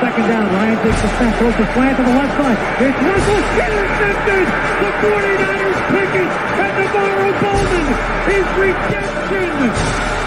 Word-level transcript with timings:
second 0.00 0.26
down. 0.28 0.46
Ryan 0.52 0.76
takes 0.84 1.00
the 1.02 1.08
snap, 1.16 1.32
throws 1.38 1.56
the 1.56 1.66
slant 1.72 1.96
to 1.96 2.02
the 2.04 2.14
left 2.16 2.34
side. 2.36 2.58
It's 2.84 2.98
Russell 3.00 3.42
intercepted. 3.56 4.46
The 4.76 4.90
49ers 5.00 5.80
pick 5.92 6.12
it, 6.20 6.30
and 6.56 6.72
NaVorro 6.76 7.30
Bowman 7.40 7.86
is 8.36 8.46
redemption. 8.60 9.48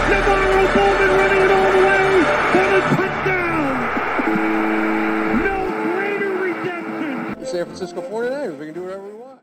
NaVorro 0.09 0.63
Bowman 0.73 1.11
running 1.19 1.41
it 1.45 1.51
all 1.53 1.71
the 1.71 1.83
way 1.85 2.05
for 2.49 2.65
the 2.73 2.81
touchdown. 2.97 3.73
No 5.45 5.57
greater 5.93 6.33
redemption. 6.37 7.45
San 7.45 7.65
Francisco 7.65 8.01
49ers. 8.01 8.57
We 8.57 8.65
can 8.65 8.73
do 8.73 8.83
whatever 8.83 9.05
we 9.05 9.13
want. 9.13 9.41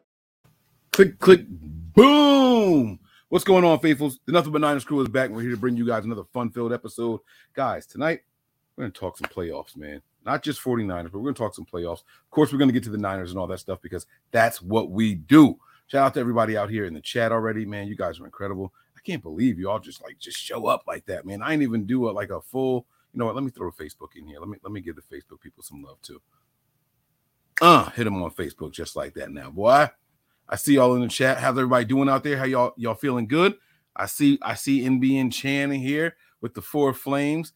Click, 0.92 1.18
click, 1.18 1.42
boom. 1.48 2.98
What's 3.28 3.44
going 3.44 3.64
on, 3.64 3.80
faithfuls? 3.80 4.18
The 4.24 4.32
Nothing 4.32 4.52
But 4.52 4.60
Niners 4.60 4.84
crew 4.84 5.00
is 5.00 5.08
back. 5.08 5.30
We're 5.30 5.42
here 5.42 5.50
to 5.50 5.56
bring 5.56 5.76
you 5.76 5.86
guys 5.86 6.04
another 6.04 6.24
fun-filled 6.32 6.72
episode. 6.72 7.20
Guys, 7.54 7.84
tonight 7.86 8.20
we're 8.76 8.84
going 8.84 8.92
to 8.92 8.98
talk 8.98 9.18
some 9.18 9.28
playoffs, 9.28 9.76
man. 9.76 10.00
Not 10.26 10.42
just 10.42 10.60
49ers, 10.60 11.04
but 11.04 11.14
we're 11.14 11.22
going 11.22 11.34
to 11.34 11.38
talk 11.38 11.54
some 11.54 11.64
playoffs. 11.64 12.00
Of 12.00 12.30
course, 12.30 12.52
we're 12.52 12.58
going 12.58 12.68
to 12.68 12.72
get 12.72 12.82
to 12.82 12.90
the 12.90 12.98
Niners 12.98 13.30
and 13.30 13.38
all 13.38 13.46
that 13.46 13.60
stuff 13.60 13.80
because 13.80 14.06
that's 14.32 14.60
what 14.60 14.90
we 14.90 15.14
do. 15.14 15.56
Shout 15.86 16.04
out 16.04 16.14
to 16.14 16.20
everybody 16.20 16.56
out 16.56 16.68
here 16.68 16.84
in 16.84 16.94
the 16.94 17.00
chat 17.00 17.30
already, 17.30 17.64
man. 17.64 17.86
You 17.86 17.94
guys 17.94 18.18
are 18.18 18.24
incredible. 18.24 18.74
I 18.96 19.00
can't 19.02 19.22
believe 19.22 19.56
you 19.56 19.70
all 19.70 19.78
just 19.78 20.02
like 20.02 20.18
just 20.18 20.36
show 20.36 20.66
up 20.66 20.82
like 20.88 21.06
that, 21.06 21.24
man. 21.24 21.42
I 21.42 21.52
ain't 21.52 21.62
even 21.62 21.86
do 21.86 22.08
a, 22.08 22.10
like 22.10 22.30
a 22.30 22.40
full. 22.40 22.86
You 23.12 23.20
know 23.20 23.26
what? 23.26 23.36
Let 23.36 23.44
me 23.44 23.52
throw 23.52 23.70
Facebook 23.70 24.16
in 24.16 24.26
here. 24.26 24.40
Let 24.40 24.48
me 24.48 24.58
let 24.64 24.72
me 24.72 24.80
give 24.80 24.96
the 24.96 25.02
Facebook 25.02 25.40
people 25.40 25.62
some 25.62 25.82
love 25.82 26.02
too. 26.02 26.20
Uh, 27.60 27.88
hit 27.90 28.04
them 28.04 28.20
on 28.20 28.32
Facebook 28.32 28.72
just 28.72 28.96
like 28.96 29.14
that 29.14 29.30
now, 29.30 29.50
boy. 29.50 29.88
I 30.48 30.56
see 30.56 30.74
y'all 30.74 30.96
in 30.96 31.02
the 31.02 31.08
chat. 31.08 31.38
How's 31.38 31.56
everybody 31.56 31.84
doing 31.84 32.08
out 32.08 32.24
there? 32.24 32.36
How 32.36 32.44
y'all 32.44 32.74
y'all 32.76 32.94
feeling 32.94 33.28
good? 33.28 33.54
I 33.94 34.06
see 34.06 34.40
I 34.42 34.54
see 34.54 34.82
NBN 34.82 35.32
Chan 35.32 35.70
in 35.70 35.80
here 35.80 36.16
with 36.40 36.54
the 36.54 36.62
four 36.62 36.92
flames. 36.92 37.52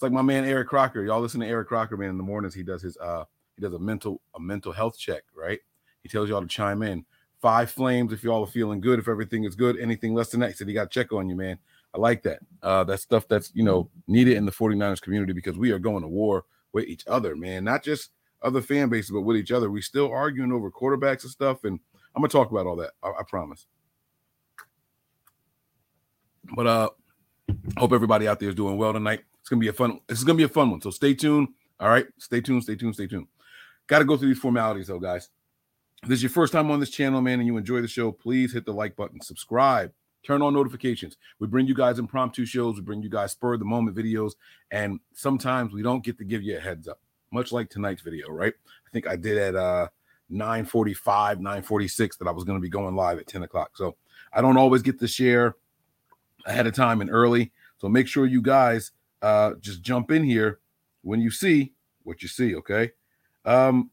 It's 0.00 0.02
like 0.02 0.12
my 0.12 0.22
man 0.22 0.46
Eric 0.46 0.68
Crocker. 0.68 1.04
Y'all 1.04 1.20
listen 1.20 1.40
to 1.40 1.46
Eric 1.46 1.68
Crocker, 1.68 1.94
man. 1.94 2.08
In 2.08 2.16
the 2.16 2.22
mornings, 2.22 2.54
he 2.54 2.62
does 2.62 2.80
his 2.80 2.96
uh 2.96 3.24
he 3.54 3.60
does 3.60 3.74
a 3.74 3.78
mental 3.78 4.22
a 4.34 4.40
mental 4.40 4.72
health 4.72 4.98
check, 4.98 5.24
right? 5.36 5.58
He 6.02 6.08
tells 6.08 6.30
y'all 6.30 6.40
to 6.40 6.46
chime 6.46 6.82
in. 6.82 7.04
Five 7.42 7.70
flames 7.70 8.10
if 8.10 8.24
y'all 8.24 8.42
are 8.42 8.50
feeling 8.50 8.80
good, 8.80 8.98
if 8.98 9.08
everything 9.08 9.44
is 9.44 9.54
good. 9.54 9.78
Anything 9.78 10.14
less 10.14 10.30
than 10.30 10.40
that, 10.40 10.52
he 10.52 10.54
said 10.54 10.68
he 10.68 10.72
got 10.72 10.90
check 10.90 11.12
on 11.12 11.28
you, 11.28 11.36
man. 11.36 11.58
I 11.94 11.98
like 11.98 12.22
that. 12.22 12.38
Uh 12.62 12.82
that 12.84 13.00
stuff 13.00 13.28
that's 13.28 13.52
you 13.54 13.62
know 13.62 13.90
needed 14.06 14.38
in 14.38 14.46
the 14.46 14.52
49ers 14.52 15.02
community 15.02 15.34
because 15.34 15.58
we 15.58 15.70
are 15.70 15.78
going 15.78 16.00
to 16.00 16.08
war 16.08 16.46
with 16.72 16.86
each 16.86 17.04
other, 17.06 17.36
man. 17.36 17.62
Not 17.64 17.84
just 17.84 18.12
other 18.40 18.62
fan 18.62 18.88
bases, 18.88 19.10
but 19.10 19.20
with 19.20 19.36
each 19.36 19.52
other. 19.52 19.70
We 19.70 19.82
still 19.82 20.10
arguing 20.10 20.50
over 20.50 20.70
quarterbacks 20.70 21.24
and 21.24 21.30
stuff. 21.30 21.64
And 21.64 21.78
I'm 22.16 22.22
gonna 22.22 22.28
talk 22.28 22.50
about 22.50 22.66
all 22.66 22.76
that. 22.76 22.92
I, 23.02 23.08
I 23.08 23.22
promise. 23.28 23.66
But 26.56 26.66
uh 26.66 26.88
hope 27.76 27.92
everybody 27.92 28.26
out 28.26 28.40
there 28.40 28.48
is 28.48 28.54
doing 28.54 28.78
well 28.78 28.94
tonight. 28.94 29.24
Gonna 29.50 29.60
be 29.60 29.68
a 29.68 29.72
fun. 29.72 29.98
This 30.06 30.18
is 30.18 30.24
gonna 30.24 30.36
be 30.36 30.44
a 30.44 30.48
fun 30.48 30.70
one. 30.70 30.80
So 30.80 30.90
stay 30.90 31.12
tuned. 31.12 31.48
All 31.80 31.88
right, 31.88 32.06
stay 32.18 32.40
tuned. 32.40 32.62
Stay 32.62 32.76
tuned. 32.76 32.94
Stay 32.94 33.08
tuned. 33.08 33.26
Got 33.88 33.98
to 33.98 34.04
go 34.04 34.16
through 34.16 34.28
these 34.28 34.38
formalities 34.38 34.86
though, 34.86 35.00
guys. 35.00 35.28
If 36.04 36.08
this 36.08 36.18
is 36.18 36.22
your 36.22 36.30
first 36.30 36.52
time 36.52 36.70
on 36.70 36.78
this 36.78 36.90
channel, 36.90 37.20
man, 37.20 37.40
and 37.40 37.46
you 37.46 37.56
enjoy 37.56 37.80
the 37.80 37.88
show, 37.88 38.12
please 38.12 38.52
hit 38.52 38.64
the 38.64 38.72
like 38.72 38.94
button, 38.94 39.20
subscribe, 39.20 39.92
turn 40.22 40.40
on 40.40 40.54
notifications. 40.54 41.16
We 41.40 41.48
bring 41.48 41.66
you 41.66 41.74
guys 41.74 41.98
impromptu 41.98 42.46
shows. 42.46 42.76
We 42.76 42.82
bring 42.82 43.02
you 43.02 43.10
guys 43.10 43.32
spur 43.32 43.56
the 43.56 43.64
moment 43.64 43.96
videos, 43.96 44.34
and 44.70 45.00
sometimes 45.14 45.72
we 45.72 45.82
don't 45.82 46.04
get 46.04 46.16
to 46.18 46.24
give 46.24 46.44
you 46.44 46.56
a 46.56 46.60
heads 46.60 46.86
up. 46.86 47.00
Much 47.32 47.50
like 47.50 47.70
tonight's 47.70 48.02
video, 48.02 48.28
right? 48.28 48.54
I 48.86 48.90
think 48.92 49.08
I 49.08 49.16
did 49.16 49.36
at 49.36 49.56
uh 49.56 49.88
9:45, 50.30 51.40
9:46 51.40 52.18
that 52.18 52.28
I 52.28 52.30
was 52.30 52.44
to 52.44 52.58
be 52.60 52.68
going 52.68 52.94
live 52.94 53.18
at 53.18 53.26
10 53.26 53.42
o'clock. 53.42 53.76
So 53.76 53.96
I 54.32 54.40
don't 54.40 54.56
always 54.56 54.82
get 54.82 55.00
to 55.00 55.08
share 55.08 55.56
ahead 56.46 56.68
of 56.68 56.74
time 56.74 57.00
and 57.00 57.10
early. 57.10 57.50
So 57.78 57.88
make 57.88 58.06
sure 58.06 58.26
you 58.26 58.42
guys 58.42 58.92
uh 59.22 59.54
just 59.60 59.82
jump 59.82 60.10
in 60.10 60.24
here 60.24 60.60
when 61.02 61.20
you 61.20 61.30
see 61.30 61.72
what 62.02 62.22
you 62.22 62.28
see, 62.28 62.54
okay? 62.56 62.90
Um 63.44 63.90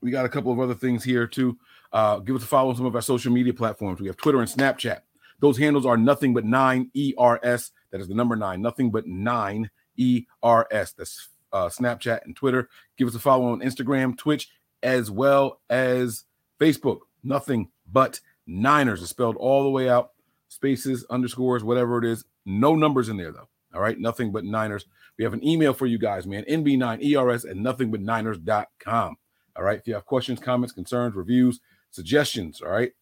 we 0.00 0.10
got 0.10 0.24
a 0.24 0.30
couple 0.30 0.52
of 0.52 0.60
other 0.60 0.74
things 0.74 1.04
here 1.04 1.26
too. 1.26 1.58
Uh 1.92 2.18
give 2.18 2.36
us 2.36 2.42
a 2.42 2.46
follow 2.46 2.70
on 2.70 2.76
some 2.76 2.86
of 2.86 2.94
our 2.94 3.02
social 3.02 3.32
media 3.32 3.54
platforms. 3.54 4.00
We 4.00 4.06
have 4.06 4.16
Twitter 4.16 4.40
and 4.40 4.48
Snapchat. 4.48 5.00
Those 5.40 5.58
handles 5.58 5.86
are 5.86 5.96
nothing 5.96 6.34
but 6.34 6.44
9 6.44 6.90
ERS. 6.94 7.72
That 7.90 8.00
is 8.00 8.08
the 8.08 8.14
number 8.14 8.36
9, 8.36 8.60
nothing 8.60 8.90
but 8.90 9.06
9 9.06 9.70
ERS. 9.98 10.92
That's 10.92 11.28
uh 11.52 11.68
Snapchat 11.68 12.24
and 12.24 12.36
Twitter. 12.36 12.68
Give 12.96 13.08
us 13.08 13.14
a 13.14 13.18
follow 13.18 13.52
on 13.52 13.60
Instagram, 13.60 14.16
Twitch, 14.16 14.50
as 14.82 15.10
well 15.10 15.60
as 15.68 16.24
Facebook. 16.58 17.00
Nothing 17.22 17.68
but 17.90 18.20
Niners 18.46 19.02
is 19.02 19.10
spelled 19.10 19.36
all 19.36 19.62
the 19.62 19.70
way 19.70 19.88
out, 19.88 20.12
spaces, 20.48 21.04
underscores, 21.10 21.62
whatever 21.62 21.98
it 21.98 22.04
is. 22.04 22.24
No 22.46 22.74
numbers 22.74 23.08
in 23.08 23.16
there 23.16 23.32
though. 23.32 23.48
All 23.74 23.80
right, 23.80 23.98
nothing 23.98 24.32
but 24.32 24.44
Niners. 24.44 24.86
We 25.16 25.24
have 25.24 25.32
an 25.32 25.46
email 25.46 25.72
for 25.72 25.86
you 25.86 25.98
guys, 25.98 26.26
man. 26.26 26.44
NB9ERS 26.48 27.48
at 27.48 27.56
nothingbutniners.com. 27.56 29.16
All 29.56 29.64
right. 29.64 29.78
If 29.78 29.86
you 29.86 29.94
have 29.94 30.06
questions, 30.06 30.40
comments, 30.40 30.72
concerns, 30.72 31.14
reviews, 31.14 31.60
suggestions, 31.90 32.62
all 32.62 32.70
right, 32.70 32.92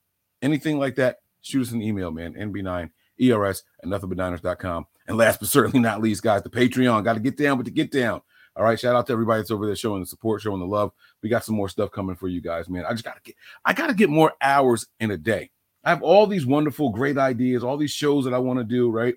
anything 0.43 0.79
like 0.79 0.97
that, 0.97 1.19
shoot 1.41 1.63
us 1.63 1.73
an 1.73 1.83
email, 1.83 2.11
man. 2.11 2.35
NB9ERS 2.35 3.63
at 3.83 3.89
nothingbutniners.com. 3.89 4.87
And 5.07 5.17
last 5.17 5.41
but 5.41 5.49
certainly 5.49 5.81
not 5.81 6.03
least, 6.03 6.23
guys, 6.23 6.43
the 6.43 6.51
Patreon. 6.51 7.05
Got 7.05 7.15
to 7.15 7.21
get 7.21 7.37
down 7.37 7.57
with 7.57 7.67
the 7.67 7.71
get 7.71 7.91
down. 7.91 8.21
All 8.57 8.65
right. 8.65 8.79
Shout 8.79 8.97
out 8.97 9.07
to 9.07 9.13
everybody 9.13 9.41
that's 9.41 9.51
over 9.51 9.67
there 9.67 9.77
showing 9.77 10.01
the 10.01 10.07
support, 10.07 10.43
showing 10.43 10.61
the 10.61 10.67
love. 10.67 10.93
We 11.23 11.29
got 11.29 11.45
some 11.45 11.55
more 11.55 11.69
stuff 11.69 11.93
coming 11.93 12.17
for 12.17 12.29
you 12.29 12.41
guys, 12.41 12.69
man. 12.69 12.85
I 12.85 12.93
just 12.93 13.05
gotta 13.05 13.21
get 13.23 13.37
I 13.65 13.73
gotta 13.73 13.95
get 13.95 14.11
more 14.11 14.33
hours 14.43 14.87
in 14.99 15.13
a 15.13 15.17
day. 15.17 15.51
I 15.85 15.91
have 15.91 16.03
all 16.03 16.27
these 16.27 16.45
wonderful, 16.45 16.91
great 16.91 17.17
ideas, 17.17 17.63
all 17.63 17.77
these 17.77 17.93
shows 17.93 18.25
that 18.25 18.35
I 18.35 18.39
want 18.39 18.59
to 18.59 18.65
do, 18.65 18.91
right? 18.91 19.15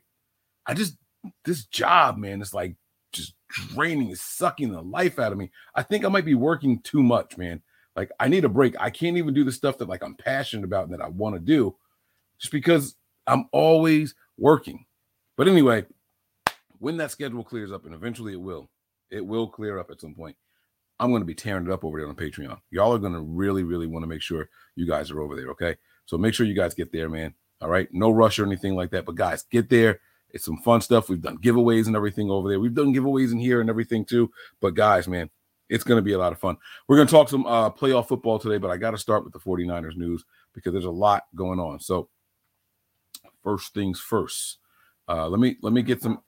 I 0.66 0.74
just 0.76 0.96
this 1.46 1.66
job, 1.66 2.18
man, 2.18 2.42
it's 2.42 2.54
like 2.54 2.76
just 3.12 3.34
draining, 3.50 4.10
is 4.10 4.22
sucking 4.22 4.72
the 4.72 4.82
life 4.82 5.20
out 5.20 5.32
of 5.32 5.38
me. 5.38 5.52
I 5.76 5.84
think 5.84 6.06
I 6.06 6.10
might 6.10 6.26
be 6.26 6.36
working 6.36 6.80
too 6.82 7.04
much, 7.04 7.38
man. 7.38 7.62
Like 7.96 8.12
I 8.20 8.28
need 8.28 8.46
a 8.46 8.50
break. 8.50 8.76
I 8.80 8.90
can't 8.90 9.18
even 9.18 9.34
do 9.34 9.44
the 9.44 9.52
stuff 9.52 9.78
that 9.80 9.90
like 9.90 10.04
I'm 10.04 10.16
passionate 10.16 10.66
about 10.66 10.86
and 10.86 10.94
that 10.94 11.04
I 11.04 11.10
want 11.10 11.36
to 11.36 11.40
do 11.40 11.76
just 12.40 12.52
because 12.52 12.96
I'm 13.28 13.48
always 13.52 14.16
working. 14.38 14.86
But 15.38 15.48
anyway, 15.48 15.86
when 16.80 16.98
that 16.98 17.12
schedule 17.12 17.44
clears 17.44 17.72
up, 17.72 17.86
and 17.86 17.94
eventually 17.94 18.34
it 18.34 18.42
will, 18.42 18.70
it 19.10 19.26
will 19.26 19.48
clear 19.48 19.78
up 19.78 19.92
at 19.92 20.02
some 20.02 20.16
point. 20.16 20.36
I'm 21.00 21.10
going 21.10 21.22
to 21.22 21.26
be 21.26 21.36
tearing 21.36 21.66
it 21.66 21.72
up 21.72 21.84
over 21.84 22.00
there 22.00 22.08
on 22.08 22.16
Patreon. 22.16 22.60
Y'all 22.70 22.94
are 22.94 23.00
going 23.00 23.14
to 23.14 23.22
really, 23.22 23.64
really 23.64 23.88
want 23.88 24.04
to 24.04 24.08
make 24.08 24.22
sure 24.22 24.50
you 24.76 24.88
guys 24.88 25.10
are 25.10 25.20
over 25.20 25.36
there. 25.36 25.50
Okay. 25.50 25.76
So 26.06 26.18
make 26.18 26.34
sure 26.34 26.46
you 26.46 26.54
guys 26.54 26.76
get 26.76 26.92
there, 26.92 27.10
man. 27.10 27.34
All 27.60 27.70
right. 27.70 27.88
No 27.92 28.12
rush 28.12 28.38
or 28.38 28.46
anything 28.46 28.76
like 28.76 28.92
that. 28.92 29.06
But 29.06 29.16
guys, 29.16 29.44
get 29.52 29.70
there. 29.70 30.00
It's 30.34 30.46
some 30.46 30.58
fun 30.58 30.82
stuff. 30.82 31.10
We've 31.10 31.22
done 31.22 31.38
giveaways 31.38 31.88
and 31.88 31.96
everything 31.96 32.30
over 32.30 32.50
there. 32.50 32.60
We've 32.60 32.74
done 32.74 32.94
giveaways 32.94 33.32
in 33.32 33.40
here 33.40 33.62
and 33.62 33.70
everything 33.70 34.06
too. 34.06 34.32
But 34.60 34.76
guys, 34.76 35.08
man, 35.08 35.30
it's 35.70 35.84
going 35.84 35.98
to 35.98 36.04
be 36.04 36.14
a 36.14 36.18
lot 36.18 36.34
of 36.34 36.40
fun. 36.40 36.58
We're 36.88 36.98
going 36.98 37.08
to 37.08 37.12
talk 37.12 37.30
some 37.30 37.46
uh, 37.46 37.70
playoff 37.70 38.08
football 38.08 38.40
today, 38.40 38.58
but 38.58 38.72
I 38.72 38.78
got 38.78 38.92
to 38.92 38.98
start 38.98 39.24
with 39.24 39.34
the 39.34 39.40
49ers 39.40 39.98
news 39.98 40.24
because 40.54 40.74
there's 40.74 40.86
a 40.86 40.92
lot 40.92 41.24
going 41.36 41.60
on. 41.60 41.80
So 41.80 42.10
first 43.44 43.74
things 43.74 44.00
first. 44.00 44.58
Uh, 45.08 45.28
let 45.28 45.40
me 45.40 45.58
let 45.62 45.74
me 45.74 45.82
get 45.82 46.02
some 46.02 46.22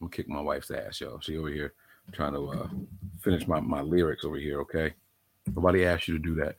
I'm 0.00 0.06
gonna 0.06 0.16
kick 0.16 0.28
my 0.28 0.40
wife's 0.40 0.70
ass, 0.70 1.00
yo. 1.00 1.18
She 1.20 1.36
over 1.36 1.48
here 1.48 1.74
trying 2.12 2.32
to 2.32 2.48
uh, 2.48 2.68
finish 3.20 3.46
my, 3.46 3.60
my 3.60 3.82
lyrics 3.82 4.24
over 4.24 4.36
here. 4.36 4.60
Okay, 4.62 4.94
nobody 5.54 5.84
asked 5.84 6.08
you 6.08 6.14
to 6.14 6.22
do 6.22 6.34
that. 6.36 6.56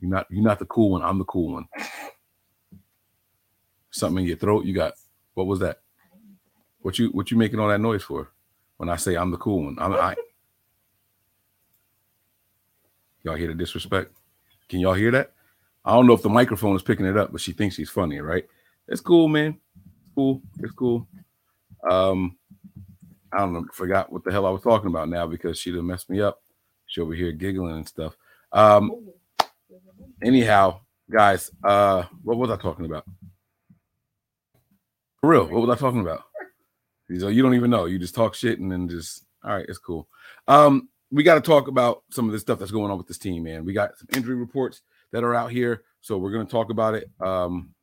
You're 0.00 0.10
not 0.10 0.26
you're 0.30 0.44
not 0.44 0.60
the 0.60 0.66
cool 0.66 0.90
one. 0.90 1.02
I'm 1.02 1.18
the 1.18 1.24
cool 1.24 1.54
one. 1.54 1.66
Something 3.94 4.24
in 4.24 4.28
your 4.28 4.36
throat. 4.36 4.64
You 4.64 4.74
got 4.74 4.94
what 5.34 5.46
was 5.46 5.60
that? 5.60 5.78
What 6.80 6.98
you 6.98 7.10
what 7.10 7.30
you 7.30 7.36
making 7.36 7.60
all 7.60 7.68
that 7.68 7.80
noise 7.80 8.02
for? 8.02 8.28
When 8.76 8.88
I 8.88 8.96
say 8.96 9.14
I'm 9.14 9.30
the 9.30 9.36
cool 9.36 9.64
one, 9.64 9.76
I'm 9.78 9.92
I. 9.92 10.16
Y'all 13.22 13.36
hear 13.36 13.46
the 13.46 13.54
disrespect? 13.54 14.12
Can 14.68 14.80
y'all 14.80 14.94
hear 14.94 15.12
that? 15.12 15.32
I 15.84 15.92
don't 15.92 16.08
know 16.08 16.12
if 16.12 16.22
the 16.22 16.28
microphone 16.28 16.74
is 16.74 16.82
picking 16.82 17.06
it 17.06 17.16
up, 17.16 17.30
but 17.30 17.40
she 17.40 17.52
thinks 17.52 17.76
she's 17.76 17.88
funny, 17.88 18.18
right? 18.18 18.44
It's 18.88 19.00
cool, 19.00 19.28
man. 19.28 19.60
It's 19.76 20.14
cool. 20.16 20.42
It's 20.58 20.72
cool. 20.72 21.06
Um, 21.88 22.36
I 23.32 23.38
don't 23.38 23.52
know. 23.52 23.64
Forgot 23.72 24.12
what 24.12 24.24
the 24.24 24.32
hell 24.32 24.44
I 24.44 24.50
was 24.50 24.62
talking 24.62 24.88
about 24.88 25.08
now 25.08 25.28
because 25.28 25.56
she 25.56 25.70
done 25.70 25.86
messed 25.86 26.10
me 26.10 26.20
up. 26.20 26.42
She 26.86 27.00
over 27.00 27.14
here 27.14 27.30
giggling 27.30 27.76
and 27.76 27.88
stuff. 27.88 28.16
Um, 28.52 29.08
anyhow, 30.20 30.80
guys, 31.08 31.52
uh, 31.62 32.04
what 32.24 32.38
was 32.38 32.50
I 32.50 32.56
talking 32.56 32.86
about? 32.86 33.04
For 35.24 35.30
real, 35.30 35.46
what 35.46 35.66
was 35.66 35.74
I 35.74 35.80
talking 35.80 36.02
about? 36.02 36.24
So 37.18 37.28
you 37.28 37.42
don't 37.42 37.54
even 37.54 37.70
know. 37.70 37.84
You 37.84 37.98
just 37.98 38.14
talk 38.14 38.34
shit 38.34 38.60
and 38.60 38.72
then 38.72 38.88
just 38.88 39.24
all 39.42 39.54
right, 39.54 39.64
it's 39.68 39.78
cool. 39.78 40.08
Um, 40.48 40.88
we 41.10 41.22
got 41.22 41.34
to 41.34 41.40
talk 41.40 41.68
about 41.68 42.02
some 42.10 42.26
of 42.26 42.32
the 42.32 42.38
stuff 42.38 42.58
that's 42.58 42.70
going 42.70 42.90
on 42.90 42.98
with 42.98 43.06
this 43.06 43.18
team, 43.18 43.42
man. 43.42 43.64
We 43.64 43.72
got 43.72 43.96
some 43.98 44.08
injury 44.14 44.34
reports 44.34 44.82
that 45.12 45.22
are 45.22 45.34
out 45.34 45.50
here, 45.50 45.82
so 46.00 46.18
we're 46.18 46.30
going 46.30 46.46
to 46.46 46.50
talk 46.50 46.70
about 46.70 46.94
it. 46.94 47.10
Um, 47.20 47.74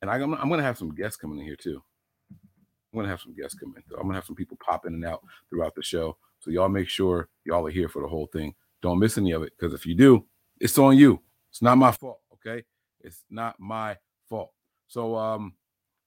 and 0.00 0.10
I, 0.10 0.16
am 0.16 0.34
I'm 0.34 0.48
going 0.48 0.58
to 0.58 0.64
have 0.64 0.78
some 0.78 0.94
guests 0.94 1.16
coming 1.16 1.38
in 1.38 1.44
here 1.44 1.56
too. 1.56 1.82
I'm 2.30 2.94
going 2.94 3.04
to 3.04 3.10
have 3.10 3.20
some 3.20 3.34
guests 3.34 3.58
come 3.58 3.74
in. 3.76 3.82
I'm 3.92 4.02
going 4.02 4.10
to 4.10 4.16
have 4.16 4.26
some 4.26 4.36
people 4.36 4.58
pop 4.64 4.86
in 4.86 4.94
and 4.94 5.04
out 5.04 5.24
throughout 5.50 5.74
the 5.74 5.82
show. 5.82 6.16
So 6.40 6.50
y'all 6.50 6.68
make 6.68 6.88
sure 6.88 7.28
y'all 7.44 7.66
are 7.66 7.70
here 7.70 7.88
for 7.88 8.02
the 8.02 8.08
whole 8.08 8.28
thing. 8.32 8.54
Don't 8.82 8.98
miss 9.00 9.18
any 9.18 9.32
of 9.32 9.42
it 9.42 9.52
because 9.58 9.74
if 9.74 9.86
you 9.86 9.94
do, 9.94 10.24
it's 10.60 10.78
on 10.78 10.96
you. 10.96 11.20
It's 11.50 11.62
not 11.62 11.78
my 11.78 11.92
fault. 11.92 12.20
Okay, 12.34 12.64
it's 13.00 13.24
not 13.30 13.58
my 13.58 13.96
fault. 14.28 14.52
So 14.88 15.16
um, 15.16 15.54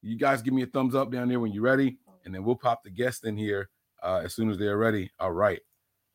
you 0.01 0.17
guys 0.17 0.41
give 0.41 0.53
me 0.53 0.63
a 0.63 0.67
thumbs 0.67 0.95
up 0.95 1.11
down 1.11 1.29
there 1.29 1.39
when 1.39 1.51
you're 1.51 1.63
ready, 1.63 1.97
and 2.25 2.33
then 2.33 2.43
we'll 2.43 2.55
pop 2.55 2.83
the 2.83 2.89
guest 2.89 3.25
in 3.25 3.37
here 3.37 3.69
uh, 4.03 4.21
as 4.23 4.33
soon 4.33 4.49
as 4.49 4.57
they're 4.57 4.77
ready. 4.77 5.11
All 5.19 5.31
right. 5.31 5.59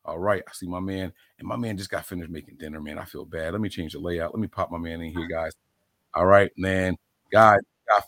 All 0.05 0.19
right. 0.19 0.43
I 0.47 0.53
see 0.53 0.67
my 0.67 0.81
man, 0.81 1.13
and 1.39 1.49
my 1.49 1.57
man 1.57 1.77
just 1.77 1.91
got 1.91 2.07
finished 2.07 2.31
making 2.31 2.57
dinner, 2.57 2.81
man. 2.81 2.99
I 2.99 3.05
feel 3.05 3.25
bad. 3.25 3.53
Let 3.53 3.61
me 3.61 3.69
change 3.69 3.93
the 3.93 3.99
layout. 3.99 4.35
Let 4.35 4.41
me 4.41 4.49
pop 4.49 4.71
my 4.71 4.79
man 4.79 5.01
in 5.01 5.13
here, 5.13 5.29
guys. 5.29 5.53
All 6.15 6.27
right, 6.27 6.51
man. 6.57 6.97
Guys, 7.33 7.59
got 7.89 8.05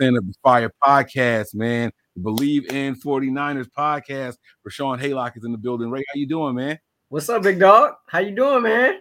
50% 0.00 0.18
of 0.18 0.26
the 0.26 0.34
Fire 0.42 0.70
podcast, 0.84 1.54
man. 1.54 1.90
Believe 2.20 2.70
in 2.72 2.94
49ers 2.94 3.68
podcast. 3.76 4.36
Rashawn 4.66 5.00
Haylock 5.00 5.36
is 5.36 5.44
in 5.44 5.52
the 5.52 5.58
building. 5.58 5.90
Ray, 5.90 6.02
how 6.08 6.18
you 6.18 6.26
doing, 6.26 6.54
man? 6.54 6.78
What's 7.08 7.28
up, 7.28 7.42
big 7.42 7.60
dog? 7.60 7.94
How 8.08 8.18
you 8.20 8.34
doing, 8.34 8.62
man? 8.62 9.00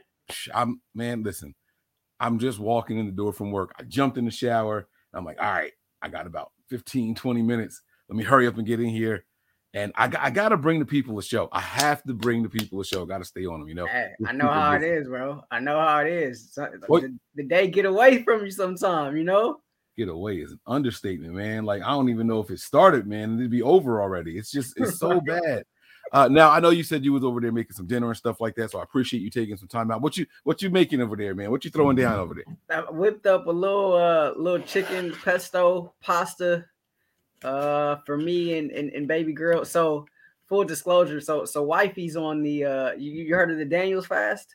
I'm 0.54 0.82
man, 0.94 1.24
listen. 1.24 1.56
I'm 2.20 2.40
just 2.40 2.60
walking 2.60 2.98
in 2.98 3.06
the 3.06 3.12
door 3.12 3.34
from 3.34 3.52
work. 3.52 3.74
I 3.80 3.84
jumped 3.84 4.18
in 4.18 4.26
the 4.26 4.32
shower. 4.32 4.88
I'm 5.14 5.26
like, 5.26 5.38
all 5.40 5.52
right, 5.52 5.72
I 6.02 6.10
got 6.10 6.28
about 6.28 6.52
15, 6.70 7.16
20 7.16 7.42
minutes. 7.42 7.82
Let 8.10 8.18
me 8.18 8.24
hurry 8.24 8.48
up 8.48 8.58
and 8.58 8.68
get 8.68 8.80
in 8.80 8.90
here. 8.90 9.26
And 9.74 9.92
I, 9.96 10.10
I 10.18 10.30
got 10.30 10.50
to 10.50 10.58
bring 10.58 10.80
the 10.80 10.86
people 10.86 11.20
a 11.20 11.24
show. 11.24 11.50
I 11.52 11.60
have 11.60 12.02
to 12.04 12.14
bring 12.14 12.44
the 12.44 12.50
people 12.50 12.80
a 12.80 12.86
show. 12.86 13.06
Got 13.06 13.18
to 13.18 13.26
stay 13.26 13.46
on 13.46 13.60
them, 13.60 13.68
you 13.68 13.76
know. 13.76 13.86
Hey, 13.88 14.14
I 14.26 14.32
know 14.32 14.48
how 14.48 14.74
it 14.74 14.84
is, 14.84 15.08
bro. 15.10 15.44
I 15.52 15.60
know 15.60 15.78
how 15.78 16.00
it 16.00 16.08
is. 16.08 16.52
The, 16.54 17.18
the, 17.36 17.44
day 17.44 17.68
get 17.68 17.86
away 17.86 18.24
from 18.24 18.46
you 18.46 18.52
sometime, 18.52 19.18
you 19.18 19.26
know. 19.26 19.60
Get 19.98 20.08
away 20.08 20.38
is 20.38 20.54
an 20.54 20.60
understatement, 20.66 21.34
man. 21.34 21.66
Like 21.66 21.82
I 21.82 21.90
don't 21.90 22.10
even 22.10 22.26
know 22.26 22.40
if 22.40 22.52
it 22.52 22.60
started, 22.60 23.06
man. 23.06 23.38
It'd 23.38 23.52
be 23.52 23.62
over 23.62 24.02
already. 24.02 24.38
It's 24.38 24.52
just 24.52 24.74
it's 24.78 24.98
so 24.98 25.20
bad. 25.26 25.64
Uh, 26.12 26.28
now 26.28 26.52
I 26.52 26.60
know 26.60 26.70
you 26.70 26.84
said 26.84 27.04
you 27.04 27.14
was 27.14 27.24
over 27.24 27.42
there 27.42 27.52
making 27.52 27.74
some 27.74 27.88
dinner 27.88 28.08
and 28.08 28.18
stuff 28.18 28.40
like 28.40 28.56
that, 28.56 28.72
so 28.72 28.80
I 28.80 28.84
appreciate 28.84 29.22
you 29.22 29.30
taking 29.30 29.58
some 29.58 29.68
time 29.68 29.92
out. 29.92 30.02
What 30.02 30.18
you 30.18 30.26
what 30.44 30.62
you 30.62 30.70
making 30.70 31.02
over 31.02 31.16
there, 31.16 31.36
man? 31.36 31.52
What 31.52 31.66
you 31.66 31.72
throwing 31.72 31.96
down 31.96 32.20
over 32.20 32.36
there? 32.36 32.46
I 32.70 32.92
whipped 32.92 33.26
up 33.26 33.48
a 33.48 33.52
little 33.52 33.96
uh 33.96 34.34
little 34.38 34.66
chicken 34.66 35.14
pesto 35.24 35.94
pasta 36.02 36.66
uh 37.44 37.98
for 38.06 38.18
me 38.18 38.58
and, 38.58 38.72
and, 38.72 38.92
and 38.92 39.08
baby 39.08 39.34
girl. 39.34 39.66
So 39.66 40.06
full 40.48 40.64
disclosure, 40.64 41.20
so 41.22 41.46
so 41.46 41.64
wifey's 41.64 42.16
on 42.16 42.44
the 42.44 42.66
uh 42.66 42.92
you, 42.94 43.12
you 43.12 43.36
heard 43.36 43.52
of 43.52 43.58
the 43.58 43.66
Daniels 43.66 44.06
fast? 44.06 44.54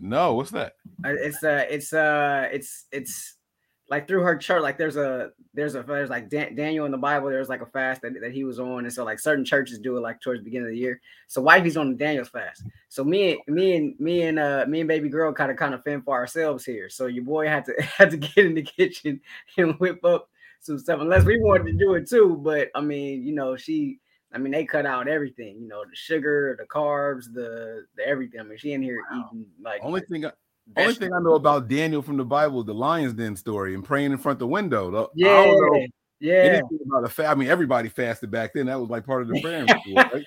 No, 0.00 0.34
what's 0.34 0.50
that? 0.50 0.74
Uh, 1.04 1.14
it's 1.14 1.42
uh 1.42 1.64
it's 1.70 1.92
uh 1.92 2.48
it's 2.52 2.84
it's 2.92 3.35
like 3.88 4.08
through 4.08 4.22
her 4.22 4.36
church, 4.36 4.62
like 4.62 4.78
there's 4.78 4.96
a 4.96 5.30
there's 5.54 5.74
a 5.74 5.82
there's 5.82 6.10
like 6.10 6.28
Dan, 6.28 6.54
Daniel 6.56 6.86
in 6.86 6.92
the 6.92 6.98
Bible, 6.98 7.28
there's 7.28 7.48
like 7.48 7.62
a 7.62 7.66
fast 7.66 8.02
that, 8.02 8.20
that 8.20 8.32
he 8.32 8.44
was 8.44 8.58
on, 8.58 8.84
and 8.84 8.92
so 8.92 9.04
like 9.04 9.20
certain 9.20 9.44
churches 9.44 9.78
do 9.78 9.96
it 9.96 10.00
like 10.00 10.20
towards 10.20 10.40
the 10.40 10.44
beginning 10.44 10.68
of 10.68 10.72
the 10.72 10.78
year. 10.78 11.00
So 11.28 11.40
wifey's 11.40 11.76
on 11.76 11.90
the 11.90 11.96
Daniel's 11.96 12.28
fast. 12.28 12.64
So 12.88 13.04
me 13.04 13.40
and 13.46 13.56
me 13.56 13.76
and 13.76 14.00
me 14.00 14.22
and 14.22 14.38
uh 14.38 14.64
me 14.68 14.80
and 14.80 14.88
baby 14.88 15.08
girl 15.08 15.32
kind 15.32 15.50
of 15.50 15.56
kind 15.56 15.74
of 15.74 15.84
fend 15.84 16.04
for 16.04 16.14
ourselves 16.14 16.64
here. 16.64 16.88
So 16.88 17.06
your 17.06 17.24
boy 17.24 17.46
had 17.46 17.64
to 17.66 17.74
had 17.96 18.10
to 18.10 18.16
get 18.16 18.46
in 18.46 18.54
the 18.54 18.62
kitchen 18.62 19.20
and 19.56 19.78
whip 19.78 20.04
up 20.04 20.30
some 20.60 20.78
stuff, 20.78 21.00
unless 21.00 21.24
we 21.24 21.40
wanted 21.40 21.66
to 21.66 21.72
do 21.72 21.94
it 21.94 22.08
too. 22.08 22.40
But 22.42 22.70
I 22.74 22.80
mean, 22.80 23.22
you 23.22 23.34
know, 23.34 23.56
she 23.56 24.00
I 24.32 24.38
mean, 24.38 24.52
they 24.52 24.64
cut 24.64 24.84
out 24.84 25.08
everything, 25.08 25.60
you 25.60 25.68
know, 25.68 25.84
the 25.84 25.94
sugar, 25.94 26.56
the 26.58 26.66
carbs, 26.66 27.32
the 27.32 27.86
the 27.96 28.06
everything. 28.06 28.40
I 28.40 28.42
mean, 28.42 28.58
she 28.58 28.72
in 28.72 28.82
here 28.82 29.02
wow. 29.10 29.28
eating 29.30 29.46
like 29.62 29.80
only 29.82 30.00
thing 30.00 30.26
I, 30.26 30.32
only 30.76 30.94
thing 30.94 31.12
I 31.12 31.20
know 31.20 31.34
about 31.34 31.68
Daniel 31.68 32.02
from 32.02 32.16
the 32.16 32.24
Bible 32.24 32.60
is 32.60 32.66
the 32.66 32.74
lion's 32.74 33.14
den 33.14 33.36
story 33.36 33.74
and 33.74 33.84
praying 33.84 34.12
in 34.12 34.18
front 34.18 34.36
of 34.36 34.40
the 34.40 34.46
window. 34.46 35.10
Yeah, 35.14 35.52
yeah. 36.20 36.60
about 36.86 37.04
a 37.04 37.08
fa- 37.08 37.26
I 37.26 37.34
mean, 37.34 37.48
everybody 37.48 37.88
fasted 37.88 38.30
back 38.30 38.52
then. 38.54 38.66
That 38.66 38.80
was 38.80 38.90
like 38.90 39.04
part 39.04 39.22
of 39.22 39.28
the 39.28 39.40
prayer. 39.42 39.64
right? 39.94 40.24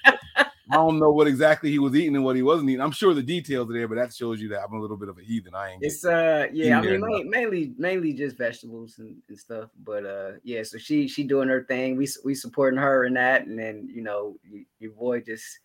I 0.72 0.76
don't 0.76 1.00
know 1.00 1.10
what 1.10 1.28
exactly 1.28 1.72
he 1.72 1.80
was 1.80 1.96
eating 1.96 2.16
and 2.16 2.24
what 2.24 2.36
he 2.36 2.44
wasn't 2.44 2.70
eating. 2.70 2.82
I'm 2.82 2.92
sure 2.92 3.16
the 3.16 3.24
details 3.24 3.70
are 3.70 3.74
there, 3.74 3.88
but 3.88 3.96
that 3.96 4.14
shows 4.14 4.40
you 4.40 4.50
that 4.50 4.62
I'm 4.62 4.74
a 4.74 4.80
little 4.80 4.98
bit 4.98 5.10
of 5.10 5.18
a 5.18 5.24
heathen. 5.24 5.56
I 5.56 5.72
ain't. 5.72 5.84
It's 5.84 6.06
uh, 6.06 6.46
yeah. 6.54 6.78
I 6.78 6.82
mean, 6.82 7.02
mainly, 7.02 7.24
mainly, 7.24 7.74
mainly 7.78 8.14
just 8.14 8.38
vegetables 8.38 9.00
and, 9.00 9.16
and 9.30 9.40
stuff. 9.40 9.72
But 9.84 10.06
uh, 10.06 10.32
yeah. 10.44 10.62
So 10.62 10.78
she 10.78 11.08
she 11.08 11.24
doing 11.24 11.50
her 11.50 11.64
thing. 11.64 11.98
We 11.98 12.08
we 12.24 12.36
supporting 12.36 12.80
her 12.80 13.06
in 13.06 13.16
that, 13.16 13.48
and 13.48 13.58
then 13.58 13.90
you 13.92 14.04
know 14.04 14.36
your 14.80 14.92
boy 14.92 15.22
just 15.22 15.60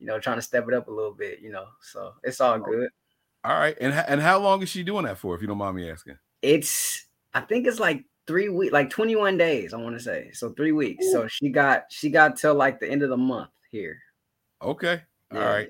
you 0.00 0.06
know 0.06 0.18
trying 0.18 0.38
to 0.38 0.42
step 0.42 0.66
it 0.66 0.74
up 0.74 0.88
a 0.88 0.92
little 0.92 1.14
bit. 1.14 1.38
You 1.38 1.52
know, 1.52 1.66
so 1.80 2.14
it's 2.24 2.40
all 2.40 2.58
good. 2.58 2.88
All 3.44 3.56
right, 3.56 3.76
and 3.80 3.94
and 3.94 4.20
how 4.20 4.38
long 4.38 4.62
is 4.62 4.68
she 4.68 4.82
doing 4.82 5.04
that 5.04 5.18
for? 5.18 5.34
If 5.34 5.40
you 5.40 5.46
don't 5.46 5.58
mind 5.58 5.76
me 5.76 5.90
asking, 5.90 6.18
it's 6.42 7.06
I 7.34 7.40
think 7.40 7.66
it's 7.66 7.78
like 7.78 8.04
three 8.26 8.48
weeks, 8.48 8.72
like 8.72 8.90
twenty 8.90 9.16
one 9.16 9.36
days. 9.36 9.72
I 9.72 9.76
want 9.76 9.96
to 9.96 10.02
say 10.02 10.30
so 10.32 10.50
three 10.50 10.72
weeks. 10.72 11.06
Ooh. 11.06 11.12
So 11.12 11.28
she 11.28 11.48
got 11.48 11.84
she 11.88 12.10
got 12.10 12.36
till 12.36 12.54
like 12.54 12.80
the 12.80 12.88
end 12.88 13.02
of 13.02 13.10
the 13.10 13.16
month 13.16 13.50
here. 13.70 13.98
Okay, 14.60 15.00
all 15.32 15.38
yeah. 15.38 15.44
right, 15.44 15.68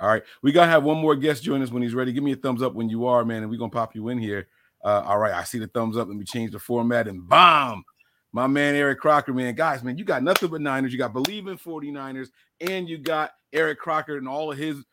all 0.00 0.08
right. 0.08 0.22
We 0.42 0.50
gotta 0.50 0.70
have 0.70 0.82
one 0.82 0.96
more 0.96 1.14
guest 1.14 1.42
join 1.42 1.60
us 1.60 1.70
when 1.70 1.82
he's 1.82 1.94
ready. 1.94 2.12
Give 2.12 2.24
me 2.24 2.32
a 2.32 2.36
thumbs 2.36 2.62
up 2.62 2.74
when 2.74 2.88
you 2.88 3.06
are, 3.06 3.24
man, 3.24 3.42
and 3.42 3.50
we're 3.50 3.58
gonna 3.58 3.70
pop 3.70 3.94
you 3.94 4.08
in 4.08 4.18
here. 4.18 4.48
Uh, 4.82 5.02
all 5.06 5.18
right, 5.18 5.34
I 5.34 5.44
see 5.44 5.58
the 5.58 5.66
thumbs 5.66 5.96
up. 5.98 6.08
Let 6.08 6.16
me 6.16 6.24
change 6.24 6.52
the 6.52 6.58
format 6.58 7.06
and 7.06 7.28
bomb. 7.28 7.84
My 8.32 8.46
man 8.46 8.74
Eric 8.74 8.98
Crocker, 8.98 9.32
man. 9.32 9.54
Guys, 9.54 9.84
man, 9.84 9.98
you 9.98 10.04
got 10.04 10.22
nothing 10.22 10.48
but 10.48 10.60
Niners. 10.60 10.92
You 10.92 10.98
got 10.98 11.12
Believe 11.12 11.46
in 11.46 11.58
49ers, 11.58 12.30
and 12.60 12.88
you 12.88 12.98
got 12.98 13.32
Eric 13.52 13.78
Crocker 13.78 14.16
and 14.16 14.26
all 14.26 14.50
of 14.50 14.58
his 14.58 14.84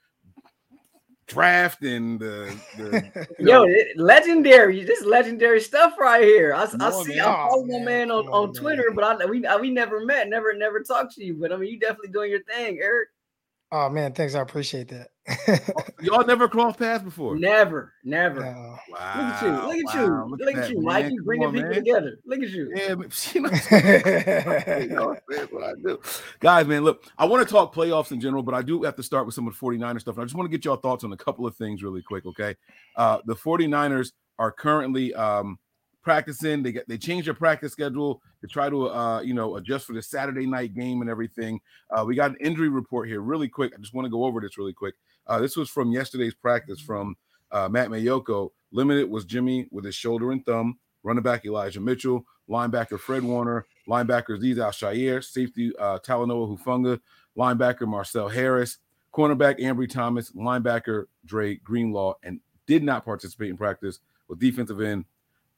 draft 1.31 1.81
and 1.83 2.19
the, 2.19 2.53
the 2.77 3.27
yo 3.39 3.63
know. 3.63 3.75
legendary 3.95 4.83
this 4.83 5.05
legendary 5.05 5.61
stuff 5.61 5.93
right 5.97 6.23
here. 6.23 6.53
I, 6.53 6.63
I 6.63 6.91
see 7.03 7.19
i 7.19 7.23
follow 7.23 7.65
my 7.65 7.79
man. 7.79 8.11
on, 8.11 8.27
on, 8.27 8.53
twitter 8.53 8.91
but 8.93 9.03
i 9.03 9.25
we, 9.25 9.45
I, 9.45 9.55
we 9.55 9.69
never 9.69 10.05
met 10.05 10.27
never 10.27 10.53
never 10.53 10.81
talked 10.81 11.15
to 11.15 11.23
you 11.23 11.35
but 11.35 11.53
i 11.53 11.55
mean 11.55 11.71
you 11.71 11.79
definitely 11.79 12.09
doing 12.09 12.31
your 12.31 12.43
thing 12.43 12.79
eric 12.81 13.09
Oh 13.73 13.89
man, 13.89 14.11
thanks. 14.13 14.35
I 14.35 14.41
appreciate 14.41 14.89
that. 14.89 15.11
Y'all 16.01 16.25
never 16.25 16.49
crossed 16.49 16.77
paths 16.77 17.03
before. 17.03 17.37
Never, 17.37 17.93
never. 18.03 18.41
Wow. 18.41 18.79
Look 18.89 18.97
at 18.97 19.41
you. 19.41 19.49
Look 19.49 19.61
at 19.61 19.95
wow. 19.95 20.01
you. 20.01 20.31
Look, 20.31 20.39
Look 20.41 20.55
at, 20.57 20.69
you, 20.69 20.81
Mike. 20.81 21.11
You 21.11 21.23
bringing 21.23 21.47
on, 21.47 21.53
people 21.53 21.69
man. 21.69 21.77
together. 21.77 22.19
Look 22.25 22.41
at 22.41 22.49
you. 22.49 22.71
Yeah, 22.75 22.89
you 22.89 24.87
know, 24.93 25.15
what 25.51 25.63
I 25.63 25.73
do. 25.81 26.01
Guys, 26.41 26.67
man, 26.67 26.83
look, 26.83 27.05
I 27.17 27.25
want 27.25 27.47
to 27.47 27.51
talk 27.51 27.73
playoffs 27.73 28.11
in 28.11 28.19
general, 28.19 28.43
but 28.43 28.53
I 28.53 28.61
do 28.61 28.83
have 28.83 28.95
to 28.97 29.03
start 29.03 29.25
with 29.25 29.35
some 29.35 29.47
of 29.47 29.57
the 29.57 29.65
49ers 29.65 30.01
stuff. 30.01 30.15
And 30.15 30.23
I 30.23 30.25
just 30.25 30.35
want 30.35 30.51
to 30.51 30.57
get 30.57 30.65
y'all 30.65 30.75
thoughts 30.75 31.05
on 31.05 31.13
a 31.13 31.17
couple 31.17 31.47
of 31.47 31.55
things 31.55 31.81
really 31.81 32.01
quick, 32.01 32.25
okay? 32.25 32.55
Uh, 32.97 33.19
the 33.25 33.35
49ers 33.35 34.11
are 34.37 34.51
currently 34.51 35.13
um, 35.13 35.59
practicing. 36.01 36.63
They 36.63 36.71
get 36.71 36.87
they 36.87 36.97
changed 36.97 37.27
their 37.27 37.33
practice 37.33 37.71
schedule 37.71 38.21
to 38.41 38.47
try 38.47 38.69
to 38.69 38.89
uh, 38.89 39.21
you 39.21 39.33
know 39.33 39.55
adjust 39.57 39.85
for 39.85 39.93
the 39.93 40.01
Saturday 40.01 40.45
night 40.45 40.73
game 40.73 41.01
and 41.01 41.09
everything. 41.09 41.59
Uh, 41.89 42.03
we 42.05 42.15
got 42.15 42.31
an 42.31 42.37
injury 42.41 42.69
report 42.69 43.07
here 43.07 43.21
really 43.21 43.47
quick. 43.47 43.73
I 43.75 43.79
just 43.79 43.93
want 43.93 44.05
to 44.05 44.11
go 44.11 44.25
over 44.25 44.41
this 44.41 44.57
really 44.57 44.73
quick. 44.73 44.95
Uh, 45.27 45.39
this 45.39 45.55
was 45.55 45.69
from 45.69 45.91
yesterday's 45.91 46.33
practice 46.33 46.79
from 46.79 47.15
uh, 47.51 47.69
Matt 47.69 47.89
Maiocco. 47.89 48.51
Limited 48.71 49.09
was 49.09 49.25
Jimmy 49.25 49.67
with 49.71 49.85
his 49.85 49.95
shoulder 49.95 50.31
and 50.31 50.45
thumb. 50.45 50.77
Running 51.03 51.23
back 51.23 51.45
Elijah 51.45 51.81
Mitchell, 51.81 52.25
linebacker 52.47 52.99
Fred 52.99 53.23
Warner, 53.23 53.65
linebacker 53.89 54.37
Azeez 54.37 54.63
Al-Shaair, 54.63 55.23
safety 55.23 55.71
uh, 55.79 55.97
Talanoa 55.99 56.57
Hufanga, 56.57 56.99
linebacker 57.35 57.87
Marcel 57.87 58.29
Harris, 58.29 58.77
cornerback 59.11 59.59
Ambry 59.59 59.89
Thomas, 59.89 60.31
linebacker 60.33 61.05
Dre 61.25 61.55
Greenlaw, 61.55 62.13
and 62.23 62.39
did 62.67 62.83
not 62.83 63.03
participate 63.03 63.49
in 63.49 63.57
practice 63.57 63.99
with 64.27 64.39
defensive 64.39 64.79
end 64.79 65.05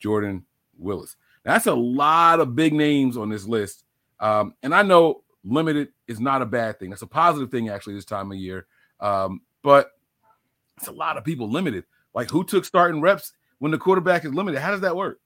Jordan 0.04 0.46
Willis. 0.78 1.16
That's 1.44 1.66
a 1.66 1.74
lot 1.74 2.42
of 2.42 2.56
big 2.56 2.74
names 2.74 3.16
on 3.16 3.30
this 3.30 3.48
list. 3.48 3.86
Um, 4.20 4.54
and 4.62 4.76
I 4.76 4.84
know 4.84 5.24
limited 5.44 5.90
is 6.08 6.20
not 6.20 6.42
a 6.42 6.46
bad 6.46 6.78
thing. 6.78 6.90
That's 6.90 7.02
a 7.02 7.08
positive 7.08 7.50
thing, 7.50 7.70
actually, 7.70 7.96
this 7.96 8.06
time 8.06 8.32
of 8.32 8.38
year. 8.38 8.68
Um, 9.00 9.42
but 9.64 9.92
it's 10.78 10.88
a 10.88 10.92
lot 10.92 11.18
of 11.18 11.24
people 11.24 11.50
limited. 11.50 11.86
Like 12.14 12.30
who 12.30 12.44
took 12.44 12.66
starting 12.66 13.02
reps 13.02 13.34
when 13.60 13.72
the 13.72 13.78
quarterback 13.78 14.26
is 14.26 14.34
limited? 14.34 14.60
How 14.60 14.72
does 14.72 14.82
that 14.82 14.96
work? 14.96 15.20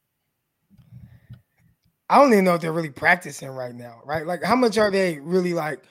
I 2.09 2.19
don't 2.19 2.31
even 2.31 2.45
know 2.45 2.55
if 2.55 2.61
they're 2.61 2.71
really 2.71 2.89
practicing 2.89 3.49
right 3.49 3.75
now, 3.75 3.99
right? 4.05 4.25
Like, 4.25 4.41
how 4.41 4.55
much 4.55 4.77
are 4.77 4.89
they 4.89 5.19
really 5.19 5.53
like 5.53 5.83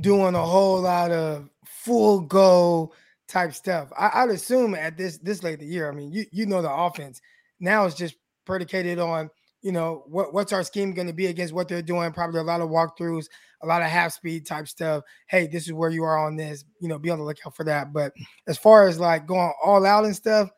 doing 0.00 0.34
a 0.34 0.44
whole 0.44 0.82
lot 0.82 1.10
of 1.10 1.48
full 1.64 2.20
go 2.20 2.92
type 3.26 3.54
stuff? 3.54 3.90
I, 3.96 4.26
would 4.26 4.34
assume 4.34 4.74
at 4.74 4.98
this 4.98 5.16
this 5.18 5.42
late 5.42 5.60
the 5.60 5.66
year. 5.66 5.90
I 5.90 5.94
mean, 5.94 6.12
you 6.12 6.26
you 6.30 6.44
know 6.44 6.60
the 6.60 6.70
offense 6.70 7.22
now 7.58 7.86
is 7.86 7.94
just 7.94 8.16
predicated 8.44 8.98
on 8.98 9.30
you 9.62 9.72
know 9.72 10.04
what 10.06 10.34
what's 10.34 10.52
our 10.52 10.64
scheme 10.64 10.92
going 10.92 11.06
to 11.06 11.12
be 11.12 11.26
against 11.26 11.54
what 11.54 11.68
they're 11.68 11.82
doing. 11.82 12.12
Probably 12.12 12.40
a 12.40 12.44
lot 12.44 12.60
of 12.60 12.68
walkthroughs, 12.68 13.26
a 13.62 13.66
lot 13.66 13.82
of 13.82 13.88
half 13.88 14.12
speed 14.12 14.44
type 14.44 14.66
stuff. 14.68 15.04
Hey, 15.28 15.46
this 15.46 15.66
is 15.66 15.72
where 15.72 15.90
you 15.90 16.02
are 16.02 16.18
on 16.18 16.36
this. 16.36 16.64
You 16.80 16.88
know, 16.88 16.98
be 16.98 17.10
on 17.10 17.18
the 17.18 17.24
lookout 17.24 17.56
for 17.56 17.64
that. 17.64 17.92
But 17.92 18.12
as 18.48 18.58
far 18.58 18.88
as 18.88 18.98
like 18.98 19.26
going 19.26 19.52
all 19.64 19.86
out 19.86 20.04
and 20.04 20.16
stuff, 20.16 20.50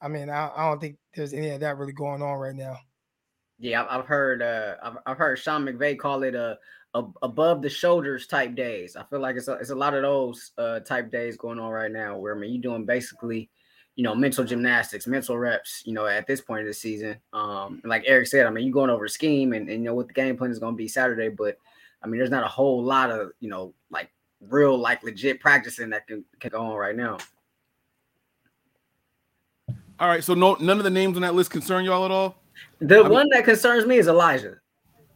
I 0.00 0.08
mean, 0.08 0.30
I, 0.30 0.50
I 0.56 0.68
don't 0.68 0.80
think 0.80 0.96
there's 1.14 1.32
any 1.32 1.50
of 1.50 1.60
that 1.60 1.76
really 1.76 1.92
going 1.92 2.22
on 2.22 2.38
right 2.38 2.54
now. 2.54 2.78
Yeah, 3.58 3.86
I've 3.90 4.06
heard 4.06 4.40
uh, 4.40 4.76
I've, 4.82 4.98
I've 5.04 5.18
heard 5.18 5.38
Sean 5.38 5.64
McVay 5.64 5.98
call 5.98 6.22
it 6.22 6.36
a, 6.36 6.56
a, 6.94 7.04
above 7.22 7.60
the 7.60 7.68
shoulders 7.68 8.28
type 8.28 8.54
days. 8.54 8.94
I 8.94 9.02
feel 9.04 9.18
like 9.18 9.34
it's 9.34 9.48
a, 9.48 9.54
it's 9.54 9.70
a 9.70 9.74
lot 9.74 9.94
of 9.94 10.02
those 10.02 10.52
uh, 10.58 10.80
type 10.80 11.10
days 11.10 11.36
going 11.36 11.58
on 11.58 11.70
right 11.70 11.90
now 11.90 12.16
where 12.16 12.36
I 12.36 12.38
mean 12.38 12.52
you're 12.52 12.62
doing 12.62 12.86
basically, 12.86 13.50
you 13.98 14.04
know, 14.04 14.14
mental 14.14 14.44
gymnastics, 14.44 15.08
mental 15.08 15.36
reps, 15.36 15.82
you 15.84 15.92
know, 15.92 16.06
at 16.06 16.24
this 16.24 16.40
point 16.40 16.60
of 16.60 16.68
the 16.68 16.72
season. 16.72 17.16
Um, 17.32 17.82
like 17.84 18.04
Eric 18.06 18.28
said, 18.28 18.46
I 18.46 18.50
mean, 18.50 18.64
you're 18.64 18.72
going 18.72 18.90
over 18.90 19.06
a 19.06 19.08
scheme 19.08 19.52
and, 19.52 19.68
and 19.68 19.82
you 19.82 19.88
know 19.88 19.94
what 19.94 20.06
the 20.06 20.14
game 20.14 20.36
plan 20.36 20.52
is 20.52 20.60
going 20.60 20.74
to 20.74 20.76
be 20.76 20.86
Saturday, 20.86 21.30
but 21.30 21.58
I 22.00 22.06
mean, 22.06 22.18
there's 22.18 22.30
not 22.30 22.44
a 22.44 22.48
whole 22.48 22.80
lot 22.80 23.10
of 23.10 23.32
you 23.40 23.50
know 23.50 23.74
like 23.90 24.08
real 24.40 24.78
like 24.78 25.02
legit 25.02 25.40
practicing 25.40 25.90
that 25.90 26.06
can, 26.06 26.24
can 26.38 26.50
go 26.50 26.64
on 26.64 26.76
right 26.76 26.94
now. 26.94 27.18
All 29.98 30.06
right, 30.06 30.22
so 30.22 30.32
no 30.32 30.54
none 30.60 30.78
of 30.78 30.84
the 30.84 30.90
names 30.90 31.16
on 31.16 31.22
that 31.22 31.34
list 31.34 31.50
concern 31.50 31.84
y'all 31.84 32.04
at 32.04 32.12
all. 32.12 32.36
The 32.78 33.00
I 33.00 33.08
one 33.08 33.28
that 33.30 33.44
concerns 33.44 33.84
me 33.84 33.98
is 33.98 34.06
Elijah, 34.06 34.58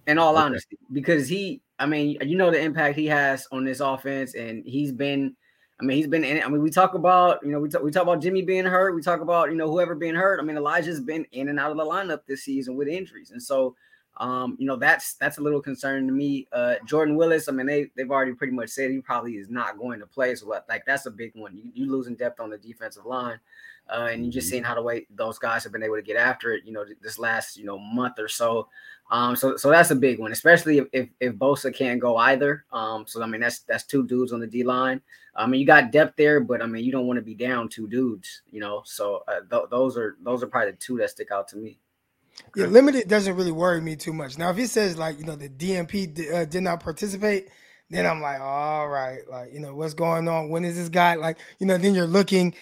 in 0.09 0.19
all 0.19 0.35
okay. 0.35 0.43
honesty, 0.43 0.79
because 0.91 1.29
he, 1.29 1.63
I 1.79 1.87
mean, 1.87 2.19
you 2.21 2.37
know 2.37 2.51
the 2.51 2.61
impact 2.61 2.99
he 2.99 3.07
has 3.07 3.47
on 3.53 3.65
this 3.65 3.79
offense, 3.79 4.35
and 4.35 4.65
he's 4.67 4.91
been, 4.91 5.37
I 5.83 5.85
mean, 5.85 5.97
he's 5.97 6.07
been 6.07 6.23
in. 6.23 6.37
it. 6.37 6.47
I 6.47 6.49
mean, 6.49 6.63
we 6.63 6.71
talk 6.71 6.95
about, 6.95 7.45
you 7.45 7.51
know, 7.51 7.59
we 7.59 7.69
talk, 7.69 7.83
we 7.83 7.91
talk 7.91 8.05
about 8.05 8.23
Jimmy 8.23 8.43
being 8.43 8.65
hurt, 8.65 8.95
we 8.95 9.03
talk 9.03 9.21
about, 9.21 9.51
you 9.51 9.57
know, 9.57 9.69
whoever 9.69 9.97
being 9.97 10.15
hurt. 10.15 10.39
I 10.39 10.45
mean, 10.45 10.57
Elijah's 10.57 11.01
been 11.01 11.27
in 11.33 11.49
and 11.49 11.59
out 11.59 11.73
of 11.73 11.77
the 11.77 11.85
lineup 11.85 12.21
this 12.27 12.45
season 12.45 12.77
with 12.77 12.87
injuries, 12.87 13.33
and 13.33 13.43
so, 13.43 13.75
um, 14.19 14.57
you 14.61 14.67
know, 14.67 14.77
that's 14.77 15.15
that's 15.15 15.39
a 15.39 15.41
little 15.41 15.61
concerning 15.61 16.07
to 16.07 16.13
me. 16.13 16.47
Uh, 16.53 16.77
Jordan 16.87 17.17
Willis, 17.17 17.49
I 17.49 17.53
mean, 17.53 17.67
they 17.67 17.91
they've 17.97 18.11
already 18.11 18.33
pretty 18.33 18.53
much 18.53 18.69
said 18.69 18.93
he 18.93 19.01
probably 19.01 19.33
is 19.33 19.51
not 19.51 19.77
going 19.77 19.99
to 19.99 20.07
play, 20.07 20.37
so 20.37 20.47
like 20.69 20.85
that's 20.87 21.07
a 21.07 21.11
big 21.11 21.33
one. 21.35 21.57
You, 21.57 21.65
you 21.75 21.91
losing 21.91 22.15
depth 22.15 22.39
on 22.39 22.51
the 22.51 22.59
defensive 22.59 23.05
line. 23.05 23.41
Uh, 23.91 24.11
and 24.13 24.25
you 24.25 24.31
just 24.31 24.47
mm-hmm. 24.47 24.53
seeing 24.53 24.63
how 24.63 24.77
the 24.77 24.83
way 24.83 25.05
those 25.11 25.41
guys 25.41 25.65
have 25.65 25.73
been 25.73 25.83
able 25.83 25.97
to 25.97 26.03
get 26.03 26.17
after 26.17 26.53
it, 26.53 26.65
you 26.65 26.73
know, 26.73 26.85
this 27.03 27.19
last 27.19 27.57
you 27.57 27.65
know 27.65 27.79
month 27.79 28.21
or 28.21 28.29
so. 28.29 28.69
Um, 29.13 29.37
so 29.37 29.59
so 29.59 29.69
that's 29.69 29.91
a 29.91 29.95
big 29.95 30.19
one, 30.19 30.33
especially 30.33 30.79
if 30.79 30.87
if, 30.91 31.09
if 31.21 31.35
Bosa 31.35 31.73
can't 31.73 32.01
go 32.01 32.17
either. 32.17 32.65
Um, 32.73 33.05
so 33.07 33.23
I 33.23 33.27
mean 33.27 33.43
that's 33.43 33.61
that's 33.61 33.85
two 33.85 34.07
dudes 34.07 34.33
on 34.33 34.41
the 34.41 34.47
D 34.47 34.65
line. 34.65 35.03
I 35.37 35.47
mean 35.47 35.61
you 35.61 35.67
got 35.67 35.93
depth 35.93 36.17
there, 36.17 36.41
but 36.41 36.63
I 36.63 36.67
mean 36.67 36.83
you 36.83 36.91
don't 36.91 37.07
want 37.07 37.19
to 37.19 37.23
be 37.23 37.35
down 37.35 37.69
two 37.69 37.87
dudes, 37.87 38.41
you 38.51 38.59
know. 38.59 38.81
So 38.87 39.23
uh, 39.29 39.41
th- 39.51 39.69
those 39.71 39.99
are 39.99 40.17
those 40.25 40.43
are 40.43 40.47
probably 40.47 40.71
the 40.71 40.79
two 40.79 40.97
that 40.97 41.11
stick 41.11 41.31
out 41.31 41.47
to 41.49 41.59
me. 41.59 41.79
Yeah, 42.57 42.67
limited 42.67 43.07
doesn't 43.07 43.37
really 43.37 43.53
worry 43.53 43.83
me 43.83 43.97
too 43.97 44.15
much. 44.15 44.39
Now, 44.39 44.49
if 44.49 44.57
he 44.57 44.67
says 44.67 44.97
like 44.97 45.19
you 45.19 45.27
know 45.27 45.37
the 45.37 45.51
DMP 45.51 46.15
d- 46.15 46.31
uh, 46.31 46.47
did 46.47 46.63
not 46.63 46.81
participate, 46.81 47.51
then 47.91 48.07
I'm 48.07 48.23
like, 48.23 48.41
all 48.41 48.89
right, 48.89 49.21
like, 49.31 49.53
you 49.53 49.61
know, 49.61 49.75
what's 49.75 49.93
going 49.93 50.27
on? 50.27 50.49
When 50.49 50.65
is 50.65 50.77
this 50.77 50.89
guy 50.89 51.17
like, 51.17 51.37
you 51.59 51.67
know, 51.67 51.77
then 51.77 51.95
you're 51.95 52.07
looking 52.07 52.55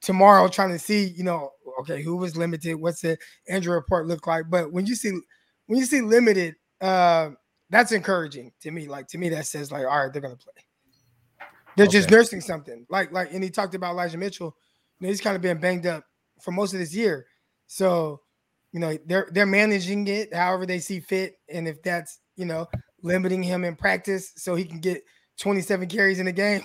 tomorrow 0.00 0.48
trying 0.48 0.70
to 0.70 0.78
see, 0.78 1.08
you 1.08 1.24
know, 1.24 1.50
okay, 1.80 2.02
who 2.02 2.16
was 2.16 2.38
limited? 2.38 2.76
What's 2.76 3.02
the 3.02 3.18
injury 3.46 3.74
report 3.74 4.06
look 4.06 4.26
like? 4.26 4.44
But 4.48 4.72
when 4.72 4.86
you 4.86 4.94
see 4.96 5.12
when 5.68 5.78
you 5.78 5.86
see 5.86 6.00
limited, 6.00 6.56
uh, 6.80 7.30
that's 7.70 7.92
encouraging 7.92 8.52
to 8.62 8.70
me. 8.70 8.88
Like 8.88 9.06
to 9.08 9.18
me, 9.18 9.28
that 9.28 9.46
says 9.46 9.70
like, 9.70 9.86
all 9.86 10.04
right, 10.04 10.12
they're 10.12 10.22
gonna 10.22 10.36
play. 10.36 10.52
They're 11.76 11.86
okay. 11.86 11.98
just 11.98 12.10
nursing 12.10 12.40
something. 12.40 12.84
Like, 12.90 13.12
like, 13.12 13.32
and 13.32 13.44
he 13.44 13.50
talked 13.50 13.76
about 13.76 13.92
Elijah 13.92 14.18
Mitchell. 14.18 14.56
You 14.98 15.06
know, 15.06 15.10
he's 15.10 15.20
kind 15.20 15.36
of 15.36 15.42
been 15.42 15.58
banged 15.58 15.86
up 15.86 16.04
for 16.42 16.50
most 16.50 16.72
of 16.72 16.80
this 16.80 16.92
year. 16.92 17.26
So, 17.68 18.22
you 18.72 18.80
know, 18.80 18.98
they're 19.06 19.28
they're 19.30 19.46
managing 19.46 20.08
it 20.08 20.34
however 20.34 20.66
they 20.66 20.80
see 20.80 20.98
fit. 20.98 21.38
And 21.48 21.68
if 21.68 21.80
that's, 21.82 22.18
you 22.36 22.46
know, 22.46 22.66
limiting 23.02 23.42
him 23.42 23.64
in 23.64 23.76
practice 23.76 24.32
so 24.36 24.54
he 24.54 24.64
can 24.64 24.80
get 24.80 25.04
27 25.38 25.88
carries 25.88 26.18
in 26.18 26.26
a 26.26 26.32
game. 26.32 26.64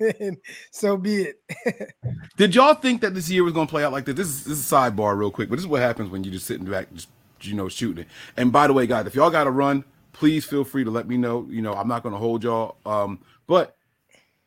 so 0.70 0.96
be 0.96 1.24
it. 1.26 1.92
Did 2.36 2.54
y'all 2.54 2.74
think 2.74 3.02
that 3.02 3.14
this 3.14 3.28
year 3.28 3.44
was 3.44 3.52
going 3.52 3.66
to 3.66 3.70
play 3.70 3.84
out 3.84 3.92
like 3.92 4.06
this? 4.06 4.14
This 4.14 4.28
is, 4.28 4.44
this 4.44 4.58
is 4.58 4.72
a 4.72 4.74
sidebar, 4.74 5.16
real 5.16 5.30
quick, 5.30 5.50
but 5.50 5.56
this 5.56 5.64
is 5.64 5.68
what 5.68 5.82
happens 5.82 6.10
when 6.10 6.24
you're 6.24 6.32
just 6.32 6.46
sitting 6.46 6.64
back, 6.64 6.92
just 6.94 7.08
you 7.46 7.54
know, 7.54 7.68
shooting 7.68 8.04
it. 8.04 8.08
And 8.36 8.52
by 8.52 8.66
the 8.66 8.72
way, 8.72 8.86
guys, 8.86 9.06
if 9.06 9.14
y'all 9.14 9.30
got 9.30 9.44
to 9.44 9.50
run, 9.50 9.84
please 10.12 10.44
feel 10.44 10.64
free 10.64 10.84
to 10.84 10.90
let 10.90 11.08
me 11.08 11.16
know. 11.16 11.46
You 11.50 11.62
know, 11.62 11.74
I'm 11.74 11.88
not 11.88 12.02
going 12.02 12.12
to 12.14 12.18
hold 12.18 12.44
y'all. 12.44 12.76
Um, 12.86 13.20
but 13.46 13.76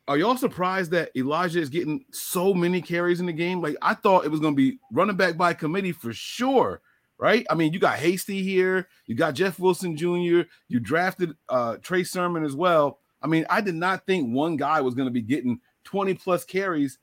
are 0.08 0.18
y'all 0.18 0.38
surprised 0.38 0.92
that 0.92 1.12
Elijah 1.16 1.60
is 1.60 1.70
getting 1.70 2.06
so 2.12 2.54
many 2.54 2.82
carries 2.82 3.20
in 3.20 3.26
the 3.26 3.34
game? 3.34 3.62
Like 3.62 3.76
I 3.82 3.94
thought 3.94 4.26
it 4.26 4.32
was 4.32 4.40
going 4.40 4.54
to 4.54 4.58
be 4.58 4.80
running 4.92 5.18
back 5.18 5.38
by 5.38 5.54
committee 5.54 5.92
for 5.92 6.14
sure 6.14 6.82
right? 7.18 7.46
I 7.50 7.56
mean, 7.56 7.74
you 7.74 7.80
got 7.80 7.98
Hasty 7.98 8.44
here, 8.44 8.88
you 9.06 9.16
got 9.16 9.34
Jeff 9.34 9.60
Wilson 9.60 9.98
Jr., 9.98 10.44
you 10.68 10.80
drafted 10.80 11.36
uh, 11.50 11.78
Trey 11.78 12.04
Sermon 12.04 12.44
as 12.44 12.56
well. 12.56 13.00
I 13.22 13.28
mean, 13.28 13.46
I 13.50 13.62
did 13.62 13.76
not 13.76 14.06
think 14.06 14.34
one 14.34 14.58
guy 14.58 14.82
was 14.82 14.94
going 14.94 15.08
to 15.08 15.14
be 15.14 15.22
getting 15.22 15.60
20 15.86 16.14
plus 16.16 16.46
carries 16.46 17.00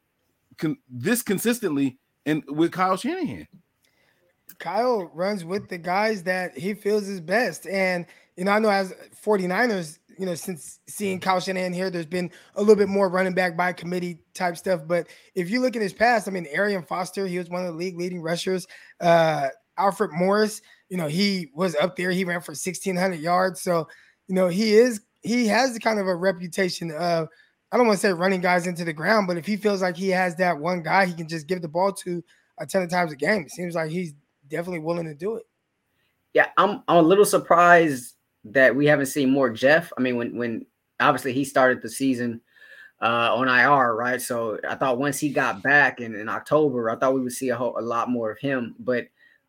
con- 0.56 0.78
this 0.88 1.22
consistently 1.22 1.98
and 2.24 2.44
with 2.48 2.72
Kyle 2.72 2.96
Shanahan. 2.96 3.48
Kyle 4.58 5.10
runs 5.14 5.44
with 5.44 5.68
the 5.68 5.78
guys 5.78 6.22
that 6.24 6.56
he 6.56 6.74
feels 6.74 7.08
is 7.08 7.20
best. 7.20 7.66
And, 7.66 8.06
you 8.36 8.44
know, 8.44 8.52
I 8.52 8.58
know 8.58 8.70
as 8.70 8.94
49ers, 9.24 9.98
you 10.18 10.26
know, 10.26 10.34
since 10.34 10.80
seeing 10.86 11.20
Kyle 11.20 11.40
Shanahan 11.40 11.72
here, 11.72 11.90
there's 11.90 12.06
been 12.06 12.30
a 12.54 12.60
little 12.60 12.76
bit 12.76 12.88
more 12.88 13.08
running 13.08 13.34
back 13.34 13.56
by 13.56 13.72
committee 13.72 14.18
type 14.32 14.56
stuff. 14.56 14.82
But 14.86 15.08
if 15.34 15.50
you 15.50 15.60
look 15.60 15.76
at 15.76 15.82
his 15.82 15.92
past, 15.92 16.28
I 16.28 16.30
mean, 16.30 16.46
Arian 16.52 16.82
Foster, 16.82 17.26
he 17.26 17.38
was 17.38 17.50
one 17.50 17.64
of 17.64 17.72
the 17.72 17.78
league 17.78 17.98
leading 17.98 18.22
rushers. 18.22 18.66
Uh, 19.00 19.48
Alfred 19.76 20.12
Morris, 20.12 20.62
you 20.88 20.96
know, 20.96 21.08
he 21.08 21.50
was 21.54 21.74
up 21.76 21.96
there. 21.96 22.10
He 22.10 22.24
ran 22.24 22.40
for 22.40 22.52
1,600 22.52 23.18
yards. 23.18 23.60
So, 23.60 23.88
you 24.28 24.34
know, 24.34 24.48
he 24.48 24.74
is, 24.74 25.00
he 25.22 25.46
has 25.48 25.74
the 25.74 25.80
kind 25.80 25.98
of 25.98 26.06
a 26.06 26.14
reputation 26.14 26.90
of, 26.92 27.28
I 27.72 27.76
don't 27.76 27.88
want 27.88 27.98
to 27.98 28.06
say 28.06 28.12
running 28.12 28.40
guys 28.40 28.68
into 28.68 28.84
the 28.84 28.92
ground, 28.92 29.26
but 29.26 29.36
if 29.36 29.46
he 29.46 29.56
feels 29.56 29.82
like 29.82 29.96
he 29.96 30.10
has 30.10 30.36
that 30.36 30.58
one 30.58 30.82
guy 30.82 31.06
he 31.06 31.14
can 31.14 31.26
just 31.26 31.48
give 31.48 31.60
the 31.60 31.68
ball 31.68 31.92
to 31.92 32.22
a 32.58 32.66
ton 32.66 32.82
of 32.82 32.90
times 32.90 33.12
a 33.12 33.16
game, 33.16 33.42
it 33.42 33.50
seems 33.50 33.74
like 33.74 33.90
he's 33.90 34.14
definitely 34.48 34.80
willing 34.80 35.06
to 35.06 35.14
do 35.14 35.36
it. 35.36 35.44
Yeah, 36.32 36.48
I'm 36.56 36.82
I'm 36.88 36.96
a 36.96 37.02
little 37.02 37.24
surprised 37.24 38.14
that 38.44 38.74
we 38.74 38.86
haven't 38.86 39.06
seen 39.06 39.30
more 39.30 39.50
Jeff. 39.50 39.92
I 39.96 40.00
mean, 40.00 40.16
when 40.16 40.36
when 40.36 40.66
obviously 41.00 41.32
he 41.32 41.44
started 41.44 41.82
the 41.82 41.88
season 41.88 42.40
uh, 43.02 43.34
on 43.34 43.48
IR, 43.48 43.94
right? 43.94 44.20
So 44.20 44.58
I 44.68 44.74
thought 44.74 44.98
once 44.98 45.18
he 45.18 45.28
got 45.28 45.62
back 45.62 46.00
in, 46.00 46.14
in 46.14 46.28
October, 46.28 46.90
I 46.90 46.96
thought 46.96 47.14
we 47.14 47.20
would 47.20 47.32
see 47.32 47.50
a, 47.50 47.56
whole, 47.56 47.78
a 47.78 47.80
lot 47.80 48.10
more 48.10 48.30
of 48.30 48.38
him. 48.38 48.74
But 48.78 49.06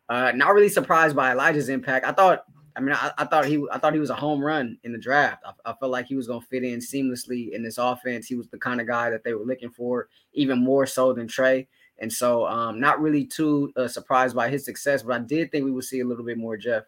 uh, 0.08 0.32
not 0.34 0.54
really 0.54 0.68
surprised 0.68 1.16
by 1.16 1.32
Elijah's 1.32 1.68
impact. 1.68 2.06
I 2.06 2.12
thought, 2.12 2.44
I 2.76 2.80
mean, 2.80 2.94
I, 2.94 3.12
I 3.18 3.24
thought 3.24 3.46
he, 3.46 3.64
I 3.72 3.78
thought 3.78 3.94
he 3.94 4.00
was 4.00 4.10
a 4.10 4.14
home 4.14 4.42
run 4.42 4.78
in 4.84 4.92
the 4.92 4.98
draft. 4.98 5.42
I, 5.46 5.70
I 5.70 5.74
felt 5.74 5.92
like 5.92 6.06
he 6.06 6.16
was 6.16 6.26
going 6.26 6.40
to 6.40 6.46
fit 6.46 6.64
in 6.64 6.80
seamlessly 6.80 7.52
in 7.52 7.62
this 7.62 7.78
offense. 7.78 8.26
He 8.26 8.34
was 8.34 8.48
the 8.48 8.58
kind 8.58 8.80
of 8.80 8.86
guy 8.86 9.10
that 9.10 9.24
they 9.24 9.32
were 9.32 9.44
looking 9.44 9.70
for, 9.70 10.08
even 10.34 10.62
more 10.62 10.86
so 10.86 11.12
than 11.12 11.26
Trey. 11.26 11.66
And 11.98 12.12
so, 12.12 12.46
um, 12.46 12.78
not 12.78 13.00
really 13.00 13.24
too 13.24 13.72
uh, 13.76 13.88
surprised 13.88 14.36
by 14.36 14.48
his 14.48 14.64
success, 14.64 15.02
but 15.02 15.14
I 15.14 15.18
did 15.20 15.50
think 15.50 15.64
we 15.64 15.70
would 15.70 15.84
see 15.84 16.00
a 16.00 16.04
little 16.04 16.24
bit 16.24 16.38
more 16.38 16.56
Jeff. 16.56 16.84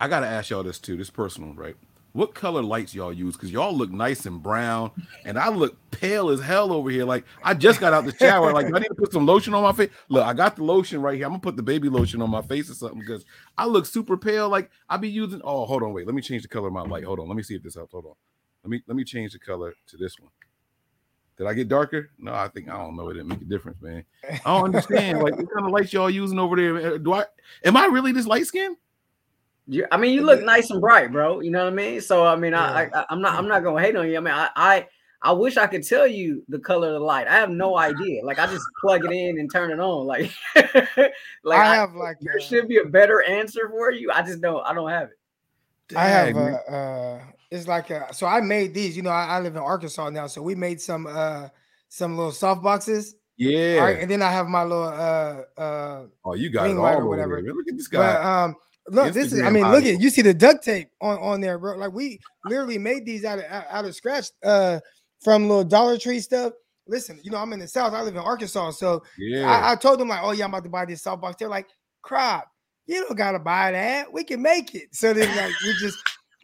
I 0.00 0.08
got 0.08 0.20
to 0.20 0.26
ask 0.26 0.50
y'all 0.50 0.62
this 0.62 0.78
too. 0.78 0.96
This 0.96 1.10
personal, 1.10 1.54
right? 1.54 1.76
what 2.12 2.34
color 2.34 2.62
lights 2.62 2.94
y'all 2.94 3.12
use? 3.12 3.36
Because 3.36 3.50
y'all 3.50 3.74
look 3.74 3.90
nice 3.90 4.26
and 4.26 4.42
brown 4.42 4.90
and 5.24 5.38
i 5.38 5.48
look 5.48 5.76
pale 5.90 6.30
as 6.30 6.40
hell 6.40 6.72
over 6.72 6.90
here. 6.90 7.04
Like 7.04 7.24
i 7.42 7.54
just 7.54 7.80
got 7.80 7.92
out 7.92 8.04
the 8.04 8.14
shower. 8.16 8.52
Like 8.52 8.66
i 8.66 8.78
need 8.78 8.88
to 8.88 8.94
put 8.94 9.12
some 9.12 9.26
lotion 9.26 9.54
on 9.54 9.62
my 9.62 9.72
face. 9.72 9.90
Look 10.08 10.24
i 10.24 10.32
got 10.32 10.56
the 10.56 10.64
lotion 10.64 11.00
right 11.00 11.16
here. 11.16 11.24
I'm 11.26 11.32
gonna 11.32 11.40
put 11.40 11.56
the 11.56 11.62
baby 11.62 11.88
lotion 11.88 12.22
on 12.22 12.30
my 12.30 12.42
face 12.42 12.70
or 12.70 12.74
something 12.74 13.00
because 13.00 13.24
i 13.56 13.64
look 13.64 13.86
super 13.86 14.16
pale. 14.16 14.48
Like 14.48 14.70
i 14.88 14.96
be 14.96 15.08
using 15.08 15.40
oh 15.44 15.64
hold 15.66 15.82
on 15.82 15.92
wait. 15.92 16.06
Let 16.06 16.14
me 16.14 16.22
change 16.22 16.42
the 16.42 16.48
color 16.48 16.68
of 16.68 16.74
my 16.74 16.82
light. 16.82 17.04
Hold 17.04 17.20
on. 17.20 17.28
Let 17.28 17.36
me 17.36 17.42
see 17.42 17.54
if 17.54 17.62
this 17.62 17.74
helps. 17.74 17.92
Hold 17.92 18.06
on. 18.06 18.14
Let 18.64 18.70
me 18.70 18.82
let 18.86 18.96
me 18.96 19.04
change 19.04 19.32
the 19.32 19.38
color 19.38 19.74
to 19.88 19.96
this 19.96 20.18
one 20.18 20.30
did 21.42 21.48
I 21.48 21.54
get 21.54 21.68
darker? 21.68 22.10
No, 22.18 22.32
I 22.32 22.46
think 22.48 22.68
I 22.68 22.76
don't 22.76 22.94
know. 22.94 23.08
It 23.08 23.14
didn't 23.14 23.28
make 23.28 23.42
a 23.42 23.46
difference, 23.46 23.82
man. 23.82 24.04
I 24.30 24.38
don't 24.44 24.64
understand. 24.66 25.20
like 25.22 25.36
what 25.36 25.52
kind 25.52 25.66
of 25.66 25.72
lights 25.72 25.92
y'all 25.92 26.08
using 26.08 26.38
over 26.38 26.54
there? 26.54 26.94
Uh, 26.94 26.98
do 26.98 27.14
I 27.14 27.24
am 27.64 27.76
I 27.76 27.86
really 27.86 28.12
this 28.12 28.26
light 28.26 28.46
skin? 28.46 28.76
You, 29.66 29.86
I 29.90 29.96
mean, 29.96 30.12
you 30.12 30.22
look 30.22 30.42
nice 30.42 30.70
and 30.70 30.80
bright, 30.80 31.10
bro. 31.10 31.40
You 31.40 31.50
know 31.50 31.64
what 31.64 31.72
I 31.72 31.76
mean? 31.76 32.00
So 32.00 32.24
I 32.24 32.36
mean, 32.36 32.52
yeah. 32.52 32.62
I, 32.62 32.90
I 32.94 33.12
am 33.12 33.20
not 33.20 33.34
I'm 33.34 33.48
not 33.48 33.64
gonna 33.64 33.80
hate 33.80 33.96
on 33.96 34.08
you. 34.08 34.16
I 34.16 34.20
mean, 34.20 34.34
I, 34.34 34.50
I 34.54 34.86
I 35.20 35.32
wish 35.32 35.56
I 35.56 35.66
could 35.66 35.84
tell 35.84 36.06
you 36.06 36.44
the 36.48 36.60
color 36.60 36.88
of 36.88 36.94
the 36.94 37.00
light. 37.00 37.26
I 37.26 37.34
have 37.34 37.50
no 37.50 37.76
idea. 37.76 38.24
Like 38.24 38.38
I 38.38 38.46
just 38.46 38.64
plug 38.80 39.04
it 39.04 39.10
in 39.10 39.40
and 39.40 39.50
turn 39.50 39.72
it 39.72 39.80
on. 39.80 40.06
Like, 40.06 40.30
like 41.42 41.58
I 41.58 41.74
have 41.74 41.90
I, 41.96 41.98
like 41.98 42.16
there 42.20 42.36
a, 42.36 42.40
should 42.40 42.68
be 42.68 42.78
a 42.78 42.84
better 42.84 43.22
answer 43.22 43.68
for 43.68 43.90
you. 43.90 44.12
I 44.12 44.22
just 44.22 44.40
don't. 44.40 44.64
I 44.64 44.74
don't 44.74 44.90
have 44.90 45.08
it. 45.08 45.96
I 45.96 46.08
have 46.08 46.36
a, 46.36 46.40
uh, 46.40 46.72
uh 46.72 47.22
it's 47.52 47.68
like 47.68 47.90
a, 47.90 48.12
so 48.14 48.26
I 48.26 48.40
made 48.40 48.72
these. 48.72 48.96
You 48.96 49.02
know, 49.02 49.10
I, 49.10 49.36
I, 49.36 49.40
live 49.40 49.54
in 49.54 49.62
Arkansas 49.62 50.08
now, 50.10 50.26
so 50.26 50.40
we 50.40 50.54
made 50.54 50.80
some 50.80 51.06
uh 51.06 51.48
some 51.88 52.16
little 52.16 52.32
soft 52.32 52.62
boxes. 52.62 53.14
Yeah. 53.36 53.88
and 53.88 54.10
then 54.10 54.22
I 54.22 54.30
have 54.30 54.46
my 54.46 54.62
little 54.64 54.84
uh 54.84 55.42
uh. 55.60 56.06
Oh, 56.24 56.34
you 56.34 56.50
got 56.50 56.70
it 56.70 56.76
all 56.76 56.86
or 56.86 57.06
whatever. 57.06 57.42
Look 57.42 57.68
at 57.68 57.76
this 57.76 57.88
guy. 57.88 57.98
But, 57.98 58.24
um, 58.24 58.56
Look, 58.88 59.12
this 59.12 59.32
is. 59.32 59.42
I 59.42 59.50
mean, 59.50 59.70
look 59.70 59.84
at 59.84 60.00
you 60.00 60.10
see 60.10 60.22
the 60.22 60.34
duct 60.34 60.64
tape 60.64 60.88
on 61.00 61.18
on 61.18 61.40
there, 61.40 61.58
bro. 61.58 61.76
Like 61.76 61.92
we 61.92 62.18
literally 62.46 62.78
made 62.78 63.06
these 63.06 63.24
out 63.24 63.38
of 63.38 63.44
out 63.44 63.64
out 63.70 63.84
of 63.84 63.94
scratch 63.94 64.26
uh 64.42 64.80
from 65.22 65.48
little 65.48 65.64
Dollar 65.64 65.98
Tree 65.98 66.18
stuff. 66.20 66.54
Listen, 66.88 67.20
you 67.22 67.30
know, 67.30 67.38
I'm 67.38 67.52
in 67.52 67.60
the 67.60 67.68
South. 67.68 67.92
I 67.92 68.02
live 68.02 68.16
in 68.16 68.20
Arkansas, 68.20 68.72
so 68.72 69.04
Yeah. 69.18 69.48
I, 69.48 69.72
I 69.72 69.76
told 69.76 70.00
them 70.00 70.08
like, 70.08 70.20
"Oh 70.22 70.32
yeah, 70.32 70.44
I'm 70.44 70.50
about 70.50 70.64
to 70.64 70.70
buy 70.70 70.84
this 70.84 71.02
soft 71.02 71.22
box. 71.22 71.36
They're 71.38 71.48
like, 71.48 71.68
crap, 72.02 72.48
you 72.86 73.04
don't 73.04 73.16
gotta 73.16 73.38
buy 73.38 73.70
that. 73.70 74.12
We 74.12 74.24
can 74.24 74.42
make 74.42 74.74
it." 74.74 74.92
So 74.92 75.12
then, 75.14 75.28
like, 75.36 75.52
we 75.62 75.74
just 75.74 75.98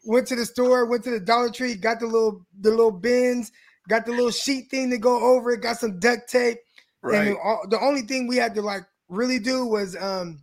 went 0.08 0.26
to 0.26 0.34
the 0.34 0.46
store, 0.46 0.86
went 0.86 1.04
to 1.04 1.10
the 1.10 1.20
Dollar 1.20 1.50
Tree, 1.50 1.74
got 1.74 2.00
the 2.00 2.06
little 2.06 2.44
the 2.60 2.70
little 2.70 2.90
bins, 2.90 3.52
got 3.88 4.06
the 4.06 4.12
little 4.12 4.30
sheet 4.30 4.70
thing 4.70 4.90
to 4.90 4.98
go 4.98 5.22
over 5.22 5.50
it, 5.52 5.60
got 5.60 5.76
some 5.76 6.00
duct 6.00 6.28
tape, 6.30 6.58
and 7.02 7.12
right. 7.12 7.36
all, 7.44 7.66
the 7.68 7.78
only 7.80 8.02
thing 8.02 8.26
we 8.26 8.36
had 8.36 8.54
to 8.54 8.62
like 8.62 8.82
really 9.08 9.38
do 9.38 9.66
was 9.66 9.96
um 9.96 10.40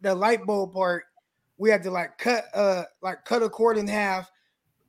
the 0.00 0.14
light 0.14 0.44
bulb 0.46 0.72
part. 0.72 1.04
We 1.58 1.70
had 1.70 1.82
to 1.84 1.90
like 1.90 2.16
cut 2.16 2.46
uh 2.54 2.84
like 3.02 3.24
cut 3.24 3.42
a 3.42 3.50
cord 3.50 3.76
in 3.76 3.86
half, 3.86 4.30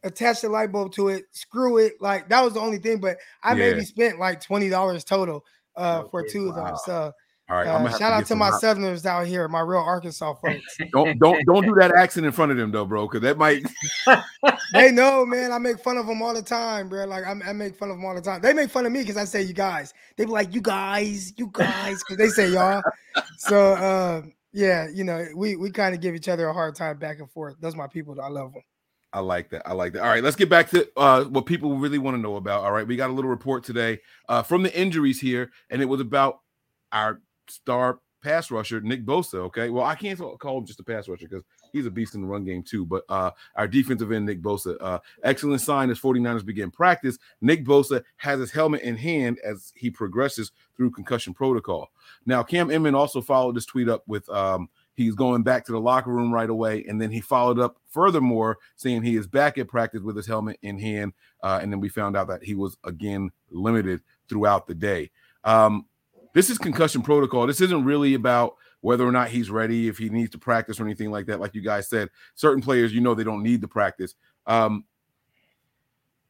attach 0.03 0.41
the 0.41 0.49
light 0.49 0.71
bulb 0.71 0.93
to 0.93 1.09
it, 1.09 1.25
screw 1.31 1.77
it. 1.77 1.93
Like 1.99 2.29
that 2.29 2.43
was 2.43 2.53
the 2.53 2.61
only 2.61 2.77
thing. 2.79 2.99
But 2.99 3.17
I 3.43 3.53
Yeah. 3.53 3.71
maybe 3.71 3.83
spent 3.83 4.19
like 4.19 4.41
twenty 4.41 4.69
dollars 4.69 5.03
total 5.03 5.43
uh 5.75 6.03
for 6.05 6.23
two 6.23 6.49
of 6.49 6.55
wow. 6.55 6.65
them. 6.65 6.77
So 6.85 7.13
All 7.49 7.55
right. 7.55 7.67
Uh, 7.67 7.97
shout 7.97 8.11
out 8.11 8.25
to 8.25 8.35
my 8.35 8.49
hot- 8.49 8.59
Southerners 8.59 9.05
out 9.05 9.25
here, 9.25 9.47
my 9.47 9.61
real 9.61 9.79
Arkansas 9.79 10.33
folks. 10.33 10.77
Don't 10.91 11.17
don't 11.17 11.45
don't 11.45 11.65
do 11.65 11.73
that 11.75 11.95
accent 11.95 12.25
in 12.25 12.33
front 12.33 12.51
of 12.51 12.57
them 12.57 12.71
though, 12.71 12.83
bro, 12.83 13.07
because 13.07 13.21
that 13.21 13.37
might. 13.37 13.63
they 14.73 14.91
know, 14.91 15.25
man. 15.25 15.53
I 15.53 15.57
make 15.57 15.79
fun 15.79 15.97
of 15.97 16.07
them 16.07 16.21
all 16.21 16.33
the 16.33 16.41
time, 16.41 16.89
bro. 16.89 17.05
Like 17.05 17.25
I'm, 17.25 17.41
I 17.43 17.53
make 17.53 17.77
fun 17.77 17.89
of 17.89 17.97
them 17.97 18.05
all 18.05 18.15
the 18.15 18.21
time. 18.21 18.41
They 18.41 18.53
make 18.53 18.69
fun 18.69 18.85
of 18.85 18.91
me 18.91 18.99
because 18.99 19.15
I 19.15 19.23
say 19.23 19.41
you 19.41 19.53
guys. 19.53 19.93
They 20.17 20.25
be 20.25 20.31
like, 20.31 20.53
you 20.53 20.61
guys, 20.61 21.33
you 21.37 21.49
guys, 21.53 22.03
because 22.03 22.17
they 22.17 22.27
say 22.27 22.49
y'all. 22.49 22.81
So 23.37 23.73
uh, 23.75 24.23
yeah, 24.51 24.87
you 24.93 25.05
know, 25.05 25.25
we 25.33 25.55
we 25.55 25.71
kind 25.71 25.95
of 25.95 26.01
give 26.01 26.15
each 26.15 26.27
other 26.27 26.49
a 26.49 26.53
hard 26.53 26.75
time 26.75 26.97
back 26.97 27.19
and 27.19 27.31
forth. 27.31 27.55
Those 27.61 27.77
my 27.77 27.87
people. 27.87 28.19
I 28.21 28.27
love 28.27 28.53
them. 28.53 28.63
I 29.13 29.21
like 29.21 29.49
that. 29.51 29.61
I 29.65 29.71
like 29.71 29.93
that. 29.93 30.01
All 30.01 30.09
right, 30.09 30.23
let's 30.23 30.35
get 30.35 30.49
back 30.49 30.69
to 30.71 30.87
uh, 30.97 31.23
what 31.23 31.45
people 31.45 31.77
really 31.77 31.97
want 31.97 32.15
to 32.15 32.21
know 32.21 32.35
about. 32.35 32.65
All 32.65 32.73
right, 32.73 32.85
we 32.85 32.97
got 32.97 33.09
a 33.09 33.13
little 33.13 33.31
report 33.31 33.63
today 33.63 33.99
uh, 34.27 34.43
from 34.43 34.63
the 34.63 34.77
injuries 34.77 35.21
here, 35.21 35.49
and 35.69 35.81
it 35.81 35.85
was 35.85 36.01
about 36.01 36.39
our 36.91 37.21
star 37.49 37.99
pass 38.23 38.51
rusher 38.51 38.81
Nick 38.81 39.05
Bosa. 39.05 39.35
Okay, 39.35 39.69
well, 39.69 39.85
I 39.85 39.95
can't 39.95 40.19
call 40.39 40.57
him 40.57 40.65
just 40.65 40.79
a 40.79 40.83
pass 40.83 41.07
rusher 41.07 41.27
because 41.27 41.43
he's 41.71 41.85
a 41.85 41.91
beast 41.91 42.15
in 42.15 42.21
the 42.21 42.27
run 42.27 42.43
game 42.43 42.63
too. 42.63 42.85
But 42.85 43.03
uh, 43.09 43.31
our 43.55 43.67
defensive 43.67 44.11
end 44.11 44.25
Nick 44.25 44.41
Bosa, 44.41 44.75
uh, 44.81 44.99
excellent 45.23 45.61
sign 45.61 45.89
as 45.89 45.99
49ers 45.99 46.45
begin 46.45 46.71
practice. 46.71 47.17
Nick 47.41 47.63
Bosa 47.63 48.03
has 48.17 48.39
his 48.39 48.51
helmet 48.51 48.81
in 48.81 48.95
hand 48.95 49.39
as 49.43 49.71
he 49.75 49.89
progresses 49.89 50.51
through 50.75 50.91
concussion 50.91 51.33
protocol. 51.33 51.89
Now, 52.25 52.43
Cam 52.43 52.71
Inman 52.71 52.95
also 52.95 53.21
followed 53.21 53.55
this 53.55 53.65
tweet 53.65 53.89
up 53.89 54.03
with 54.07 54.27
um, 54.29 54.69
he's 54.97 55.15
going 55.15 55.43
back 55.43 55.63
to 55.65 55.71
the 55.71 55.79
locker 55.79 56.11
room 56.11 56.33
right 56.33 56.49
away. 56.49 56.83
And 56.87 56.99
then 56.99 57.11
he 57.11 57.21
followed 57.21 57.59
up 57.59 57.77
furthermore, 57.87 58.57
saying 58.75 59.03
he 59.03 59.15
is 59.15 59.27
back 59.27 59.57
at 59.57 59.67
practice 59.67 60.01
with 60.01 60.15
his 60.15 60.27
helmet 60.27 60.57
in 60.63 60.79
hand. 60.79 61.13
Uh, 61.41 61.59
and 61.61 61.71
then 61.71 61.79
we 61.79 61.87
found 61.87 62.17
out 62.17 62.27
that 62.27 62.43
he 62.43 62.55
was 62.55 62.77
again 62.83 63.29
limited 63.49 64.01
throughout 64.27 64.67
the 64.67 64.75
day. 64.75 65.11
Um, 65.43 65.85
this 66.37 66.51
is 66.51 66.59
concussion 66.59 67.01
protocol. 67.01 67.47
This 67.47 67.61
isn't 67.61 67.83
really 67.83 68.13
about 68.13 68.57
whether 68.81 69.03
or 69.03 69.11
not 69.11 69.29
he's 69.29 69.49
ready, 69.49 69.87
if 69.87 69.97
he 69.97 70.09
needs 70.09 70.29
to 70.29 70.37
practice 70.37 70.79
or 70.79 70.83
anything 70.83 71.09
like 71.09 71.25
that. 71.25 71.39
Like 71.39 71.55
you 71.55 71.63
guys 71.63 71.89
said, 71.89 72.11
certain 72.35 72.61
players, 72.61 72.93
you 72.93 73.01
know, 73.01 73.15
they 73.15 73.23
don't 73.23 73.41
need 73.41 73.59
to 73.61 73.67
practice. 73.67 74.13
Um, 74.45 74.85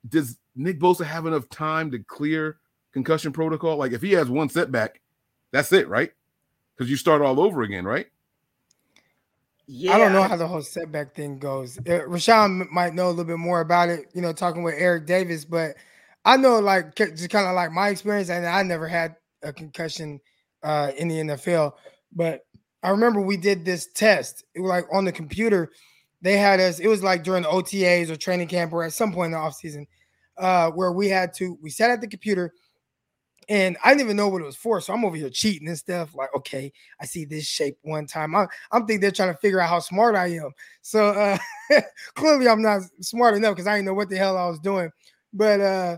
does 0.08 0.38
Nick 0.56 0.80
Bosa 0.80 1.04
have 1.04 1.26
enough 1.26 1.50
time 1.50 1.92
to 1.92 2.00
clear 2.00 2.56
concussion 2.94 3.34
protocol? 3.34 3.76
Like 3.76 3.92
if 3.92 4.02
he 4.02 4.14
has 4.14 4.30
one 4.30 4.48
setback, 4.48 5.02
that's 5.52 5.74
it, 5.74 5.90
right? 5.90 6.14
Because 6.74 6.90
you 6.90 6.96
start 6.96 7.22
all 7.22 7.42
over 7.42 7.64
again, 7.64 7.84
right? 7.84 8.08
Yeah, 9.68 9.94
I 9.94 9.98
don't 9.98 10.14
know 10.14 10.24
how 10.24 10.38
the 10.38 10.48
whole 10.48 10.62
setback 10.62 11.16
thing 11.16 11.38
goes. 11.38 11.80
Uh, 11.80 12.06
Rashawn 12.08 12.72
might 12.72 12.94
know 12.94 13.08
a 13.08 13.10
little 13.10 13.26
bit 13.26 13.40
more 13.40 13.60
about 13.60 13.90
it, 13.90 14.06
you 14.14 14.22
know, 14.22 14.32
talking 14.32 14.64
with 14.64 14.76
Eric 14.78 15.06
Davis, 15.06 15.44
but 15.44 15.76
I 16.24 16.38
know 16.38 16.60
like 16.60 16.96
just 16.96 17.30
kind 17.30 17.46
of 17.46 17.56
like 17.56 17.74
my 17.74 17.90
experience, 17.90 18.30
and 18.30 18.46
I 18.46 18.64
never 18.64 18.88
had 18.88 19.18
a 19.44 19.54
concussion 19.54 20.20
uh, 20.64 20.92
in 20.98 21.08
the 21.08 21.16
NFL, 21.16 21.74
but 22.14 22.42
I 22.84 22.90
remember 22.90 23.22
we 23.22 23.38
did 23.38 23.66
this 23.66 23.88
test. 23.94 24.44
It 24.54 24.62
was 24.62 24.70
like 24.70 24.86
on 24.92 25.06
the 25.06 25.12
computer. 25.12 25.72
They 26.22 26.38
had 26.38 26.60
us. 26.60 26.80
It 26.80 26.88
was 26.88 27.04
like 27.04 27.24
during 27.24 27.44
the 27.44 27.50
OTAs 27.50 28.10
or 28.10 28.16
training 28.16 28.48
camp 28.48 28.74
or 28.74 28.84
at 28.84 28.94
some 28.94 29.14
point 29.14 29.28
in 29.28 29.32
the 29.34 29.38
off 29.38 29.56
season, 29.56 29.88
uh, 30.38 30.72
where 30.72 30.92
we 30.92 31.10
had 31.10 31.34
to. 31.36 31.58
We 31.62 31.70
sat 31.70 31.92
at 31.92 32.02
the 32.02 32.08
computer, 32.08 32.54
and 33.50 33.78
I 33.84 33.90
didn't 33.90 34.02
even 34.02 34.18
know 34.18 34.28
what 34.28 34.42
it 34.42 34.46
was 34.46 34.56
for. 34.56 34.82
So 34.82 34.94
I'm 34.94 35.06
over 35.06 35.16
here 35.16 35.30
cheating 35.30 35.68
and 35.68 35.78
stuff. 35.78 36.16
Like, 36.16 36.30
okay, 36.36 36.72
I 37.00 37.06
see 37.06 37.26
this 37.26 37.46
shape 37.46 37.78
one 37.82 38.06
time. 38.06 38.36
I'm, 38.36 38.48
I'm 38.72 38.86
thinking 38.86 39.02
they're 39.02 39.12
trying 39.12 39.34
to 39.34 39.40
figure 39.40 39.62
out 39.62 39.70
how 39.70 39.80
smart 39.80 40.16
I 40.16 40.28
am. 40.28 40.52
So 40.82 41.10
uh, 41.10 41.38
clearly 42.16 42.48
I'm 42.48 42.62
not 42.62 42.82
smart 43.02 43.36
enough 43.36 43.56
because 43.56 43.68
I 43.68 43.76
didn't 43.76 43.86
know 43.86 43.94
what 43.94 44.10
the 44.10 44.18
hell 44.18 44.38
I 44.38 44.48
was 44.48 44.60
doing. 44.60 44.90
But 45.34 45.62
uh, 45.62 45.98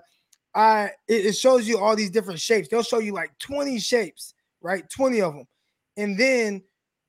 I 0.55 0.91
it, 1.07 1.25
it 1.27 1.35
shows 1.35 1.67
you 1.67 1.77
all 1.77 1.95
these 1.95 2.09
different 2.09 2.39
shapes. 2.39 2.67
They'll 2.67 2.83
show 2.83 2.99
you 2.99 3.13
like 3.13 3.37
20 3.39 3.79
shapes, 3.79 4.33
right? 4.61 4.89
20 4.89 5.21
of 5.21 5.33
them. 5.33 5.47
And 5.97 6.17
then 6.17 6.63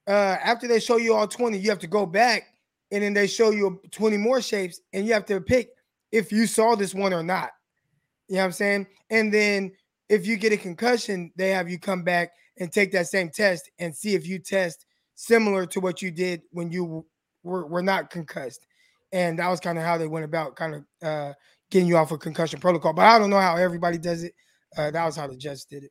uh, 0.07 0.37
after 0.43 0.67
they 0.67 0.81
show 0.81 0.97
you 0.97 1.15
all 1.15 1.29
20, 1.29 1.59
you 1.59 1.71
have 1.71 1.79
to 1.81 1.87
go 1.87 2.07
back 2.07 2.45
and 2.91 3.03
then 3.03 3.15
they 3.15 3.27
show 3.27 3.51
you 3.51 3.81
20 3.91 4.17
more 4.17 4.43
shapes 4.43 4.81
and 4.93 5.07
you 5.07 5.13
have 5.13 5.27
to 5.27 5.41
pick 5.41 5.71
if 6.13 6.33
you 6.33 6.47
saw 6.47 6.75
this 6.75 6.95
one 6.95 7.13
or 7.13 7.23
not. 7.23 7.51
You 8.29 8.37
know 8.37 8.43
what 8.43 8.47
I'm 8.47 8.53
saying? 8.53 8.87
And 9.11 9.33
then 9.33 9.73
if 10.09 10.27
you 10.27 10.37
get 10.37 10.53
a 10.53 10.57
concussion, 10.57 11.33
they 11.37 11.51
have 11.51 11.69
you 11.69 11.79
come 11.79 12.03
back 12.03 12.33
and 12.59 12.71
take 12.71 12.93
that 12.93 13.07
same 13.07 13.31
test 13.31 13.71
and 13.79 13.95
see 13.95 14.15
if 14.15 14.27
you 14.27 14.39
test 14.39 14.87
similar 15.15 15.67
to 15.67 15.81
what 15.81 16.03
you 16.03 16.11
did 16.11 16.43
when 16.51 16.71
you 16.71 17.05
were, 17.43 17.67
were 17.67 17.83
not 17.83 18.11
concussed. 18.11 18.67
And 19.13 19.39
that 19.39 19.49
was 19.49 19.61
kind 19.61 19.79
of 19.79 19.85
how 19.85 19.99
they 19.99 20.07
went 20.07 20.25
about 20.25 20.57
kind 20.57 20.75
of 20.75 20.85
uh, 21.03 21.33
getting 21.71 21.89
you 21.89 21.97
off 21.97 22.13
a 22.13 22.19
concussion 22.19 22.61
protocol. 22.61 22.93
But 22.93 23.07
I 23.07 23.19
don't 23.19 23.31
know 23.31 23.41
how 23.41 23.57
everybody 23.57 23.99
does 23.99 24.23
it. 24.25 24.35
Uh, 24.77 24.91
that 24.91 25.05
was 25.05 25.17
how 25.17 25.27
the 25.27 25.37
judge 25.37 25.65
did 25.67 25.85
it. 25.85 25.91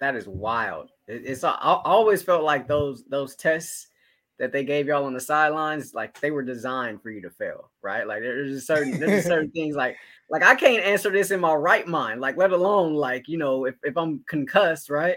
that 0.00 0.16
is 0.16 0.26
wild. 0.26 0.90
It- 1.06 1.22
it's 1.24 1.44
I 1.44 1.54
always 1.84 2.22
felt 2.22 2.42
like 2.44 2.66
those 2.68 3.04
those 3.04 3.36
tests 3.36 3.88
that 4.38 4.52
they 4.52 4.64
gave 4.64 4.88
y'all 4.88 5.04
on 5.04 5.14
the 5.14 5.20
sidelines, 5.20 5.94
like 5.94 6.18
they 6.20 6.32
were 6.32 6.42
designed 6.42 7.00
for 7.00 7.10
you 7.10 7.22
to 7.22 7.30
fail, 7.30 7.70
right? 7.82 8.06
Like 8.06 8.20
there's 8.20 8.52
just 8.56 8.66
certain 8.66 8.98
there's 8.98 9.26
certain 9.26 9.50
things 9.54 9.76
like 9.76 9.96
like 10.30 10.42
I 10.42 10.54
can't 10.56 10.84
answer 10.84 11.10
this 11.10 11.30
in 11.30 11.40
my 11.40 11.54
right 11.54 11.86
mind, 11.86 12.20
like 12.20 12.36
let 12.36 12.50
alone 12.52 12.94
like 12.94 13.28
you 13.28 13.38
know 13.38 13.64
if, 13.66 13.76
if 13.84 13.96
I'm 13.96 14.24
concussed, 14.28 14.90
right? 14.90 15.16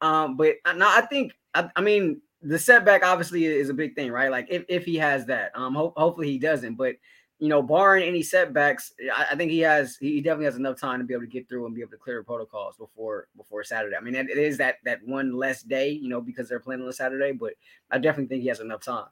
Um, 0.00 0.36
but 0.36 0.56
I- 0.64 0.72
no, 0.74 0.88
I 0.88 1.02
think 1.02 1.32
I, 1.54 1.68
I 1.76 1.80
mean 1.82 2.20
the 2.42 2.58
setback 2.58 3.04
obviously 3.04 3.44
is 3.44 3.68
a 3.70 3.74
big 3.74 3.94
thing, 3.94 4.10
right? 4.10 4.30
Like 4.30 4.48
if, 4.50 4.64
if 4.68 4.84
he 4.84 4.96
has 4.96 5.24
that, 5.26 5.50
um, 5.54 5.74
ho- 5.74 5.94
hopefully 5.96 6.30
he 6.30 6.38
doesn't, 6.38 6.74
but 6.74 6.96
you 7.38 7.48
know, 7.48 7.62
barring 7.62 8.04
any 8.04 8.22
setbacks, 8.22 8.92
I, 9.14 9.26
I 9.32 9.36
think 9.36 9.50
he 9.50 9.60
has 9.60 9.96
he 9.96 10.20
definitely 10.20 10.46
has 10.46 10.56
enough 10.56 10.78
time 10.78 11.00
to 11.00 11.04
be 11.04 11.14
able 11.14 11.24
to 11.24 11.30
get 11.30 11.48
through 11.48 11.66
and 11.66 11.74
be 11.74 11.80
able 11.80 11.90
to 11.92 11.96
clear 11.96 12.22
protocols 12.22 12.76
before 12.76 13.28
before 13.36 13.64
Saturday. 13.64 13.96
I 13.96 14.00
mean, 14.00 14.14
it 14.14 14.30
is 14.30 14.56
that 14.58 14.76
that 14.84 15.06
one 15.06 15.36
less 15.36 15.62
day, 15.62 15.90
you 15.90 16.08
know, 16.08 16.20
because 16.20 16.48
they're 16.48 16.60
playing 16.60 16.82
on 16.82 16.88
a 16.88 16.92
Saturday, 16.92 17.32
but 17.32 17.54
I 17.90 17.98
definitely 17.98 18.28
think 18.28 18.42
he 18.42 18.48
has 18.48 18.60
enough 18.60 18.82
time. 18.82 19.06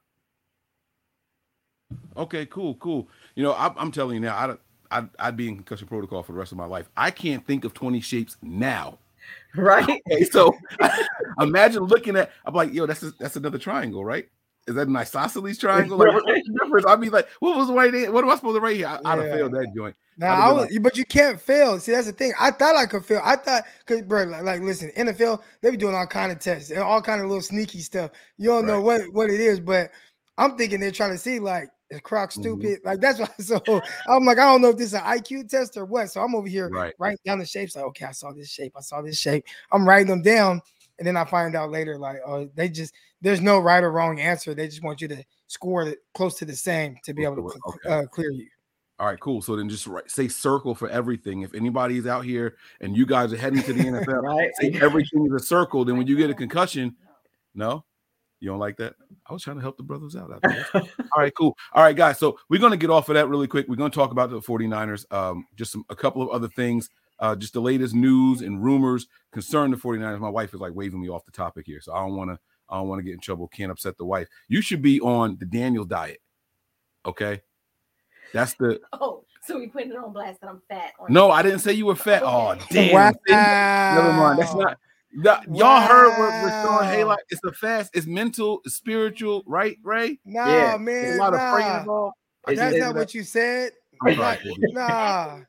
Okay, 2.17 2.47
cool, 2.47 2.75
cool. 2.77 3.09
You 3.35 3.43
know, 3.43 3.53
I, 3.53 3.73
I'm 3.77 3.91
telling 3.91 4.15
you 4.15 4.21
now, 4.21 4.37
I 4.37 4.57
I'd, 4.93 5.09
I'd 5.19 5.37
be 5.37 5.49
in 5.49 5.57
concussion 5.57 5.89
protocol 5.89 6.23
for 6.23 6.33
the 6.33 6.39
rest 6.39 6.53
of 6.53 6.59
my 6.59 6.67
life. 6.67 6.89
I 6.97 7.11
can't 7.11 7.45
think 7.47 7.65
of 7.65 7.75
20 7.75 8.01
shapes 8.01 8.37
now. 8.43 8.99
Right? 9.55 10.03
Okay, 10.11 10.25
so 10.25 10.53
imagine 11.41 11.85
looking 11.85 12.17
at. 12.17 12.33
I'm 12.45 12.55
like, 12.55 12.73
yo, 12.73 12.87
that's 12.87 13.05
a, 13.05 13.13
that's 13.13 13.37
another 13.37 13.59
triangle, 13.59 14.05
right? 14.05 14.29
Is 14.67 14.75
that 14.77 14.89
an 14.89 14.97
isosceles 14.97 15.59
triangle? 15.59 15.99
Like, 15.99 16.13
what, 16.13 16.25
what's 16.25 16.47
the 16.47 16.59
difference? 16.63 16.87
I'd 16.87 17.01
be 17.01 17.11
like, 17.11 17.29
what 17.41 17.57
was 17.57 17.67
the 17.67 17.75
right? 17.75 18.13
What 18.13 18.25
am 18.25 18.31
I 18.31 18.37
supposed 18.37 18.57
to 18.57 18.61
write 18.61 18.77
here? 18.77 18.87
I, 18.87 18.99
I'd 19.05 19.19
have 19.19 19.31
failed 19.31 19.53
that 19.53 19.73
joint. 19.75 19.97
Now, 20.19 20.35
I 20.35 20.53
was, 20.53 20.69
been 20.69 20.83
but 20.83 20.97
you 20.97 21.05
can't 21.05 21.41
fail. 21.41 21.81
See, 21.81 21.91
that's 21.93 22.07
the 22.07 22.13
thing. 22.13 22.33
I 22.39 22.51
thought 22.51 22.77
I 22.77 22.87
could 22.87 23.05
fail. 23.05 23.23
I 23.25 23.37
thought, 23.37 23.65
cause 23.87 24.03
bro, 24.03 24.25
like, 24.25 24.43
like, 24.43 24.61
listen, 24.61 24.93
NFL, 24.97 25.43
they 25.63 25.71
be 25.71 25.77
doing 25.77 25.95
all 25.95 26.07
kind 26.07 26.31
of 26.31 26.39
tests 26.39 26.71
and 26.71 26.81
all 26.81 27.01
kind 27.01 27.21
of 27.21 27.27
little 27.29 27.43
sneaky 27.43 27.81
stuff. 27.81 28.11
You 28.37 28.51
don't 28.51 28.67
know 28.67 28.81
what 28.81 29.03
what 29.13 29.31
it 29.31 29.41
is, 29.41 29.59
but 29.59 29.91
I'm 30.39 30.57
thinking 30.57 30.81
they're 30.81 30.91
trying 30.91 31.13
to 31.13 31.19
see 31.19 31.39
like 31.39 31.69
is 31.91 32.01
Croc 32.01 32.31
Mhm. 32.31 32.33
stupid? 32.33 32.81
Like 32.85 33.01
that's 33.01 33.19
why. 33.21 33.29
So 33.39 33.61
I'm 34.09 34.25
like, 34.25 34.39
I 34.39 34.45
don't 34.45 34.63
know 34.63 34.71
if 34.71 34.77
this 34.77 34.89
is 34.89 34.95
an 34.95 35.03
IQ 35.03 35.49
test 35.49 35.77
or 35.77 35.85
what. 35.85 36.11
So 36.11 36.21
I'm 36.21 36.35
over 36.35 36.49
here 36.49 36.69
Right. 36.71 36.95
writing 36.99 37.19
down 37.25 37.39
the 37.39 37.47
shapes. 37.47 37.77
Like, 37.77 37.85
okay, 37.87 38.07
I 38.07 38.13
saw 38.13 38.33
this 38.33 38.51
shape. 38.51 38.75
I 38.77 38.81
saw 38.81 39.03
this 39.03 39.19
shape. 39.19 39.45
I'm 39.73 39.87
writing 39.89 40.09
them 40.09 40.23
down, 40.23 40.61
and 40.99 41.07
then 41.07 41.17
I 41.17 41.25
find 41.25 41.55
out 41.57 41.71
later, 41.71 41.99
like, 41.99 42.19
oh, 42.27 42.49
they 42.55 42.69
just 42.69 42.95
there's 43.21 43.41
no 43.41 43.59
right 43.59 43.83
or 43.83 43.91
wrong 43.93 44.21
answer. 44.21 44.55
They 44.55 44.67
just 44.69 44.83
want 44.83 45.01
you 45.01 45.09
to 45.09 45.25
score 45.47 45.83
it 45.85 45.99
close 46.15 46.37
to 46.39 46.45
the 46.45 46.57
same 46.57 46.97
to 47.05 47.13
be 47.15 47.25
able 47.25 47.37
to 47.37 47.51
cl- 47.51 47.63
Okay. 47.77 48.05
uh, 48.05 48.07
clear 48.09 48.31
you. 48.31 48.47
All 48.99 49.07
right, 49.09 49.19
cool. 49.19 49.43
So 49.43 49.57
then 49.57 49.69
just 49.69 49.87
write, 49.87 50.09
say 50.11 50.29
circle 50.29 50.75
for 50.77 50.89
everything. 50.89 51.43
If 51.43 51.55
anybody's 51.55 52.07
out 52.07 52.25
here 52.25 52.57
and 52.81 52.97
you 52.97 53.05
guys 53.05 53.33
are 53.33 53.37
heading 53.37 53.63
to 53.65 53.73
the 53.73 53.81
NFL, 53.85 54.23
Right? 54.23 54.51
say 54.61 54.79
everything 54.81 55.27
is 55.27 55.33
a 55.33 55.45
circle. 55.45 55.85
Then 55.85 55.97
when 55.97 56.07
you 56.07 56.17
get 56.17 56.31
a 56.31 56.35
concussion, 56.35 56.95
no, 57.55 57.85
you 58.39 58.49
don't 58.49 58.61
like 58.61 58.77
that. 58.77 58.95
I 59.29 59.33
was 59.33 59.43
trying 59.43 59.57
to 59.57 59.63
help 59.63 59.77
the 59.77 59.83
brothers 59.83 60.15
out. 60.15 60.31
out. 60.33 60.67
All 60.75 60.83
right, 61.17 61.33
cool. 61.37 61.57
All 61.73 61.83
right, 61.83 61.97
guys. 61.97 62.19
So 62.19 62.39
we're 62.49 62.61
going 62.61 62.71
to 62.73 62.77
get 62.77 62.91
off 62.91 63.09
of 63.09 63.15
that 63.15 63.29
really 63.29 63.49
quick. 63.49 63.67
We're 63.69 63.77
going 63.77 63.91
to 63.91 63.95
talk 63.95 64.13
about 64.13 64.31
the 64.31 64.41
49ers, 64.41 65.05
um, 65.13 65.47
just 65.57 65.73
some, 65.73 65.85
a 65.91 65.97
couple 65.97 66.23
of 66.23 66.29
other 66.31 66.49
things, 66.49 66.89
uh, 67.21 67.37
just 67.37 67.53
the 67.53 67.61
latest 67.61 67.95
news 67.95 68.41
and 68.43 68.63
rumors 68.63 69.07
concerning 69.33 69.71
the 69.71 69.77
49ers. 69.77 70.19
My 70.21 70.29
wife 70.29 70.55
is 70.55 70.61
like 70.61 70.75
waving 70.75 71.01
me 71.01 71.09
off 71.09 71.25
the 71.25 71.33
topic 71.33 71.67
here. 71.67 71.81
So 71.81 71.93
I 71.95 72.01
don't 72.01 72.17
want 72.17 72.31
to. 72.31 72.39
I 72.69 72.77
don't 72.77 72.89
want 72.89 73.01
to 73.01 73.03
get 73.03 73.13
in 73.13 73.21
trouble. 73.21 73.49
Can't 73.49 73.71
upset 73.71 73.99
the 73.99 74.05
wife. 74.07 74.29
You 74.49 74.63
should 74.63 74.81
be 74.81 74.99
on 75.01 75.37
the 75.39 75.45
Daniel 75.45 75.85
diet. 75.85 76.21
Okay. 77.05 77.43
That's 78.33 78.55
the 78.55 78.81
Oh, 78.95 79.25
so 79.45 79.59
we 79.59 79.67
putting 79.67 79.91
it 79.91 79.97
on 79.99 80.13
blast 80.13 80.41
that 80.41 80.49
I'm 80.49 80.63
fat. 80.71 80.93
on 80.99 81.13
no, 81.13 81.31
I 81.31 81.43
didn't 81.43 81.59
say 81.59 81.73
you 81.75 81.85
were 81.87 81.97
fat. 81.97 82.23
Oh, 82.25 82.57
damn. 82.71 82.95
Wow. 82.95 83.13
Never 83.95 84.13
mind. 84.15 84.39
That's 84.39 84.55
not 84.55 84.79
that- 85.23 85.55
y'all 85.55 85.81
heard 85.83 86.09
what 86.19 86.33
Rashawn 86.33 86.91
Haylock. 86.95 87.19
It's 87.29 87.43
a 87.45 87.53
fast, 87.53 87.91
it's 87.95 88.07
mental, 88.07 88.63
it's 88.65 88.77
spiritual, 88.77 89.43
right, 89.47 89.77
Ray? 89.83 90.19
Nah, 90.25 90.47
Yeah, 90.47 90.77
man. 90.79 90.85
There's 91.03 91.17
a 91.17 91.21
lot 91.21 91.35
of 91.35 91.41
praying 91.53 91.69
nah. 91.69 91.81
involved. 91.81 92.17
That's 92.47 92.61
it's- 92.61 92.81
not 92.81 92.95
what 92.95 93.13
you 93.15 93.23
said. 93.23 93.73
I'm 94.01 94.17
Like, 94.17 94.41
sorry, 94.41 94.55
baby. 94.61 94.73
nah. 94.73 95.41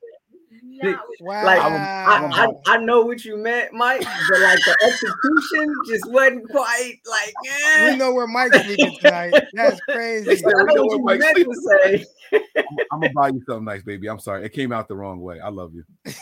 Not 0.81 0.99
Wow. 1.21 1.45
Like, 1.45 1.62
I'm- 1.62 2.31
I, 2.33 2.45
I, 2.45 2.73
I 2.73 2.77
know 2.77 3.01
what 3.01 3.23
you 3.25 3.38
meant, 3.38 3.73
Mike, 3.73 4.01
but 4.29 4.39
like 4.41 4.59
the 4.59 4.77
execution 4.83 5.73
just 5.88 6.09
wasn't 6.12 6.49
quite 6.49 6.95
like. 7.09 7.33
we 7.43 7.49
Eh. 7.89 7.95
know 7.95 8.13
where 8.13 8.27
Mike's 8.27 8.59
sleeping 8.63 8.97
tonight. 9.01 9.33
That's 9.53 9.79
crazy. 9.89 10.43
I 10.45 10.51
know 10.51 10.63
we 10.65 10.73
know 10.75 10.83
what 10.83 10.97
you 10.97 11.03
where 11.03 11.17
Mike's 11.19 11.38
meant 11.38 11.49
to 11.53 11.79
say. 11.81 12.05
I'm 12.91 12.99
gonna 13.01 13.13
buy 13.13 13.27
you 13.29 13.41
something 13.47 13.65
nice, 13.65 13.83
baby. 13.83 14.07
I'm 14.09 14.19
sorry. 14.19 14.45
It 14.45 14.53
came 14.53 14.71
out 14.71 14.88
the 14.88 14.95
wrong 14.95 15.19
way. 15.21 15.39
I 15.39 15.49
love 15.49 15.73
you. 15.75 15.83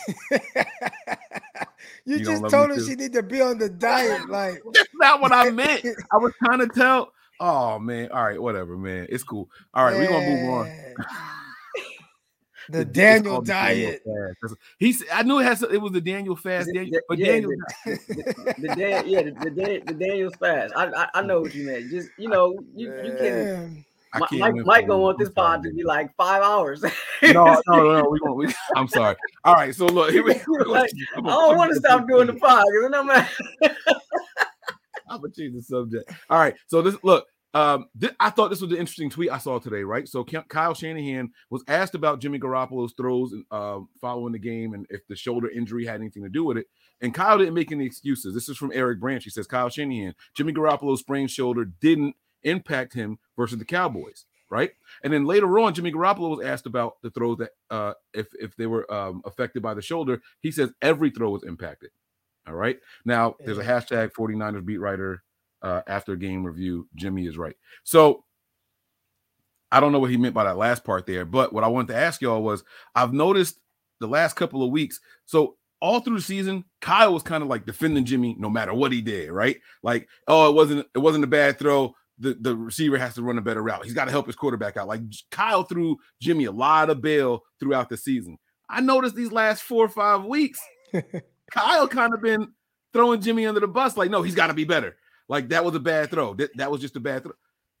you, 2.04 2.16
You 2.18 2.24
just 2.24 2.48
told 2.48 2.70
her 2.70 2.76
too? 2.76 2.84
she 2.86 2.94
need 2.94 3.12
to 3.14 3.22
be 3.22 3.40
on 3.40 3.58
the 3.58 3.68
diet. 3.68 4.28
Like, 4.28 4.60
That's 4.72 4.88
not 4.94 5.20
what 5.20 5.32
I 5.32 5.50
meant. 5.50 5.84
I 6.12 6.16
was 6.16 6.32
trying 6.44 6.58
to 6.60 6.68
tell. 6.68 7.12
Oh 7.40 7.78
man. 7.78 8.10
All 8.12 8.22
right, 8.24 8.40
whatever, 8.40 8.76
man. 8.76 9.06
It's 9.08 9.24
cool. 9.24 9.48
All 9.74 9.84
right, 9.84 9.96
we're 9.96 10.08
gonna 10.08 10.28
move 10.28 10.50
on. 10.50 10.70
Man. 12.72 12.78
The 12.80 12.84
Daniel 12.92 13.32
called 13.34 13.46
the 13.46 13.52
Daniel 13.52 13.90
diet. 13.90 14.02
fast. 14.04 14.36
That's- 14.42 14.58
He 14.78 14.92
said, 14.92 15.08
I 15.12 15.22
knew 15.22 15.38
it 15.38 15.44
has. 15.44 15.62
It 15.62 15.80
was 15.80 15.92
the 15.92 16.00
Daniel 16.00 16.36
fast. 16.36 16.66
The- 16.66 16.72
Daniel, 16.74 16.92
the- 16.92 17.02
but 17.08 17.18
yeah, 17.18 17.26
Daniel. 17.26 17.50
the- 17.84 18.54
the 18.58 18.68
Dan, 18.76 19.04
yeah, 19.08 19.22
the, 19.22 19.30
the, 19.50 19.82
the 19.86 19.94
Daniel's 19.94 20.34
fast. 20.36 20.72
I, 20.76 20.86
I 20.86 21.08
I 21.14 21.22
know 21.22 21.40
what 21.42 21.54
you 21.54 21.66
meant. 21.66 21.90
Just 21.90 22.08
you 22.18 22.28
know, 22.28 22.58
you, 22.74 22.88
you 23.04 23.14
can. 23.16 23.16
Damn. 23.18 23.84
I 24.14 24.18
Mi- 24.18 24.26
can't 24.26 24.40
Mike, 24.56 24.66
Mike 24.66 24.86
gonna 24.88 24.98
you. 24.98 25.02
want 25.04 25.16
I'm 25.20 25.24
this 25.24 25.34
sorry, 25.34 25.56
pod 25.56 25.62
to 25.62 25.72
be 25.72 25.84
like 25.84 26.14
five 26.16 26.42
hours. 26.42 26.82
no, 27.22 27.32
no, 27.32 27.60
no, 27.68 28.00
no. 28.02 28.08
We 28.10 28.18
gonna, 28.20 28.34
we, 28.34 28.54
I'm 28.76 28.86
sorry. 28.86 29.16
All 29.42 29.54
right, 29.54 29.74
so 29.74 29.86
look, 29.86 30.10
here 30.10 30.22
we 30.22 30.34
go. 30.64 30.70
Like, 30.70 30.90
I 31.16 31.20
don't 31.22 31.56
want 31.56 31.70
to 31.72 31.78
stop 31.78 32.06
doing 32.06 32.26
the 32.26 32.34
pod 32.34 32.62
because 32.70 32.90
then 32.90 32.94
I'm 32.94 33.08
at, 33.10 33.30
I'm 35.08 35.20
gonna 35.20 35.32
change 35.32 35.54
the 35.54 35.62
subject. 35.62 36.10
All 36.28 36.38
right, 36.38 36.54
so 36.66 36.82
this 36.82 36.96
look. 37.02 37.26
Um, 37.54 37.86
thi- 37.98 38.10
I 38.18 38.30
thought 38.30 38.48
this 38.48 38.62
was 38.62 38.72
an 38.72 38.78
interesting 38.78 39.10
tweet 39.10 39.30
I 39.30 39.38
saw 39.38 39.58
today. 39.58 39.82
Right, 39.82 40.08
so 40.08 40.24
Ky- 40.24 40.38
Kyle 40.48 40.74
Shanahan 40.74 41.30
was 41.50 41.62
asked 41.68 41.94
about 41.94 42.20
Jimmy 42.20 42.38
Garoppolo's 42.38 42.94
throws 42.96 43.32
and 43.32 43.44
uh, 43.50 43.80
following 44.00 44.32
the 44.32 44.38
game, 44.38 44.74
and 44.74 44.86
if 44.90 45.06
the 45.08 45.16
shoulder 45.16 45.48
injury 45.50 45.84
had 45.84 46.00
anything 46.00 46.22
to 46.22 46.28
do 46.28 46.44
with 46.44 46.56
it. 46.56 46.66
And 47.00 47.12
Kyle 47.12 47.36
didn't 47.38 47.54
make 47.54 47.72
any 47.72 47.84
excuses. 47.84 48.34
This 48.34 48.48
is 48.48 48.56
from 48.56 48.72
Eric 48.74 49.00
Branch. 49.00 49.22
He 49.22 49.30
says 49.30 49.46
Kyle 49.46 49.68
Shanahan, 49.68 50.14
Jimmy 50.34 50.52
Garoppolo's 50.52 51.00
sprained 51.00 51.30
shoulder 51.30 51.64
didn't 51.64 52.16
impact 52.42 52.94
him 52.94 53.18
versus 53.36 53.58
the 53.58 53.64
Cowboys. 53.64 54.24
Right, 54.48 54.72
and 55.02 55.10
then 55.10 55.24
later 55.24 55.58
on, 55.60 55.72
Jimmy 55.72 55.90
Garoppolo 55.92 56.36
was 56.36 56.44
asked 56.46 56.66
about 56.66 57.00
the 57.02 57.08
throws 57.10 57.38
that 57.38 57.52
uh, 57.70 57.94
if 58.12 58.26
if 58.38 58.54
they 58.56 58.66
were 58.66 58.90
um, 58.92 59.22
affected 59.24 59.62
by 59.62 59.72
the 59.72 59.80
shoulder. 59.80 60.20
He 60.40 60.50
says 60.50 60.72
every 60.82 61.08
throw 61.10 61.30
was 61.30 61.42
impacted. 61.42 61.90
All 62.46 62.54
right. 62.54 62.78
Now 63.04 63.36
there's 63.40 63.56
a 63.58 63.64
hashtag 63.64 64.12
49ers 64.12 64.64
beat 64.64 64.78
writer 64.78 65.22
uh, 65.62 65.82
after 65.86 66.16
game 66.16 66.44
review. 66.44 66.88
Jimmy 66.94 67.26
is 67.26 67.38
right. 67.38 67.56
So 67.84 68.24
I 69.70 69.80
don't 69.80 69.92
know 69.92 69.98
what 69.98 70.10
he 70.10 70.16
meant 70.16 70.34
by 70.34 70.44
that 70.44 70.58
last 70.58 70.84
part 70.84 71.06
there, 71.06 71.24
but 71.24 71.52
what 71.52 71.64
I 71.64 71.68
wanted 71.68 71.88
to 71.88 71.98
ask 71.98 72.20
y'all 72.20 72.42
was 72.42 72.62
I've 72.94 73.12
noticed 73.12 73.58
the 74.00 74.06
last 74.06 74.36
couple 74.36 74.62
of 74.62 74.70
weeks. 74.70 75.00
So 75.24 75.56
all 75.80 76.00
through 76.00 76.16
the 76.16 76.22
season, 76.22 76.64
Kyle 76.80 77.12
was 77.12 77.22
kind 77.22 77.42
of 77.42 77.48
like 77.48 77.66
defending 77.66 78.04
Jimmy 78.04 78.36
no 78.38 78.50
matter 78.50 78.74
what 78.74 78.92
he 78.92 79.00
did, 79.00 79.30
right? 79.30 79.58
Like, 79.82 80.08
oh, 80.28 80.48
it 80.50 80.54
wasn't 80.54 80.86
it 80.94 80.98
wasn't 80.98 81.24
a 81.24 81.28
bad 81.28 81.58
throw. 81.58 81.94
The, 82.18 82.36
the 82.40 82.54
receiver 82.54 82.98
has 82.98 83.14
to 83.14 83.22
run 83.22 83.38
a 83.38 83.42
better 83.42 83.62
route. 83.62 83.84
He's 83.84 83.94
got 83.94 84.04
to 84.04 84.12
help 84.12 84.26
his 84.26 84.36
quarterback 84.36 84.76
out. 84.76 84.86
Like 84.86 85.00
Kyle 85.30 85.64
threw 85.64 85.96
Jimmy 86.20 86.44
a 86.44 86.52
lot 86.52 86.90
of 86.90 87.00
bail 87.00 87.42
throughout 87.58 87.88
the 87.88 87.96
season. 87.96 88.38
I 88.68 88.80
noticed 88.80 89.16
these 89.16 89.32
last 89.32 89.62
four 89.62 89.84
or 89.84 89.88
five 89.88 90.24
weeks, 90.24 90.60
Kyle 91.50 91.88
kind 91.88 92.14
of 92.14 92.22
been 92.22 92.52
throwing 92.92 93.20
Jimmy 93.20 93.46
under 93.46 93.60
the 93.60 93.66
bus. 93.66 93.96
Like, 93.96 94.10
no, 94.10 94.22
he's 94.22 94.34
got 94.34 94.48
to 94.48 94.54
be 94.54 94.64
better. 94.64 94.96
Like 95.32 95.48
that 95.48 95.64
was 95.64 95.74
a 95.74 95.80
bad 95.80 96.10
throw. 96.10 96.34
That, 96.34 96.54
that 96.58 96.70
was 96.70 96.82
just 96.82 96.94
a 96.94 97.00
bad 97.00 97.22
throw. 97.22 97.32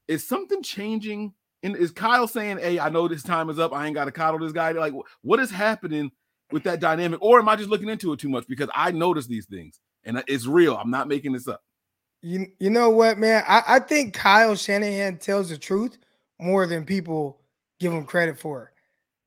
Is 0.08 0.26
something 0.26 0.62
changing? 0.62 1.34
And 1.62 1.76
is 1.76 1.90
Kyle 1.90 2.26
saying, 2.26 2.56
"Hey, 2.56 2.80
I 2.80 2.88
know 2.88 3.06
this 3.06 3.22
time 3.22 3.50
is 3.50 3.58
up. 3.58 3.74
I 3.74 3.84
ain't 3.84 3.94
got 3.94 4.06
to 4.06 4.10
coddle 4.10 4.40
this 4.40 4.52
guy." 4.52 4.72
Like, 4.72 4.94
what 5.20 5.38
is 5.38 5.50
happening 5.50 6.10
with 6.50 6.62
that 6.62 6.80
dynamic? 6.80 7.20
Or 7.20 7.38
am 7.38 7.50
I 7.50 7.56
just 7.56 7.68
looking 7.68 7.90
into 7.90 8.10
it 8.14 8.20
too 8.20 8.30
much? 8.30 8.46
Because 8.48 8.70
I 8.74 8.90
notice 8.90 9.26
these 9.26 9.44
things, 9.44 9.80
and 10.04 10.24
it's 10.28 10.46
real. 10.46 10.76
I'm 10.76 10.90
not 10.90 11.08
making 11.08 11.32
this 11.32 11.46
up. 11.46 11.62
You 12.22 12.46
you 12.58 12.70
know 12.70 12.88
what, 12.88 13.18
man? 13.18 13.44
I, 13.46 13.62
I 13.68 13.78
think 13.80 14.14
Kyle 14.14 14.54
Shanahan 14.54 15.18
tells 15.18 15.50
the 15.50 15.58
truth 15.58 15.98
more 16.40 16.66
than 16.66 16.86
people 16.86 17.38
give 17.80 17.92
him 17.92 18.06
credit 18.06 18.38
for. 18.38 18.72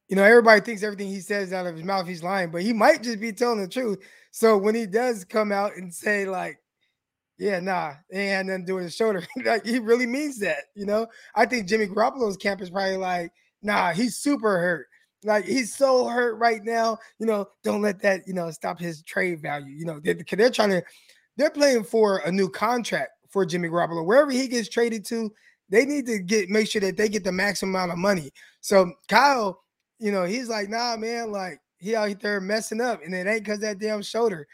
You 0.10 0.16
know, 0.16 0.24
everybody 0.24 0.62
thinks 0.62 0.82
everything 0.82 1.10
he 1.10 1.20
says 1.20 1.54
out 1.54 1.68
of 1.68 1.76
his 1.76 1.86
mouth, 1.86 2.08
he's 2.08 2.24
lying, 2.24 2.50
but 2.50 2.64
he 2.64 2.74
might 2.74 3.04
just 3.04 3.20
be 3.20 3.32
telling 3.32 3.62
the 3.62 3.68
truth. 3.68 4.00
So 4.32 4.58
when 4.58 4.74
he 4.74 4.88
does 4.88 5.26
come 5.26 5.52
out 5.52 5.76
and 5.76 5.94
say, 5.94 6.26
like, 6.26 6.60
yeah, 7.38 7.60
nah, 7.60 7.94
had 8.12 8.46
nothing 8.46 8.66
to 8.66 8.68
do 8.68 8.78
his 8.78 8.96
shoulder, 8.96 9.26
like 9.46 9.66
he 9.66 9.80
really 9.80 10.08
means 10.08 10.40
that, 10.40 10.66
you 10.76 10.86
know. 10.86 11.08
I 11.36 11.46
think 11.46 11.68
Jimmy 11.68 11.88
Garoppolo's 11.88 12.38
camp 12.38 12.62
is 12.62 12.70
probably 12.70 12.98
like, 12.98 13.32
nah, 13.62 13.92
he's 13.92 14.18
super 14.18 14.58
hurt. 14.58 14.88
Like 15.24 15.46
he's 15.46 15.76
so 15.76 16.08
hurt 16.08 16.36
right 16.36 16.64
now, 16.64 16.98
you 17.20 17.26
know. 17.26 17.48
Don't 17.64 17.82
let 17.82 18.02
that, 18.04 18.28
you 18.28 18.34
know, 18.34 18.52
stop 18.52 18.80
his 18.80 19.02
trade 19.04 19.42
value. 19.42 19.74
You 19.74 19.86
know, 19.86 20.00
they're, 20.00 20.14
they're 20.14 20.50
trying 20.50 20.70
to 20.70 20.84
they're 21.36 21.50
playing 21.50 21.84
for 21.84 22.20
a 22.20 22.32
new 22.32 22.50
contract 22.50 23.12
for 23.30 23.46
Jimmy 23.46 23.68
Garoppolo. 23.68 24.06
Wherever 24.06 24.32
he 24.32 24.48
gets 24.48 24.70
traded 24.70 25.04
to, 25.06 25.32
they 25.70 25.86
need 25.86 26.06
to 26.06 26.20
get 26.20 26.50
make 26.50 26.70
sure 26.70 26.82
that 26.82 26.96
they 26.96 27.10
get 27.10 27.24
the 27.24 27.32
maximum 27.32 27.76
amount 27.76 27.92
of 27.92 27.98
money. 27.98 28.32
So 28.62 28.94
Kyle, 29.10 29.62
you 30.00 30.12
know, 30.12 30.24
he's 30.24 30.48
like, 30.48 30.70
nah, 30.70 30.96
man, 30.96 31.32
like 31.32 31.60
he 31.78 31.96
out 31.96 32.20
there 32.22 32.40
messing 32.40 32.82
up, 32.82 33.02
and 33.04 33.14
it 33.14 33.28
ain't 33.28 33.44
because 33.44 33.60
that 33.60 33.80
damn 33.80 34.02
shoulder. 34.02 34.48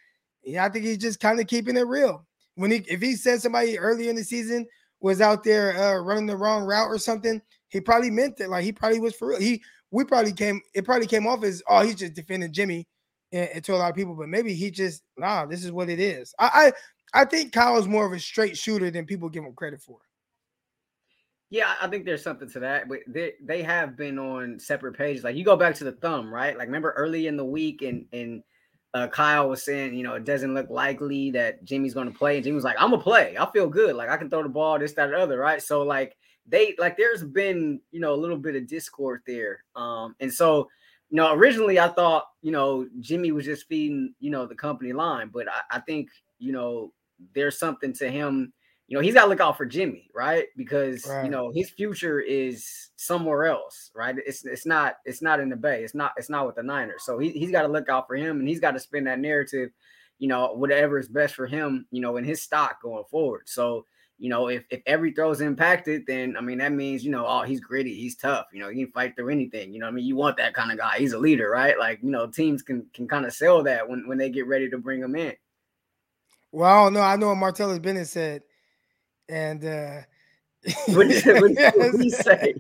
Yeah, 0.44 0.66
I 0.66 0.70
think 0.70 0.86
he's 0.86 0.98
just 0.98 1.20
kind 1.20 1.40
of 1.40 1.48
keeping 1.48 1.78
it 1.78 1.88
real. 1.88 2.26
When 2.56 2.72
he 2.72 2.78
if 2.88 3.02
he 3.02 3.16
said 3.16 3.42
somebody 3.42 3.78
early 3.78 4.10
in 4.10 4.16
the 4.16 4.24
season 4.24 4.68
was 5.00 5.22
out 5.22 5.44
there 5.44 5.78
uh, 5.78 6.00
running 6.00 6.28
the 6.28 6.38
wrong 6.38 6.64
route 6.64 6.90
or 6.90 6.98
something, 6.98 7.42
he 7.70 7.82
probably 7.82 8.12
meant 8.12 8.40
it. 8.40 8.50
Like 8.50 8.64
he 8.64 8.72
probably 8.72 9.00
was 9.00 9.16
for 9.16 9.30
real. 9.30 9.40
He 9.40 9.62
we 9.92 10.04
probably 10.04 10.34
came 10.34 10.62
it 10.74 10.86
probably 10.86 11.08
came 11.08 11.28
off 11.28 11.44
as 11.44 11.62
oh 11.68 11.82
he's 11.82 11.96
just 11.96 12.14
defending 12.14 12.52
Jimmy 12.52 12.88
and, 13.32 13.50
and 13.54 13.64
to 13.64 13.74
a 13.74 13.78
lot 13.78 13.90
of 13.90 13.96
people, 13.96 14.16
but 14.16 14.30
maybe 14.30 14.54
he 14.54 14.72
just 14.72 15.04
nah, 15.18 15.46
this 15.46 15.64
is 15.64 15.72
what 15.72 15.90
it 15.90 16.00
is. 16.00 16.34
I 16.40 16.74
I, 17.14 17.22
I 17.22 17.26
think 17.26 17.52
Kyle 17.52 17.78
is 17.78 17.88
more 17.88 18.06
of 18.06 18.14
a 18.14 18.20
straight 18.20 18.58
shooter 18.58 18.92
than 18.92 19.06
people 19.06 19.30
give 19.30 19.44
him 19.44 19.54
credit 19.54 19.82
for. 19.82 20.00
Yeah, 21.50 21.74
I 21.82 21.88
think 21.88 22.06
there's 22.06 22.24
something 22.24 22.50
to 22.52 22.60
that, 22.62 22.88
but 22.88 23.00
they 23.08 23.34
they 23.44 23.62
have 23.64 23.98
been 23.98 24.18
on 24.18 24.58
separate 24.58 24.98
pages. 24.98 25.24
Like 25.24 25.36
you 25.36 25.44
go 25.44 25.58
back 25.58 25.76
to 25.76 25.84
the 25.84 25.92
thumb, 25.92 26.34
right? 26.34 26.58
Like 26.58 26.68
remember 26.68 26.92
early 26.92 27.28
in 27.28 27.36
the 27.36 27.46
week, 27.46 27.82
and 27.82 28.06
and 28.14 28.42
uh, 28.94 29.08
Kyle 29.08 29.50
was 29.50 29.64
saying, 29.64 29.94
you 29.94 30.04
know, 30.04 30.16
it 30.16 30.26
doesn't 30.26 30.54
look 30.54 30.70
likely 30.70 31.32
that 31.32 31.64
Jimmy's 31.64 31.94
going 31.94 32.12
to 32.12 32.18
play, 32.18 32.36
and 32.36 32.44
Jimmy 32.44 32.56
was 32.56 32.64
like, 32.64 32.76
"I'm 32.78 32.92
gonna 32.92 33.02
play. 33.02 33.36
I 33.40 33.50
feel 33.52 33.70
good. 33.70 33.96
Like 33.96 34.10
I 34.10 34.18
can 34.18 34.30
throw 34.30 34.44
the 34.44 34.50
ball, 34.50 34.80
this, 34.80 34.94
that, 34.94 35.14
other, 35.14 35.38
right?" 35.38 35.62
So 35.62 35.84
like 35.84 36.18
they 36.46 36.76
like 36.78 36.98
there's 36.98 37.24
been 37.24 37.80
you 37.92 38.00
know 38.00 38.14
a 38.14 38.16
little 38.16 38.38
bit 38.38 38.56
of 38.56 38.68
discord 38.68 39.22
there, 39.26 39.64
um, 39.76 40.16
and 40.20 40.34
so 40.34 40.70
you 41.10 41.18
know 41.18 41.34
originally 41.34 41.80
I 41.80 41.88
thought 41.88 42.26
you 42.42 42.52
know 42.52 42.88
Jimmy 43.00 43.32
was 43.32 43.46
just 43.46 43.68
feeding 43.68 44.14
you 44.20 44.30
know 44.30 44.46
the 44.46 44.56
company 44.56 44.92
line, 44.92 45.30
but 45.34 45.48
I, 45.48 45.78
I 45.78 45.80
think 45.80 46.10
you 46.40 46.52
know 46.52 46.92
there's 47.34 47.58
something 47.58 47.94
to 47.94 48.10
him 48.10 48.52
you 48.92 48.98
know, 48.98 49.02
he's 49.02 49.14
got 49.14 49.24
to 49.24 49.30
look 49.30 49.40
out 49.40 49.56
for 49.56 49.66
Jimmy, 49.66 50.10
right? 50.14 50.48
Because 50.58 51.08
Right. 51.08 51.24
you 51.24 51.32
know 51.32 51.50
his 51.56 51.70
future 51.70 52.20
is 52.20 52.90
somewhere 52.98 53.46
else, 53.46 53.90
right? 53.96 54.14
It's 54.28 54.44
it's 54.46 54.66
not 54.66 54.96
it's 55.06 55.22
not 55.22 55.40
in 55.40 55.48
the 55.48 55.56
Bay. 55.56 55.86
It's 55.86 55.96
not 55.96 56.12
it's 56.18 56.30
not 56.30 56.46
with 56.46 56.56
the 56.58 56.64
Niners. 56.64 57.04
So 57.06 57.18
he 57.18 57.30
he's 57.30 57.52
got 57.52 57.62
to 57.62 57.70
look 57.70 57.88
out 57.88 58.06
for 58.06 58.18
him, 58.18 58.40
and 58.42 58.50
he's 58.50 58.60
got 58.60 58.72
to 58.72 58.82
spin 58.82 59.06
that 59.06 59.20
narrative, 59.20 59.70
you 60.20 60.28
know, 60.28 60.52
whatever 60.56 61.00
is 61.00 61.08
best 61.08 61.36
for 61.36 61.48
him, 61.48 61.86
you 61.92 62.02
know, 62.02 62.18
in 62.18 62.26
his 62.26 62.42
stock 62.42 62.82
going 62.82 63.06
forward. 63.10 63.44
So 63.48 63.86
you 64.18 64.30
know, 64.30 64.50
if 64.50 64.66
if 64.70 64.82
every 64.86 65.14
throw 65.14 65.32
is 65.32 65.40
impacted, 65.40 66.06
then 66.06 66.36
I 66.38 66.42
mean 66.42 66.58
that 66.58 66.74
means 66.74 67.06
you 67.06 67.12
know, 67.12 67.26
oh, 67.26 67.44
he's 67.44 67.62
gritty, 67.62 67.96
he's 67.96 68.18
tough, 68.18 68.48
you 68.52 68.60
know, 68.60 68.68
he 68.70 68.84
can 68.84 68.92
fight 68.92 69.16
through 69.16 69.30
anything. 69.30 69.72
You 69.74 69.80
know, 69.80 69.88
I 69.88 69.92
mean, 69.92 70.04
you 70.06 70.18
want 70.18 70.36
that 70.36 70.54
kind 70.54 70.70
of 70.70 70.78
guy. 70.78 70.98
He's 70.98 71.14
a 71.14 71.18
leader, 71.18 71.50
right? 71.50 71.80
Like 71.80 72.00
you 72.04 72.12
know, 72.12 72.28
teams 72.28 72.62
can 72.62 72.88
can 72.94 73.08
kind 73.08 73.26
of 73.26 73.32
sell 73.34 73.64
that 73.64 73.88
when 73.88 74.06
when 74.10 74.18
they 74.18 74.30
get 74.30 74.48
ready 74.48 74.70
to 74.70 74.78
bring 74.78 75.00
him 75.02 75.16
in. 75.16 75.34
Well, 76.52 76.70
I 76.70 76.84
don't 76.84 76.94
know. 76.94 77.02
I 77.02 77.16
know 77.16 77.28
what 77.34 77.38
Martellus 77.38 77.82
Bennett 77.82 78.08
said, 78.10 78.44
and 79.32 79.66
uh 79.66 80.02
What 80.88 81.08
did, 81.08 81.26
what, 81.42 81.56
did- 81.56 81.74
what 81.76 81.92
did 81.94 82.02
he 82.02 82.10
say? 82.12 82.54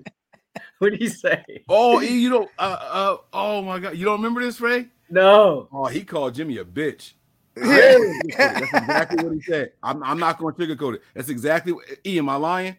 What 0.79 0.91
did 0.91 0.99
he 1.01 1.07
say? 1.25 1.43
Oh, 1.69 1.99
you 1.99 2.29
don't. 2.29 2.49
Uh, 2.57 2.77
uh, 2.81 3.17
oh 3.33 3.61
my 3.61 3.79
God, 3.79 3.95
you 3.95 4.05
don't 4.05 4.17
remember 4.17 4.41
this, 4.41 4.59
Ray? 4.59 4.87
No. 5.09 5.67
Oh, 5.71 5.85
he 5.85 6.03
called 6.03 6.33
Jimmy 6.35 6.57
a 6.57 6.65
bitch. 6.65 7.13
Really? 7.55 8.17
That's 8.37 8.61
exactly 8.73 9.21
what 9.23 9.33
he 9.33 9.41
said. 9.41 9.73
I'm, 9.83 10.01
I'm 10.03 10.17
not 10.17 10.39
going 10.39 10.55
to 10.55 10.61
sugarcoat 10.65 10.95
it. 10.95 11.01
That's 11.13 11.27
exactly. 11.27 11.73
What, 11.73 11.83
e, 12.07 12.17
am 12.17 12.29
I 12.29 12.35
lying? 12.37 12.77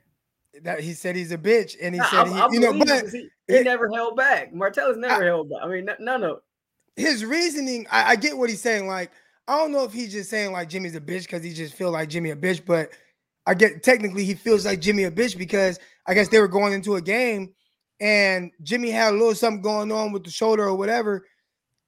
that 0.63 0.81
he 0.81 0.93
said 0.95 1.15
he's 1.15 1.31
a 1.33 1.39
bitch, 1.39 1.77
and 1.81 1.95
he 1.95 2.01
I- 2.01 2.05
said 2.11 2.21
I- 2.21 2.29
he, 2.29 2.41
I 2.41 2.49
you 2.51 2.61
know, 2.61 2.73
believe 2.73 2.87
but 2.89 3.05
it, 3.05 3.11
he, 3.11 3.29
he 3.49 3.63
never 3.63 3.89
held 3.91 4.17
back. 4.17 4.53
Martellus 4.55 4.97
never 4.97 5.25
held 5.25 5.51
back. 5.51 5.59
I 5.63 5.69
mean, 5.69 5.85
no, 5.85 5.95
no, 6.01 6.17
no. 6.17 6.39
his 6.97 7.23
reasoning, 7.25 7.87
I, 7.93 8.13
I 8.13 8.17
get 8.17 8.37
what 8.37 8.49
he's 8.49 8.63
saying. 8.63 8.87
Like, 8.87 9.11
I 9.47 9.59
don't 9.59 9.73
know 9.73 9.85
if 9.85 9.93
he's 9.93 10.13
just 10.13 10.31
saying 10.31 10.53
like 10.53 10.69
Jimmy's 10.71 10.97
a 10.97 11.01
bitch 11.01 11.23
because 11.25 11.45
he 11.45 11.53
just 11.53 11.75
feel 11.75 11.91
like 11.91 12.09
Jimmy 12.09 12.31
a 12.31 12.37
bitch, 12.37 12.65
but 12.65 12.91
I 13.47 13.55
get 13.55 13.83
technically 13.83 14.25
he 14.25 14.35
feels 14.35 14.65
like 14.65 14.81
Jimmy 14.81 15.05
a 15.05 15.11
bitch 15.11 15.37
because 15.37 15.79
I 16.07 16.15
guess 16.15 16.29
they 16.29 16.41
were 16.41 16.49
going 16.49 16.73
into 16.73 16.97
a 16.97 17.03
game 17.03 17.55
and 18.03 18.51
Jimmy 18.63 18.91
had 18.91 19.15
a 19.15 19.17
little 19.17 19.35
something 19.35 19.63
going 19.63 19.93
on 19.93 20.11
with 20.11 20.25
the 20.25 20.31
shoulder 20.31 20.65
or 20.65 20.75
whatever, 20.75 21.25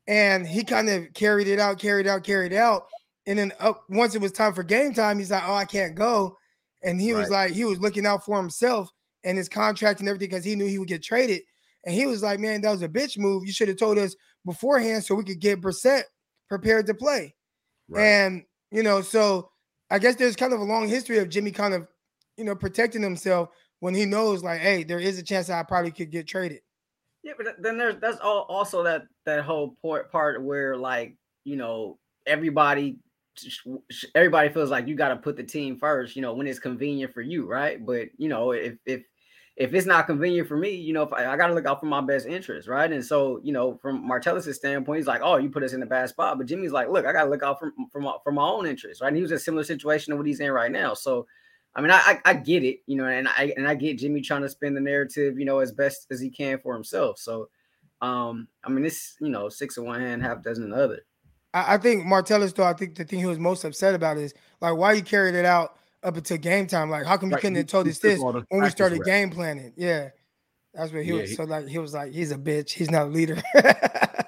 and 0.07 0.47
he 0.47 0.63
kind 0.63 0.89
of 0.89 1.13
carried 1.13 1.49
it 1.49 1.59
out, 1.59 1.81
carried 1.81 2.07
out, 2.07 2.23
carried 2.23 2.53
out. 2.53 2.87
And 3.27 3.39
then 3.39 3.53
up 3.59 3.83
once 3.89 4.15
it 4.15 4.21
was 4.21 4.31
time 4.31 4.55
for 4.55 4.63
game 4.63 4.95
time, 4.95 5.19
he's 5.19 5.33
like, 5.33 5.43
"Oh, 5.45 5.55
I 5.55 5.65
can't 5.65 5.97
go," 5.97 6.37
and 6.83 7.01
he 7.01 7.15
was 7.15 7.31
like, 7.31 7.53
he 7.53 7.65
was 7.65 7.81
looking 7.81 8.07
out 8.07 8.25
for 8.25 8.37
himself 8.37 8.91
and 9.25 9.37
his 9.37 9.49
contract 9.49 10.01
and 10.01 10.09
everything 10.09 10.29
because 10.29 10.45
he 10.45 10.55
knew 10.55 10.67
he 10.67 10.79
would 10.79 10.89
get 10.89 11.03
traded. 11.03 11.43
And 11.85 11.95
he 11.95 12.07
was 12.07 12.23
like, 12.23 12.39
"Man, 12.39 12.61
that 12.61 12.71
was 12.71 12.83
a 12.83 12.89
bitch 12.89 13.19
move. 13.19 13.45
You 13.45 13.53
should 13.53 13.69
have 13.69 13.79
told 13.79 13.99
us 13.99 14.15
beforehand 14.45 15.05
so 15.05 15.17
we 15.17 15.25
could 15.25 15.41
get 15.41 15.61
Brissett 15.61 16.05
prepared 16.49 16.87
to 16.87 16.95
play." 16.95 17.35
And 18.01 18.45
you 18.71 18.85
know, 18.85 19.01
so 19.01 19.51
I 19.95 20.01
guess 20.01 20.17
there's 20.17 20.35
kind 20.35 20.53
of 20.53 20.61
a 20.61 20.65
long 20.65 20.89
history 20.89 21.19
of 21.19 21.29
Jimmy 21.29 21.53
kind 21.53 21.73
of, 21.73 21.87
you 22.37 22.43
know, 22.43 22.57
protecting 22.57 23.01
himself 23.01 23.51
when 23.79 23.95
he 23.95 24.05
knows, 24.05 24.43
like, 24.43 24.61
hey, 24.61 24.83
there 24.83 24.99
is 24.99 25.21
a 25.21 25.23
chance 25.23 25.47
that 25.47 25.61
I 25.61 25.63
probably 25.63 25.93
could 25.93 26.11
get 26.11 26.27
traded. 26.27 26.63
Yeah, 27.23 27.35
but 27.39 27.63
then 27.63 27.79
there's 27.79 28.01
that's 28.01 28.19
all 28.19 28.45
also 28.49 28.83
that 28.83 29.03
that 29.25 29.45
whole 29.45 29.77
part 29.83 30.11
part 30.11 30.43
where 30.43 30.77
like 30.77 31.17
you 31.45 31.55
know 31.55 32.01
everybody 32.27 32.99
everybody 34.17 34.49
feels 34.49 34.69
like 34.69 34.89
you 34.89 34.97
got 34.97 35.11
to 35.11 35.17
put 35.17 35.37
the 35.37 35.45
team 35.45 35.79
first, 35.79 36.17
you 36.17 36.23
know, 36.23 36.35
when 36.35 36.49
it's 36.49 36.59
convenient 36.59 37.15
for 37.15 37.23
you, 37.23 37.47
right? 37.47 37.87
But 37.87 38.09
you 38.19 38.29
know, 38.29 38.51
if 38.51 38.75
if 38.85 39.05
if 39.57 39.73
it's 39.73 39.87
not 39.87 40.07
convenient 40.07 40.49
for 40.49 40.57
me, 40.57 40.71
you 40.71 40.93
know, 40.93 41.03
if 41.03 41.13
I, 41.13 41.27
I 41.27 41.37
got 41.37 41.47
to 41.47 41.55
look 41.55 41.67
out 41.67 41.79
for 41.79 41.87
my 41.87 42.01
best 42.01 42.27
interest, 42.27 42.67
right? 42.67 42.91
And 42.91 43.05
so, 43.05 43.41
you 43.45 43.53
know, 43.53 43.77
from 43.77 44.09
Martellus' 44.09 44.53
standpoint, 44.55 44.99
he's 44.99 45.07
like, 45.07 45.21
"Oh, 45.23 45.37
you 45.37 45.49
put 45.49 45.63
us 45.63 45.73
in 45.73 45.83
a 45.83 45.87
bad 45.87 46.09
spot," 46.09 46.39
but 46.39 46.47
Jimmy's 46.47 46.73
like, 46.73 46.89
"Look, 46.89 47.07
I 47.07 47.13
got 47.13 47.25
to 47.25 47.31
look 47.31 47.43
out 47.45 47.61
for 47.61 47.73
for 47.93 48.01
my, 48.01 48.15
for 48.25 48.33
my 48.33 48.43
own 48.43 48.67
interest, 48.67 49.01
right?" 49.01 49.09
And 49.09 49.17
he 49.17 49.23
was 49.23 49.31
in 49.31 49.37
a 49.37 49.41
similar 49.41 49.63
situation 49.63 50.11
to 50.11 50.17
what 50.17 50.27
he's 50.27 50.41
in 50.41 50.51
right 50.51 50.73
now. 50.73 50.95
So, 50.95 51.29
I 51.75 51.83
mean, 51.83 51.93
I, 51.93 52.01
I 52.05 52.21
I 52.25 52.35
get 52.35 52.65
it, 52.65 52.81
you 52.87 52.97
know, 52.97 53.07
and 53.07 53.29
I 53.29 53.53
and 53.57 53.69
I 53.69 53.77
get 53.77 53.99
Jimmy 53.99 54.23
trying 54.23 54.43
to 54.43 54.49
spin 54.49 54.75
the 54.75 54.81
narrative, 54.81 55.39
you 55.39 55.45
know, 55.45 55.61
as 55.61 55.71
best 55.71 56.09
as 56.11 56.21
he 56.21 56.31
can 56.31 56.59
for 56.59 56.75
himself. 56.75 57.19
So, 57.19 57.49
um, 58.03 58.49
I 58.65 58.71
mean, 58.71 58.85
it's 58.85 59.17
you 59.21 59.29
know, 59.29 59.49
six 59.49 59.77
of 59.77 59.85
one 59.85 60.01
hand, 60.01 60.23
half 60.23 60.43
dozen 60.43 60.65
of 60.65 60.71
the 60.71 60.85
other. 60.85 61.01
I, 61.53 61.75
I 61.75 61.79
think 61.79 62.05
Martellus, 62.05 62.53
though, 62.55 62.65
I 62.65 62.73
think 62.73 62.97
the 62.97 63.05
thing 63.05 63.21
he 63.21 63.27
was 63.27 63.39
most 63.39 63.63
upset 63.63 63.95
about 63.95 64.17
is 64.17 64.35
like 64.61 64.75
why 64.77 64.95
you 64.95 65.03
carried 65.03 65.37
it 65.37 65.45
out 65.45 65.79
up 66.05 66.17
until 66.17 66.37
game 66.39 66.67
time. 66.67 66.91
Like, 66.91 67.07
how 67.07 67.17
come 67.17 67.31
you 67.31 67.35
Right, 67.35 67.41
couldn't 67.43 67.57
have 67.57 67.67
told 67.67 67.89
us 67.89 67.99
this 67.99 68.21
when 68.21 68.45
we 68.63 68.69
started 68.71 69.05
game 69.05 69.31
planning? 69.31 69.73
Yeah, 69.77 70.11
that's 70.75 70.93
what 70.93 71.03
he 71.05 71.13
Yeah, 71.13 71.21
was. 71.21 71.31
he- 71.31 71.37
so 71.37 71.45
like, 71.45 71.67
he 71.67 71.79
was 71.79 71.95
like, 71.95 72.13
he's 72.13 72.31
a 72.31 72.37
bitch. 72.37 72.71
He's 72.71 72.91
not 72.91 73.07
a 73.07 73.11
leader. 73.11 73.43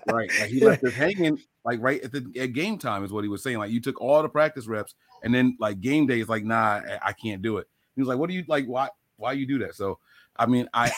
Right. 0.07 0.31
Like 0.39 0.51
he 0.51 0.61
left 0.65 0.83
us 0.85 0.95
hanging 0.95 1.39
like 1.65 1.81
right 1.81 2.01
at 2.03 2.12
the 2.12 2.25
at 2.41 2.53
game 2.53 2.79
time 2.79 3.05
is 3.05 3.12
what 3.12 3.25
he 3.25 3.29
was 3.29 3.43
saying. 3.43 3.59
Like 3.59 3.71
you 3.71 3.81
took 3.81 4.01
all 4.01 4.23
the 4.23 4.29
practice 4.29 4.67
reps 4.67 4.95
and 5.25 5.35
then 5.35 5.57
like 5.59 5.81
game 5.81 6.07
day 6.07 6.21
is 6.21 6.29
like, 6.29 6.45
nah, 6.45 6.81
I, 6.87 6.99
I 7.07 7.12
can't 7.12 7.43
do 7.43 7.59
it. 7.59 7.67
He 7.95 8.01
was 8.03 8.09
like, 8.09 8.19
What 8.19 8.29
do 8.31 8.35
you 8.37 8.45
like? 8.47 8.67
Why 8.67 8.89
why 9.17 9.33
you 9.33 9.47
do 9.47 9.59
that? 9.59 9.75
So 9.75 9.99
I 10.37 10.47
mean, 10.47 10.69
I 10.73 10.85
I 10.87 10.91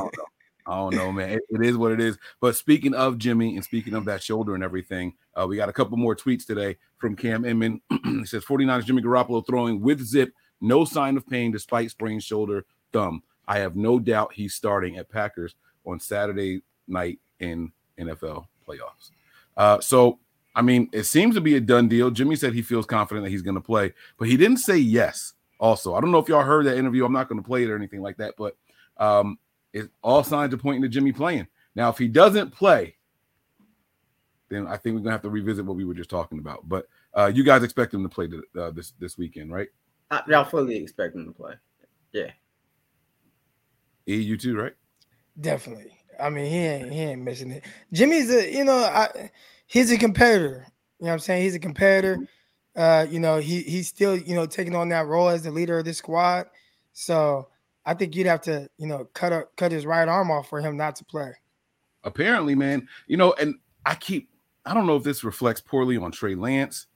don't 0.00 0.16
know. 0.16 0.24
I 0.66 0.76
don't 0.76 0.94
know, 0.94 1.10
man. 1.10 1.30
It, 1.30 1.42
it 1.50 1.66
is 1.66 1.76
what 1.76 1.92
it 1.92 2.00
is. 2.00 2.18
But 2.40 2.54
speaking 2.56 2.94
of 2.94 3.18
Jimmy 3.18 3.56
and 3.56 3.64
speaking 3.64 3.94
of 3.94 4.04
that 4.04 4.22
shoulder 4.22 4.54
and 4.54 4.62
everything, 4.62 5.14
uh, 5.34 5.46
we 5.48 5.56
got 5.56 5.68
a 5.68 5.72
couple 5.72 5.96
more 5.96 6.14
tweets 6.14 6.46
today 6.46 6.76
from 6.98 7.16
Cam 7.16 7.44
Inman. 7.44 7.80
he 8.04 8.24
says 8.24 8.44
49ers 8.44 8.84
Jimmy 8.84 9.02
Garoppolo 9.02 9.44
throwing 9.46 9.80
with 9.80 10.00
zip, 10.00 10.32
no 10.60 10.84
sign 10.84 11.16
of 11.16 11.26
pain 11.26 11.50
despite 11.50 11.90
sprained 11.90 12.22
shoulder 12.22 12.64
thumb. 12.92 13.22
I 13.48 13.58
have 13.58 13.76
no 13.76 13.98
doubt 13.98 14.32
he's 14.34 14.54
starting 14.54 14.96
at 14.98 15.10
Packers 15.10 15.54
on 15.84 15.98
Saturday 15.98 16.62
night 16.86 17.18
in 17.40 17.72
NFL 17.98 18.46
playoffs. 18.66 19.10
Uh, 19.56 19.80
so, 19.80 20.18
I 20.54 20.62
mean, 20.62 20.88
it 20.92 21.04
seems 21.04 21.34
to 21.34 21.40
be 21.40 21.56
a 21.56 21.60
done 21.60 21.88
deal. 21.88 22.10
Jimmy 22.10 22.36
said 22.36 22.54
he 22.54 22.62
feels 22.62 22.86
confident 22.86 23.24
that 23.24 23.30
he's 23.30 23.42
going 23.42 23.56
to 23.56 23.60
play, 23.60 23.92
but 24.16 24.28
he 24.28 24.36
didn't 24.36 24.58
say 24.58 24.76
yes. 24.76 25.34
Also, 25.58 25.94
I 25.94 26.00
don't 26.00 26.10
know 26.10 26.18
if 26.18 26.28
y'all 26.28 26.42
heard 26.42 26.66
that 26.66 26.76
interview. 26.76 27.04
I'm 27.04 27.12
not 27.12 27.28
going 27.28 27.40
to 27.40 27.46
play 27.46 27.62
it 27.64 27.70
or 27.70 27.76
anything 27.76 28.02
like 28.02 28.16
that, 28.18 28.34
but 28.36 28.56
um, 28.98 29.38
it, 29.72 29.90
all 30.02 30.22
signs 30.22 30.52
are 30.54 30.58
pointing 30.58 30.82
to 30.82 30.88
Jimmy 30.88 31.12
playing. 31.12 31.46
Now, 31.74 31.88
if 31.88 31.98
he 31.98 32.08
doesn't 32.08 32.50
play, 32.50 32.96
then 34.48 34.66
I 34.66 34.76
think 34.76 34.94
we're 34.94 35.00
gonna 35.00 35.12
have 35.12 35.22
to 35.22 35.30
revisit 35.30 35.64
what 35.64 35.76
we 35.76 35.84
were 35.84 35.94
just 35.94 36.10
talking 36.10 36.38
about. 36.38 36.68
But 36.68 36.86
uh, 37.14 37.32
you 37.34 37.42
guys 37.42 37.62
expect 37.62 37.94
him 37.94 38.02
to 38.02 38.08
play 38.08 38.28
th- 38.28 38.42
uh, 38.58 38.70
this 38.70 38.92
this 38.98 39.16
weekend, 39.16 39.52
right? 39.52 39.68
I, 40.10 40.22
y'all 40.28 40.44
fully 40.44 40.76
expect 40.76 41.16
him 41.16 41.24
to 41.26 41.32
play. 41.32 41.54
Yeah. 42.12 42.30
E, 44.06 44.16
you 44.16 44.36
too, 44.36 44.56
right? 44.56 44.74
Definitely. 45.40 45.92
I 46.20 46.28
mean, 46.28 46.50
he 46.50 46.58
ain't 46.58 46.92
he 46.92 47.00
ain't 47.00 47.22
missing 47.22 47.50
it. 47.50 47.64
Jimmy's 47.92 48.30
a 48.30 48.52
you 48.52 48.64
know, 48.64 48.76
I, 48.76 49.30
he's 49.66 49.90
a 49.90 49.98
competitor. 49.98 50.66
You 50.98 51.06
know 51.06 51.10
what 51.10 51.14
I'm 51.14 51.18
saying? 51.20 51.42
He's 51.42 51.54
a 51.54 51.58
competitor. 51.58 52.18
Uh, 52.76 53.06
you 53.08 53.20
know, 53.20 53.38
he 53.38 53.62
he's 53.62 53.88
still, 53.88 54.16
you 54.16 54.34
know, 54.34 54.46
taking 54.46 54.76
on 54.76 54.90
that 54.90 55.06
role 55.06 55.28
as 55.28 55.42
the 55.42 55.50
leader 55.50 55.78
of 55.78 55.84
this 55.84 55.98
squad. 55.98 56.46
So 56.92 57.48
I 57.84 57.94
think 57.94 58.14
you'd 58.14 58.26
have 58.26 58.42
to, 58.42 58.68
you 58.78 58.86
know, 58.86 59.08
cut 59.12 59.32
a, 59.32 59.46
cut 59.56 59.72
his 59.72 59.86
right 59.86 60.06
arm 60.08 60.30
off 60.30 60.48
for 60.48 60.60
him 60.60 60.76
not 60.76 60.96
to 60.96 61.04
play. 61.04 61.32
apparently, 62.04 62.54
man, 62.54 62.88
you 63.06 63.16
know, 63.16 63.32
and 63.40 63.56
I 63.86 63.94
keep 63.94 64.28
I 64.64 64.74
don't 64.74 64.86
know 64.86 64.96
if 64.96 65.02
this 65.02 65.24
reflects 65.24 65.60
poorly 65.60 65.96
on 65.96 66.12
Trey 66.12 66.34
Lance 66.36 66.86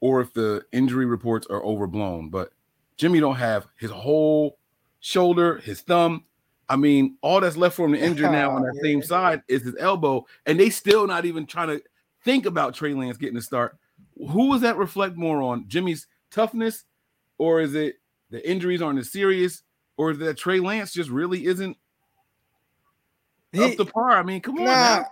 or 0.00 0.20
if 0.20 0.32
the 0.34 0.64
injury 0.72 1.06
reports 1.06 1.46
are 1.48 1.62
overblown, 1.64 2.28
but 2.28 2.52
Jimmy 2.98 3.20
don't 3.20 3.36
have 3.36 3.66
his 3.76 3.90
whole 3.90 4.58
shoulder, 5.00 5.58
his 5.58 5.80
thumb. 5.80 6.24
I 6.68 6.76
mean, 6.76 7.16
all 7.22 7.40
that's 7.40 7.56
left 7.56 7.76
for 7.76 7.86
him 7.86 7.92
to 7.92 7.98
injure 7.98 8.28
now 8.30 8.50
on 8.50 8.62
that 8.62 8.74
Yeah. 8.76 8.82
same 8.82 9.02
side 9.02 9.42
is 9.48 9.62
his 9.62 9.74
elbow, 9.78 10.26
and 10.46 10.60
they 10.60 10.68
still 10.70 11.06
not 11.06 11.24
even 11.24 11.46
trying 11.46 11.68
to 11.68 11.82
think 12.22 12.44
about 12.44 12.74
Trey 12.74 12.92
Lance 12.92 13.16
getting 13.16 13.38
a 13.38 13.42
start. 13.42 13.78
Who 14.18 14.52
does 14.52 14.60
that 14.60 14.76
reflect 14.76 15.16
more 15.16 15.40
on? 15.40 15.66
Jimmy's 15.68 16.06
toughness, 16.30 16.84
or 17.38 17.60
is 17.60 17.74
it 17.74 17.94
the 18.30 18.46
injuries 18.48 18.82
aren't 18.82 18.98
as 18.98 19.10
serious, 19.10 19.62
or 19.98 20.14
that 20.14 20.38
Trey 20.38 20.60
Lance 20.60 20.92
just 20.94 21.10
really 21.10 21.44
isn't 21.44 21.76
He- 23.52 23.62
up 23.62 23.76
to 23.76 23.84
par? 23.84 24.12
I 24.12 24.22
mean, 24.22 24.40
come 24.40 24.58
on 24.58 24.64
now. 24.64 25.04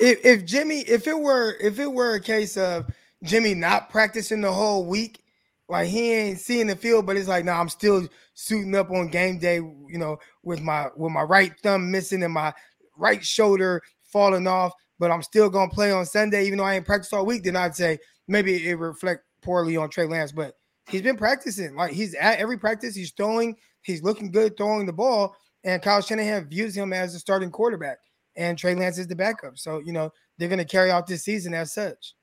if 0.00 0.24
if 0.24 0.44
Jimmy, 0.44 0.80
if 0.80 1.06
it 1.06 1.18
were 1.18 1.56
if 1.60 1.78
it 1.78 1.90
were 1.90 2.14
a 2.14 2.20
case 2.20 2.56
of 2.56 2.86
Jimmy 3.22 3.54
not 3.54 3.88
practicing 3.88 4.40
the 4.40 4.52
whole 4.52 4.84
week, 4.84 5.22
like 5.68 5.88
he 5.88 6.12
ain't 6.12 6.40
seeing 6.40 6.66
the 6.66 6.76
field, 6.76 7.06
but 7.06 7.16
it's 7.16 7.28
like, 7.28 7.44
nah, 7.44 7.60
I'm 7.60 7.68
still 7.68 8.06
suiting 8.34 8.74
up 8.74 8.90
on 8.90 9.08
game 9.08 9.38
day, 9.38 9.56
you 9.56 9.98
know, 9.98 10.18
with 10.42 10.60
my 10.60 10.88
with 10.96 11.12
my 11.12 11.22
right 11.22 11.52
thumb 11.62 11.90
missing 11.90 12.22
and 12.22 12.34
my 12.34 12.52
right 12.96 13.24
shoulder 13.24 13.80
falling 14.02 14.46
off, 14.46 14.72
but 14.98 15.10
I'm 15.10 15.22
still 15.22 15.48
gonna 15.48 15.70
play 15.70 15.92
on 15.92 16.04
Sunday, 16.04 16.46
even 16.46 16.58
though 16.58 16.64
I 16.64 16.74
ain't 16.74 16.84
practiced 16.86 17.14
all 17.14 17.24
week, 17.24 17.44
then 17.44 17.56
I'd 17.56 17.76
say 17.76 17.98
maybe 18.26 18.68
it 18.68 18.74
reflect 18.74 19.24
poorly 19.40 19.76
on 19.76 19.88
Trey 19.88 20.06
Lance. 20.06 20.32
But 20.32 20.56
he's 20.92 21.02
been 21.02 21.16
practicing, 21.16 21.74
like 21.74 21.92
he's 21.92 22.14
at 22.14 22.38
every 22.38 22.58
practice, 22.58 22.94
he's 22.94 23.10
throwing, 23.12 23.56
he's 23.82 24.02
looking 24.02 24.30
good 24.30 24.56
throwing 24.56 24.86
the 24.86 24.92
ball, 24.92 25.34
and 25.64 25.82
Kyle 25.82 26.00
Shanahan 26.00 26.48
views 26.48 26.76
him 26.76 26.92
as 26.92 27.12
the 27.12 27.18
starting 27.18 27.50
quarterback 27.50 27.98
and 28.36 28.56
Trey 28.56 28.74
Lance 28.74 28.98
is 28.98 29.06
the 29.06 29.16
backup. 29.16 29.58
So, 29.58 29.80
you 29.80 29.92
know, 29.92 30.12
they're 30.38 30.48
going 30.48 30.58
to 30.58 30.64
carry 30.64 30.90
out 30.90 31.06
this 31.06 31.24
season 31.24 31.54
as 31.54 31.72
such. 31.72 32.14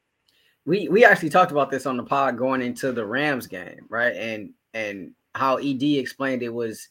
we 0.66 0.88
we 0.88 1.06
actually 1.06 1.30
talked 1.30 1.52
about 1.52 1.70
this 1.72 1.86
on 1.86 1.98
the 1.98 2.04
pod 2.04 2.38
going 2.38 2.62
into 2.62 2.92
the 2.92 3.06
Rams 3.06 3.48
game, 3.48 3.86
right? 3.90 4.16
And 4.16 4.54
and 4.74 5.12
how 5.36 5.58
ED 5.58 5.84
explained 5.84 6.44
it 6.44 6.54
was 6.54 6.90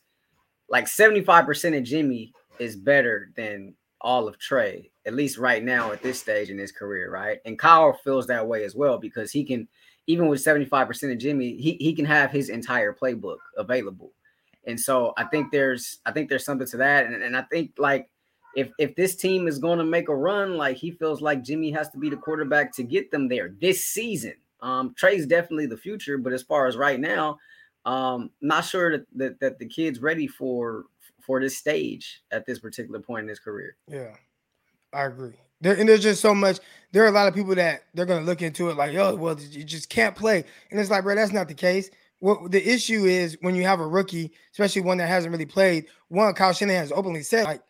like 0.68 0.86
75% 0.86 1.76
of 1.76 1.84
Jimmy 1.84 2.32
is 2.58 2.76
better 2.76 3.30
than 3.36 3.74
all 4.00 4.28
of 4.28 4.38
Trey, 4.38 4.90
at 5.06 5.14
least 5.14 5.38
right 5.38 5.62
now 5.62 5.92
at 5.92 6.02
this 6.02 6.20
stage 6.20 6.50
in 6.50 6.58
his 6.58 6.72
career, 6.72 7.10
right? 7.10 7.38
And 7.44 7.58
Kyle 7.58 7.98
feels 8.04 8.26
that 8.28 8.46
way 8.46 8.64
as 8.64 8.74
well 8.74 8.98
because 8.98 9.32
he 9.32 9.44
can, 9.44 9.66
even 10.08 10.26
with 10.26 10.42
75% 10.42 11.12
of 11.12 11.18
Jimmy, 11.18 11.54
he, 11.56 11.76
he 11.78 11.94
can 11.94 12.06
have 12.06 12.32
his 12.32 12.48
entire 12.48 12.94
playbook 12.94 13.36
available. 13.56 14.12
And 14.66 14.80
so 14.80 15.12
I 15.16 15.24
think 15.24 15.52
there's 15.52 16.00
I 16.04 16.12
think 16.12 16.28
there's 16.28 16.44
something 16.44 16.66
to 16.68 16.78
that. 16.78 17.06
And, 17.06 17.22
and 17.22 17.36
I 17.36 17.42
think 17.42 17.72
like 17.78 18.10
if 18.56 18.72
if 18.78 18.96
this 18.96 19.14
team 19.14 19.46
is 19.46 19.58
going 19.58 19.78
to 19.78 19.84
make 19.84 20.08
a 20.08 20.16
run, 20.16 20.56
like 20.56 20.78
he 20.78 20.90
feels 20.90 21.20
like 21.20 21.44
Jimmy 21.44 21.70
has 21.72 21.90
to 21.90 21.98
be 21.98 22.10
the 22.10 22.16
quarterback 22.16 22.74
to 22.76 22.82
get 22.82 23.10
them 23.10 23.28
there 23.28 23.54
this 23.60 23.84
season. 23.84 24.34
Um, 24.60 24.94
Trey's 24.96 25.26
definitely 25.26 25.66
the 25.66 25.76
future, 25.76 26.18
but 26.18 26.32
as 26.32 26.42
far 26.42 26.66
as 26.66 26.76
right 26.76 26.98
now, 26.98 27.38
um, 27.84 28.30
not 28.40 28.64
sure 28.64 28.98
that, 28.98 29.06
that 29.14 29.40
that 29.40 29.58
the 29.58 29.66
kid's 29.66 30.00
ready 30.00 30.26
for 30.26 30.86
for 31.20 31.40
this 31.40 31.56
stage 31.56 32.22
at 32.30 32.46
this 32.46 32.58
particular 32.58 33.00
point 33.00 33.24
in 33.24 33.28
his 33.28 33.38
career. 33.38 33.76
Yeah, 33.86 34.14
I 34.92 35.04
agree. 35.04 35.34
There, 35.60 35.74
and 35.74 35.88
there's 35.88 36.02
just 36.02 36.20
so 36.20 36.34
much. 36.34 36.58
There 36.92 37.04
are 37.04 37.08
a 37.08 37.12
lot 37.12 37.28
of 37.28 37.34
people 37.34 37.54
that 37.54 37.82
they're 37.94 38.06
to 38.06 38.20
look 38.20 38.42
into 38.42 38.70
it 38.70 38.76
like, 38.76 38.94
oh, 38.94 39.14
well, 39.14 39.38
you 39.38 39.64
just 39.64 39.90
can't 39.90 40.16
play. 40.16 40.44
And 40.70 40.80
it's 40.80 40.90
like, 40.90 41.04
bro, 41.04 41.14
that's 41.14 41.32
not 41.32 41.48
the 41.48 41.54
case. 41.54 41.90
What 42.20 42.50
the 42.50 42.66
issue 42.66 43.04
is 43.04 43.36
when 43.42 43.54
you 43.54 43.64
have 43.64 43.80
a 43.80 43.86
rookie, 43.86 44.32
especially 44.52 44.82
one 44.82 44.98
that 44.98 45.08
hasn't 45.08 45.30
really 45.30 45.46
played. 45.46 45.86
One, 46.08 46.32
Kyle 46.34 46.52
Shanahan 46.52 46.82
has 46.82 46.92
openly 46.92 47.22
said, 47.22 47.44
like, 47.44 47.62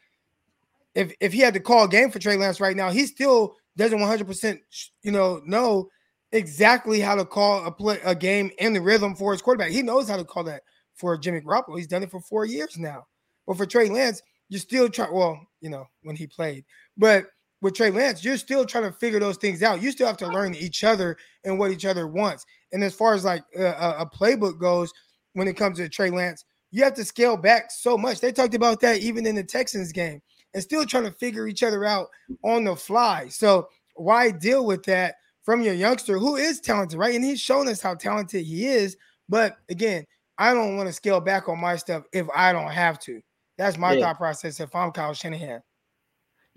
if 0.94 1.12
if 1.20 1.32
he 1.32 1.40
had 1.40 1.54
to 1.54 1.60
call 1.60 1.84
a 1.84 1.88
game 1.88 2.10
for 2.10 2.18
Trey 2.18 2.36
Lance 2.36 2.60
right 2.60 2.76
now, 2.76 2.90
he 2.90 3.06
still 3.06 3.56
doesn't 3.76 4.00
100, 4.00 4.26
percent 4.26 4.60
you 5.02 5.12
know, 5.12 5.42
know 5.44 5.88
exactly 6.32 7.00
how 7.00 7.14
to 7.14 7.24
call 7.24 7.64
a 7.66 7.70
play 7.70 7.98
a 8.04 8.14
game 8.14 8.50
in 8.58 8.72
the 8.72 8.80
rhythm 8.80 9.14
for 9.14 9.32
his 9.32 9.42
quarterback. 9.42 9.70
He 9.70 9.82
knows 9.82 10.08
how 10.08 10.16
to 10.16 10.24
call 10.24 10.44
that 10.44 10.62
for 10.94 11.16
Jimmy 11.16 11.40
Garoppolo. 11.40 11.76
He's 11.76 11.86
done 11.86 12.02
it 12.02 12.10
for 12.10 12.20
four 12.20 12.44
years 12.44 12.76
now. 12.78 13.06
But 13.46 13.56
for 13.56 13.66
Trey 13.66 13.88
Lance, 13.88 14.22
you're 14.48 14.60
still 14.60 14.88
trying. 14.88 15.12
Well, 15.12 15.40
you 15.60 15.70
know, 15.70 15.86
when 16.02 16.16
he 16.16 16.26
played, 16.26 16.64
but 16.96 17.26
with 17.60 17.74
Trey 17.74 17.90
Lance, 17.90 18.24
you're 18.24 18.36
still 18.36 18.64
trying 18.64 18.84
to 18.84 18.92
figure 18.92 19.18
those 19.20 19.36
things 19.36 19.62
out. 19.62 19.82
You 19.82 19.90
still 19.90 20.06
have 20.06 20.16
to 20.18 20.28
learn 20.28 20.54
each 20.54 20.84
other 20.84 21.16
and 21.44 21.58
what 21.58 21.70
each 21.72 21.84
other 21.84 22.06
wants. 22.06 22.44
And 22.72 22.84
as 22.84 22.94
far 22.94 23.14
as 23.14 23.24
like 23.24 23.42
a, 23.56 23.64
a- 23.64 24.10
playbook 24.14 24.58
goes, 24.60 24.92
when 25.34 25.46
it 25.48 25.56
comes 25.56 25.78
to 25.78 25.88
Trey 25.88 26.10
Lance. 26.10 26.44
You 26.70 26.82
have 26.84 26.94
to 26.94 27.04
scale 27.04 27.36
back 27.36 27.70
so 27.70 27.96
much. 27.96 28.20
They 28.20 28.32
talked 28.32 28.54
about 28.54 28.80
that 28.80 28.98
even 28.98 29.24
in 29.24 29.36
the 29.36 29.44
Texans 29.44 29.92
game 29.92 30.20
and 30.52 30.62
still 30.62 30.84
trying 30.84 31.04
to 31.04 31.12
figure 31.12 31.46
each 31.46 31.62
other 31.62 31.84
out 31.84 32.08
on 32.44 32.64
the 32.64 32.74
fly. 32.74 33.28
So 33.28 33.68
why 33.94 34.30
deal 34.32 34.66
with 34.66 34.82
that 34.84 35.14
from 35.44 35.62
your 35.62 35.74
youngster 35.74 36.18
who 36.18 36.36
is 36.36 36.60
talented, 36.60 36.98
right? 36.98 37.14
And 37.14 37.24
he's 37.24 37.40
shown 37.40 37.68
us 37.68 37.80
how 37.80 37.94
talented 37.94 38.44
he 38.44 38.66
is. 38.66 38.96
But 39.28 39.56
again, 39.70 40.04
I 40.38 40.52
don't 40.54 40.76
want 40.76 40.88
to 40.88 40.92
scale 40.92 41.20
back 41.20 41.48
on 41.48 41.60
my 41.60 41.76
stuff 41.76 42.02
if 42.12 42.26
I 42.34 42.52
don't 42.52 42.70
have 42.70 42.98
to. 43.00 43.20
That's 43.56 43.78
my 43.78 43.92
Yeah. 43.92 44.06
thought 44.06 44.18
process 44.18 44.60
if 44.60 44.74
I'm 44.74 44.90
Kyle 44.90 45.14
Shanahan. 45.14 45.60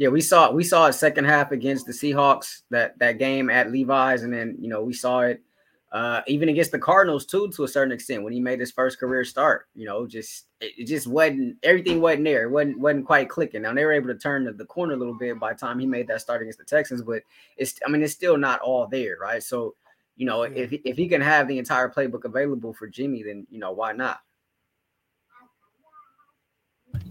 Yeah, 0.01 0.07
we 0.07 0.21
saw 0.21 0.49
we 0.49 0.63
saw 0.63 0.87
it 0.87 0.93
second 0.93 1.25
half 1.25 1.51
against 1.51 1.85
the 1.85 1.91
Seahawks 1.91 2.63
that 2.71 2.97
that 2.97 3.19
game 3.19 3.51
at 3.51 3.71
Levi's, 3.71 4.23
and 4.23 4.33
then 4.33 4.57
you 4.59 4.67
know 4.67 4.81
we 4.81 4.93
saw 4.93 5.19
it 5.19 5.43
uh, 5.91 6.21
even 6.25 6.49
against 6.49 6.71
the 6.71 6.79
Cardinals 6.79 7.23
too 7.23 7.49
to 7.49 7.65
a 7.65 7.67
certain 7.67 7.91
extent 7.91 8.23
when 8.23 8.33
he 8.33 8.39
made 8.39 8.59
his 8.59 8.71
first 8.71 8.99
career 8.99 9.23
start. 9.23 9.67
You 9.75 9.85
know, 9.85 10.07
just 10.07 10.47
it, 10.59 10.87
just 10.87 11.05
wasn't 11.05 11.57
everything 11.61 12.01
wasn't 12.01 12.23
there. 12.23 12.45
It 12.45 12.49
wasn't 12.49 12.79
wasn't 12.79 13.05
quite 13.05 13.29
clicking. 13.29 13.61
Now 13.61 13.75
they 13.75 13.85
were 13.85 13.91
able 13.91 14.07
to 14.07 14.17
turn 14.17 14.43
the, 14.43 14.53
the 14.53 14.65
corner 14.65 14.95
a 14.95 14.97
little 14.97 15.13
bit 15.13 15.39
by 15.39 15.53
the 15.53 15.59
time 15.59 15.77
he 15.77 15.85
made 15.85 16.07
that 16.07 16.21
start 16.21 16.41
against 16.41 16.57
the 16.57 16.65
Texans, 16.65 17.03
but 17.03 17.21
it's 17.55 17.75
I 17.85 17.91
mean 17.91 18.01
it's 18.01 18.11
still 18.11 18.37
not 18.37 18.59
all 18.61 18.87
there, 18.87 19.17
right? 19.21 19.43
So 19.43 19.75
you 20.15 20.25
know 20.25 20.41
if 20.41 20.73
if 20.73 20.97
he 20.97 21.07
can 21.07 21.21
have 21.21 21.47
the 21.47 21.59
entire 21.59 21.89
playbook 21.89 22.25
available 22.25 22.73
for 22.73 22.87
Jimmy, 22.87 23.21
then 23.21 23.45
you 23.51 23.59
know 23.59 23.71
why 23.71 23.91
not? 23.91 24.21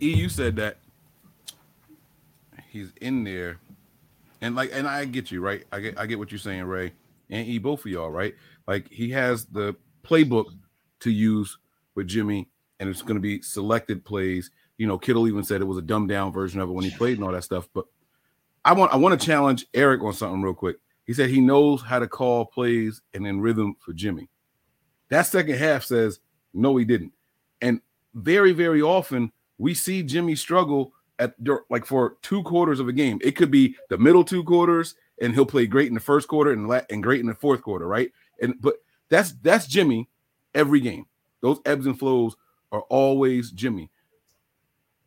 E, 0.02 0.12
you 0.12 0.28
said 0.28 0.56
that 0.56 0.78
he's 2.70 2.92
in 3.00 3.24
there, 3.24 3.58
and 4.40 4.54
like, 4.54 4.70
and 4.72 4.86
I 4.86 5.04
get 5.04 5.30
you, 5.30 5.40
right? 5.40 5.64
I 5.72 5.80
get, 5.80 5.98
I 5.98 6.06
get 6.06 6.18
what 6.18 6.30
you're 6.30 6.38
saying, 6.38 6.64
Ray, 6.64 6.92
and 7.28 7.46
E, 7.46 7.58
both 7.58 7.80
of 7.80 7.86
y'all, 7.86 8.10
right? 8.10 8.34
Like, 8.66 8.90
he 8.90 9.10
has 9.10 9.46
the 9.46 9.74
playbook 10.02 10.46
to 11.00 11.10
use 11.10 11.58
with 11.94 12.08
Jimmy, 12.08 12.48
and 12.78 12.88
it's 12.88 13.02
going 13.02 13.16
to 13.16 13.20
be 13.20 13.42
selected 13.42 14.04
plays. 14.04 14.50
You 14.78 14.86
know, 14.86 14.98
Kittle 14.98 15.28
even 15.28 15.44
said 15.44 15.60
it 15.60 15.66
was 15.66 15.78
a 15.78 15.82
dumbed 15.82 16.08
down 16.08 16.32
version 16.32 16.60
of 16.60 16.70
it 16.70 16.72
when 16.72 16.84
he 16.84 16.90
played 16.90 17.18
and 17.18 17.24
all 17.24 17.32
that 17.32 17.44
stuff. 17.44 17.68
But 17.74 17.84
I 18.64 18.72
want, 18.72 18.92
I 18.92 18.96
want 18.96 19.18
to 19.18 19.26
challenge 19.26 19.66
Eric 19.74 20.02
on 20.02 20.12
something 20.12 20.42
real 20.42 20.54
quick. 20.54 20.76
He 21.06 21.12
said 21.12 21.28
he 21.28 21.40
knows 21.40 21.82
how 21.82 21.98
to 21.98 22.06
call 22.06 22.46
plays 22.46 23.02
and 23.12 23.26
in 23.26 23.40
rhythm 23.40 23.74
for 23.80 23.92
Jimmy. 23.92 24.28
That 25.08 25.26
second 25.26 25.56
half 25.56 25.82
says 25.84 26.20
no, 26.54 26.76
he 26.76 26.84
didn't, 26.84 27.12
and 27.60 27.80
very, 28.14 28.52
very 28.52 28.82
often 28.82 29.32
we 29.58 29.74
see 29.74 30.02
Jimmy 30.02 30.34
struggle 30.34 30.92
at 31.20 31.34
like 31.70 31.84
for 31.86 32.16
two 32.22 32.42
quarters 32.42 32.80
of 32.80 32.88
a 32.88 32.92
game. 32.92 33.18
It 33.22 33.36
could 33.36 33.50
be 33.50 33.76
the 33.88 33.98
middle 33.98 34.24
two 34.24 34.42
quarters, 34.42 34.96
and 35.20 35.32
he'll 35.34 35.46
play 35.46 35.66
great 35.66 35.88
in 35.88 35.94
the 35.94 36.00
first 36.00 36.26
quarter 36.26 36.50
and 36.50 36.66
la- 36.66 36.80
and 36.90 37.02
great 37.02 37.20
in 37.20 37.26
the 37.26 37.34
fourth 37.34 37.62
quarter, 37.62 37.86
right? 37.86 38.10
And 38.42 38.54
but 38.60 38.76
that's 39.08 39.32
that's 39.42 39.66
Jimmy 39.66 40.08
every 40.54 40.80
game. 40.80 41.06
Those 41.42 41.60
ebbs 41.64 41.86
and 41.86 41.98
flows 41.98 42.36
are 42.72 42.82
always 42.88 43.52
Jimmy. 43.52 43.90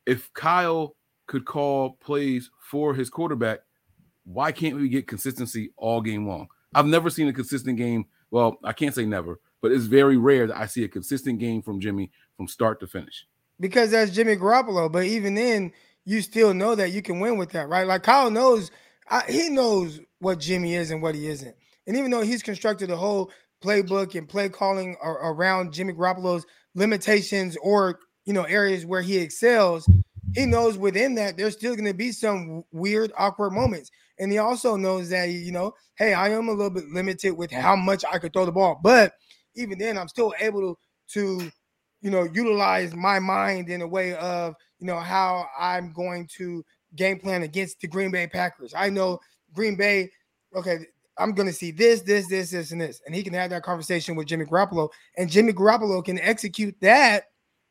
If 0.05 0.31
Kyle 0.33 0.95
could 1.27 1.45
call 1.45 1.91
plays 2.01 2.49
for 2.59 2.93
his 2.93 3.09
quarterback, 3.09 3.59
why 4.25 4.51
can't 4.51 4.75
we 4.75 4.89
get 4.89 5.07
consistency 5.07 5.71
all 5.77 6.01
game 6.01 6.27
long? 6.27 6.47
I've 6.75 6.85
never 6.85 7.09
seen 7.09 7.27
a 7.27 7.33
consistent 7.33 7.77
game. 7.77 8.05
Well, 8.31 8.57
I 8.63 8.73
can't 8.73 8.95
say 8.95 9.05
never, 9.05 9.39
but 9.61 9.71
it's 9.71 9.85
very 9.85 10.17
rare 10.17 10.47
that 10.47 10.57
I 10.57 10.65
see 10.65 10.83
a 10.83 10.87
consistent 10.89 11.39
game 11.39 11.61
from 11.61 11.79
Jimmy 11.79 12.11
from 12.35 12.47
start 12.47 12.79
to 12.79 12.87
finish. 12.87 13.27
because 13.59 13.91
that's 13.91 14.11
Jimmy 14.11 14.35
Garoppolo. 14.35 14.91
But 14.91 15.05
even 15.05 15.35
then, 15.35 15.71
you 16.05 16.21
still 16.21 16.53
know 16.53 16.75
that 16.75 16.91
you 16.91 17.01
can 17.01 17.19
win 17.19 17.37
with 17.37 17.51
that, 17.51 17.69
right? 17.69 17.87
Like 17.87 18.03
Kyle 18.03 18.29
knows, 18.29 18.71
I, 19.09 19.23
he 19.29 19.49
knows 19.49 19.99
what 20.19 20.39
Jimmy 20.39 20.75
is 20.75 20.91
and 20.91 21.01
what 21.01 21.15
he 21.15 21.27
isn't. 21.27 21.55
And 21.87 21.97
even 21.97 22.11
though 22.11 22.21
he's 22.21 22.43
constructed 22.43 22.89
a 22.89 22.95
whole 22.95 23.31
playbook 23.63 24.15
and 24.15 24.27
play 24.27 24.49
calling 24.49 24.95
ar- 25.01 25.31
around 25.31 25.73
Jimmy 25.73 25.93
Garoppolo's 25.93 26.45
limitations 26.75 27.57
or 27.61 27.99
you 28.25 28.33
know 28.33 28.43
areas 28.43 28.85
where 28.85 29.01
he 29.01 29.17
excels, 29.17 29.87
he 30.33 30.45
knows 30.45 30.77
within 30.77 31.15
that 31.15 31.37
there's 31.37 31.53
still 31.53 31.75
going 31.75 31.85
to 31.85 31.93
be 31.93 32.11
some 32.11 32.63
weird, 32.71 33.11
awkward 33.17 33.51
moments. 33.51 33.91
And 34.19 34.31
he 34.31 34.37
also 34.37 34.75
knows 34.75 35.09
that 35.09 35.25
you 35.29 35.51
know, 35.51 35.73
hey, 35.97 36.13
I 36.13 36.29
am 36.29 36.47
a 36.47 36.53
little 36.53 36.69
bit 36.69 36.89
limited 36.89 37.31
with 37.31 37.51
how 37.51 37.75
much 37.75 38.03
I 38.11 38.17
could 38.19 38.33
throw 38.33 38.45
the 38.45 38.51
ball, 38.51 38.79
but 38.81 39.13
even 39.55 39.77
then, 39.77 39.97
I'm 39.97 40.07
still 40.07 40.33
able 40.39 40.61
to 40.61 40.77
to 41.09 41.51
you 42.03 42.11
know, 42.11 42.27
utilize 42.33 42.93
my 42.93 43.17
mind 43.17 43.69
in 43.69 43.81
a 43.81 43.87
way 43.87 44.13
of, 44.15 44.55
you 44.79 44.85
know, 44.85 44.99
how 44.99 45.47
I'm 45.57 45.93
going 45.93 46.27
to 46.37 46.63
game 46.95 47.17
plan 47.17 47.43
against 47.43 47.79
the 47.79 47.87
Green 47.87 48.11
Bay 48.11 48.27
Packers. 48.27 48.73
I 48.75 48.89
know 48.89 49.19
Green 49.53 49.77
Bay, 49.77 50.11
okay, 50.53 50.79
I'm 51.17 51.33
going 51.33 51.47
to 51.47 51.53
see 51.53 51.71
this, 51.71 52.01
this, 52.01 52.27
this, 52.27 52.51
this, 52.51 52.71
and 52.71 52.81
this. 52.81 53.01
And 53.05 53.15
he 53.15 53.23
can 53.23 53.33
have 53.33 53.51
that 53.51 53.63
conversation 53.63 54.17
with 54.17 54.27
Jimmy 54.27 54.43
Garoppolo. 54.43 54.89
And 55.17 55.29
Jimmy 55.29 55.53
Garoppolo 55.53 56.03
can 56.03 56.19
execute 56.19 56.75
that 56.81 57.27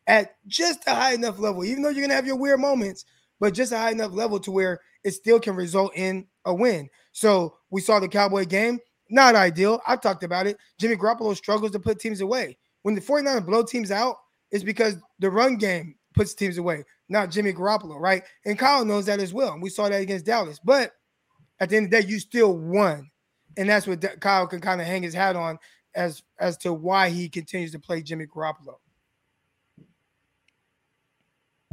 at 0.07 0.37
just 0.47 0.81
a 0.87 0.95
high 0.95 1.12
enough 1.12 1.38
level, 1.38 1.62
even 1.62 1.83
though 1.83 1.90
you're 1.90 2.01
going 2.01 2.09
to 2.09 2.16
have 2.16 2.27
your 2.27 2.37
weird 2.37 2.59
moments, 2.59 3.05
but 3.38 3.53
just 3.53 3.73
a 3.73 3.79
high 3.79 3.90
enough 3.90 4.12
level 4.12 4.40
to 4.40 4.51
where 4.51 4.81
it 5.05 5.11
still 5.11 5.40
can 5.40 5.55
result 5.55 5.92
in 5.95 6.27
a 6.47 6.55
win. 6.55 6.88
So 7.12 7.59
we 7.71 7.83
saw 7.83 8.01
the 8.01 8.09
Cowboy 8.09 8.47
game, 8.47 8.79
not 9.11 9.35
ideal. 9.35 9.83
I've 9.87 10.01
talked 10.01 10.25
about 10.25 10.47
it. 10.47 10.57
Jimmy 10.79 10.97
Garoppolo 10.97 11.37
struggles 11.37 11.73
to 11.73 11.79
put 11.79 12.01
teams 12.01 12.23
away. 12.23 12.57
When 12.83 12.95
the 12.95 13.01
49ers 13.01 13.47
blow 13.47 13.62
teams 13.62 13.90
out, 13.90 14.16
it's 14.51 14.64
because 14.64 14.97
the 15.18 15.31
run 15.31 15.57
game 15.57 15.95
puts 16.14 16.35
teams 16.35 16.59
away, 16.59 16.85
not 17.09 17.31
Jimmy 17.31 17.53
Garoppolo, 17.53 17.99
right? 17.99 18.23
And 18.45 18.59
Kyle 18.59 18.85
knows 18.85 19.07
that 19.07 19.21
as 19.21 19.33
well. 19.33 19.53
And 19.53 19.62
we 19.62 19.71
saw 19.71 19.88
that 19.88 20.03
against 20.03 20.27
Dallas. 20.27 20.61
But 20.62 20.92
at 21.61 21.68
the 21.68 21.77
end 21.77 21.87
of 21.87 21.90
the 21.90 22.03
day, 22.03 22.09
you 22.09 22.18
still 22.18 22.57
won. 22.57 23.11
And 23.57 23.68
that's 23.68 23.87
what 23.87 24.21
Kyle 24.21 24.47
can 24.47 24.61
kind 24.61 24.81
of 24.81 24.87
hang 24.87 25.03
his 25.03 25.14
hat 25.14 25.37
on 25.37 25.59
as 25.95 26.23
as 26.38 26.57
to 26.59 26.73
why 26.73 27.11
he 27.11 27.29
continues 27.29 27.73
to 27.73 27.79
play 27.79 28.03
Jimmy 28.03 28.27
Garoppolo. 28.27 28.77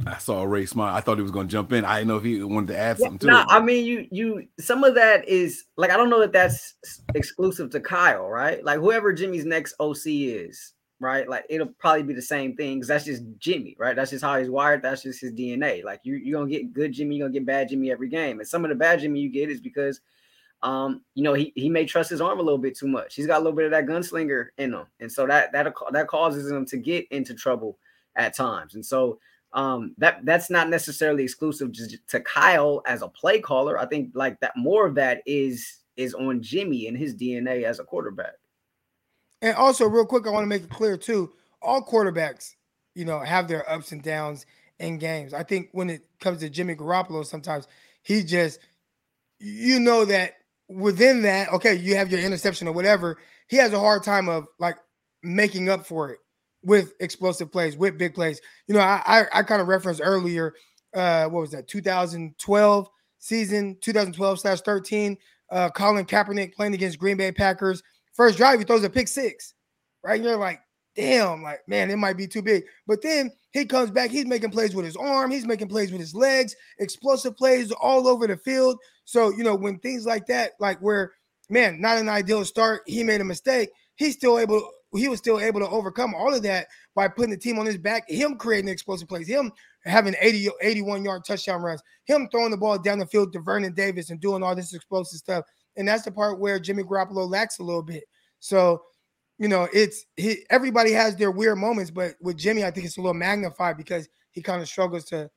I 0.06 0.18
saw 0.18 0.44
Ray 0.44 0.66
smile. 0.66 0.94
I 0.94 1.00
thought 1.00 1.18
he 1.18 1.22
was 1.22 1.30
going 1.30 1.48
to 1.48 1.52
jump 1.52 1.72
in. 1.72 1.84
I 1.84 1.98
didn't 1.98 2.08
know 2.08 2.16
if 2.16 2.24
he 2.24 2.42
wanted 2.42 2.68
to 2.68 2.78
add 2.78 2.98
Yeah, 2.98 3.06
something 3.06 3.18
to 3.20 3.26
no, 3.26 3.40
it. 3.40 3.46
I 3.48 3.60
mean 3.60 3.84
you 3.84 4.06
you 4.10 4.48
some 4.58 4.84
of 4.84 4.94
that 4.94 5.28
is 5.28 5.64
like 5.76 5.90
I 5.90 5.96
don't 5.96 6.10
know 6.10 6.20
that 6.20 6.32
that's 6.32 6.74
exclusive 7.14 7.70
to 7.70 7.80
Kyle, 7.80 8.28
right? 8.28 8.64
Like 8.64 8.78
whoever 8.78 9.12
Jimmy's 9.12 9.44
next 9.44 9.74
OC 9.78 10.06
is, 10.06 10.72
right? 11.00 11.28
Like 11.28 11.46
it'll 11.48 11.66
probably 11.66 12.04
be 12.04 12.14
the 12.14 12.22
same 12.22 12.54
thing 12.54 12.76
because 12.76 12.88
that's 12.88 13.04
just 13.04 13.22
Jimmy, 13.38 13.74
right? 13.78 13.96
That's 13.96 14.10
just 14.10 14.24
how 14.24 14.38
he's 14.38 14.50
wired. 14.50 14.82
That's 14.82 15.02
just 15.02 15.20
his 15.20 15.32
DNA. 15.32 15.82
Like 15.82 16.00
you 16.04 16.14
you're 16.16 16.38
gonna 16.38 16.50
get 16.50 16.72
good 16.72 16.92
Jimmy, 16.92 17.16
you're 17.16 17.26
gonna 17.26 17.38
get 17.38 17.46
bad 17.46 17.70
Jimmy 17.70 17.90
every 17.90 18.08
game. 18.08 18.38
And 18.38 18.48
some 18.48 18.64
of 18.64 18.68
the 18.68 18.74
bad 18.74 19.00
Jimmy 19.00 19.20
you 19.20 19.30
get 19.30 19.50
is 19.50 19.60
because 19.60 20.00
um, 20.62 21.00
you 21.14 21.22
know, 21.22 21.32
he 21.32 21.52
he 21.56 21.70
may 21.70 21.86
trust 21.86 22.10
his 22.10 22.20
arm 22.20 22.38
a 22.38 22.42
little 22.42 22.58
bit 22.58 22.76
too 22.76 22.88
much. 22.88 23.14
He's 23.14 23.26
got 23.26 23.36
a 23.36 23.42
little 23.42 23.56
bit 23.56 23.64
of 23.64 23.70
that 23.70 23.86
gunslinger 23.86 24.48
in 24.58 24.74
him, 24.74 24.84
and 25.00 25.10
so 25.10 25.26
that 25.26 25.52
that 25.52 25.72
that 25.92 26.06
causes 26.06 26.50
him 26.50 26.66
to 26.66 26.76
get 26.76 27.06
into 27.10 27.34
trouble 27.34 27.78
at 28.16 28.36
times. 28.36 28.74
And 28.74 28.84
so 28.84 29.18
um 29.52 29.94
that 29.98 30.20
that's 30.24 30.48
not 30.48 30.68
necessarily 30.68 31.24
exclusive 31.24 31.72
to 32.06 32.20
Kyle 32.20 32.82
as 32.86 33.02
a 33.02 33.08
play 33.08 33.40
caller. 33.40 33.78
I 33.78 33.86
think 33.86 34.10
like 34.14 34.38
that 34.40 34.56
more 34.56 34.86
of 34.86 34.94
that 34.96 35.22
is 35.26 35.78
is 35.96 36.14
on 36.14 36.42
Jimmy 36.42 36.86
and 36.86 36.96
his 36.96 37.14
DNA 37.14 37.64
as 37.64 37.80
a 37.80 37.84
quarterback. 37.84 38.34
And 39.42 39.56
also, 39.56 39.86
real 39.86 40.06
quick, 40.06 40.26
I 40.26 40.30
want 40.30 40.44
to 40.44 40.48
make 40.48 40.62
it 40.62 40.70
clear 40.70 40.96
too: 40.96 41.32
all 41.62 41.82
quarterbacks, 41.82 42.54
you 42.94 43.04
know, 43.04 43.20
have 43.20 43.48
their 43.48 43.68
ups 43.70 43.92
and 43.92 44.02
downs 44.02 44.46
in 44.78 44.98
games. 44.98 45.32
I 45.34 45.42
think 45.42 45.68
when 45.72 45.90
it 45.90 46.02
comes 46.20 46.40
to 46.40 46.50
Jimmy 46.50 46.74
Garoppolo, 46.74 47.24
sometimes 47.24 47.68
he 48.02 48.22
just, 48.22 48.60
you 49.38 49.80
know, 49.80 50.04
that 50.06 50.34
within 50.68 51.22
that, 51.22 51.52
okay, 51.52 51.74
you 51.74 51.96
have 51.96 52.10
your 52.10 52.20
interception 52.20 52.68
or 52.68 52.72
whatever. 52.72 53.18
He 53.48 53.56
has 53.56 53.72
a 53.72 53.78
hard 53.78 54.02
time 54.02 54.28
of 54.28 54.46
like 54.58 54.76
making 55.22 55.68
up 55.68 55.86
for 55.86 56.10
it 56.10 56.18
with 56.62 56.94
explosive 57.00 57.50
plays, 57.50 57.76
with 57.76 57.98
big 57.98 58.14
plays. 58.14 58.40
You 58.66 58.74
know, 58.74 58.80
I 58.80 59.02
I, 59.06 59.40
I 59.40 59.42
kind 59.42 59.60
of 59.60 59.68
referenced 59.68 60.00
earlier, 60.02 60.54
uh, 60.94 61.26
what 61.26 61.40
was 61.40 61.50
that, 61.52 61.68
2012 61.68 62.88
season, 63.18 63.76
2012 63.80 64.40
slash 64.40 64.60
13. 64.62 65.16
Uh, 65.50 65.68
Colin 65.70 66.06
Kaepernick 66.06 66.54
playing 66.54 66.74
against 66.74 66.98
Green 66.98 67.16
Bay 67.16 67.32
Packers. 67.32 67.82
First 68.20 68.36
drive, 68.36 68.58
he 68.58 68.66
throws 68.66 68.84
a 68.84 68.90
pick 68.90 69.08
six, 69.08 69.54
right? 70.04 70.16
And 70.16 70.24
you're 70.24 70.36
like, 70.36 70.60
damn, 70.94 71.42
like, 71.42 71.60
man, 71.66 71.90
it 71.90 71.96
might 71.96 72.18
be 72.18 72.26
too 72.26 72.42
big. 72.42 72.64
But 72.86 73.00
then 73.00 73.32
he 73.52 73.64
comes 73.64 73.90
back, 73.90 74.10
he's 74.10 74.26
making 74.26 74.50
plays 74.50 74.74
with 74.74 74.84
his 74.84 74.94
arm, 74.94 75.30
he's 75.30 75.46
making 75.46 75.68
plays 75.68 75.90
with 75.90 76.02
his 76.02 76.14
legs, 76.14 76.54
explosive 76.80 77.34
plays 77.34 77.72
all 77.72 78.06
over 78.06 78.26
the 78.26 78.36
field. 78.36 78.76
So, 79.06 79.30
you 79.30 79.42
know, 79.42 79.54
when 79.54 79.78
things 79.78 80.04
like 80.04 80.26
that, 80.26 80.50
like 80.60 80.78
where, 80.80 81.12
man, 81.48 81.80
not 81.80 81.96
an 81.96 82.10
ideal 82.10 82.44
start, 82.44 82.82
he 82.86 83.02
made 83.02 83.22
a 83.22 83.24
mistake, 83.24 83.70
he's 83.94 84.16
still 84.16 84.38
able, 84.38 84.70
he 84.94 85.08
was 85.08 85.18
still 85.18 85.40
able 85.40 85.60
to 85.60 85.68
overcome 85.70 86.14
all 86.14 86.34
of 86.34 86.42
that 86.42 86.66
by 86.94 87.08
putting 87.08 87.30
the 87.30 87.38
team 87.38 87.58
on 87.58 87.64
his 87.64 87.78
back, 87.78 88.06
him 88.06 88.36
creating 88.36 88.68
explosive 88.68 89.08
plays, 89.08 89.28
him 89.28 89.50
having 89.84 90.14
80, 90.20 90.50
81 90.60 91.06
yard 91.06 91.22
touchdown 91.26 91.62
runs, 91.62 91.80
him 92.04 92.28
throwing 92.30 92.50
the 92.50 92.58
ball 92.58 92.78
down 92.78 92.98
the 92.98 93.06
field 93.06 93.32
to 93.32 93.40
Vernon 93.40 93.72
Davis 93.72 94.10
and 94.10 94.20
doing 94.20 94.42
all 94.42 94.54
this 94.54 94.74
explosive 94.74 95.20
stuff. 95.20 95.46
And 95.76 95.88
that's 95.88 96.04
the 96.04 96.10
part 96.10 96.38
where 96.38 96.58
Jimmy 96.58 96.82
Garoppolo 96.82 97.28
lacks 97.28 97.58
a 97.58 97.62
little 97.62 97.82
bit. 97.82 98.04
So, 98.40 98.82
you 99.38 99.48
know, 99.48 99.68
it's 99.72 100.04
he, 100.16 100.44
everybody 100.50 100.92
has 100.92 101.16
their 101.16 101.30
weird 101.30 101.58
moments, 101.58 101.90
but 101.90 102.14
with 102.20 102.36
Jimmy, 102.36 102.64
I 102.64 102.70
think 102.70 102.86
it's 102.86 102.98
a 102.98 103.00
little 103.00 103.14
magnified 103.14 103.76
because 103.76 104.08
he 104.32 104.42
kind 104.42 104.60
of 104.60 104.68
struggles 104.68 105.04
to 105.06 105.30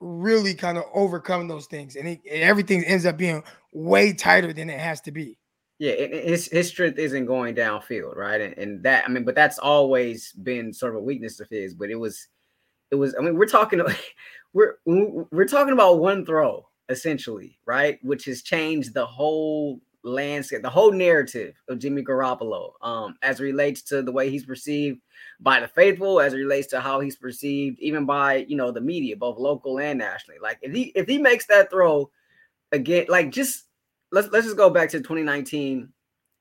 really 0.00 0.54
kind 0.54 0.76
of 0.76 0.84
overcome 0.92 1.48
those 1.48 1.66
things, 1.66 1.96
and, 1.96 2.06
he, 2.06 2.20
and 2.30 2.42
everything 2.42 2.84
ends 2.84 3.06
up 3.06 3.16
being 3.16 3.42
way 3.72 4.12
tighter 4.12 4.52
than 4.52 4.68
it 4.68 4.80
has 4.80 5.00
to 5.02 5.12
be. 5.12 5.38
Yeah, 5.78 5.92
his 5.92 6.46
his 6.46 6.68
strength 6.68 6.98
isn't 6.98 7.26
going 7.26 7.54
downfield, 7.54 8.16
right? 8.16 8.40
And, 8.40 8.56
and 8.56 8.82
that 8.84 9.04
I 9.04 9.08
mean, 9.08 9.24
but 9.24 9.34
that's 9.34 9.58
always 9.58 10.32
been 10.32 10.72
sort 10.72 10.94
of 10.94 11.00
a 11.00 11.04
weakness 11.04 11.38
of 11.38 11.50
his. 11.50 11.74
But 11.74 11.90
it 11.90 11.96
was, 11.96 12.28
it 12.90 12.94
was. 12.94 13.14
I 13.14 13.22
mean, 13.22 13.36
we're 13.36 13.46
talking, 13.46 13.82
we're 14.54 14.78
we're 14.86 15.44
talking 15.46 15.74
about 15.74 15.98
one 15.98 16.24
throw 16.24 16.66
essentially, 16.88 17.58
right? 17.66 17.98
Which 18.02 18.24
has 18.24 18.42
changed 18.42 18.94
the 18.94 19.04
whole 19.04 19.80
landscape, 20.06 20.62
the 20.62 20.70
whole 20.70 20.92
narrative 20.92 21.54
of 21.68 21.78
Jimmy 21.78 22.02
Garoppolo, 22.02 22.72
um, 22.82 23.16
as 23.22 23.40
relates 23.40 23.82
to 23.82 24.02
the 24.02 24.12
way 24.12 24.30
he's 24.30 24.46
perceived 24.46 25.00
by 25.40 25.60
the 25.60 25.68
faithful, 25.68 26.20
as 26.20 26.32
it 26.32 26.38
relates 26.38 26.68
to 26.68 26.80
how 26.80 27.00
he's 27.00 27.16
perceived 27.16 27.78
even 27.80 28.06
by 28.06 28.46
you 28.48 28.56
know 28.56 28.70
the 28.70 28.80
media, 28.80 29.16
both 29.16 29.38
local 29.38 29.78
and 29.78 29.98
nationally. 29.98 30.38
Like 30.40 30.58
if 30.62 30.72
he 30.72 30.92
if 30.94 31.06
he 31.06 31.18
makes 31.18 31.46
that 31.46 31.70
throw 31.70 32.10
again, 32.72 33.06
like 33.08 33.30
just 33.30 33.64
let's 34.12 34.28
let's 34.32 34.46
just 34.46 34.56
go 34.56 34.70
back 34.70 34.90
to 34.90 34.98
2019 34.98 35.88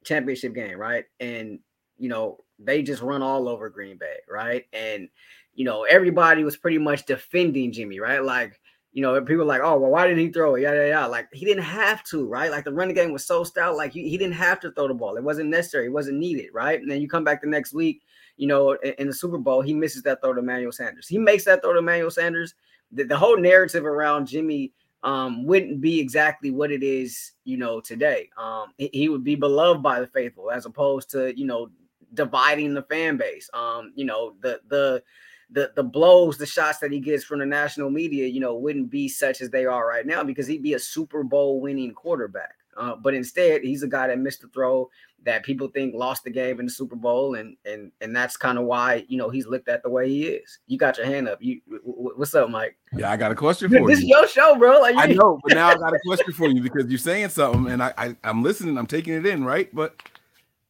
championship 0.05 0.53
game, 0.53 0.78
right? 0.78 1.05
And 1.20 1.59
you 1.97 2.09
know, 2.09 2.43
they 2.59 2.82
just 2.82 3.01
run 3.01 3.22
all 3.22 3.47
over 3.49 3.70
Green 3.70 3.97
Bay, 3.97 4.18
right? 4.30 4.66
And 4.74 5.09
you 5.53 5.66
know, 5.66 5.84
everybody 5.84 6.43
was 6.43 6.57
pretty 6.57 6.78
much 6.78 7.05
defending 7.05 7.72
Jimmy, 7.72 7.99
right? 7.99 8.24
Like, 8.24 8.59
you 8.95 9.01
know, 9.01 9.21
people 9.21 9.45
like, 9.45 9.59
oh, 9.61 9.77
well, 9.77 9.91
why 9.91 10.07
didn't 10.07 10.23
he 10.23 10.31
throw 10.31 10.55
it? 10.55 10.61
Yeah, 10.61 10.73
yeah, 10.73 10.87
yeah. 10.87 11.05
Like 11.05 11.27
he 11.33 11.43
didn't 11.43 11.65
have 11.65 12.01
to, 12.05 12.25
right? 12.25 12.49
Like 12.49 12.63
the 12.63 12.71
running 12.71 12.95
game 12.95 13.11
was 13.11 13.25
so 13.25 13.43
stout, 13.43 13.75
like 13.75 13.91
he, 13.91 14.09
he 14.09 14.17
didn't 14.17 14.35
have 14.35 14.61
to 14.61 14.71
throw 14.71 14.87
the 14.87 14.93
ball. 14.93 15.17
It 15.17 15.23
wasn't 15.23 15.49
necessary, 15.49 15.87
it 15.87 15.91
wasn't 15.91 16.17
needed, 16.17 16.51
right? 16.53 16.79
And 16.79 16.89
then 16.89 17.01
you 17.01 17.09
come 17.09 17.25
back 17.25 17.41
the 17.41 17.47
next 17.47 17.73
week, 17.73 18.03
you 18.37 18.47
know, 18.47 18.71
in, 18.71 18.93
in 18.97 19.07
the 19.07 19.13
Super 19.13 19.37
Bowl, 19.37 19.61
he 19.61 19.73
misses 19.73 20.01
that 20.03 20.21
throw 20.21 20.33
to 20.33 20.39
Emmanuel 20.39 20.71
Sanders. 20.71 21.09
He 21.09 21.17
makes 21.17 21.43
that 21.43 21.61
throw 21.61 21.73
to 21.73 21.79
Emmanuel 21.79 22.09
Sanders. 22.09 22.55
The, 22.93 23.03
the 23.03 23.17
whole 23.17 23.37
narrative 23.37 23.85
around 23.85 24.27
Jimmy 24.27 24.71
um, 25.03 25.45
wouldn't 25.45 25.81
be 25.81 25.99
exactly 25.99 26.51
what 26.51 26.71
it 26.71 26.81
is, 26.81 27.33
you 27.43 27.57
know, 27.57 27.81
today. 27.81 28.29
Um, 28.37 28.67
he, 28.77 28.89
he, 28.93 29.09
would 29.09 29.25
be 29.25 29.35
beloved 29.35 29.83
by 29.83 29.99
the 29.99 30.07
faithful 30.07 30.51
as 30.51 30.65
opposed 30.65 31.11
to, 31.11 31.37
you 31.37 31.45
know, 31.45 31.69
dividing 32.13 32.73
the 32.73 32.83
fan 32.83 33.17
base. 33.17 33.49
Um, 33.53 33.91
you 33.93 34.05
know, 34.05 34.35
the 34.39 34.61
the 34.69 35.03
the 35.49 35.71
the 35.75 35.83
blows, 35.83 36.37
the 36.37 36.45
shots 36.45 36.79
that 36.79 36.91
he 36.91 36.99
gets 36.99 37.23
from 37.23 37.39
the 37.39 37.45
national 37.45 37.89
media, 37.89 38.27
you 38.27 38.39
know, 38.39 38.55
wouldn't 38.55 38.89
be 38.89 39.07
such 39.07 39.41
as 39.41 39.49
they 39.49 39.65
are 39.65 39.87
right 39.87 40.05
now 40.05 40.23
because 40.23 40.47
he'd 40.47 40.63
be 40.63 40.73
a 40.73 40.79
Super 40.79 41.23
Bowl 41.23 41.61
winning 41.61 41.93
quarterback. 41.93 42.55
Uh, 42.77 42.95
but 42.95 43.13
instead, 43.13 43.61
he's 43.61 43.83
a 43.83 43.87
guy 43.87 44.07
that 44.07 44.19
missed 44.19 44.41
the 44.41 44.47
throw 44.49 44.89
that 45.23 45.43
people 45.43 45.67
think 45.67 45.95
lost 45.95 46.23
the 46.23 46.29
game 46.29 46.59
in 46.59 46.65
the 46.67 46.71
Super 46.71 46.95
Bowl, 46.95 47.35
and 47.35 47.55
and 47.65 47.91
and 48.01 48.15
that's 48.15 48.37
kind 48.37 48.57
of 48.57 48.65
why 48.65 49.05
you 49.07 49.17
know 49.17 49.29
he's 49.29 49.47
looked 49.47 49.69
at 49.69 49.81
the 49.81 49.89
way 49.89 50.09
he 50.09 50.25
is. 50.25 50.59
You 50.67 50.77
got 50.77 50.97
your 50.97 51.05
hand 51.07 51.27
up. 51.27 51.41
You 51.41 51.61
what's 51.83 52.35
up, 52.35 52.49
Mike? 52.49 52.77
Yeah, 52.93 53.11
I 53.11 53.17
got 53.17 53.31
a 53.31 53.35
question 53.35 53.69
for 53.69 53.73
this 53.73 53.81
you. 53.81 53.87
This 53.87 53.99
is 53.99 54.05
your 54.05 54.27
show, 54.27 54.55
bro. 54.55 54.79
Like, 54.79 54.95
I 54.97 55.07
know, 55.07 55.39
but 55.43 55.55
now 55.55 55.69
I 55.69 55.75
got 55.75 55.93
a 55.93 55.99
question 56.05 56.33
for 56.33 56.47
you 56.47 56.61
because 56.61 56.87
you're 56.87 56.99
saying 56.99 57.29
something, 57.29 57.71
and 57.71 57.81
I, 57.81 57.93
I 57.97 58.15
I'm 58.23 58.43
listening. 58.43 58.77
I'm 58.77 58.87
taking 58.87 59.13
it 59.13 59.25
in, 59.25 59.43
right? 59.43 59.73
But 59.73 59.95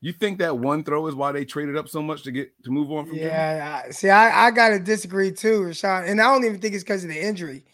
you 0.08 0.14
think 0.14 0.38
that 0.40 0.58
one 0.58 0.84
throw 0.84 1.08
is 1.08 1.16
why 1.16 1.32
they 1.32 1.46
traded 1.46 1.76
up 1.76 1.90
so 1.90 2.02
much 2.02 2.22
to 2.24 2.32
get 2.32 2.52
to 2.64 2.70
move 2.70 2.92
on 2.92 3.08
from? 3.08 3.18
Yeah, 3.18 3.82
I, 3.86 3.90
see, 3.90 4.10
I, 4.10 4.48
I 4.48 4.52
gotta 4.52 4.80
disagree 4.80 5.32
too, 5.32 5.62
Rashawn, 5.62 6.08
and 6.08 6.22
I 6.22 6.26
don't 6.26 6.46
even 6.46 6.60
think 6.60 6.76
it's 6.76 6.84
because 6.84 7.04
of 7.04 7.10
the 7.10 7.20
injury. 7.20 7.66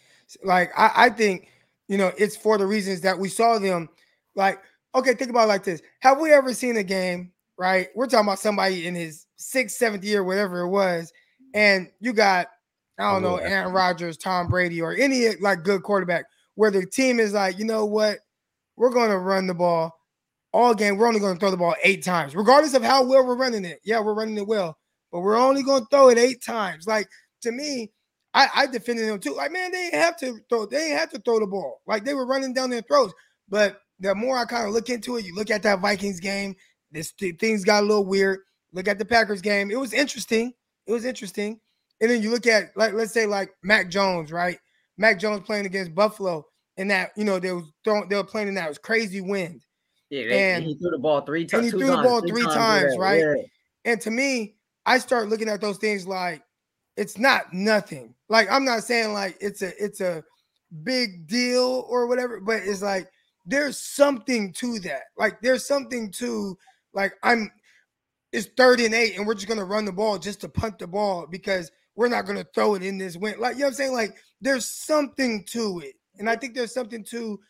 Like, 0.42 0.70
I, 0.76 0.90
I 0.94 1.10
think 1.10 1.48
you 1.88 1.98
know 1.98 2.10
it's 2.16 2.36
for 2.36 2.56
the 2.56 2.66
reasons 2.66 3.02
that 3.02 3.18
we 3.18 3.28
saw 3.28 3.58
them. 3.58 3.88
Like, 4.34 4.60
okay, 4.94 5.12
think 5.14 5.30
about 5.30 5.48
like 5.48 5.62
this: 5.62 5.82
Have 6.00 6.20
we 6.20 6.32
ever 6.32 6.54
seen 6.54 6.78
a 6.78 6.82
game? 6.82 7.32
Right, 7.58 7.88
we're 7.94 8.06
talking 8.06 8.26
about 8.26 8.38
somebody 8.38 8.86
in 8.86 8.94
his 8.94 9.26
sixth, 9.36 9.76
seventh 9.76 10.02
year, 10.02 10.24
whatever 10.24 10.60
it 10.60 10.68
was, 10.68 11.12
and 11.52 11.90
you 12.00 12.14
got 12.14 12.48
I 12.98 13.12
don't 13.12 13.22
know 13.22 13.36
Aaron 13.36 13.72
Rodgers, 13.72 14.16
Tom 14.16 14.48
Brady, 14.48 14.80
or 14.80 14.94
any 14.94 15.36
like 15.40 15.64
good 15.64 15.82
quarterback 15.82 16.24
where 16.54 16.70
the 16.70 16.86
team 16.86 17.20
is 17.20 17.32
like, 17.32 17.58
you 17.58 17.64
know 17.64 17.84
what, 17.84 18.18
we're 18.76 18.90
going 18.90 19.10
to 19.10 19.18
run 19.18 19.46
the 19.46 19.54
ball 19.54 19.98
all 20.52 20.74
game. 20.74 20.96
We're 20.96 21.08
only 21.08 21.20
going 21.20 21.34
to 21.34 21.40
throw 21.40 21.50
the 21.50 21.56
ball 21.56 21.74
eight 21.82 22.04
times, 22.04 22.34
regardless 22.34 22.74
of 22.74 22.82
how 22.82 23.04
well 23.04 23.26
we're 23.26 23.36
running 23.36 23.64
it. 23.64 23.80
Yeah, 23.84 24.00
we're 24.00 24.14
running 24.14 24.38
it 24.38 24.46
well, 24.46 24.78
but 25.10 25.20
we're 25.20 25.36
only 25.36 25.62
going 25.62 25.82
to 25.82 25.88
throw 25.90 26.08
it 26.10 26.18
eight 26.18 26.42
times. 26.44 26.86
Like 26.86 27.08
to 27.42 27.52
me, 27.52 27.92
I, 28.34 28.48
I 28.54 28.66
defended 28.66 29.08
them 29.08 29.18
too. 29.18 29.34
Like 29.34 29.52
man, 29.52 29.72
they 29.72 29.90
didn't 29.90 30.00
have 30.00 30.16
to 30.18 30.38
throw. 30.48 30.66
They 30.66 30.78
didn't 30.78 30.98
have 30.98 31.10
to 31.10 31.18
throw 31.20 31.40
the 31.40 31.46
ball. 31.46 31.80
Like 31.86 32.04
they 32.04 32.14
were 32.14 32.26
running 32.26 32.54
down 32.54 32.70
their 32.70 32.82
throats. 32.82 33.14
But 33.48 33.78
the 34.00 34.14
more 34.14 34.38
I 34.38 34.44
kind 34.44 34.66
of 34.66 34.72
look 34.72 34.88
into 34.88 35.16
it, 35.16 35.24
you 35.24 35.34
look 35.34 35.50
at 35.50 35.62
that 35.62 35.80
Vikings 35.80 36.20
game. 36.20 36.54
This 36.90 37.12
things 37.12 37.64
got 37.64 37.82
a 37.82 37.86
little 37.86 38.04
weird. 38.04 38.40
Look 38.72 38.88
at 38.88 38.98
the 38.98 39.04
Packers 39.04 39.40
game. 39.40 39.70
It 39.70 39.78
was 39.78 39.92
interesting. 39.92 40.52
It 40.86 40.92
was 40.92 41.04
interesting. 41.04 41.60
And 42.00 42.10
then 42.10 42.22
you 42.22 42.30
look 42.30 42.46
at 42.46 42.76
like 42.76 42.94
let's 42.94 43.12
say 43.12 43.26
like 43.26 43.50
Mac 43.62 43.90
Jones, 43.90 44.32
right? 44.32 44.58
Mac 44.98 45.18
Jones 45.18 45.42
playing 45.46 45.66
against 45.66 45.94
Buffalo, 45.94 46.44
and 46.76 46.90
that 46.90 47.12
you 47.16 47.24
know 47.24 47.38
they 47.38 47.52
was 47.52 47.64
throwing, 47.84 48.08
they 48.08 48.16
were 48.16 48.24
playing 48.24 48.48
in 48.48 48.54
that 48.54 48.68
was 48.68 48.78
crazy 48.78 49.20
wind. 49.20 49.62
Yeah, 50.12 50.56
and 50.56 50.64
he 50.64 50.74
threw 50.74 50.90
the 50.90 50.98
ball 50.98 51.22
three 51.22 51.46
times. 51.46 51.64
And 51.64 51.64
he 51.64 51.70
threw 51.70 51.96
the 51.96 52.02
ball 52.02 52.20
three, 52.20 52.42
times, 52.42 52.54
times 52.54 52.98
right? 52.98 53.20
Yeah. 53.20 53.34
And 53.86 54.00
to 54.02 54.10
me, 54.10 54.56
I 54.84 54.98
start 54.98 55.30
looking 55.30 55.48
at 55.48 55.62
those 55.62 55.78
things 55.78 56.06
like 56.06 56.42
it's 56.98 57.16
not 57.16 57.54
nothing. 57.54 58.14
Like 58.28 58.46
I'm 58.50 58.66
not 58.66 58.84
saying 58.84 59.14
like 59.14 59.38
it's 59.40 59.62
a 59.62 59.72
it's 59.82 60.02
a 60.02 60.22
big 60.82 61.26
deal 61.26 61.86
or 61.88 62.06
whatever, 62.06 62.40
but 62.40 62.60
it's 62.62 62.82
like 62.82 63.10
there's 63.46 63.78
something 63.78 64.52
to 64.54 64.78
that. 64.80 65.04
Like 65.16 65.40
there's 65.40 65.66
something 65.66 66.10
to 66.18 66.58
like 66.92 67.14
I'm 67.22 67.50
it's 68.32 68.48
third 68.54 68.80
and 68.80 68.92
eight, 68.92 69.16
and 69.16 69.26
we're 69.26 69.32
just 69.32 69.48
gonna 69.48 69.64
run 69.64 69.86
the 69.86 69.92
ball 69.92 70.18
just 70.18 70.42
to 70.42 70.48
punt 70.50 70.78
the 70.78 70.86
ball 70.86 71.26
because 71.26 71.72
we're 71.96 72.08
not 72.08 72.26
gonna 72.26 72.44
throw 72.54 72.74
it 72.74 72.82
in 72.82 72.98
this 72.98 73.16
wind. 73.16 73.40
Like 73.40 73.54
you 73.54 73.60
know 73.60 73.66
what 73.66 73.70
I'm 73.70 73.76
saying? 73.76 73.92
Like 73.94 74.14
there's 74.42 74.66
something 74.66 75.42
to 75.52 75.80
it. 75.82 75.94
And 76.18 76.28
I 76.28 76.36
think 76.36 76.54
there's 76.54 76.74
something 76.74 77.02
to 77.04 77.40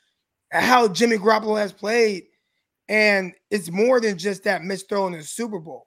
how 0.53 0.87
Jimmy 0.87 1.17
Garoppolo 1.17 1.59
has 1.59 1.73
played 1.73 2.27
and 2.93 3.33
it's 3.51 3.71
more 3.71 4.03
than 4.03 4.19
just 4.19 4.45
that 4.45 4.63
missed 4.63 4.87
throw 4.91 5.07
in 5.07 5.15
the 5.15 5.23
Super 5.23 5.59
Bowl. 5.59 5.87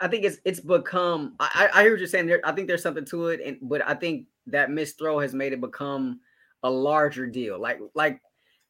I 0.00 0.08
think 0.08 0.24
it's 0.24 0.38
it's 0.46 0.58
become. 0.58 1.36
I, 1.38 1.68
I 1.72 1.82
hear 1.82 1.92
what 1.92 1.98
you're 2.00 2.08
saying. 2.08 2.26
There, 2.26 2.40
I 2.44 2.52
think 2.52 2.66
there's 2.66 2.82
something 2.82 3.04
to 3.06 3.28
it, 3.28 3.40
and 3.44 3.58
but 3.60 3.86
I 3.86 3.92
think 3.94 4.26
that 4.46 4.70
missed 4.70 4.98
throw 4.98 5.18
has 5.18 5.34
made 5.34 5.52
it 5.52 5.60
become 5.60 6.20
a 6.62 6.70
larger 6.70 7.26
deal. 7.26 7.60
Like 7.60 7.78
like 7.94 8.22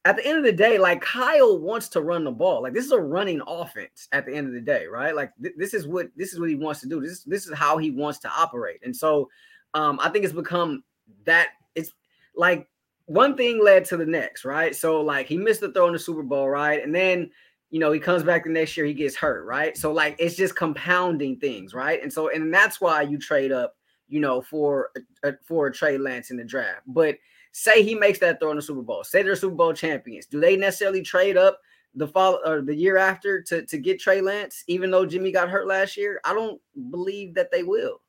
at 0.05 0.17
the 0.17 0.27
end 0.27 0.39
of 0.39 0.45
the 0.45 0.53
day, 0.53 0.77
like 0.77 1.01
Kyle 1.01 1.61
wants 1.61 1.89
to 1.91 2.03
run 2.03 2.25
the 2.25 2.33
ball. 2.33 2.63
Like 2.63 2.75
this 2.75 2.85
is 2.85 2.93
a 2.93 3.01
running 3.01 3.41
offense 3.47 4.09
at 4.11 4.27
the 4.27 4.35
end 4.35 4.49
of 4.49 4.53
the 4.53 4.61
day, 4.61 4.87
right? 4.87 5.15
Like 5.15 5.31
th- 5.41 5.55
this 5.57 5.75
is 5.75 5.87
what 5.87 6.09
this 6.17 6.33
is 6.33 6.41
what 6.41 6.49
he 6.49 6.57
wants 6.57 6.81
to 6.81 6.89
do. 6.89 7.01
This 7.01 7.23
this 7.23 7.47
is 7.47 7.57
how 7.57 7.79
he 7.79 7.93
wants 7.93 8.19
to 8.21 8.29
operate. 8.29 8.81
And 8.83 8.95
so 8.95 9.31
um 9.75 10.01
I 10.03 10.09
think 10.09 10.25
it's 10.25 10.35
become 10.35 10.83
that 11.25 11.51
it's 11.77 11.93
like 12.35 12.67
one 13.07 13.37
thing 13.37 13.63
led 13.63 13.85
to 13.87 13.97
the 13.97 14.07
next, 14.07 14.45
right? 14.45 14.75
So 14.75 15.01
like 15.01 15.27
he 15.27 15.37
missed 15.37 15.61
the 15.61 15.73
throw 15.73 15.87
in 15.87 15.93
the 15.93 15.99
Super 15.99 16.23
Bowl, 16.23 16.49
right? 16.49 16.83
And 16.83 16.95
then 16.95 17.31
you 17.71 17.81
know 17.81 17.93
he 17.93 18.01
comes 18.01 18.23
back 18.23 18.45
the 18.45 18.51
next 18.51 18.77
year, 18.77 18.87
he 18.87 18.95
gets 18.95 19.17
hurt, 19.17 19.45
right? 19.45 19.77
So 19.77 19.93
like 19.93 20.17
it's 20.19 20.37
just 20.37 20.57
compounding 20.57 21.39
things, 21.39 21.75
right? 21.75 22.03
And 22.03 22.13
so 22.13 22.31
and 22.31 22.53
that's 22.53 22.81
why 22.81 23.03
you 23.03 23.19
trade 23.19 23.53
up, 23.53 23.77
you 24.09 24.21
know, 24.21 24.41
for 24.41 24.91
a, 25.23 25.33
for 25.43 25.67
a 25.67 25.73
Trey 25.73 25.99
Lance 25.99 26.31
in 26.31 26.37
the 26.37 26.45
draft. 26.45 26.83
But 26.87 27.17
say 27.53 27.83
he 27.83 27.95
makes 27.95 28.19
that 28.21 28.41
throw 28.41 28.51
in 28.51 28.57
the 28.57 28.63
Super 28.63 28.83
Bowl, 28.83 29.05
say 29.05 29.23
they're 29.23 29.37
Super 29.37 29.55
Bowl 29.55 29.73
champions, 29.73 30.27
do 30.27 30.41
they 30.41 30.57
necessarily 30.57 31.03
trade 31.03 31.37
up 31.37 31.61
the 31.95 32.09
fall 32.09 32.41
or 32.45 32.61
the 32.63 32.75
year 32.75 32.97
after 32.97 33.43
to 33.43 33.67
to 33.67 33.79
get 33.79 34.01
Trey 34.01 34.21
Lance, 34.23 34.65
even 34.67 34.91
though 34.91 35.07
Jimmy 35.07 35.31
got 35.31 35.51
hurt 35.51 35.67
last 35.67 35.97
year? 35.97 36.21
I 36.25 36.33
don't 36.33 36.61
believe 36.91 37.35
that 37.35 37.51
they 37.51 37.63
will. 37.65 38.01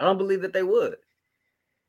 I 0.00 0.04
don't 0.04 0.18
believe 0.18 0.42
that 0.42 0.52
they 0.52 0.62
would. 0.62 0.96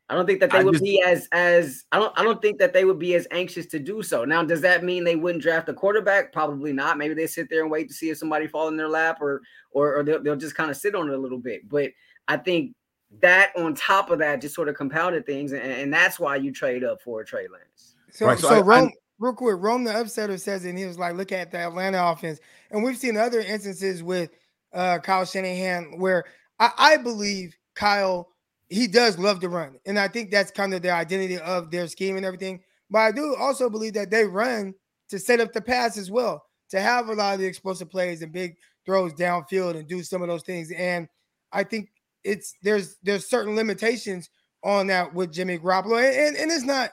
I 0.08 0.14
don't 0.14 0.26
think 0.26 0.40
that 0.40 0.50
they 0.50 0.58
I 0.58 0.62
would 0.62 0.74
just, 0.74 0.84
be 0.84 1.02
as 1.02 1.28
as 1.32 1.84
I 1.92 1.98
don't 1.98 2.12
I 2.18 2.22
don't 2.22 2.42
think 2.42 2.58
that 2.58 2.72
they 2.72 2.84
would 2.84 2.98
be 2.98 3.14
as 3.14 3.26
anxious 3.30 3.66
to 3.66 3.78
do 3.78 4.02
so. 4.02 4.24
Now, 4.24 4.42
does 4.42 4.60
that 4.60 4.84
mean 4.84 5.04
they 5.04 5.16
wouldn't 5.16 5.42
draft 5.42 5.68
a 5.68 5.74
quarterback? 5.74 6.32
Probably 6.32 6.72
not. 6.72 6.98
Maybe 6.98 7.14
they 7.14 7.26
sit 7.26 7.48
there 7.48 7.62
and 7.62 7.70
wait 7.70 7.88
to 7.88 7.94
see 7.94 8.10
if 8.10 8.18
somebody 8.18 8.46
fall 8.46 8.68
in 8.68 8.76
their 8.76 8.88
lap, 8.88 9.22
or 9.22 9.40
or, 9.70 9.96
or 9.96 10.02
they'll, 10.02 10.22
they'll 10.22 10.36
just 10.36 10.54
kind 10.54 10.70
of 10.70 10.76
sit 10.76 10.94
on 10.94 11.08
it 11.08 11.14
a 11.14 11.18
little 11.18 11.38
bit. 11.38 11.68
But 11.68 11.92
I 12.28 12.36
think 12.36 12.74
that 13.20 13.52
on 13.56 13.74
top 13.74 14.10
of 14.10 14.18
that 14.18 14.40
just 14.40 14.54
sort 14.54 14.68
of 14.68 14.74
compounded 14.74 15.24
things, 15.24 15.52
and, 15.52 15.62
and 15.62 15.92
that's 15.92 16.18
why 16.18 16.36
you 16.36 16.52
trade 16.52 16.84
up 16.84 17.00
for 17.02 17.20
a 17.20 17.24
Trey 17.24 17.46
Lance. 17.48 17.94
So, 18.10 18.26
right, 18.26 18.38
so, 18.38 18.48
so 18.48 18.54
I, 18.56 18.60
Rome, 18.60 18.88
I, 18.88 18.92
real 19.18 19.32
quick, 19.32 19.56
Rome 19.58 19.84
the 19.84 19.92
upsetter 19.92 20.38
says, 20.38 20.64
and 20.64 20.78
he 20.78 20.84
was 20.84 20.98
like, 20.98 21.14
look 21.14 21.32
at 21.32 21.50
the 21.50 21.58
Atlanta 21.58 22.04
offense, 22.04 22.38
and 22.70 22.82
we've 22.82 22.96
seen 22.96 23.16
other 23.16 23.40
instances 23.40 24.02
with 24.02 24.30
uh, 24.72 24.98
Kyle 24.98 25.24
Shanahan 25.24 25.98
where 25.98 26.24
I, 26.58 26.70
I 26.78 26.96
believe 26.96 27.56
Kyle 27.74 28.31
he 28.72 28.86
does 28.86 29.18
love 29.18 29.38
to 29.40 29.50
run. 29.50 29.78
And 29.84 29.98
I 29.98 30.08
think 30.08 30.30
that's 30.30 30.50
kind 30.50 30.72
of 30.72 30.80
the 30.80 30.90
identity 30.90 31.38
of 31.38 31.70
their 31.70 31.86
scheme 31.88 32.16
and 32.16 32.24
everything. 32.24 32.60
But 32.90 33.00
I 33.00 33.12
do 33.12 33.36
also 33.36 33.68
believe 33.68 33.92
that 33.94 34.10
they 34.10 34.24
run 34.24 34.74
to 35.10 35.18
set 35.18 35.40
up 35.40 35.52
the 35.52 35.60
pass 35.60 35.98
as 35.98 36.10
well, 36.10 36.42
to 36.70 36.80
have 36.80 37.08
a 37.08 37.12
lot 37.12 37.34
of 37.34 37.40
the 37.40 37.46
explosive 37.46 37.90
plays 37.90 38.22
and 38.22 38.32
big 38.32 38.56
throws 38.86 39.12
downfield 39.12 39.76
and 39.76 39.86
do 39.86 40.02
some 40.02 40.22
of 40.22 40.28
those 40.28 40.42
things. 40.42 40.72
And 40.72 41.06
I 41.52 41.64
think 41.64 41.90
it's 42.24 42.54
there's 42.62 42.96
there's 43.02 43.28
certain 43.28 43.54
limitations 43.56 44.30
on 44.64 44.86
that 44.86 45.12
with 45.12 45.32
Jimmy 45.32 45.58
Garoppolo. 45.58 45.98
And, 45.98 46.16
and, 46.16 46.36
and 46.36 46.50
it's 46.50 46.64
not 46.64 46.92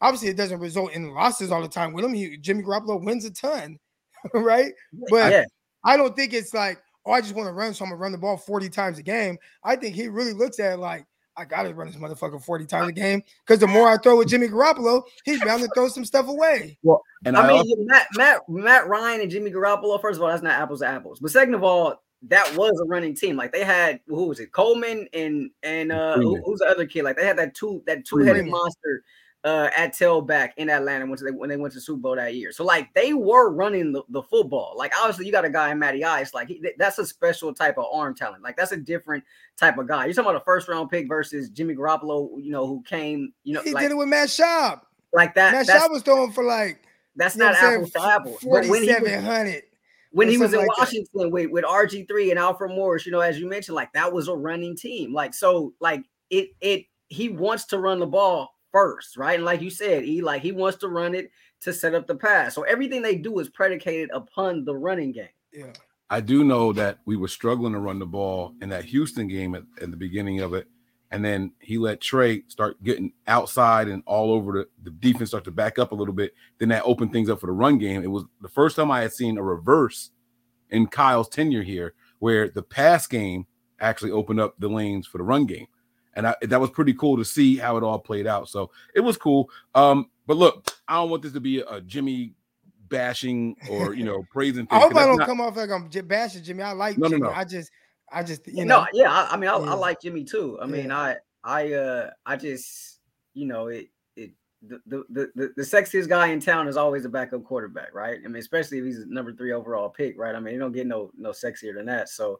obviously 0.00 0.28
it 0.28 0.36
doesn't 0.38 0.60
result 0.60 0.92
in 0.92 1.12
losses 1.12 1.52
all 1.52 1.60
the 1.60 1.68
time 1.68 1.92
with 1.92 2.06
him. 2.06 2.14
He, 2.14 2.38
Jimmy 2.38 2.62
Garoppolo 2.62 3.04
wins 3.04 3.26
a 3.26 3.32
ton, 3.32 3.78
right? 4.32 4.72
But 5.10 5.30
yeah. 5.30 5.44
I 5.84 5.98
don't 5.98 6.16
think 6.16 6.32
it's 6.32 6.54
like 6.54 6.78
oh, 7.06 7.12
I 7.12 7.20
just 7.20 7.34
want 7.34 7.48
to 7.48 7.52
run, 7.52 7.74
so 7.74 7.84
I'm 7.84 7.90
gonna 7.90 8.00
run 8.00 8.12
the 8.12 8.18
ball 8.18 8.36
40 8.36 8.68
times 8.68 8.98
a 8.98 9.02
game. 9.02 9.38
I 9.64 9.76
think 9.76 9.94
he 9.94 10.08
really 10.08 10.32
looks 10.32 10.58
at 10.60 10.72
it 10.74 10.76
like 10.78 11.06
I 11.36 11.44
gotta 11.44 11.74
run 11.74 11.86
this 11.86 11.96
motherfucker 11.96 12.42
40 12.42 12.66
times 12.66 12.88
a 12.88 12.92
game. 12.92 13.22
Because 13.46 13.60
the 13.60 13.66
more 13.66 13.88
I 13.88 13.96
throw 13.96 14.18
with 14.18 14.28
Jimmy 14.28 14.48
Garoppolo, 14.48 15.02
he's 15.24 15.42
bound 15.42 15.62
to 15.62 15.68
throw 15.74 15.88
some 15.88 16.04
stuff 16.04 16.28
away. 16.28 16.78
Well, 16.82 17.02
and 17.24 17.36
I 17.36 17.44
I, 17.44 17.48
mean, 17.48 17.56
also- 17.58 17.76
Matt, 17.84 18.06
Matt, 18.16 18.40
Matt 18.48 18.86
Ryan 18.88 19.22
and 19.22 19.30
Jimmy 19.30 19.50
Garoppolo. 19.50 20.00
First 20.00 20.18
of 20.18 20.22
all, 20.22 20.28
that's 20.28 20.42
not 20.42 20.60
apples 20.60 20.80
to 20.80 20.86
apples. 20.86 21.20
But 21.20 21.30
second 21.30 21.54
of 21.54 21.62
all, 21.64 22.02
that 22.28 22.54
was 22.56 22.78
a 22.80 22.84
running 22.84 23.16
team. 23.16 23.36
Like 23.36 23.52
they 23.52 23.64
had 23.64 24.00
who 24.06 24.26
was 24.26 24.38
it? 24.40 24.52
Coleman 24.52 25.08
and 25.12 25.50
and 25.62 25.90
uh, 25.90 26.16
who, 26.16 26.40
who's 26.44 26.60
the 26.60 26.66
other 26.66 26.86
kid? 26.86 27.02
Like 27.02 27.16
they 27.16 27.26
had 27.26 27.38
that 27.38 27.54
two 27.54 27.82
that 27.86 28.04
two 28.04 28.18
headed 28.18 28.42
Freeman. 28.42 28.50
monster 28.52 29.02
uh, 29.44 29.70
at 29.76 29.92
tailback 29.92 30.50
in 30.56 30.70
Atlanta 30.70 31.04
when 31.04 31.18
they 31.22 31.30
when 31.32 31.48
they 31.50 31.56
went 31.56 31.74
to 31.74 31.80
Super 31.80 32.00
Bowl 32.00 32.16
that 32.16 32.34
year. 32.34 32.52
So 32.52 32.64
like 32.64 32.92
they 32.94 33.12
were 33.12 33.50
running 33.52 33.92
the, 33.92 34.02
the 34.10 34.22
football. 34.22 34.74
Like 34.76 34.92
obviously 34.98 35.26
you 35.26 35.32
got 35.32 35.44
a 35.44 35.50
guy 35.50 35.70
in 35.72 35.78
Matty 35.78 36.04
Ice. 36.04 36.32
Like 36.32 36.48
he, 36.48 36.64
that's 36.78 36.98
a 36.98 37.06
special 37.06 37.52
type 37.52 37.76
of 37.78 37.86
arm 37.92 38.14
talent. 38.14 38.42
Like 38.42 38.56
that's 38.56 38.72
a 38.72 38.76
different 38.76 39.24
type 39.56 39.78
of 39.78 39.88
guy. 39.88 40.04
You're 40.04 40.14
talking 40.14 40.30
about 40.30 40.40
a 40.42 40.44
first 40.44 40.68
round 40.68 40.90
pick 40.90 41.08
versus 41.08 41.50
Jimmy 41.50 41.74
Garoppolo. 41.74 42.30
You 42.42 42.52
know 42.52 42.66
who 42.66 42.82
came. 42.82 43.32
You 43.42 43.54
know 43.54 43.62
He 43.62 43.72
like 43.72 43.82
did 43.82 43.90
it 43.92 43.96
with 43.96 44.08
Matt 44.08 44.28
Schaub. 44.28 44.80
like 45.12 45.34
that. 45.34 45.52
Matt 45.52 45.66
Schaub 45.66 45.90
was 45.90 46.02
throwing 46.02 46.30
for 46.32 46.44
like 46.44 46.80
that's 47.16 47.36
not 47.36 47.54
apples 47.56 47.90
to 47.92 48.02
apples. 48.02 48.38
But 48.42 48.66
when 48.68 48.82
he 48.84 48.88
was- 48.90 48.98
4700. 49.00 49.62
when 50.12 50.28
he 50.28 50.38
was 50.38 50.52
in 50.52 50.60
like 50.60 50.68
that. 50.68 50.76
Washington 50.78 51.30
with 51.32 51.50
with 51.50 51.64
RG 51.64 52.06
three 52.06 52.30
and 52.30 52.38
Alfred 52.38 52.70
Morris, 52.70 53.06
you 53.06 53.10
know, 53.12 53.20
as 53.20 53.40
you 53.40 53.48
mentioned, 53.48 53.74
like 53.74 53.92
that 53.94 54.12
was 54.12 54.28
a 54.28 54.34
running 54.36 54.76
team. 54.76 55.12
Like 55.12 55.34
so, 55.34 55.74
like 55.80 56.04
it 56.30 56.50
it 56.60 56.84
he 57.08 57.28
wants 57.28 57.64
to 57.66 57.78
run 57.78 57.98
the 57.98 58.06
ball 58.06 58.51
first, 58.72 59.16
right? 59.16 59.36
And 59.36 59.44
like 59.44 59.60
you 59.60 59.70
said, 59.70 60.04
he 60.04 60.22
like 60.22 60.42
he 60.42 60.52
wants 60.52 60.78
to 60.78 60.88
run 60.88 61.14
it 61.14 61.30
to 61.60 61.72
set 61.72 61.94
up 61.94 62.06
the 62.06 62.16
pass. 62.16 62.54
So 62.54 62.62
everything 62.62 63.02
they 63.02 63.16
do 63.16 63.38
is 63.38 63.48
predicated 63.48 64.10
upon 64.12 64.64
the 64.64 64.74
running 64.74 65.12
game. 65.12 65.28
Yeah. 65.52 65.72
I 66.10 66.20
do 66.20 66.44
know 66.44 66.72
that 66.74 66.98
we 67.06 67.16
were 67.16 67.28
struggling 67.28 67.72
to 67.72 67.78
run 67.78 67.98
the 67.98 68.06
ball 68.06 68.54
in 68.60 68.68
that 68.70 68.84
Houston 68.84 69.28
game 69.28 69.54
at, 69.54 69.62
at 69.80 69.90
the 69.90 69.96
beginning 69.96 70.40
of 70.40 70.52
it. 70.52 70.66
And 71.10 71.24
then 71.24 71.52
he 71.60 71.78
let 71.78 72.00
Trey 72.00 72.42
start 72.48 72.82
getting 72.82 73.12
outside 73.26 73.88
and 73.88 74.02
all 74.06 74.32
over 74.32 74.52
the, 74.52 74.68
the 74.82 74.90
defense 74.90 75.30
start 75.30 75.44
to 75.44 75.50
back 75.50 75.78
up 75.78 75.92
a 75.92 75.94
little 75.94 76.14
bit. 76.14 76.34
Then 76.58 76.70
that 76.70 76.84
opened 76.84 77.12
things 77.12 77.28
up 77.28 77.40
for 77.40 77.46
the 77.46 77.52
run 77.52 77.78
game. 77.78 78.02
It 78.02 78.10
was 78.10 78.24
the 78.40 78.48
first 78.48 78.76
time 78.76 78.90
I 78.90 79.02
had 79.02 79.12
seen 79.12 79.38
a 79.38 79.42
reverse 79.42 80.10
in 80.70 80.86
Kyle's 80.86 81.28
tenure 81.28 81.62
here, 81.62 81.94
where 82.18 82.48
the 82.48 82.62
pass 82.62 83.06
game 83.06 83.46
actually 83.78 84.10
opened 84.10 84.40
up 84.40 84.54
the 84.58 84.68
lanes 84.68 85.06
for 85.06 85.18
the 85.18 85.24
run 85.24 85.44
game. 85.44 85.66
And 86.14 86.26
I, 86.26 86.34
that 86.42 86.60
was 86.60 86.70
pretty 86.70 86.94
cool 86.94 87.16
to 87.16 87.24
see 87.24 87.56
how 87.56 87.76
it 87.76 87.82
all 87.82 87.98
played 87.98 88.26
out. 88.26 88.48
So 88.48 88.70
it 88.94 89.00
was 89.00 89.16
cool. 89.16 89.48
Um, 89.74 90.10
but 90.26 90.36
look, 90.36 90.70
I 90.88 90.94
don't 90.96 91.10
want 91.10 91.22
this 91.22 91.32
to 91.32 91.40
be 91.40 91.60
a, 91.60 91.66
a 91.66 91.80
Jimmy 91.80 92.34
bashing 92.88 93.56
or 93.70 93.94
you 93.94 94.04
know 94.04 94.22
praising. 94.32 94.66
I 94.70 94.78
hope 94.80 94.94
I 94.94 95.06
don't 95.06 95.16
not- 95.16 95.26
come 95.26 95.40
off 95.40 95.56
like 95.56 95.70
I'm 95.70 95.88
j- 95.88 96.02
bashing 96.02 96.42
Jimmy. 96.42 96.62
I 96.62 96.72
like 96.72 96.98
No, 96.98 97.08
no, 97.08 97.16
Jimmy. 97.16 97.22
no. 97.22 97.30
I 97.30 97.44
just, 97.44 97.70
I 98.12 98.22
just, 98.22 98.46
you 98.46 98.64
no, 98.66 98.80
know, 98.82 98.86
yeah, 98.92 99.10
I, 99.10 99.28
I 99.32 99.36
mean, 99.38 99.48
I, 99.48 99.54
I 99.54 99.74
like 99.74 100.00
Jimmy 100.02 100.22
too. 100.24 100.58
I 100.60 100.66
mean, 100.66 100.88
Yeah. 100.88 100.98
I, 100.98 101.16
I, 101.44 101.72
uh, 101.72 102.10
I 102.26 102.36
just, 102.36 103.00
you 103.32 103.46
know, 103.46 103.68
it, 103.68 103.88
it, 104.16 104.32
the, 104.60 104.80
the, 104.86 105.04
the, 105.08 105.30
the, 105.34 105.52
the 105.56 105.62
sexiest 105.62 106.08
guy 106.08 106.26
in 106.28 106.38
town 106.40 106.68
is 106.68 106.76
always 106.76 107.06
a 107.06 107.08
backup 107.08 107.42
quarterback, 107.44 107.94
right? 107.94 108.18
I 108.22 108.28
mean, 108.28 108.36
especially 108.36 108.78
if 108.78 108.84
he's 108.84 109.06
number 109.06 109.32
three 109.32 109.52
overall 109.52 109.88
pick, 109.88 110.18
right? 110.18 110.34
I 110.34 110.40
mean, 110.40 110.52
you 110.52 110.60
don't 110.60 110.72
get 110.72 110.86
no, 110.86 111.10
no 111.16 111.30
sexier 111.30 111.74
than 111.74 111.86
that. 111.86 112.10
So, 112.10 112.38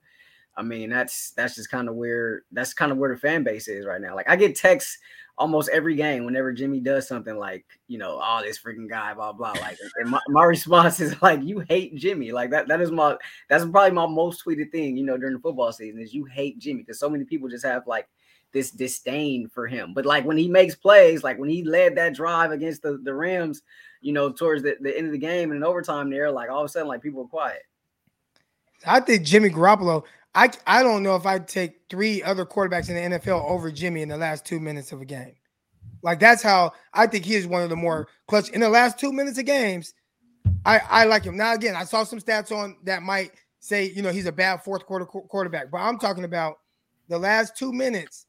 I 0.56 0.62
mean, 0.62 0.90
that's 0.90 1.30
that's 1.32 1.54
just 1.54 1.70
kind 1.70 1.88
of 1.88 1.94
where 1.94 2.42
that's 2.52 2.74
kind 2.74 2.92
of 2.92 2.98
where 2.98 3.12
the 3.12 3.20
fan 3.20 3.42
base 3.42 3.68
is 3.68 3.86
right 3.86 4.00
now. 4.00 4.14
Like, 4.14 4.28
I 4.28 4.36
get 4.36 4.56
texts 4.56 4.98
almost 5.38 5.70
every 5.70 5.94
game 5.94 6.24
whenever 6.24 6.52
Jimmy 6.52 6.78
does 6.78 7.08
something 7.08 7.36
like, 7.36 7.64
you 7.88 7.98
know, 7.98 8.20
oh, 8.22 8.42
this 8.44 8.58
freaking 8.58 8.88
guy, 8.88 9.14
blah 9.14 9.32
blah. 9.32 9.52
Like, 9.52 9.78
and 9.96 10.10
my, 10.10 10.20
my 10.28 10.44
response 10.44 11.00
is 11.00 11.20
like, 11.22 11.42
you 11.42 11.60
hate 11.60 11.96
Jimmy. 11.96 12.32
Like 12.32 12.50
that. 12.50 12.68
That 12.68 12.80
is 12.80 12.90
my 12.90 13.16
that's 13.48 13.64
probably 13.64 13.92
my 13.92 14.06
most 14.06 14.44
tweeted 14.44 14.70
thing, 14.70 14.96
you 14.96 15.04
know, 15.04 15.16
during 15.16 15.34
the 15.34 15.40
football 15.40 15.72
season 15.72 16.00
is 16.00 16.14
you 16.14 16.24
hate 16.26 16.58
Jimmy 16.58 16.82
because 16.82 16.98
so 16.98 17.08
many 17.08 17.24
people 17.24 17.48
just 17.48 17.64
have 17.64 17.86
like 17.86 18.08
this 18.52 18.70
disdain 18.70 19.48
for 19.48 19.66
him. 19.66 19.94
But 19.94 20.06
like 20.06 20.24
when 20.24 20.36
he 20.36 20.48
makes 20.48 20.74
plays, 20.74 21.24
like 21.24 21.38
when 21.38 21.48
he 21.48 21.64
led 21.64 21.96
that 21.96 22.14
drive 22.14 22.50
against 22.50 22.82
the, 22.82 23.00
the 23.02 23.14
Rams, 23.14 23.62
you 24.00 24.12
know, 24.12 24.30
towards 24.30 24.62
the, 24.62 24.76
the 24.80 24.96
end 24.96 25.06
of 25.06 25.12
the 25.12 25.18
game 25.18 25.50
and 25.50 25.56
in 25.56 25.64
overtime 25.64 26.10
there, 26.10 26.30
like 26.30 26.50
all 26.50 26.60
of 26.60 26.66
a 26.66 26.68
sudden, 26.68 26.88
like 26.88 27.02
people 27.02 27.22
were 27.22 27.28
quiet. 27.28 27.62
I 28.86 29.00
think 29.00 29.24
Jimmy 29.24 29.48
Garoppolo. 29.48 30.04
I 30.34 30.50
I 30.66 30.82
don't 30.82 31.02
know 31.02 31.16
if 31.16 31.26
I'd 31.26 31.46
take 31.48 31.80
three 31.90 32.22
other 32.22 32.46
quarterbacks 32.46 32.88
in 32.88 32.94
the 33.12 33.18
NFL 33.18 33.44
over 33.50 33.70
Jimmy 33.70 34.02
in 34.02 34.08
the 34.08 34.16
last 34.16 34.44
two 34.44 34.60
minutes 34.60 34.92
of 34.92 35.00
a 35.00 35.04
game. 35.04 35.34
Like 36.02 36.18
that's 36.20 36.42
how 36.42 36.72
I 36.94 37.06
think 37.06 37.24
he 37.24 37.34
is 37.34 37.46
one 37.46 37.62
of 37.62 37.68
the 37.70 37.76
more 37.76 38.08
clutch 38.26 38.48
in 38.50 38.60
the 38.60 38.68
last 38.68 38.98
two 38.98 39.12
minutes 39.12 39.38
of 39.38 39.44
games. 39.44 39.94
I 40.64 40.78
I 40.88 41.04
like 41.04 41.24
him. 41.24 41.36
Now 41.36 41.54
again, 41.54 41.76
I 41.76 41.84
saw 41.84 42.04
some 42.04 42.18
stats 42.20 42.50
on 42.50 42.76
that 42.84 43.02
might 43.02 43.32
say 43.60 43.84
you 43.90 44.02
know 44.02 44.10
he's 44.10 44.26
a 44.26 44.32
bad 44.32 44.62
fourth 44.64 44.86
quarter 44.86 45.06
qu- 45.06 45.22
quarterback, 45.28 45.70
but 45.70 45.78
I'm 45.78 45.98
talking 45.98 46.24
about 46.24 46.58
the 47.08 47.18
last 47.18 47.56
two 47.56 47.72
minutes 47.72 48.26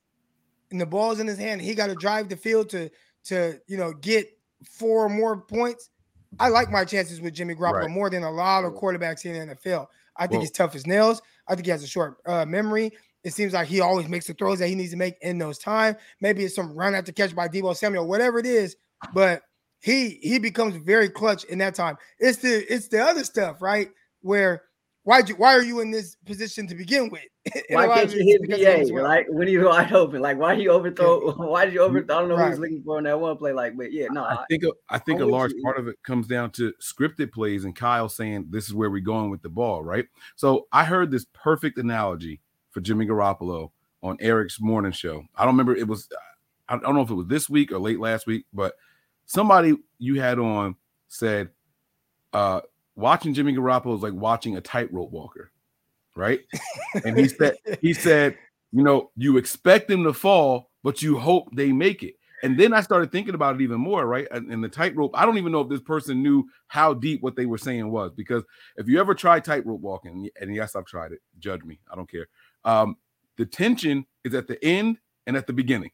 and 0.72 0.82
the 0.82 0.86
ball's 0.86 1.20
in 1.20 1.28
his 1.28 1.38
hand. 1.38 1.62
He 1.62 1.74
got 1.74 1.88
to 1.88 1.96
drive 1.96 2.28
the 2.30 2.36
field 2.38 2.70
to 2.72 2.90
to 3.26 3.60
you 3.68 3.78
know 3.78 3.94
get 3.94 4.28
four 4.70 5.08
more 5.10 5.38
points. 5.38 5.90
I 6.40 6.50
like 6.50 6.70
my 6.72 6.84
chances 6.84 7.22
with 7.22 7.34
Jimmy 7.34 7.54
Garoppolo 7.56 7.82
Right. 7.82 7.90
more 7.90 8.10
than 8.10 8.24
a 8.24 8.32
lot 8.32 8.66
of 8.66 8.74
quarterbacks 8.74 9.24
in 9.26 9.48
the 9.48 9.56
NFL. 9.56 9.88
I 10.18 10.24
think 10.24 10.32
Well- 10.34 10.42
he's 10.42 10.52
tough 10.52 10.76
as 10.76 10.86
nails. 10.88 11.22
I 11.48 11.56
think 11.56 11.66
he 11.66 11.72
has 11.72 11.84
a 11.84 11.88
short 11.88 12.18
uh, 12.26 12.46
memory. 12.46 12.92
It 13.24 13.34
seems 13.34 13.54
like 13.54 13.68
he 13.68 13.80
always 13.80 14.08
makes 14.08 14.28
the 14.28 14.34
throws 14.34 14.60
that 14.60 14.68
he 14.68 14.76
needs 14.76 14.92
to 14.92 14.98
make 14.98 15.16
in 15.22 15.38
those 15.38 15.58
time. 15.58 15.96
Maybe 16.20 16.44
it's 16.44 16.56
some 16.56 16.74
run 16.74 16.94
after 16.94 17.12
catch 17.12 17.34
by 17.34 17.48
Deebo 17.48 17.76
Samuel, 17.76 18.08
whatever 18.08 18.40
it 18.40 18.46
is. 18.46 18.76
But 19.14 19.44
he 19.80 20.20
he 20.22 20.40
becomes 20.40 20.76
very 20.78 21.10
clutch 21.10 21.44
in 21.46 21.58
that 21.60 21.76
time. 21.76 21.98
It's 22.20 22.40
the 22.40 22.74
it's 22.74 22.88
the 22.88 23.04
other 23.04 23.24
stuff, 23.24 23.62
right? 23.62 23.90
Where 24.22 24.64
why 25.04 25.20
you 25.26 25.36
why 25.36 25.54
are 25.54 25.62
you 25.64 25.82
in 25.82 25.92
this 25.92 26.16
position 26.26 26.68
to 26.68 26.76
begin 26.76 27.10
with? 27.10 27.22
Why 27.70 27.88
lot 27.88 27.96
can't 27.98 28.14
you 28.14 28.20
it's 28.22 28.32
hit 28.32 28.42
because 28.42 28.62
of 28.62 28.68
him 28.68 28.82
as 28.82 28.90
VA? 28.90 29.02
Like 29.02 29.26
when 29.28 29.50
he's 29.50 29.60
wide 29.62 29.92
open, 29.92 30.22
like 30.22 30.38
why 30.38 30.56
do 30.56 30.62
you 30.62 30.72
overthrow? 30.72 31.34
Why 31.36 31.66
did 31.66 31.74
you 31.74 31.82
overthrow? 31.82 32.16
I 32.16 32.20
don't 32.22 32.30
know 32.30 32.38
who 32.38 32.44
he 32.44 32.50
was 32.52 32.60
Right. 32.60 32.70
looking 32.72 32.84
for 32.84 32.98
in 33.00 33.04
that 33.04 33.20
one 33.20 33.36
play. 33.36 33.52
Like, 33.52 33.76
but 33.76 33.92
yeah, 33.92 34.08
no, 34.12 34.24
I 34.24 34.36
I, 34.36 34.46
think 34.50 34.64
a, 34.64 34.72
I 34.90 34.98
think 34.98 35.20
a 35.20 35.26
large 35.26 35.52
you. 35.52 35.62
part 35.62 35.78
of 35.78 35.90
it 35.90 36.02
comes 36.04 36.26
down 36.26 36.52
to 36.52 36.72
scripted 36.82 37.34
plays 37.34 37.66
and 37.66 37.76
Kyle 37.76 38.08
saying 38.08 38.48
this 38.50 38.68
is 38.68 38.74
where 38.74 38.90
we're 38.90 39.02
going 39.02 39.30
with 39.30 39.42
the 39.42 39.50
ball, 39.50 39.84
right? 39.84 40.06
So 40.38 40.68
I 40.72 40.86
heard 40.86 41.12
this 41.12 41.26
perfect 41.34 41.78
analogy 41.78 42.40
for 42.72 42.80
Jimmy 42.80 43.06
Garoppolo 43.06 43.72
on 44.02 44.16
Eric's 44.22 44.62
morning 44.62 44.94
show. 44.94 45.26
I 45.36 45.44
don't 45.44 45.54
remember 45.54 45.76
it 45.76 45.88
was 45.88 46.08
I 46.70 46.78
don't 46.78 46.96
know 46.96 47.02
if 47.02 47.10
it 47.10 47.14
was 47.16 47.28
this 47.28 47.50
week 47.50 47.74
or 47.74 47.78
late 47.80 48.00
last 48.00 48.26
week, 48.26 48.46
but 48.54 48.76
somebody 49.26 49.76
you 50.00 50.22
had 50.22 50.40
on 50.40 50.76
said 51.10 51.50
uh 52.32 52.62
watching 52.96 53.34
Jimmy 53.34 53.54
Garoppolo 53.54 53.96
is 53.96 54.04
like 54.04 54.14
watching 54.14 54.58
a 54.58 54.62
tightrope 54.62 55.12
walker, 55.12 55.52
right? 56.16 56.42
And 57.06 57.18
he 57.18 57.28
said 57.28 57.56
he 57.82 57.94
said, 57.94 58.38
you 58.72 58.84
know, 58.84 59.12
you 59.16 59.38
expect 59.38 59.88
them 59.88 60.04
to 60.04 60.14
fall, 60.14 60.70
but 60.84 61.02
you 61.02 61.18
hope 61.20 61.50
they 61.54 61.72
make 61.72 62.04
it. 62.04 62.16
And 62.44 62.60
then 62.60 62.74
I 62.74 62.82
started 62.82 63.10
thinking 63.10 63.36
about 63.36 63.56
it 63.56 63.62
even 63.62 63.80
more, 63.80 64.06
right? 64.06 64.28
And, 64.30 64.62
the 64.62 64.68
tightrope, 64.68 65.12
I 65.14 65.26
don't 65.26 65.38
even 65.38 65.54
know 65.54 65.62
if 65.62 65.70
this 65.70 65.80
person 65.80 66.22
knew 66.22 66.46
how 66.68 66.94
deep 66.94 67.24
what 67.24 67.38
they 67.38 67.46
were 67.46 67.58
saying 67.58 67.90
was, 67.90 68.12
because 68.12 68.44
if 68.76 68.90
you 68.90 69.00
ever 69.00 69.16
try 69.16 69.40
tightrope 69.40 69.80
walking, 69.80 70.30
and 70.40 70.54
yes, 70.54 70.76
I've 70.76 70.86
tried 70.86 71.14
it, 71.14 71.22
judge 71.40 71.64
me, 71.64 71.80
I 71.90 71.96
don't 71.96 72.12
care. 72.12 72.28
Um, 72.66 72.98
the 73.38 73.46
tension 73.46 74.06
is 74.26 74.34
at 74.34 74.48
the 74.48 74.64
end 74.64 74.98
and 75.26 75.38
at 75.38 75.48
the 75.48 75.54
beginning. 75.54 75.92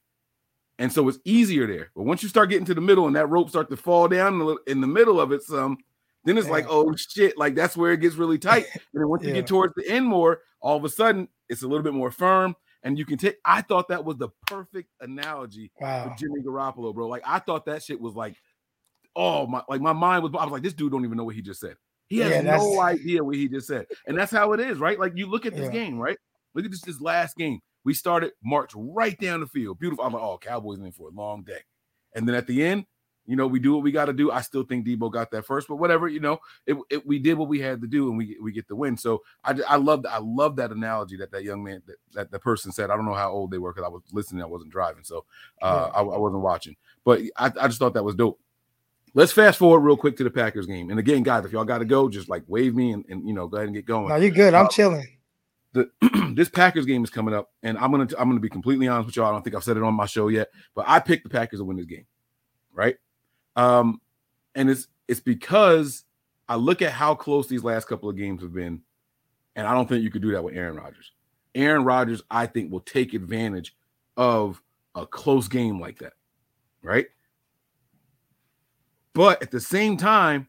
And 0.80 0.91
so 0.91 1.08
it's 1.08 1.20
easier 1.24 1.68
there. 1.68 1.91
But 1.95 2.06
once 2.06 2.24
you 2.24 2.30
start 2.30 2.50
getting 2.50 2.66
to 2.66 2.74
the 2.74 2.82
middle 2.82 3.06
and 3.06 3.16
that 3.16 3.30
rope 3.30 3.50
start 3.50 3.70
to 3.70 3.78
fall 3.78 4.08
down 4.08 4.58
in 4.66 4.82
the 4.82 4.88
middle 4.88 5.22
of 5.22 5.32
it, 5.32 5.43
some 5.43 5.78
then 6.26 6.38
it's 6.38 6.49
like, 6.49 6.65
oh 6.70 6.93
shit, 6.95 7.38
like 7.38 7.55
that's 7.55 7.78
where 7.78 7.91
it 7.93 8.01
gets 8.01 8.15
really 8.15 8.38
tight. 8.38 8.65
And 8.93 9.01
then 9.01 9.07
once 9.09 9.24
you 9.26 9.34
get 9.34 9.47
towards 9.47 9.74
the 9.76 9.88
end 9.89 10.05
more, 10.05 10.41
all 10.61 10.76
of 10.78 10.84
a 10.84 10.89
sudden 10.89 11.28
it's 11.47 11.63
a 11.63 11.67
little 11.67 11.84
bit 11.84 11.93
more 11.93 12.11
firm. 12.11 12.55
And 12.84 12.97
you 12.97 13.05
can 13.05 13.17
take. 13.17 13.38
I 13.43 13.61
thought 13.61 13.89
that 13.89 14.05
was 14.05 14.17
the 14.17 14.30
perfect 14.47 14.89
analogy 15.01 15.72
Wow. 15.82 16.03
for 16.09 16.15
Jimmy 16.17 16.41
Garoppolo, 16.41 16.93
bro. 16.93 17.07
Like 17.07 17.24
I 17.26 17.39
thought 17.39 17.65
that 17.65 17.84
shit 17.84 17.99
was 17.99 18.15
like, 18.15 18.36
oh 19.15 19.47
my, 19.47 19.61
like 19.67 19.82
my 19.82 19.93
mind 19.93 20.24
was. 20.24 20.32
I 20.38 20.43
was 20.43 20.51
like, 20.51 20.63
this 20.63 20.74
dude 20.74 20.91
don't 20.91 21.03
even 21.05 21.17
know 21.17 21.26
what 21.26 21.36
he 21.36 21.41
just 21.41 21.59
said. 21.59 21.76
He 22.07 22.20
has 22.20 22.32
Yeah, 22.32 22.41
no 22.41 22.80
idea 22.82 23.24
what 23.24 23.36
he 23.36 23.47
just 23.47 23.67
said, 23.67 23.86
and 24.07 24.17
that's 24.17 24.32
how 24.32 24.53
it 24.53 24.59
is, 24.59 24.78
right? 24.80 24.97
Like 24.99 25.13
you 25.15 25.28
look 25.28 25.45
at 25.45 25.53
this 25.55 25.65
Yeah. 25.65 25.72
game, 25.72 25.99
right? 25.99 26.17
Look 26.55 26.65
at 26.65 26.72
this 26.72 26.82
this 26.82 27.01
last 27.01 27.36
game. 27.36 27.59
We 27.84 27.93
started 27.93 28.32
march 28.43 28.72
right 28.76 29.17
down 29.20 29.41
the 29.41 29.47
field, 29.47 29.78
beautiful. 29.80 30.03
I'm 30.05 30.13
like, 30.13 30.24
oh, 30.24 30.38
Cowboys 30.38 30.80
in 30.80 30.91
for 30.91 31.09
a 31.09 31.11
long 31.11 31.43
day, 31.43 31.59
and 32.15 32.28
then 32.28 32.34
at 32.36 32.47
the 32.47 32.63
end, 32.65 32.86
you 33.30 33.36
know, 33.36 33.46
we 33.48 33.60
do 33.60 33.74
what 33.74 33.84
we 33.84 33.92
got 33.92 34.06
to 34.06 34.14
do. 34.14 34.32
I 34.32 34.42
still 34.42 34.64
think 34.64 34.86
Deebo 34.88 35.12
got 35.12 35.30
that 35.32 35.46
first, 35.46 35.68
but 35.68 35.76
whatever, 35.76 36.08
you 36.08 36.20
know, 36.20 36.40
it, 36.66 36.76
it 36.90 37.06
we 37.06 37.20
did 37.20 37.38
what 37.38 37.48
we 37.48 37.60
had 37.60 37.80
to 37.82 37.88
do, 37.88 38.10
and 38.10 38.18
we 38.18 38.38
we 38.42 38.52
get 38.52 38.68
the 38.68 38.76
win. 38.76 38.98
So 38.98 39.22
I 39.44 39.56
I 39.68 39.76
love 39.76 40.06
I 40.10 40.18
love 40.18 40.56
that 40.56 40.72
analogy 40.72 41.16
that 41.18 41.32
that 41.32 41.44
young 41.44 41.64
man 41.64 41.84
that, 41.86 41.96
that 42.14 42.32
the 42.32 42.40
person 42.40 42.72
said. 42.72 42.90
I 42.90 42.96
don't 42.96 43.06
know 43.06 43.14
how 43.14 43.32
old 43.32 43.52
they 43.52 43.58
were 43.60 43.72
because 43.72 43.86
I 43.86 43.90
was 43.90 44.02
listening, 44.12 44.42
I 44.42 44.48
wasn't 44.48 44.72
driving, 44.72 45.04
so 45.04 45.26
uh, 45.62 45.92
I, 45.94 46.00
I 46.02 46.18
wasn't 46.18 46.42
watching. 46.42 46.76
But 47.06 47.22
I, 47.38 47.52
I 47.60 47.68
just 47.68 47.80
thought 47.80 47.94
that 47.94 48.04
was 48.04 48.16
dope. 48.16 48.40
Let's 49.14 49.32
fast 49.32 49.58
forward 49.58 49.80
real 49.80 49.98
quick 49.98 50.18
to 50.18 50.24
the 50.24 50.30
Packers 50.30 50.66
game. 50.68 50.90
And 50.92 51.00
again, 51.00 51.24
guys, 51.24 51.44
if 51.46 51.52
y'all 51.52 51.66
got 51.66 51.80
to 51.80 51.86
go, 51.86 52.10
just 52.10 52.30
like 52.30 52.44
wave 52.48 52.76
me 52.76 52.92
and, 52.92 53.06
and 53.10 53.28
you 53.28 53.34
know 53.34 53.48
go 53.48 53.58
ahead 53.58 53.68
and 53.68 53.76
get 53.76 53.86
going 53.86 54.10
No, 54.10 54.16
you're 54.18 54.30
good. 54.32 54.54
I'm 54.54 54.66
Uh, 54.66 54.70
chilling. 54.70 55.08
the 55.74 55.90
this 56.36 56.50
Packers 56.50 56.86
game 56.86 57.04
is 57.04 57.10
coming 57.10 57.34
up, 57.34 57.50
and 57.64 57.78
I'm 57.78 57.92
gonna 57.92 58.08
I'm 58.18 58.30
gonna 58.30 58.40
be 58.40 58.50
completely 58.50 58.88
honest 58.88 59.08
with 59.08 59.16
y'all. 59.16 59.28
I 59.28 59.32
don't 59.32 59.44
think 59.44 59.56
I've 59.56 59.64
said 59.64 59.78
it 59.78 59.84
on 59.84 59.94
my 59.94 60.06
show 60.06 60.28
yet, 60.28 60.50
but 60.76 60.86
I 60.88 61.00
picked 61.00 61.24
the 61.24 61.30
Packers 61.30 61.60
to 61.60 61.64
win 61.66 61.78
this 61.78 61.86
game, 61.88 62.06
right? 62.74 62.98
Um, 63.60 63.99
and 64.55 64.70
it's 64.70 64.88
it's 65.10 65.20
because 65.20 66.05
I 66.47 66.55
look 66.55 66.82
at 66.82 66.93
how 66.93 67.14
close 67.14 67.47
these 67.47 67.64
last 67.64 67.89
couple 67.89 68.10
of 68.10 68.16
games 68.16 68.41
have 68.41 68.53
been, 68.53 68.82
and 69.57 69.68
I 69.68 69.74
don't 69.74 69.88
think 69.89 70.01
you 70.01 70.10
could 70.10 70.22
do 70.22 70.32
that 70.32 70.43
with 70.43 70.55
Aaron 70.55 70.78
Rodgers. 70.78 71.12
Aaron 71.55 71.84
Rodgers, 71.84 72.22
I 72.32 72.45
think, 72.45 72.72
will 72.72 72.80
take 72.80 73.14
advantage 73.14 73.76
of 74.16 74.62
a 74.95 75.05
close 75.05 75.49
game 75.49 75.78
like 75.78 75.99
that, 75.99 76.14
right? 76.82 77.07
But 79.14 79.41
at 79.41 79.51
the 79.51 79.60
same 79.60 79.97
time, 79.97 80.47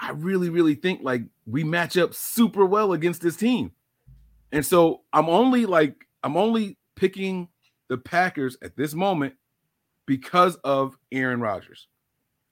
I 0.00 0.10
really, 0.10 0.48
really 0.50 0.74
think 0.74 1.02
like 1.04 1.22
we 1.46 1.62
match 1.62 1.96
up 1.96 2.12
super 2.12 2.66
well 2.66 2.92
against 2.92 3.22
this 3.22 3.36
team. 3.36 3.70
And 4.50 4.66
so 4.66 5.02
I'm 5.12 5.28
only 5.28 5.64
like, 5.64 6.06
I'm 6.24 6.36
only 6.36 6.76
picking 6.96 7.48
the 7.88 7.98
Packers 7.98 8.56
at 8.62 8.76
this 8.76 8.94
moment 8.94 9.34
because 10.08 10.56
of 10.64 10.96
Aaron 11.12 11.40
Rodgers. 11.40 11.86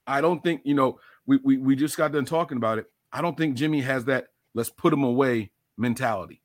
I 0.05 0.21
don't 0.21 0.41
think, 0.43 0.61
you 0.63 0.75
know, 0.75 0.99
we, 1.25 1.39
we, 1.43 1.57
we 1.57 1.75
just 1.75 1.97
got 1.97 2.13
done 2.13 2.23
talking 2.23 2.55
about 2.55 2.77
it. 2.77 2.85
I 3.11 3.21
don't 3.21 3.35
think 3.35 3.57
Jimmy 3.57 3.81
has 3.81 4.05
that 4.05 4.27
let's 4.53 4.69
put 4.69 4.93
him 4.93 5.03
away 5.03 5.51
mentality. 5.75 6.41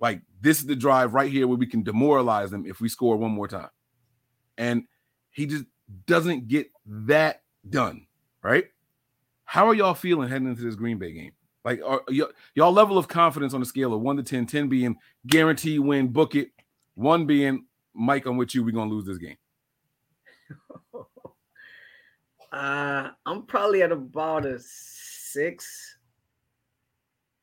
Like 0.00 0.22
this 0.40 0.60
is 0.60 0.66
the 0.66 0.74
drive 0.74 1.12
right 1.12 1.30
here 1.30 1.46
where 1.46 1.58
we 1.58 1.66
can 1.66 1.82
demoralize 1.82 2.50
them 2.50 2.64
if 2.66 2.80
we 2.80 2.88
score 2.88 3.18
one 3.18 3.32
more 3.32 3.46
time. 3.46 3.68
And 4.56 4.84
he 5.30 5.44
just 5.46 5.64
doesn't 6.06 6.48
get 6.48 6.68
that 6.86 7.42
done, 7.68 8.06
right? 8.42 8.64
How 9.44 9.68
are 9.68 9.74
y'all 9.74 9.94
feeling 9.94 10.28
heading 10.30 10.48
into 10.48 10.62
this 10.62 10.74
Green 10.74 10.98
Bay 10.98 11.12
game? 11.12 11.32
Like, 11.64 11.80
are 11.84 12.02
y- 12.08 12.22
y'all 12.54 12.72
level 12.72 12.96
of 12.96 13.08
confidence 13.08 13.52
on 13.52 13.60
a 13.60 13.66
scale 13.66 13.92
of 13.92 14.00
one 14.00 14.16
to 14.16 14.22
10, 14.22 14.46
10 14.46 14.68
being 14.68 14.96
guarantee 15.26 15.78
win, 15.78 16.08
book 16.08 16.34
it, 16.34 16.50
one 16.94 17.26
being 17.26 17.66
Mike, 17.94 18.26
I'm 18.26 18.36
with 18.36 18.54
you, 18.54 18.64
we're 18.64 18.70
gonna 18.70 18.90
lose 18.90 19.04
this 19.04 19.18
game. 19.18 19.36
Uh, 22.50 23.10
I'm 23.26 23.42
probably 23.42 23.82
at 23.82 23.92
about 23.92 24.46
a 24.46 24.58
six. 24.58 25.96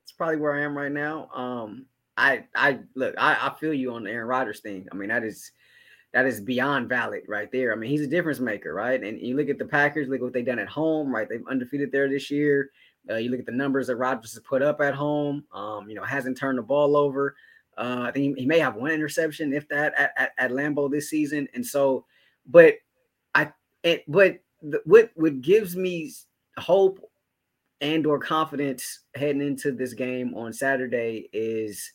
It's 0.03 0.12
probably 0.14 0.38
where 0.38 0.56
I 0.56 0.64
am 0.64 0.76
right 0.76 0.91
now. 0.91 1.30
Um, 1.30 1.86
I 2.18 2.45
I 2.56 2.80
look, 2.95 3.14
I, 3.18 3.34
I 3.34 3.53
feel 3.60 3.74
you 3.74 3.93
on 3.93 4.03
the 4.03 4.12
Aaron 4.12 4.28
Rodgers 4.28 4.62
thing. 4.62 4.88
I 4.91 4.95
mean, 4.95 5.10
that 5.10 5.24
is 5.24 5.51
that 6.14 6.26
is 6.26 6.39
beyond 6.39 6.89
valid 6.89 7.24
right 7.28 7.51
there. 7.51 7.74
I 7.74 7.76
mean, 7.76 7.89
he's 7.89 8.01
a 8.01 8.08
difference 8.08 8.39
maker, 8.39 8.74
right? 8.74 9.01
And 9.03 9.20
you 9.20 9.36
look 9.36 9.49
at 9.49 9.60
the 9.60 9.66
Packers, 9.66 10.08
look 10.08 10.22
what 10.22 10.34
they've 10.34 10.45
done 10.45 10.60
at 10.60 10.70
home, 10.70 11.14
right? 11.14 11.28
They've 11.28 11.45
undefeated 11.47 11.91
there 11.91 12.10
this 12.10 12.32
year. 12.32 12.72
Uh, 13.10 13.16
you 13.18 13.30
look 13.30 13.41
at 13.41 13.45
the 13.45 13.51
numbers 13.51 13.88
that 13.88 13.97
Rodgers 13.97 14.34
has 14.34 14.41
put 14.41 14.62
up 14.62 14.82
at 14.82 14.95
home. 14.95 15.43
Um, 15.53 15.89
you 15.89 15.95
know, 15.95 16.03
hasn't 16.03 16.38
turned 16.38 16.58
the 16.58 16.64
ball 16.64 16.95
over. 16.95 17.36
Uh, 17.78 18.06
I 18.08 18.12
think 18.12 18.38
he, 18.38 18.43
he 18.43 18.47
may 18.47 18.60
have 18.60 18.76
one 18.76 18.91
interception, 18.91 19.53
if 19.53 19.68
that, 19.68 19.93
at, 19.97 20.14
at, 20.16 20.32
at 20.38 20.51
Lambeau 20.51 20.89
this 20.89 21.10
season. 21.10 21.47
And 21.53 21.66
so, 21.66 22.06
but 22.47 22.76
It, 23.86 24.03
but 24.07 24.39
the, 24.61 24.81
what 24.83 25.11
what 25.15 25.41
gives 25.41 25.77
me 25.77 26.11
hope 26.57 26.99
and 27.81 28.05
or 28.05 28.19
confidence 28.19 29.01
heading 29.15 29.41
into 29.41 29.71
this 29.71 29.93
game 29.93 30.33
on 30.36 30.51
Saturday 30.51 31.29
is 31.31 31.93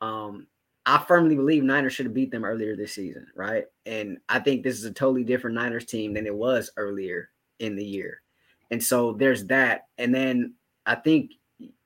um 0.00 0.46
I 0.86 0.98
firmly 0.98 1.34
believe 1.34 1.64
Niners 1.64 1.94
should 1.94 2.06
have 2.06 2.14
beat 2.14 2.30
them 2.30 2.44
earlier 2.44 2.76
this 2.76 2.92
season, 2.92 3.26
right? 3.34 3.64
And 3.86 4.18
I 4.28 4.38
think 4.38 4.62
this 4.62 4.78
is 4.78 4.84
a 4.84 4.92
totally 4.92 5.24
different 5.24 5.56
Niners 5.56 5.84
team 5.84 6.14
than 6.14 6.26
it 6.26 6.34
was 6.34 6.70
earlier 6.76 7.30
in 7.58 7.74
the 7.74 7.84
year. 7.84 8.22
And 8.70 8.82
so 8.82 9.12
there's 9.12 9.46
that. 9.46 9.88
And 9.98 10.14
then 10.14 10.54
I 10.86 10.94
think 10.94 11.32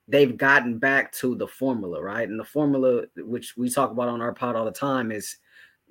they've 0.07 0.37
gotten 0.37 0.77
back 0.77 1.11
to 1.13 1.33
the 1.33 1.47
formula, 1.47 1.99
right? 1.99 2.29
And 2.29 2.39
the 2.39 2.45
formula, 2.45 3.05
which 3.17 3.57
we 3.57 3.71
talk 3.71 3.89
about 3.89 4.09
on 4.09 4.21
our 4.21 4.33
pod 4.33 4.55
all 4.55 4.65
the 4.65 4.71
time, 4.71 5.11
is 5.11 5.37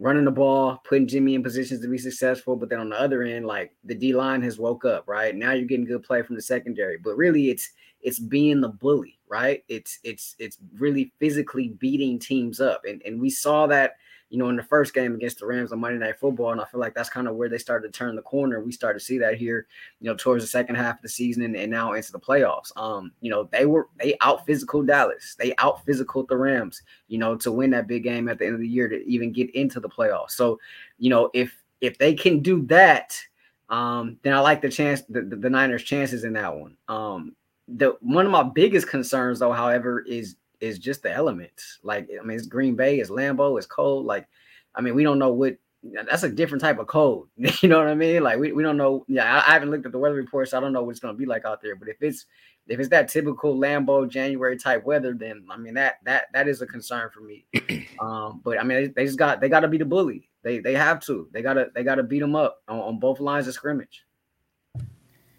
running 0.01 0.25
the 0.25 0.31
ball, 0.31 0.81
putting 0.89 1.07
Jimmy 1.07 1.35
in 1.35 1.43
positions 1.43 1.81
to 1.83 1.89
be 1.89 1.99
successful. 1.99 2.57
But 2.57 2.71
then 2.71 2.81
on 2.81 2.89
the 2.89 3.01
other 3.01 3.23
end, 3.23 3.47
like 3.47 3.73
the 3.85 3.95
D 3.95 4.15
line 4.15 4.43
has 4.43 4.59
woke 4.59 4.85
up, 4.85 5.07
right? 5.07 5.37
Now 5.37 5.53
you're 5.53 5.67
getting 5.67 5.85
good 5.85 6.03
play 6.03 6.23
from 6.23 6.37
the 6.37 6.43
secondary. 6.43 6.97
But 6.97 7.17
really 7.17 7.51
it's 7.51 7.71
it's 8.01 8.19
being 8.19 8.63
the 8.63 8.69
bully, 8.69 9.19
right? 9.29 9.63
It's 9.69 9.99
it's 10.03 10.35
it's 10.39 10.59
really 10.79 11.13
physically 11.21 11.69
beating 11.79 12.19
teams 12.19 12.61
up. 12.61 12.85
And 12.89 13.03
and 13.05 13.21
we 13.21 13.31
saw 13.31 13.67
that, 13.69 13.93
you 14.31 14.39
know, 14.39 14.49
in 14.49 14.57
the 14.57 14.63
first 14.63 14.95
game 14.95 15.15
against 15.15 15.41
the 15.41 15.47
Rams 15.47 15.73
on 15.73 15.81
Monday 15.81 15.99
Night 15.99 16.19
Football. 16.19 16.53
And 16.53 16.61
I 16.61 16.65
feel 16.65 16.81
like 16.81 16.95
that's 16.95 17.11
kind 17.11 17.27
of 17.27 17.35
where 17.35 17.49
they 17.49 17.59
started 17.59 17.93
to 17.93 17.99
turn 17.99 18.15
the 18.15 18.23
corner. 18.23 18.61
We 18.61 18.71
started 18.71 19.01
to 19.01 19.05
see 19.05 19.19
that 19.19 19.35
here, 19.35 19.67
you 20.01 20.09
know, 20.09 20.15
towards 20.15 20.45
the 20.45 20.49
second 20.49 20.77
half 20.77 20.97
of 20.97 21.03
the 21.03 21.09
season 21.09 21.43
and, 21.43 21.57
and 21.57 21.71
now 21.71 21.93
into 21.95 22.13
the 22.13 22.21
playoffs. 22.21 22.75
Um, 22.77 23.11
you 23.21 23.31
know, 23.31 23.49
they 23.53 23.67
were 23.67 23.89
they 23.99 24.17
out 24.21 24.47
physical 24.47 24.83
Dallas, 24.83 25.35
they 25.39 25.53
out 25.59 25.85
physical 25.85 26.25
the 26.25 26.37
Rams, 26.37 26.83
you 27.09 27.19
know, 27.19 27.37
to 27.37 27.51
win 27.51 27.71
that 27.71 27.89
big 27.89 28.05
game 28.05 28.29
at 28.29 28.39
the 28.39 28.47
end 28.47 28.55
of 28.55 28.61
the 28.61 28.69
year 28.69 28.89
to 28.89 29.05
even 29.07 29.33
get 29.33 29.51
into 29.51 29.81
the 29.81 29.89
playoffs. 29.89 30.31
So, 30.31 30.61
you 30.99 31.11
know, 31.11 31.29
if 31.35 31.53
if 31.81 31.99
they 31.99 32.15
can 32.15 32.41
do 32.41 32.63
that, 32.67 33.21
um, 33.69 34.17
then 34.23 34.33
I 34.33 34.41
like 34.41 34.63
the 34.63 34.69
chance 34.69 35.03
the, 35.09 35.23
the, 35.23 35.37
the 35.37 35.51
Niners' 35.51 35.83
chances 35.83 36.23
in 36.23 36.35
that 36.35 36.55
one. 36.55 36.77
Um, 36.89 37.35
the 37.67 37.97
one 38.01 38.27
of 38.27 38.33
my 38.33 38.45
biggest 38.45 38.89
concerns 38.89 39.41
though 39.41 39.53
however 39.53 40.01
is 40.01 40.37
is 40.61 40.79
just 40.79 41.03
the 41.03 41.13
elements. 41.13 41.79
Like 41.83 42.09
i 42.19 42.25
mean 42.25 42.37
it's 42.37 42.47
green 42.47 42.75
bay 42.75 43.01
it's 43.01 43.11
Lambeau, 43.11 43.59
it's 43.59 43.67
cold 43.67 44.07
like 44.07 44.29
i 44.75 44.81
mean 44.81 44.95
we 44.95 45.05
don't 45.05 45.19
know 45.19 45.33
what 45.33 45.57
that's 45.83 46.25
a 46.25 46.29
different 46.29 46.61
type 46.61 46.79
of 46.79 46.87
cold 46.87 47.29
you 47.37 47.69
know 47.69 47.79
what 47.79 47.89
i 47.89 47.95
mean? 47.95 48.23
Like 48.23 48.39
we, 48.39 48.53
we 48.53 48.63
don't 48.63 48.77
know 48.77 49.05
yeah 49.09 49.37
I, 49.37 49.51
I 49.51 49.53
haven't 49.55 49.71
looked 49.71 49.87
at 49.87 49.93
the 49.93 49.99
weather 49.99 50.15
report 50.15 50.49
so 50.49 50.59
i 50.59 50.61
don't 50.61 50.73
know 50.73 50.83
what 50.83 50.91
it's 50.91 51.01
going 51.01 51.15
to 51.15 51.19
be 51.19 51.27
like 51.27 51.45
out 51.45 51.63
there 51.63 51.77
but 51.77 51.89
if 51.89 51.97
it's 52.01 52.27
if 52.69 52.79
it's 52.79 52.91
that 52.91 53.09
typical 53.09 53.57
Lambeau 53.57 54.09
january 54.09 54.57
type 54.59 54.85
weather 54.85 55.15
then 55.15 55.45
i 55.51 55.57
mean 55.57 55.75
that 55.75 55.97
that 56.05 56.25
that 56.33 56.49
is 56.49 56.63
a 56.63 56.67
concern 56.67 57.11
for 57.13 57.21
me. 57.21 57.47
Um 58.01 58.41
but 58.43 58.59
i 58.59 58.63
mean 58.63 58.95
they, 58.97 59.05
just 59.05 59.19
got 59.19 59.43
they 59.43 59.51
got 59.51 59.61
to 59.61 59.69
be 59.69 59.77
the 59.77 59.85
bully. 59.85 60.31
They 60.43 60.59
they 60.59 60.75
have 60.75 61.01
to. 61.01 61.29
They 61.33 61.43
gotta 61.43 61.71
they 61.75 61.83
gotta 61.83 62.03
beat 62.03 62.21
them 62.21 62.35
up 62.35 62.63
on, 62.69 62.79
on 62.79 62.99
both 62.99 63.21
lines 63.21 63.47
of 63.47 63.55
scrimmage. 63.55 64.05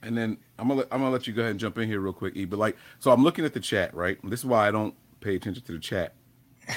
And 0.04 0.18
then 0.18 0.38
I'm 0.58 0.68
gonna 0.68 0.82
let, 0.82 0.88
I'm 0.92 1.00
gonna 1.00 1.12
let 1.12 1.28
you 1.28 1.34
go 1.34 1.42
ahead 1.42 1.52
and 1.52 1.60
jump 1.60 1.78
in 1.78 1.88
here 1.88 2.00
real 2.00 2.14
quick, 2.14 2.36
E. 2.36 2.46
But 2.46 2.60
like, 2.60 2.78
so 3.00 3.12
I'm 3.12 3.24
looking 3.24 3.46
at 3.46 3.54
the 3.54 3.60
chat, 3.60 3.94
right? 3.94 4.18
This 4.24 4.42
is 4.42 4.46
why 4.46 4.68
I 4.68 4.72
don't 4.72 4.96
pay 5.22 5.36
attention 5.36 5.64
to 5.64 5.72
the 5.72 5.80
chat 5.80 6.16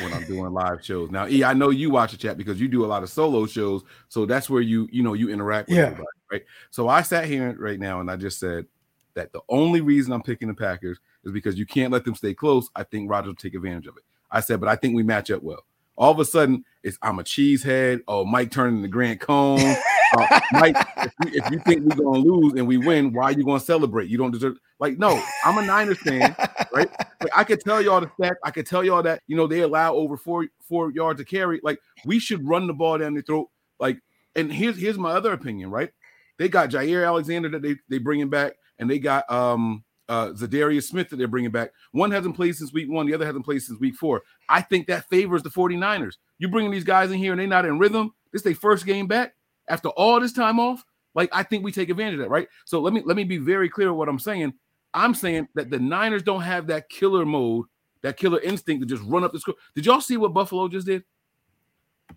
when 0.00 0.12
I'm 0.12 0.24
doing 0.24 0.52
live 0.52 0.84
shows. 0.84 1.10
Now, 1.10 1.26
E, 1.26 1.44
I 1.44 1.52
know 1.54 1.70
you 1.70 1.90
watch 1.90 2.12
the 2.12 2.16
chat 2.16 2.36
because 2.38 2.60
you 2.60 2.68
do 2.68 2.84
a 2.84 2.86
lot 2.86 3.02
of 3.02 3.10
solo 3.10 3.46
shows, 3.46 3.82
so 4.08 4.26
that's 4.26 4.48
where 4.48 4.62
you 4.62 4.88
you 4.92 5.02
know 5.02 5.14
you 5.14 5.30
interact 5.30 5.68
with 5.68 5.78
Yeah. 5.78 5.84
everybody, 5.84 6.06
right? 6.32 6.44
So 6.70 6.88
I 6.88 7.02
sat 7.02 7.26
here 7.26 7.54
right 7.58 7.78
now 7.78 8.00
and 8.00 8.10
I 8.10 8.16
just 8.16 8.38
said 8.38 8.66
that 9.14 9.32
the 9.32 9.40
only 9.48 9.80
reason 9.80 10.12
I'm 10.12 10.22
picking 10.22 10.48
the 10.48 10.54
Packers 10.54 10.98
is 11.24 11.32
because 11.32 11.58
you 11.58 11.66
can't 11.66 11.92
let 11.92 12.04
them 12.04 12.14
stay 12.14 12.34
close. 12.34 12.68
I 12.74 12.82
think 12.82 13.10
Rodgers 13.10 13.28
will 13.28 13.34
take 13.36 13.54
advantage 13.54 13.86
of 13.86 13.96
it. 13.96 14.02
I 14.30 14.40
said, 14.40 14.58
but 14.60 14.68
I 14.68 14.76
think 14.76 14.94
we 14.96 15.02
match 15.04 15.30
up 15.30 15.42
well. 15.42 15.64
All 15.96 16.10
of 16.10 16.18
a 16.18 16.24
sudden, 16.24 16.64
it's 16.82 16.98
I'm 17.02 17.20
a 17.20 17.22
cheesehead. 17.22 18.00
Oh, 18.08 18.24
Mike 18.24 18.50
turning 18.50 18.82
the 18.82 18.88
Grant 18.88 19.20
Cohn. 19.20 19.76
Uh, 20.16 20.40
Mike, 20.52 20.76
if 20.98 21.12
you, 21.24 21.30
if 21.40 21.50
you 21.50 21.58
think 21.60 21.82
we're 21.84 21.96
gonna 21.96 22.18
lose 22.18 22.52
and 22.52 22.68
we 22.68 22.76
win, 22.76 23.12
why 23.12 23.24
are 23.24 23.32
you 23.32 23.42
gonna 23.44 23.58
celebrate? 23.58 24.08
You 24.08 24.16
don't 24.16 24.30
deserve. 24.30 24.56
Like, 24.78 24.96
no, 24.96 25.20
I'm 25.44 25.58
a 25.58 25.62
Niners 25.66 25.98
fan, 25.98 26.36
right? 26.74 26.90
Like, 27.24 27.38
I 27.38 27.44
could 27.44 27.60
tell 27.62 27.80
y'all 27.80 28.02
the 28.02 28.08
stats. 28.08 28.34
I 28.44 28.50
could 28.50 28.66
tell 28.66 28.84
y'all 28.84 29.02
that 29.02 29.22
you 29.26 29.34
know 29.34 29.46
they 29.46 29.60
allow 29.60 29.94
over 29.94 30.14
four 30.14 30.46
four 30.60 30.92
yards 30.92 31.18
to 31.20 31.24
carry. 31.24 31.58
Like, 31.62 31.78
we 32.04 32.18
should 32.18 32.46
run 32.46 32.66
the 32.66 32.74
ball 32.74 32.98
down 32.98 33.14
their 33.14 33.22
throat. 33.22 33.48
Like, 33.80 33.98
and 34.36 34.52
here's 34.52 34.78
here's 34.78 34.98
my 34.98 35.12
other 35.12 35.32
opinion, 35.32 35.70
right? 35.70 35.90
They 36.38 36.50
got 36.50 36.68
Jaire 36.68 37.06
Alexander 37.06 37.48
that 37.48 37.62
they 37.62 37.76
they 37.88 37.96
bringing 37.96 38.28
back, 38.28 38.54
and 38.78 38.90
they 38.90 38.98
got 38.98 39.30
um 39.30 39.84
uh 40.08 40.28
Za'Darius 40.32 40.84
Smith 40.84 41.08
that 41.10 41.16
they're 41.16 41.28
bringing 41.28 41.50
back. 41.50 41.70
One 41.92 42.10
hasn't 42.10 42.36
played 42.36 42.56
since 42.56 42.72
week 42.74 42.90
one, 42.90 43.06
the 43.06 43.14
other 43.14 43.26
hasn't 43.26 43.44
played 43.44 43.62
since 43.62 43.80
week 43.80 43.94
four. 43.94 44.22
I 44.48 44.60
think 44.60 44.86
that 44.88 45.08
favors 45.08 45.42
the 45.42 45.50
49ers. 45.50 46.16
You 46.38 46.48
bringing 46.48 46.72
these 46.72 46.84
guys 46.84 47.10
in 47.10 47.18
here 47.18 47.32
and 47.32 47.40
they're 47.40 47.46
not 47.46 47.64
in 47.64 47.78
rhythm. 47.78 48.12
This 48.32 48.40
is 48.40 48.44
their 48.44 48.54
first 48.54 48.84
game 48.84 49.06
back 49.06 49.34
after 49.68 49.88
all 49.90 50.20
this 50.20 50.32
time 50.32 50.60
off. 50.60 50.84
Like 51.14 51.30
I 51.32 51.42
think 51.42 51.64
we 51.64 51.72
take 51.72 51.88
advantage 51.88 52.14
of 52.14 52.20
that, 52.20 52.30
right? 52.30 52.48
So 52.64 52.80
let 52.80 52.92
me 52.92 53.02
let 53.04 53.16
me 53.16 53.24
be 53.24 53.38
very 53.38 53.68
clear 53.68 53.94
what 53.94 54.08
I'm 54.08 54.18
saying. 54.18 54.52
I'm 54.94 55.14
saying 55.14 55.48
that 55.54 55.70
the 55.70 55.78
Niners 55.78 56.22
don't 56.22 56.42
have 56.42 56.66
that 56.68 56.88
killer 56.88 57.26
mode, 57.26 57.66
that 58.02 58.16
killer 58.16 58.40
instinct 58.40 58.80
to 58.82 58.86
just 58.86 59.02
run 59.08 59.24
up 59.24 59.32
the 59.32 59.40
score. 59.40 59.54
Did 59.74 59.86
y'all 59.86 60.00
see 60.00 60.16
what 60.16 60.32
Buffalo 60.32 60.68
just 60.68 60.86
did? 60.86 61.02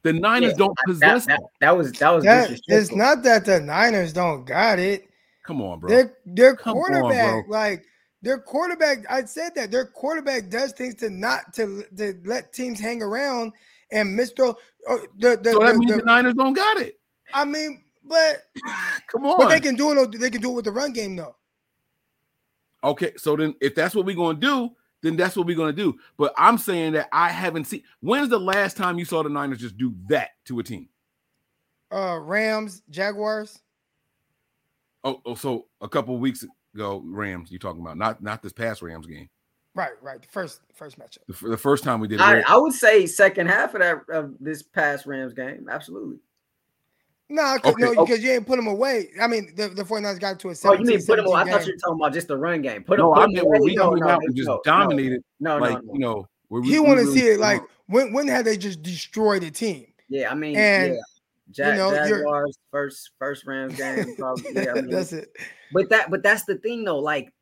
The 0.03 0.13
Niners 0.13 0.51
Yeah, 0.51 0.57
don't 0.57 0.78
possess 0.86 1.25
that, 1.25 1.39
that. 1.39 1.49
that 1.61 1.78
was 1.78 1.91
that 1.93 2.11
was 2.11 2.23
That, 2.23 2.59
it's 2.67 2.91
not 2.91 3.23
that 3.23 3.45
the 3.45 3.59
Niners 3.59 4.13
don't 4.13 4.45
got 4.45 4.80
it. 4.80 5.09
Come 5.43 5.61
on, 5.61 5.80
bro. 5.80 5.89
Their 5.89 6.17
their 6.25 6.55
Come 6.55 6.78
on, 6.78 6.84
quarterback, 6.84 7.47
bro. 7.47 7.57
like 7.57 7.84
their 8.21 8.38
quarterback, 8.38 9.05
I 9.09 9.23
said 9.23 9.53
that 9.55 9.71
their 9.71 9.86
quarterback 9.86 10.49
does 10.49 10.73
things 10.73 10.95
to 10.95 11.09
not 11.09 11.53
to 11.55 11.84
to 11.97 12.19
let 12.25 12.53
teams 12.53 12.80
hang 12.80 13.01
around 13.01 13.53
and 13.91 14.15
miss 14.15 14.32
throw. 14.32 14.55
Oh, 14.88 14.95
uh, 14.95 14.99
the, 15.17 15.38
the, 15.41 15.51
so 15.53 15.59
that 15.59 15.73
the- 15.73 15.80
means 15.80 15.91
the- 15.93 15.97
the 15.99 16.05
Niners 16.05 16.34
don't 16.34 16.53
got 16.53 16.78
it. 16.78 16.99
I 17.34 17.45
mean, 17.45 17.84
but 18.03 18.43
Come 19.11 19.25
on. 19.25 19.38
but 19.38 19.49
they 19.49 19.59
can 19.59 19.75
do 19.75 19.97
it. 19.97 20.19
They 20.19 20.30
can 20.30 20.41
do 20.41 20.51
it 20.51 20.55
with 20.55 20.65
the 20.65 20.71
run 20.71 20.91
game 20.93 21.15
though. 21.15 21.36
Okay, 22.84 23.13
so 23.17 23.36
then 23.36 23.55
if 23.61 23.75
that's 23.75 23.95
what 23.95 24.05
we're 24.05 24.15
gonna 24.15 24.39
do, 24.39 24.71
then 25.01 25.15
that's 25.15 25.36
what 25.36 25.47
we're 25.47 25.57
gonna 25.57 25.73
do. 25.73 25.97
But 26.17 26.34
I'm 26.38 26.57
saying 26.57 26.93
that 26.93 27.09
I 27.11 27.30
haven't 27.30 27.65
seen. 27.65 27.84
When's 28.01 28.30
the 28.30 28.39
last 28.39 28.78
time 28.78 28.99
you 28.99 29.05
saw 29.05 29.23
the 29.23 29.30
Niners 29.30 29.59
just 29.59 29.78
do 29.78 29.95
that 30.07 30.32
to 30.45 30.59
a 30.59 30.63
team? 30.63 30.89
Uh, 31.91 32.19
Rams, 32.21 32.82
Jaguars. 32.89 33.59
Oh, 35.03 35.21
oh 35.25 35.36
so 35.36 35.67
a 35.82 35.89
couple 35.89 36.15
of 36.15 36.21
weeks 36.21 36.45
ago, 36.73 37.01
Rams. 37.05 37.51
You 37.51 37.59
talking 37.59 37.82
about 37.82 37.97
not 37.97 38.21
not 38.21 38.41
this 38.41 38.53
past 38.53 38.82
Rams 38.82 39.07
game? 39.07 39.30
Right, 39.73 39.91
right. 40.01 40.21
The 40.21 40.28
first 40.28 40.61
first 40.73 40.99
matchup. 40.99 41.19
The, 41.28 41.34
f- 41.34 41.49
the 41.51 41.57
first 41.57 41.84
time 41.84 41.99
we 41.99 42.07
did 42.07 42.19
it. 42.19 42.23
I, 42.23 42.41
I 42.47 42.57
would 42.57 42.73
say 42.73 43.05
second 43.05 43.47
half 43.47 43.75
of 43.75 43.82
that 43.82 44.09
of 44.09 44.34
this 44.39 44.63
past 44.63 45.05
Rams 45.05 45.34
game. 45.34 45.67
Absolutely. 45.69 46.17
Nah, 47.30 47.57
cause, 47.57 47.73
Okay, 47.73 47.84
no, 47.84 47.91
okay. 47.91 48.01
because 48.01 48.23
you 48.23 48.32
ain't 48.32 48.47
put 48.47 48.55
them 48.55 48.67
away. 48.67 49.09
I 49.21 49.28
mean, 49.28 49.53
the, 49.55 49.67
the 49.67 49.84
49ers 49.84 50.19
got 50.19 50.39
to 50.39 50.49
a 50.49 50.55
Oh, 50.63 50.73
you 50.73 50.86
mean 50.86 51.05
put 51.05 51.17
them? 51.17 51.28
I 51.34 51.43
thought 51.49 51.65
you 51.65 51.73
were 51.73 51.78
talking 51.78 51.99
about 51.99 52.13
just 52.13 52.30
the 52.30 52.38
run 52.38 52.61
game. 52.61 52.84
Put 52.84 52.97
them. 52.97 53.07
no, 53.07 53.13
put 53.13 53.19
I 53.19 53.23
'em 53.25 53.34
meant 53.34 53.47
when 53.47 53.57
away. 53.59 53.65
we 53.65 53.75
No, 53.75 53.89
came 53.91 53.99
no, 53.99 54.07
out 54.09 54.21
just 54.34 54.47
no, 54.47 54.55
no. 54.55 54.61
dominated, 54.63 55.23
No, 55.41 55.57
like 55.57 55.73
no, 55.73 55.80
no. 55.82 55.93
you 55.93 55.99
know, 55.99 56.28
where 56.47 56.61
we, 56.61 56.69
He 56.69 56.80
want 56.80 56.99
to 56.99 57.05
really 57.05 57.19
see 57.19 57.28
it 57.28 57.39
like 57.39 57.61
when 57.88 58.13
when 58.13 58.28
have 58.30 58.45
they 58.45 58.55
just 58.55 58.82
destroyed 58.82 59.43
a 59.43 59.51
team? 59.51 59.88
Yeah, 60.07 60.32
I 60.32 60.36
mean, 60.36 60.55
And, 60.55 60.93
yeah. 61.53 61.71
Ja- 61.71 61.75
know, 61.75 61.91
you're- 61.93 62.09
Jaguars 62.19 62.57
first 62.71 63.11
first 63.19 63.45
Rams 63.45 63.75
game. 63.75 64.15
Probably, 64.17 64.51
yeah, 64.53 64.71
I 64.71 64.73
mean, 64.82 64.89
That's 64.89 65.11
it. 65.11 65.30
But 65.73 65.89
that, 65.89 66.09
but 66.09 66.23
that's 66.23 66.45
the 66.45 66.55
thing 66.55 66.86
though. 66.86 66.99
Like, 66.99 67.34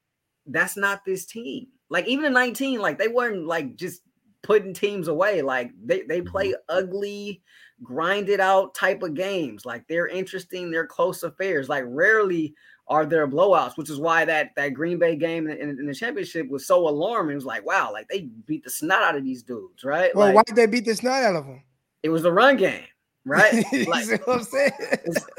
that's 0.47 0.77
not 0.77 1.05
this 1.05 1.25
team. 1.25 1.67
Like, 1.89 2.07
even 2.07 2.25
in 2.25 2.33
19, 2.33 2.79
like 2.79 2.97
they 2.97 3.07
weren't 3.07 3.45
like 3.45 3.75
just 3.75 4.01
putting 4.41 4.73
teams 4.73 5.07
away. 5.07 5.41
Like 5.43 5.71
they 5.83 6.01
they 6.03 6.21
play 6.21 6.49
mm-hmm. 6.49 6.61
ugly, 6.69 7.41
grinded 7.83 8.39
out 8.39 8.73
type 8.73 9.03
of 9.03 9.13
games. 9.13 9.65
Like 9.65 9.87
they're 9.87 10.07
interesting. 10.07 10.71
They're 10.71 10.87
close 10.87 11.23
affairs. 11.23 11.69
Like 11.69 11.83
rarely 11.87 12.53
are 12.87 13.05
there 13.05 13.27
blowouts, 13.27 13.77
which 13.77 13.89
is 13.89 13.99
why 13.99 14.25
that 14.25 14.51
that 14.55 14.69
Green 14.69 14.99
Bay 14.99 15.15
game 15.15 15.47
in, 15.49 15.57
in 15.69 15.85
the 15.87 15.93
championship 15.95 16.47
was 16.49 16.67
so 16.67 16.87
alarming. 16.87 17.33
It 17.33 17.35
was 17.35 17.45
like, 17.45 17.65
wow, 17.65 17.91
like 17.91 18.07
they 18.07 18.29
beat 18.45 18.63
the 18.63 18.69
snot 18.69 19.01
out 19.01 19.15
of 19.15 19.23
these 19.23 19.41
dudes, 19.43 19.83
right? 19.83 20.15
Well, 20.15 20.27
like, 20.27 20.35
why 20.35 20.43
did 20.45 20.55
they 20.55 20.67
beat 20.67 20.85
the 20.85 20.95
snot 20.95 21.23
out 21.23 21.35
of 21.35 21.45
them? 21.45 21.63
it 22.03 22.09
was 22.09 22.21
the 22.21 22.31
run 22.31 22.55
game, 22.57 22.83
right? 23.25 23.65
you 23.71 23.85
Like, 23.85 24.05
see 24.05 24.17
what 24.25 24.37
I'm 24.37 24.43
saying? 24.43 24.71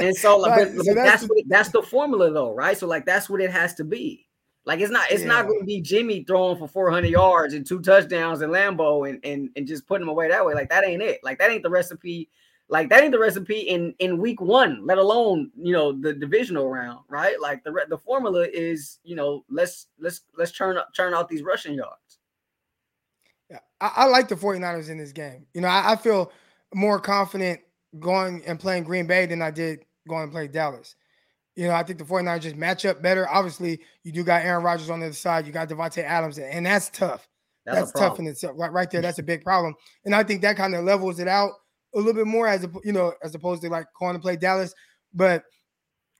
and 0.01 0.17
so, 0.17 0.37
like, 0.39 0.57
Right, 0.59 0.77
but, 0.77 0.85
so 0.85 0.95
that's 0.95 1.09
that's 1.11 1.23
the- 1.23 1.29
what, 1.29 1.45
that's 1.47 1.69
the 1.69 1.83
formula, 1.83 2.33
though, 2.33 2.53
right? 2.53 2.77
So, 2.77 2.89
like, 2.89 3.07
that's 3.07 3.31
what 3.31 3.41
it 3.41 3.53
has 3.53 3.75
to 3.75 3.85
be. 3.85 4.26
Like, 4.67 4.81
it's 4.81 4.91
not 4.91 5.11
it's 5.13 5.23
not 5.23 5.47
going 5.47 5.61
to 5.61 5.65
be 5.65 5.81
Jimmy 5.81 6.25
throwing 6.25 6.59
for 6.59 6.67
400 6.67 7.09
yards 7.09 7.55
and 7.55 7.65
two 7.65 7.81
touchdowns 7.81 8.43
in 8.43 8.51
Lambeau 8.51 9.09
and 9.09 9.25
and 9.25 9.49
and 9.55 9.67
just 9.67 9.87
putting 9.87 10.03
them 10.03 10.09
away 10.09 10.29
that 10.29 10.45
way. 10.45 10.55
Like, 10.55 10.71
that 10.71 10.85
ain't 10.85 11.03
it. 11.03 11.21
Like, 11.23 11.39
that 11.39 11.51
ain't 11.51 11.63
the 11.63 11.71
recipe. 11.71 12.29
Like, 12.69 12.89
that 12.89 13.05
ain't 13.05 13.13
the 13.13 13.19
recipe 13.19 13.61
in 13.61 13.95
in 14.01 14.19
week 14.19 14.41
one, 14.41 14.85
let 14.85 14.99
alone 14.99 15.53
you 15.57 15.73
know 15.73 15.93
the 15.93 16.13
divisional 16.13 16.69
round, 16.69 16.99
right? 17.09 17.41
Like, 17.41 17.63
the 17.63 17.73
the 17.89 17.97
formula 17.97 18.45
is 18.53 18.99
you 19.05 19.15
know 19.15 19.45
let's 19.49 19.87
let's 20.01 20.23
let's 20.37 20.51
turn 20.51 20.77
up 20.77 20.93
churn 20.93 21.15
out 21.15 21.29
these 21.29 21.43
rushing 21.43 21.75
yards. 21.75 22.19
Yeah, 23.49 23.61
I, 23.81 23.93
I 23.95 24.05
like 24.07 24.27
the 24.27 24.35
49ers 24.35 24.91
in 24.91 24.99
this 24.99 25.13
game. 25.13 25.47
You 25.55 25.61
know, 25.61 25.69
I, 25.69 25.93
I 25.93 25.97
feel 25.97 26.33
more 26.75 26.99
confident 26.99 27.61
going 28.01 28.43
and 28.47 28.59
playing 28.59 28.83
Green 28.83 29.07
Bay 29.07 29.27
than 29.27 29.43
I 29.43 29.53
did 29.53 29.85
going 30.09 30.25
and 30.25 30.33
play 30.33 30.49
Dallas. 30.49 30.97
You 31.57 31.69
know, 31.69 31.75
I 31.75 31.83
think 31.83 31.99
the 31.99 32.05
49ers 32.05 32.43
just 32.43 32.57
match 32.57 32.85
up 32.85 33.03
better. 33.03 33.29
Obviously, 33.29 33.81
you 34.03 34.13
do 34.13 34.23
got 34.23 34.45
Aaron 34.45 34.63
Rodgers 34.63 34.91
on 34.91 35.01
the 35.01 35.07
other 35.07 35.15
side, 35.15 35.47
you 35.47 35.53
got 35.53 35.69
Davante 35.69 36.05
Adams, 36.05 36.39
and 36.39 36.67
that's 36.67 36.91
tough. 36.91 37.27
That's, 37.65 37.79
That's, 37.79 37.91
a 37.91 37.95
tough 37.95 38.19
in 38.21 38.27
itself. 38.27 38.55
Right, 38.57 38.73
right 38.73 38.91
there, 38.91 39.03
that's 39.03 39.19
a 39.19 39.25
big 39.25 39.43
problem. 39.43 39.75
And 40.05 40.15
I 40.15 40.23
think 40.23 40.43
that 40.43 40.57
kind 40.57 40.75
of 40.75 40.85
levels 40.85 41.19
it 41.19 41.27
out 41.27 41.53
a 41.95 41.99
little 41.99 42.15
bit 42.15 42.27
more 42.27 42.47
as 42.47 42.63
a, 42.63 42.71
you 42.85 42.93
know, 42.93 43.15
as 43.25 43.35
opposed 43.35 43.63
to 43.63 43.69
like 43.69 43.87
going 43.99 44.15
to 44.15 44.21
play 44.21 44.37
Dallas. 44.37 44.73
But 45.13 45.45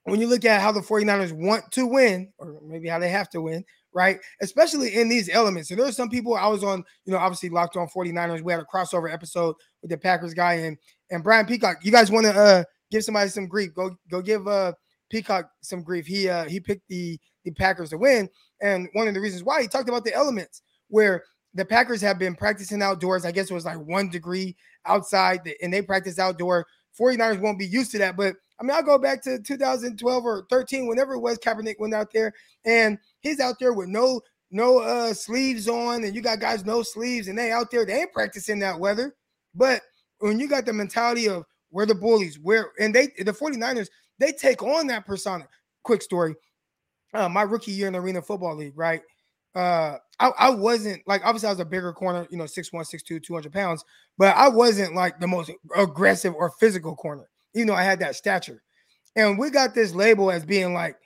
when 0.03 0.19
you 0.19 0.27
look 0.27 0.43
at 0.43 0.61
how 0.61 0.71
the 0.71 0.81
49ers 0.81 1.31
want 1.31 1.71
to 1.71 1.85
win, 1.85 2.33
or 2.37 2.59
maybe 2.65 2.89
how 2.89 2.99
they 2.99 3.09
have 3.09 3.29
to 3.29 3.41
win, 3.41 3.63
right? 3.93 4.19
Especially 4.41 4.95
in 4.95 5.09
these 5.09 5.29
elements. 5.29 5.69
And 5.69 5.79
there 5.79 5.87
are 5.87 5.91
some 5.91 6.09
people 6.09 6.35
I 6.35 6.47
was 6.47 6.63
on, 6.63 6.83
you 7.05 7.13
know, 7.13 7.19
obviously 7.19 7.49
locked 7.49 7.77
on 7.77 7.87
49ers. 7.87 8.41
We 8.41 8.51
had 8.51 8.61
a 8.61 8.65
crossover 8.65 9.11
episode 9.11 9.55
with 9.81 9.91
the 9.91 9.97
Packers 9.97 10.33
guy 10.33 10.53
and 10.53 10.77
and 11.09 11.23
Brian 11.23 11.45
Peacock. 11.45 11.77
You 11.83 11.91
guys 11.91 12.11
want 12.11 12.25
to 12.25 12.33
uh 12.33 12.63
give 12.91 13.03
somebody 13.03 13.29
some 13.29 13.47
grief? 13.47 13.73
Go 13.73 13.97
go 14.09 14.21
give 14.21 14.47
uh 14.47 14.73
Peacock 15.09 15.49
some 15.61 15.83
grief. 15.83 16.05
He 16.05 16.29
uh 16.29 16.45
he 16.45 16.59
picked 16.59 16.87
the 16.87 17.19
the 17.43 17.51
Packers 17.51 17.91
to 17.91 17.97
win. 17.97 18.29
And 18.61 18.89
one 18.93 19.07
of 19.07 19.13
the 19.13 19.21
reasons 19.21 19.43
why 19.43 19.61
he 19.61 19.67
talked 19.67 19.89
about 19.89 20.03
the 20.03 20.13
elements 20.13 20.61
where 20.89 21.23
the 21.53 21.65
Packers 21.65 22.01
have 22.01 22.19
been 22.19 22.35
practicing 22.35 22.81
outdoors. 22.81 23.25
I 23.25 23.31
guess 23.31 23.49
it 23.49 23.53
was 23.53 23.65
like 23.65 23.79
one 23.79 24.09
degree 24.09 24.55
outside, 24.85 25.41
and 25.61 25.73
they 25.73 25.81
practice 25.81 26.19
outdoor. 26.19 26.67
49ers 26.99 27.39
won't 27.39 27.59
be 27.59 27.65
used 27.65 27.91
to 27.91 27.97
that. 27.99 28.15
But 28.15 28.35
I 28.59 28.63
mean, 28.63 28.71
I'll 28.71 28.83
go 28.83 28.97
back 28.97 29.21
to 29.23 29.39
2012 29.39 30.25
or 30.25 30.45
13, 30.49 30.87
whenever 30.87 31.13
it 31.13 31.19
was, 31.19 31.37
Kaepernick 31.39 31.79
went 31.79 31.93
out 31.93 32.11
there 32.11 32.33
and 32.65 32.97
he's 33.21 33.39
out 33.39 33.55
there 33.59 33.73
with 33.73 33.87
no 33.87 34.21
no 34.49 34.79
uh 34.79 35.13
sleeves 35.13 35.67
on, 35.67 36.03
and 36.03 36.15
you 36.15 36.21
got 36.21 36.39
guys 36.39 36.65
no 36.65 36.81
sleeves, 36.83 37.27
and 37.27 37.37
they 37.37 37.51
out 37.51 37.69
there, 37.71 37.85
they 37.85 38.01
ain't 38.01 38.13
practicing 38.13 38.59
that 38.59 38.79
weather. 38.79 39.15
But 39.53 39.81
when 40.19 40.39
you 40.39 40.47
got 40.47 40.65
the 40.65 40.73
mentality 40.73 41.27
of 41.27 41.43
we're 41.71 41.85
the 41.85 41.95
bullies, 41.95 42.39
where 42.39 42.71
and 42.79 42.93
they 42.93 43.07
the 43.17 43.33
49ers, 43.33 43.89
they 44.19 44.31
take 44.31 44.63
on 44.63 44.87
that 44.87 45.05
persona. 45.05 45.47
Quick 45.83 46.01
story. 46.01 46.35
Uh, 47.13 47.29
my 47.29 47.43
rookie 47.43 47.71
year 47.71 47.87
in 47.87 47.93
the 47.93 47.99
Arena 47.99 48.21
Football 48.21 48.55
League, 48.55 48.77
right? 48.77 49.01
Uh, 49.55 49.97
I, 50.19 50.31
I 50.37 50.49
wasn't 50.49 51.01
like 51.07 51.21
obviously 51.25 51.47
I 51.47 51.51
was 51.51 51.59
a 51.59 51.65
bigger 51.65 51.93
corner, 51.93 52.27
you 52.29 52.37
know, 52.37 52.43
6'1, 52.43 52.71
6'2, 52.73 53.23
200 53.23 53.51
pounds, 53.51 53.83
but 54.17 54.35
I 54.35 54.49
wasn't 54.49 54.93
like 54.93 55.19
the 55.19 55.27
most 55.27 55.51
aggressive 55.75 56.35
or 56.35 56.51
physical 56.59 56.95
corner, 56.95 57.27
even 57.55 57.67
though 57.67 57.73
I 57.73 57.83
had 57.83 57.99
that 57.99 58.15
stature. 58.15 58.61
And 59.15 59.39
we 59.39 59.49
got 59.49 59.73
this 59.73 59.95
label 59.95 60.29
as 60.29 60.45
being 60.45 60.73
like 60.73 60.97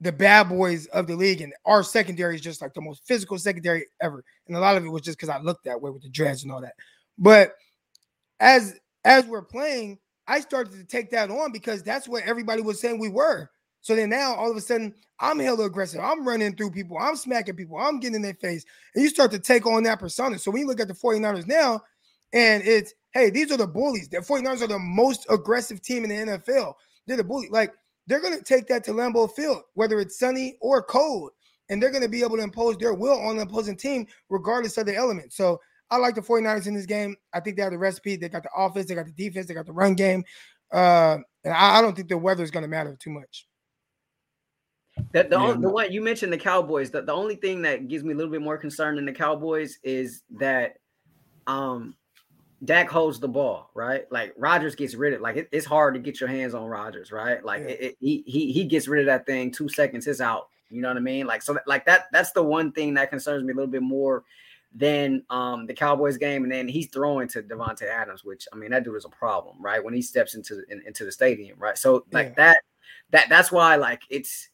the 0.00 0.12
bad 0.12 0.50
boys 0.50 0.86
of 0.86 1.06
the 1.06 1.16
league, 1.16 1.40
and 1.40 1.54
our 1.64 1.82
secondary 1.82 2.34
is 2.34 2.42
just 2.42 2.60
like 2.60 2.74
the 2.74 2.80
most 2.82 3.06
physical 3.06 3.38
secondary 3.38 3.86
ever. 4.02 4.22
And 4.46 4.56
a 4.56 4.60
lot 4.60 4.76
of 4.76 4.84
it 4.84 4.88
was 4.88 5.02
just 5.02 5.18
because 5.18 5.30
I 5.30 5.38
looked 5.40 5.64
that 5.64 5.80
way 5.80 5.90
with 5.90 6.02
the 6.02 6.10
dreads 6.10 6.42
and 6.42 6.52
all 6.52 6.60
that. 6.60 6.74
But 7.16 7.54
as 8.40 8.74
as 9.04 9.24
we're 9.26 9.42
playing, 9.42 9.98
I 10.26 10.40
started 10.40 10.72
to 10.74 10.84
take 10.84 11.10
that 11.10 11.30
on 11.30 11.52
because 11.52 11.82
that's 11.82 12.08
what 12.08 12.24
everybody 12.24 12.62
was 12.62 12.80
saying 12.80 12.98
we 12.98 13.08
were. 13.08 13.50
So 13.80 13.94
then 13.94 14.08
now 14.10 14.34
all 14.34 14.50
of 14.50 14.56
a 14.56 14.60
sudden 14.60 14.94
I'm 15.20 15.38
hella 15.38 15.64
aggressive. 15.64 16.00
I'm 16.00 16.26
running 16.26 16.56
through 16.56 16.70
people. 16.70 16.98
I'm 16.98 17.16
smacking 17.16 17.56
people. 17.56 17.76
I'm 17.76 18.00
getting 18.00 18.16
in 18.16 18.22
their 18.22 18.34
face. 18.34 18.64
And 18.94 19.02
you 19.02 19.10
start 19.10 19.30
to 19.32 19.38
take 19.38 19.66
on 19.66 19.82
that 19.84 20.00
persona. 20.00 20.38
So 20.38 20.50
when 20.50 20.62
you 20.62 20.66
look 20.66 20.80
at 20.80 20.88
the 20.88 20.94
49ers 20.94 21.46
now, 21.46 21.82
and 22.32 22.62
it's, 22.66 22.94
hey, 23.12 23.30
these 23.30 23.52
are 23.52 23.56
the 23.56 23.66
bullies. 23.66 24.08
The 24.08 24.18
49ers 24.18 24.62
are 24.62 24.68
the 24.68 24.78
most 24.78 25.26
aggressive 25.30 25.80
team 25.82 26.04
in 26.04 26.10
the 26.10 26.32
NFL. 26.32 26.74
They're 27.06 27.16
the 27.16 27.24
bully. 27.24 27.48
Like 27.50 27.72
they're 28.06 28.20
to 28.36 28.42
take 28.42 28.66
that 28.68 28.84
to 28.84 28.92
Lambeau 28.92 29.30
Field, 29.30 29.62
whether 29.74 30.00
it's 30.00 30.18
sunny 30.18 30.56
or 30.60 30.82
cold. 30.82 31.30
And 31.68 31.82
they're 31.82 31.90
to 32.02 32.08
be 32.08 32.22
able 32.22 32.36
to 32.36 32.42
impose 32.42 32.76
their 32.76 32.92
will 32.92 33.18
on 33.18 33.36
the 33.36 33.42
opposing 33.42 33.76
team, 33.76 34.06
regardless 34.28 34.76
of 34.76 34.86
the 34.86 34.94
element. 34.94 35.32
So 35.32 35.60
I 35.90 35.96
like 35.98 36.14
the 36.14 36.20
49ers 36.22 36.66
in 36.66 36.74
this 36.74 36.86
game. 36.86 37.16
I 37.32 37.40
think 37.40 37.56
they 37.56 37.62
have 37.62 37.72
the 37.72 37.78
recipe. 37.78 38.16
They 38.16 38.28
got 38.28 38.42
the 38.42 38.50
offense, 38.56 38.86
they 38.86 38.94
got 38.94 39.06
the 39.06 39.12
defense, 39.12 39.46
they 39.46 39.54
got 39.54 39.66
the 39.66 39.72
run 39.72 39.94
game. 39.94 40.24
Uh, 40.72 41.18
and 41.44 41.52
I, 41.54 41.78
I 41.78 41.82
don't 41.82 41.94
think 41.94 42.08
the 42.08 42.18
weather 42.18 42.42
is 42.42 42.50
going 42.50 42.62
to 42.62 42.68
matter 42.68 42.96
too 42.98 43.10
much. 43.10 43.46
That 45.12 45.28
the, 45.30 45.36
Yeah, 45.36 45.42
on- 45.52 45.60
the 45.60 45.68
one 45.68 45.92
you 45.92 46.00
mentioned 46.00 46.32
the 46.32 46.38
Cowboys. 46.38 46.90
The, 46.90 47.02
the 47.02 47.12
only 47.12 47.36
thing 47.36 47.62
that 47.62 47.88
gives 47.88 48.04
me 48.04 48.12
a 48.12 48.16
little 48.16 48.30
bit 48.32 48.42
more 48.42 48.56
concern 48.58 48.96
than 48.96 49.04
the 49.04 49.12
Cowboys 49.12 49.78
is 49.82 50.22
that 50.38 50.76
um 51.46 51.94
Dak 52.64 52.88
holds 52.88 53.20
the 53.20 53.28
ball, 53.28 53.70
right? 53.74 54.10
Like 54.10 54.32
Rodgers 54.38 54.74
gets 54.74 54.94
rid 54.94 55.12
of 55.12 55.20
like 55.20 55.36
it- 55.36 55.48
it's 55.52 55.66
hard 55.66 55.94
to 55.94 56.00
get 56.00 56.20
your 56.20 56.28
hands 56.28 56.54
on 56.54 56.64
Rodgers, 56.66 57.12
right? 57.12 57.44
Like 57.44 57.62
Yeah. 57.62 57.68
it, 57.68 57.80
it- 57.82 57.96
he 58.00 58.24
he 58.26 58.52
he 58.52 58.64
gets 58.64 58.88
rid 58.88 59.00
of 59.00 59.06
that 59.06 59.26
thing 59.26 59.50
two 59.50 59.68
seconds, 59.68 60.06
it's 60.06 60.20
out. 60.20 60.48
You 60.70 60.80
know 60.80 60.88
what 60.88 60.96
I 60.96 61.00
mean? 61.00 61.26
Like 61.26 61.42
so 61.42 61.54
that, 61.54 61.66
like 61.66 61.84
that 61.86 62.04
that's 62.12 62.32
the 62.32 62.42
one 62.42 62.72
thing 62.72 62.94
that 62.94 63.10
concerns 63.10 63.44
me 63.44 63.52
a 63.52 63.54
little 63.56 63.70
bit 63.70 63.82
more 63.82 64.24
than 64.74 65.22
um 65.30 65.66
the 65.66 65.74
Cowboys 65.74 66.16
game. 66.16 66.42
And 66.42 66.52
then 66.52 66.66
he's 66.68 66.88
throwing 66.88 67.28
to 67.28 67.42
Davante 67.42 67.88
Adams, 67.88 68.24
which 68.24 68.46
I 68.52 68.56
mean 68.56 68.70
that 68.72 68.84
dude 68.84 68.96
is 68.96 69.04
a 69.04 69.08
problem, 69.10 69.56
right? 69.60 69.82
When 69.82 69.94
he 69.94 70.02
steps 70.02 70.34
into 70.34 70.64
in, 70.68 70.82
into 70.86 71.04
the 71.04 71.12
stadium, 71.12 71.58
right? 71.58 71.78
So 71.78 72.04
like 72.12 72.28
Yeah. 72.28 72.34
that 72.36 72.58
that 73.10 73.28
that's 73.28 73.52
why 73.52 73.76
like 73.76 74.02
it's 74.10 74.48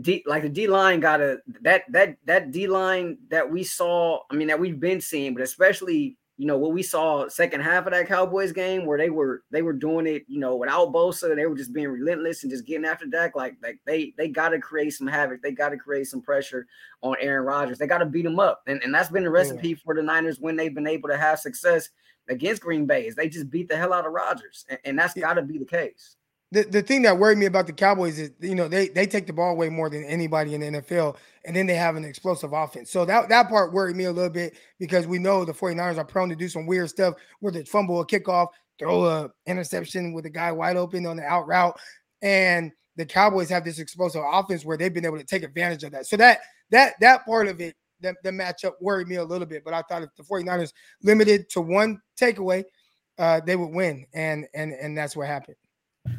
D 0.00 0.22
like 0.26 0.42
the 0.42 0.48
D 0.48 0.66
line 0.66 1.00
got 1.00 1.20
a 1.20 1.38
that 1.62 1.84
that 1.90 2.16
that 2.26 2.50
D 2.50 2.66
line 2.66 3.18
that 3.30 3.50
we 3.50 3.64
saw. 3.64 4.20
I 4.30 4.34
mean 4.34 4.48
that 4.48 4.60
we've 4.60 4.80
been 4.80 5.00
seeing, 5.00 5.34
but 5.34 5.42
especially 5.42 6.16
you 6.42 6.48
know 6.48 6.58
what 6.58 6.72
we 6.72 6.82
saw 6.82 7.28
second 7.28 7.60
half 7.60 7.86
of 7.86 7.92
that 7.92 8.08
Cowboys 8.08 8.50
game 8.50 8.84
where 8.84 8.98
they 8.98 9.10
were 9.10 9.44
they 9.52 9.62
were 9.62 9.72
doing 9.72 10.08
it 10.08 10.24
you 10.26 10.40
know 10.40 10.56
without 10.56 10.92
Bosa. 10.92 11.36
They 11.36 11.46
were 11.46 11.54
just 11.54 11.72
being 11.72 11.86
relentless 11.86 12.42
and 12.42 12.50
just 12.50 12.66
getting 12.66 12.84
after 12.84 13.06
Dak. 13.06 13.36
Like 13.36 13.54
like 13.62 13.78
they 13.86 14.12
they 14.18 14.26
got 14.26 14.48
to 14.48 14.58
create 14.58 14.90
some 14.90 15.06
havoc. 15.06 15.40
They 15.40 15.52
got 15.52 15.68
to 15.68 15.76
create 15.76 16.08
some 16.08 16.20
pressure 16.20 16.66
on 17.00 17.14
Aaron 17.20 17.44
Rodgers. 17.44 17.78
They 17.78 17.86
got 17.86 17.98
to 17.98 18.06
beat 18.06 18.26
him 18.26 18.40
up, 18.40 18.62
and 18.66 18.82
and 18.82 18.92
that's 18.92 19.08
been 19.08 19.22
the 19.22 19.30
recipe 19.30 19.74
for 19.74 19.94
the 19.94 20.02
Niners 20.02 20.40
when 20.40 20.56
they've 20.56 20.74
been 20.74 20.88
able 20.88 21.10
to 21.10 21.16
have 21.16 21.38
success 21.38 21.90
against 22.28 22.60
Green 22.62 22.86
Bay. 22.86 23.06
Is 23.06 23.14
they 23.14 23.28
just 23.28 23.48
beat 23.48 23.68
the 23.68 23.76
hell 23.76 23.92
out 23.92 24.04
of 24.04 24.12
Rodgers, 24.12 24.64
and, 24.68 24.80
and 24.84 24.98
that's 24.98 25.16
Yeah. 25.16 25.22
got 25.22 25.34
to 25.34 25.42
be 25.42 25.58
the 25.58 25.64
case. 25.64 26.16
The, 26.52 26.64
the 26.64 26.82
thing 26.82 27.00
that 27.02 27.18
worried 27.18 27.38
me 27.38 27.46
about 27.46 27.66
the 27.66 27.72
Cowboys 27.72 28.18
is, 28.18 28.30
you 28.38 28.54
know, 28.54 28.68
they 28.68 28.88
they 28.88 29.06
take 29.06 29.26
the 29.26 29.32
ball 29.32 29.52
away 29.52 29.70
more 29.70 29.88
than 29.88 30.04
anybody 30.04 30.54
in 30.54 30.60
the 30.60 30.80
NFL, 30.80 31.16
and 31.46 31.56
then 31.56 31.66
they 31.66 31.74
have 31.74 31.96
an 31.96 32.04
explosive 32.04 32.52
offense. 32.52 32.90
So 32.90 33.06
that, 33.06 33.30
that 33.30 33.48
part 33.48 33.72
worried 33.72 33.96
me 33.96 34.04
a 34.04 34.12
little 34.12 34.30
bit 34.30 34.54
because 34.78 35.06
we 35.06 35.18
know 35.18 35.46
the 35.46 35.54
49ers 35.54 35.96
are 35.96 36.04
prone 36.04 36.28
to 36.28 36.36
do 36.36 36.50
some 36.50 36.66
weird 36.66 36.90
stuff 36.90 37.14
where 37.40 37.52
they 37.52 37.64
fumble 37.64 38.02
a 38.02 38.06
kickoff, 38.06 38.48
throw 38.78 39.06
a 39.06 39.30
interception 39.46 40.12
with 40.12 40.26
a 40.26 40.30
guy 40.30 40.52
wide 40.52 40.76
open 40.76 41.06
on 41.06 41.16
the 41.16 41.24
out 41.24 41.48
route. 41.48 41.80
And 42.20 42.70
the 42.96 43.06
Cowboys 43.06 43.48
have 43.48 43.64
this 43.64 43.78
explosive 43.78 44.22
offense 44.30 44.62
where 44.62 44.76
they've 44.76 44.92
been 44.92 45.06
able 45.06 45.18
to 45.18 45.24
take 45.24 45.44
advantage 45.44 45.84
of 45.84 45.92
that. 45.92 46.06
So 46.06 46.18
that 46.18 46.40
that 46.70 46.94
that 47.00 47.24
part 47.24 47.48
of 47.48 47.62
it, 47.62 47.76
the, 48.02 48.14
the 48.24 48.30
matchup 48.30 48.72
worried 48.78 49.08
me 49.08 49.16
a 49.16 49.24
little 49.24 49.46
bit. 49.46 49.64
But 49.64 49.72
I 49.72 49.80
thought 49.88 50.02
if 50.02 50.10
the 50.18 50.22
49ers 50.22 50.74
limited 51.02 51.48
to 51.50 51.62
one 51.62 52.02
takeaway, 52.20 52.64
uh, 53.16 53.40
they 53.40 53.56
would 53.56 53.72
win. 53.72 54.04
And 54.12 54.46
and 54.52 54.74
and 54.74 54.98
that's 54.98 55.16
what 55.16 55.28
happened. 55.28 55.56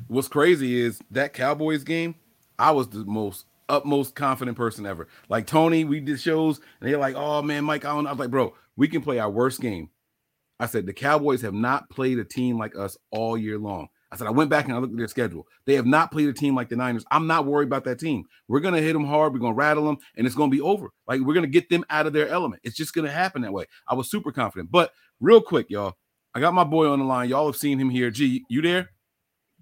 What's 0.08 0.28
crazy 0.28 0.80
is 0.80 1.00
that 1.12 1.34
Cowboys 1.34 1.84
game, 1.84 2.16
I 2.60 2.72
was 2.72 2.90
the 2.90 3.06
most 3.06 3.46
utmost 3.70 4.16
confident 4.16 4.58
person 4.58 4.86
ever. 4.86 5.08
Like 5.30 5.48
Tony, 5.48 5.86
we 5.86 6.00
did 6.00 6.20
shows 6.20 6.60
and 6.80 6.90
they're 6.90 6.98
like, 6.98 7.16
oh 7.16 7.42
man, 7.42 7.66
Mike, 7.66 7.86
I 7.86 7.96
don't. 7.96 8.08
I 8.08 8.12
was 8.12 8.20
like, 8.20 8.32
bro, 8.32 8.54
we 8.76 8.88
can 8.88 9.02
play 9.02 9.20
our 9.20 9.30
worst 9.30 9.62
game. 9.62 9.90
I 10.60 10.68
said, 10.68 10.86
the 10.86 10.94
Cowboys 10.94 11.42
have 11.42 11.54
not 11.54 11.90
played 11.90 12.20
a 12.20 12.24
team 12.24 12.58
like 12.58 12.76
us 12.76 12.98
all 13.12 13.38
year 13.38 13.58
long. 13.58 13.88
I 14.12 14.16
said, 14.16 14.28
I 14.28 14.32
went 14.32 14.52
back 14.52 14.66
and 14.66 14.74
I 14.76 14.78
looked 14.78 14.94
at 14.94 14.98
their 14.98 15.08
schedule. 15.08 15.48
They 15.66 15.74
have 15.74 15.88
not 15.88 16.12
played 16.12 16.30
a 16.30 16.34
team 16.34 16.56
like 16.56 16.70
the 16.70 16.76
Niners. 16.76 17.04
I'm 17.10 17.26
not 17.26 17.48
worried 17.48 17.68
about 17.68 17.84
that 17.86 18.00
team. 18.00 18.26
We're 18.48 18.60
going 18.60 18.76
to 18.76 18.82
hit 18.82 18.94
them 18.94 19.06
hard. 19.06 19.34
We're 19.34 19.40
going 19.40 19.54
to 19.54 19.58
rattle 19.58 19.86
them 19.86 19.98
and 20.16 20.28
it's 20.28 20.36
going 20.36 20.52
to 20.52 20.56
be 20.56 20.62
over. 20.62 20.90
Like, 21.08 21.22
we're 21.22 21.34
going 21.34 21.46
to 21.46 21.52
get 21.52 21.70
them 21.70 21.84
out 21.90 22.06
of 22.06 22.14
their 22.14 22.30
element. 22.30 22.62
It's 22.64 22.78
just 22.78 22.94
going 22.94 23.06
to 23.06 23.12
happen 23.12 23.42
that 23.42 23.54
way. 23.54 23.66
I 23.88 23.96
was 23.96 24.12
super 24.12 24.32
confident. 24.32 24.70
But 24.72 24.92
real 25.20 25.42
quick, 25.42 25.66
y'all, 25.70 25.96
I 26.36 26.40
got 26.40 26.54
my 26.54 26.64
boy 26.64 26.88
on 26.88 27.00
the 27.00 27.06
line. 27.06 27.28
Y'all 27.28 27.48
have 27.48 27.56
seen 27.56 27.80
him 27.80 27.90
here. 27.90 28.12
G, 28.12 28.46
you 28.50 28.62
there? 28.62 28.92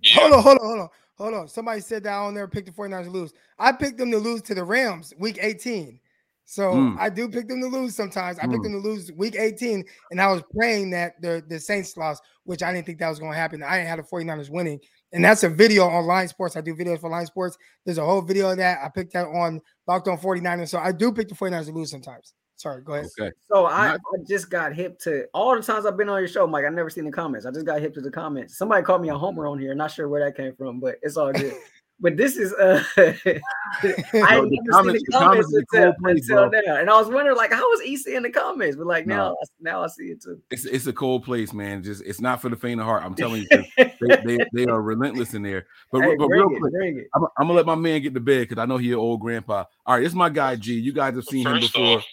Yeah. 0.02 0.20
Hold 0.22 0.34
on, 0.34 0.44
hold 0.44 0.58
on, 0.60 0.66
hold 0.66 0.80
on, 0.80 0.90
hold 1.18 1.34
on. 1.34 1.48
Somebody 1.48 1.82
said 1.82 2.04
that 2.04 2.14
I 2.14 2.18
on 2.18 2.34
there 2.34 2.48
picked 2.48 2.68
the 2.68 2.74
49ers 2.74 3.06
to 3.06 3.10
lose. 3.12 3.34
I 3.60 3.72
picked 3.72 3.98
them 3.98 4.12
to 4.12 4.18
lose 4.18 4.42
to 4.44 4.56
the 4.56 4.64
Rams 4.64 5.14
week 5.18 5.38
18. 5.42 6.00
So 6.46 6.74
Mm. 6.74 6.98
I 7.00 7.10
do 7.10 7.30
pick 7.30 7.48
them 7.48 7.62
to 7.62 7.68
lose 7.68 7.96
sometimes. 7.96 8.38
I 8.40 8.42
picked 8.42 8.60
Mm. 8.60 8.64
them 8.64 8.82
to 8.82 8.88
lose 8.90 9.12
week 9.14 9.36
18, 9.38 9.86
and 10.10 10.20
I 10.22 10.30
was 10.32 10.44
praying 10.54 10.90
that 10.90 11.22
the, 11.22 11.42
the 11.48 11.60
Saints 11.60 11.96
lost, 11.96 12.22
which 12.44 12.62
I 12.62 12.74
didn't 12.74 12.88
think 12.88 13.00
that 13.00 13.08
was 13.10 13.20
going 13.20 13.32
to 13.32 13.38
happen. 13.38 13.64
I 13.64 13.78
didn't 13.78 13.88
have 13.90 13.98
the 14.00 14.04
49ers 14.04 14.50
winning. 14.50 14.80
And 15.14 15.24
that's 15.24 15.44
a 15.44 15.50
video 15.50 15.88
on 15.88 16.06
Line 16.08 16.28
Sports. 16.28 16.58
I 16.58 16.62
do 16.62 16.76
videos 16.76 17.00
for 17.00 17.10
Line 17.10 17.26
Sports. 17.26 17.58
There's 17.86 17.98
a 18.00 18.06
whole 18.06 18.22
video 18.22 18.50
of 18.50 18.58
that. 18.58 18.80
I 18.84 18.90
picked 18.90 19.14
that 19.14 19.28
on 19.28 19.62
Locked 19.88 20.08
on 20.08 20.18
49ers. 20.18 20.70
So 20.70 20.80
I 20.80 20.92
do 20.92 21.12
pick 21.12 21.28
the 21.30 21.36
49ers 21.36 21.66
to 21.68 21.72
lose 21.72 21.92
sometimes. 21.92 22.34
Sorry, 22.62 22.84
go 22.84 22.94
ahead. 22.94 23.08
Okay. 23.20 23.32
So 23.52 23.66
I, 23.66 23.94
I 23.94 23.98
just 24.28 24.52
got 24.52 24.74
hip 24.74 25.00
to 25.00 25.26
all 25.34 25.56
the 25.56 25.64
times 25.64 25.86
I've 25.88 25.98
been 25.98 26.10
on 26.10 26.20
your 26.20 26.28
show, 26.28 26.46
Mike. 26.46 26.66
I 26.66 26.70
never 26.70 26.92
seen 26.92 27.06
the 27.06 27.12
comments. 27.12 27.46
I 27.48 27.52
just 27.52 27.66
got 27.66 27.82
hip 27.82 27.94
to 27.96 28.02
the 28.02 28.12
comments. 28.12 28.56
Somebody 28.58 28.84
called 28.84 29.02
me 29.02 29.10
a 29.10 29.18
homer 29.18 29.48
on 29.48 29.58
here. 29.60 29.74
Not 29.74 29.90
sure 29.92 30.08
where 30.08 30.24
that 30.24 30.38
came 30.38 30.56
from, 30.56 30.80
but 30.80 30.96
it's 31.02 31.18
all 31.18 31.32
good. 31.34 31.56
but 32.00 32.18
this 32.18 32.36
is 32.38 32.54
uh 32.54 32.84
I 32.98 33.02
Bro, 33.02 34.22
had 34.22 34.44
the 34.44 34.50
never 34.52 34.52
seen 34.52 34.72
comments- 34.72 35.04
the 35.04 35.12
the 35.12 35.12
comments 35.12 35.12
comments 35.12 35.48
is 35.50 35.54
a 35.54 35.58
until, 35.60 35.82
cold 35.84 35.96
place, 36.04 36.30
until 36.30 36.52
now. 36.68 36.76
And 36.78 36.90
I 36.90 36.98
was 37.00 37.08
wondering 37.10 37.36
like 37.38 37.52
how 37.52 37.68
was 37.70 37.82
EC 37.84 38.14
in 38.16 38.22
the 38.24 38.30
comments? 38.30 38.76
But 38.76 38.86
like 38.88 39.08
No. 39.08 39.16
now 39.16 39.36
now 39.60 39.84
I 39.84 39.88
see 39.88 40.06
it 40.06 40.22
too. 40.22 40.40
It's 40.52 40.66
it's 40.66 40.86
a 40.88 40.94
cold 40.94 41.24
place, 41.24 41.54
man. 41.54 41.82
Just 41.84 42.04
it's 42.06 42.22
not 42.22 42.42
for 42.42 42.50
the 42.50 42.56
faint 42.56 42.80
of 42.80 42.86
heart. 42.86 43.04
I'm 43.04 43.16
telling 43.16 43.42
you, 43.50 43.64
they, 43.78 43.96
they, 44.26 44.38
they 44.54 44.66
are 44.66 44.82
relentless 44.82 45.34
in 45.34 45.42
there. 45.42 45.66
But, 45.92 46.04
Hey, 46.04 46.16
but 46.16 46.28
real 46.28 46.48
it, 46.52 46.60
quick. 46.60 47.08
I'm, 47.16 47.24
I'm 47.40 47.48
gonna 47.48 47.54
let 47.54 47.66
my 47.66 47.76
man 47.76 48.02
get 48.02 48.14
to 48.14 48.20
bed 48.20 48.48
because 48.50 48.62
I 48.62 48.66
know 48.66 48.78
he 48.78 48.92
an 48.92 48.98
old 49.00 49.20
grandpa. 49.22 49.64
All 49.86 49.96
right, 49.96 50.02
this 50.02 50.10
is 50.12 50.16
my 50.16 50.30
guy 50.30 50.56
G. 50.58 50.74
You 50.76 50.94
guys 50.94 51.16
have 51.16 51.26
seen 51.26 51.46
him 51.48 51.60
before. 51.60 51.98
off, 51.98 52.06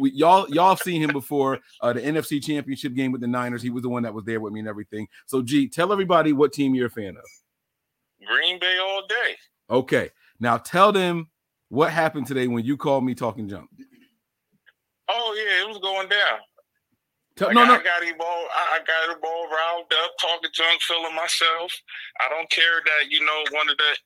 We, 0.00 0.12
y'all 0.12 0.48
y'all 0.48 0.70
have 0.70 0.80
seen 0.80 1.02
him 1.02 1.12
before. 1.12 1.60
Uh, 1.80 1.92
the 1.92 2.00
NFC 2.00 2.42
Championship 2.42 2.94
game 2.94 3.12
with 3.12 3.20
the 3.20 3.26
Niners. 3.26 3.62
He 3.62 3.70
was 3.70 3.82
the 3.82 3.88
one 3.88 4.02
that 4.02 4.14
was 4.14 4.24
there 4.24 4.40
with 4.40 4.52
me 4.52 4.60
and 4.60 4.68
everything. 4.68 5.08
So 5.26 5.42
G, 5.42 5.68
tell 5.68 5.92
everybody 5.92 6.32
what 6.32 6.52
team 6.52 6.74
you're 6.74 6.86
a 6.86 6.90
fan 6.90 7.16
of. 7.16 8.26
Green 8.26 8.58
Bay 8.58 8.78
all 8.80 9.06
day. 9.06 9.36
Okay, 9.70 10.10
now 10.40 10.58
tell 10.58 10.92
them 10.92 11.28
what 11.68 11.90
happened 11.90 12.26
today 12.26 12.46
when 12.46 12.64
you 12.64 12.76
called 12.76 13.04
me 13.04 13.14
talking 13.14 13.48
junk. 13.48 13.68
Oh 15.08 15.34
yeah, 15.36 15.64
it 15.64 15.68
was 15.68 15.78
going 15.78 16.08
down. 16.08 16.38
Tell, 17.36 17.48
Like, 17.48 17.54
no, 17.54 17.64
no, 17.64 17.74
I 17.74 17.82
got 17.82 18.04
him 18.04 18.16
all. 18.20 18.46
I 18.54 18.76
I 18.76 18.78
got 18.84 19.16
him 19.16 19.22
all 19.24 19.48
riled 19.48 19.92
up, 20.04 20.10
talking 20.20 20.50
junk, 20.52 20.82
feeling 20.82 21.14
myself. 21.14 21.72
I 22.20 22.28
don't 22.28 22.48
care 22.50 22.82
that 22.84 23.10
you 23.10 23.24
know 23.24 23.44
one 23.52 23.70
of 23.70 23.76
the 23.76 23.96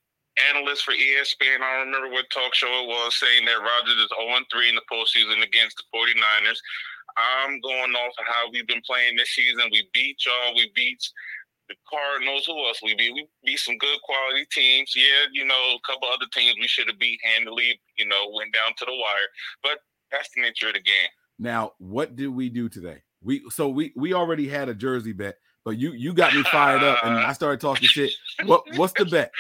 analysts 0.51 0.83
for 0.83 0.93
ESPN. 0.93 1.61
I 1.63 1.79
don't 1.79 1.93
remember 1.93 2.13
what 2.13 2.31
talk 2.31 2.55
show 2.55 2.69
it 2.69 2.89
was 2.89 3.17
saying 3.17 3.45
that 3.47 3.61
Rodgers 3.61 3.97
is 3.97 4.13
0 4.21 4.41
3 4.53 4.69
in 4.69 4.77
the 4.77 4.87
postseason 4.91 5.43
against 5.43 5.77
the 5.77 5.87
49ers. 5.93 6.61
I'm 7.17 7.61
going 7.61 7.93
off 7.97 8.13
of 8.19 8.27
how 8.27 8.51
we've 8.53 8.67
been 8.67 8.83
playing 8.87 9.17
this 9.17 9.31
season. 9.31 9.71
We 9.73 9.89
beat 9.95 10.21
y'all. 10.27 10.55
We 10.55 10.71
beat 10.75 11.01
the 11.69 11.75
Cardinals. 11.89 12.47
Who 12.47 12.59
else 12.67 12.81
we 12.83 12.95
beat? 12.95 13.15
We 13.15 13.29
beat 13.45 13.59
some 13.59 13.79
good 13.79 13.99
quality 14.05 14.47
teams. 14.53 14.93
Yeah, 14.95 15.27
you 15.33 15.45
know, 15.47 15.55
a 15.55 15.81
couple 15.87 16.09
other 16.09 16.27
teams 16.33 16.57
we 16.61 16.69
should 16.69 16.89
have 16.89 16.99
beat 16.99 17.21
handily. 17.25 17.81
You 17.99 18.07
know, 18.07 18.31
went 18.35 18.53
down 18.53 18.75
to 18.77 18.85
the 18.85 18.93
wire. 18.93 19.31
But 19.63 19.79
that's 20.13 20.29
the 20.35 20.43
nature 20.43 20.69
of 20.69 20.75
the 20.75 20.81
game. 20.81 21.09
Now, 21.39 21.73
what 21.79 22.17
did 22.17 22.29
we 22.29 22.49
do 22.49 22.69
today? 22.69 23.03
We 23.23 23.43
so 23.51 23.69
we 23.69 23.93
we 23.97 24.13
already 24.13 24.49
had 24.49 24.69
a 24.69 24.75
jersey 24.75 25.13
bet, 25.13 25.39
but 25.67 25.77
you 25.79 25.93
you 25.93 26.15
got 26.15 26.33
me 26.33 26.45
fired 26.45 26.85
up 26.85 27.05
and 27.05 27.19
I 27.19 27.33
started 27.33 27.61
talking 27.61 27.89
shit. 27.89 28.13
What 28.45 28.63
what's 28.77 28.93
the 28.93 29.05
bet? 29.05 29.33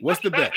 What's 0.00 0.20
the 0.20 0.30
bet? 0.30 0.52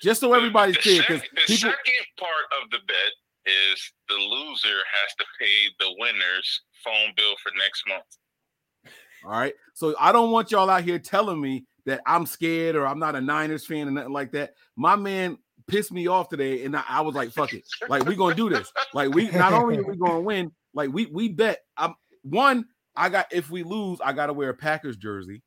Just 0.00 0.20
so 0.20 0.32
everybody's 0.32 0.76
The 0.76 0.82
clear, 0.82 1.00
because 1.02 1.20
the 1.20 1.28
people 1.46 1.70
second 1.70 2.06
part 2.18 2.46
of 2.62 2.70
the 2.70 2.78
bet 2.88 3.12
is 3.44 3.92
the 4.08 4.14
loser 4.14 4.68
has 4.68 5.14
to 5.18 5.24
pay 5.38 5.68
the 5.78 5.94
winner's 5.98 6.62
phone 6.82 7.12
bill 7.16 7.34
for 7.42 7.52
next 7.58 7.84
month. 7.86 8.94
all 9.24 9.38
right. 9.38 9.52
So 9.74 9.94
I 10.00 10.10
don't 10.10 10.30
want 10.30 10.50
y'all 10.50 10.70
out 10.70 10.84
here 10.84 10.98
telling 10.98 11.40
me 11.40 11.66
that 11.84 12.00
I'm 12.06 12.24
scared 12.24 12.74
or 12.74 12.86
I'm 12.86 12.98
not 12.98 13.14
a 13.14 13.20
Niners 13.20 13.66
fan 13.66 13.88
or 13.88 13.90
nothing 13.90 14.12
like 14.12 14.32
that. 14.32 14.54
My 14.74 14.96
man 14.96 15.36
pissed 15.66 15.92
me 15.92 16.06
off 16.06 16.30
today, 16.30 16.64
and 16.64 16.74
I, 16.74 16.82
I 16.88 17.00
was 17.02 17.14
like, 17.14 17.30
fuck 17.30 17.52
it. 17.52 17.64
Like, 17.88 18.06
we 18.06 18.16
gonna 18.16 18.34
do 18.34 18.48
this. 18.48 18.72
Like, 18.94 19.14
we 19.14 19.28
not 19.30 19.52
only 19.52 19.76
are 19.76 19.82
we 19.82 19.96
gonna 19.98 20.20
win, 20.20 20.50
like 20.72 20.90
we 20.90 21.06
we 21.06 21.28
bet. 21.28 21.58
I'm 21.76 21.94
one, 22.22 22.64
I 22.96 23.08
got 23.08 23.26
if 23.32 23.50
we 23.50 23.62
lose, 23.62 24.00
I 24.04 24.12
gotta 24.12 24.32
wear 24.32 24.50
a 24.50 24.54
Packers 24.54 24.96
jersey, 24.96 25.42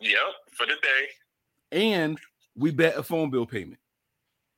Yep, 0.00 0.18
for 0.52 0.66
the 0.66 0.74
day. 0.82 1.08
and 1.72 2.18
we 2.56 2.70
bet 2.70 2.96
a 2.96 3.02
phone 3.02 3.30
bill 3.30 3.46
payment. 3.46 3.80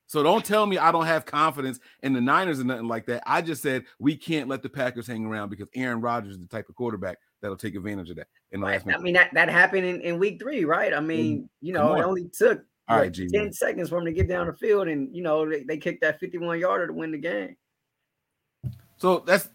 So 0.06 0.22
don't 0.22 0.44
tell 0.44 0.66
me 0.66 0.76
I 0.76 0.92
don't 0.92 1.06
have 1.06 1.24
confidence 1.24 1.80
in 2.02 2.12
the 2.12 2.20
Niners 2.20 2.58
and 2.58 2.68
nothing 2.68 2.88
like 2.88 3.06
that. 3.06 3.22
I 3.26 3.40
just 3.40 3.62
said 3.62 3.84
we 3.98 4.14
can't 4.16 4.48
let 4.48 4.62
the 4.62 4.68
Packers 4.68 5.06
hang 5.06 5.24
around 5.24 5.48
because 5.48 5.68
Aaron 5.74 6.00
Rodgers 6.02 6.34
is 6.34 6.40
the 6.40 6.48
type 6.48 6.68
of 6.68 6.74
quarterback 6.74 7.18
that'll 7.40 7.56
take 7.56 7.74
advantage 7.76 8.10
of 8.10 8.16
that 8.16 8.28
in 8.50 8.60
the 8.60 8.66
last 8.66 8.86
I 8.86 8.86
minute. 8.86 9.02
mean 9.02 9.14
that 9.14 9.30
that 9.34 9.48
happened 9.48 9.86
in, 9.86 10.00
in 10.02 10.18
week 10.18 10.40
three, 10.40 10.64
right? 10.64 10.92
I 10.92 10.98
mm, 11.16 11.40
mean, 11.40 11.48
you 11.60 11.72
Come 11.76 11.86
know, 11.86 11.94
it 11.96 12.04
only 12.04 12.28
took 12.28 12.62
All 12.88 12.98
what, 12.98 13.02
right, 13.02 13.14
10 13.14 13.30
man. 13.32 13.52
seconds 13.52 13.88
for 13.88 13.98
him 13.98 14.04
to 14.06 14.12
get 14.12 14.28
down 14.28 14.46
the 14.48 14.52
field 14.54 14.88
and 14.88 15.14
you 15.16 15.22
know 15.22 15.48
they, 15.48 15.62
they 15.64 15.78
kicked 15.78 16.02
that 16.02 16.20
51 16.20 16.58
yarder 16.60 16.88
to 16.88 16.92
win 16.92 17.10
the 17.12 17.18
game. 17.18 17.56
So 18.96 19.20
that's 19.20 19.48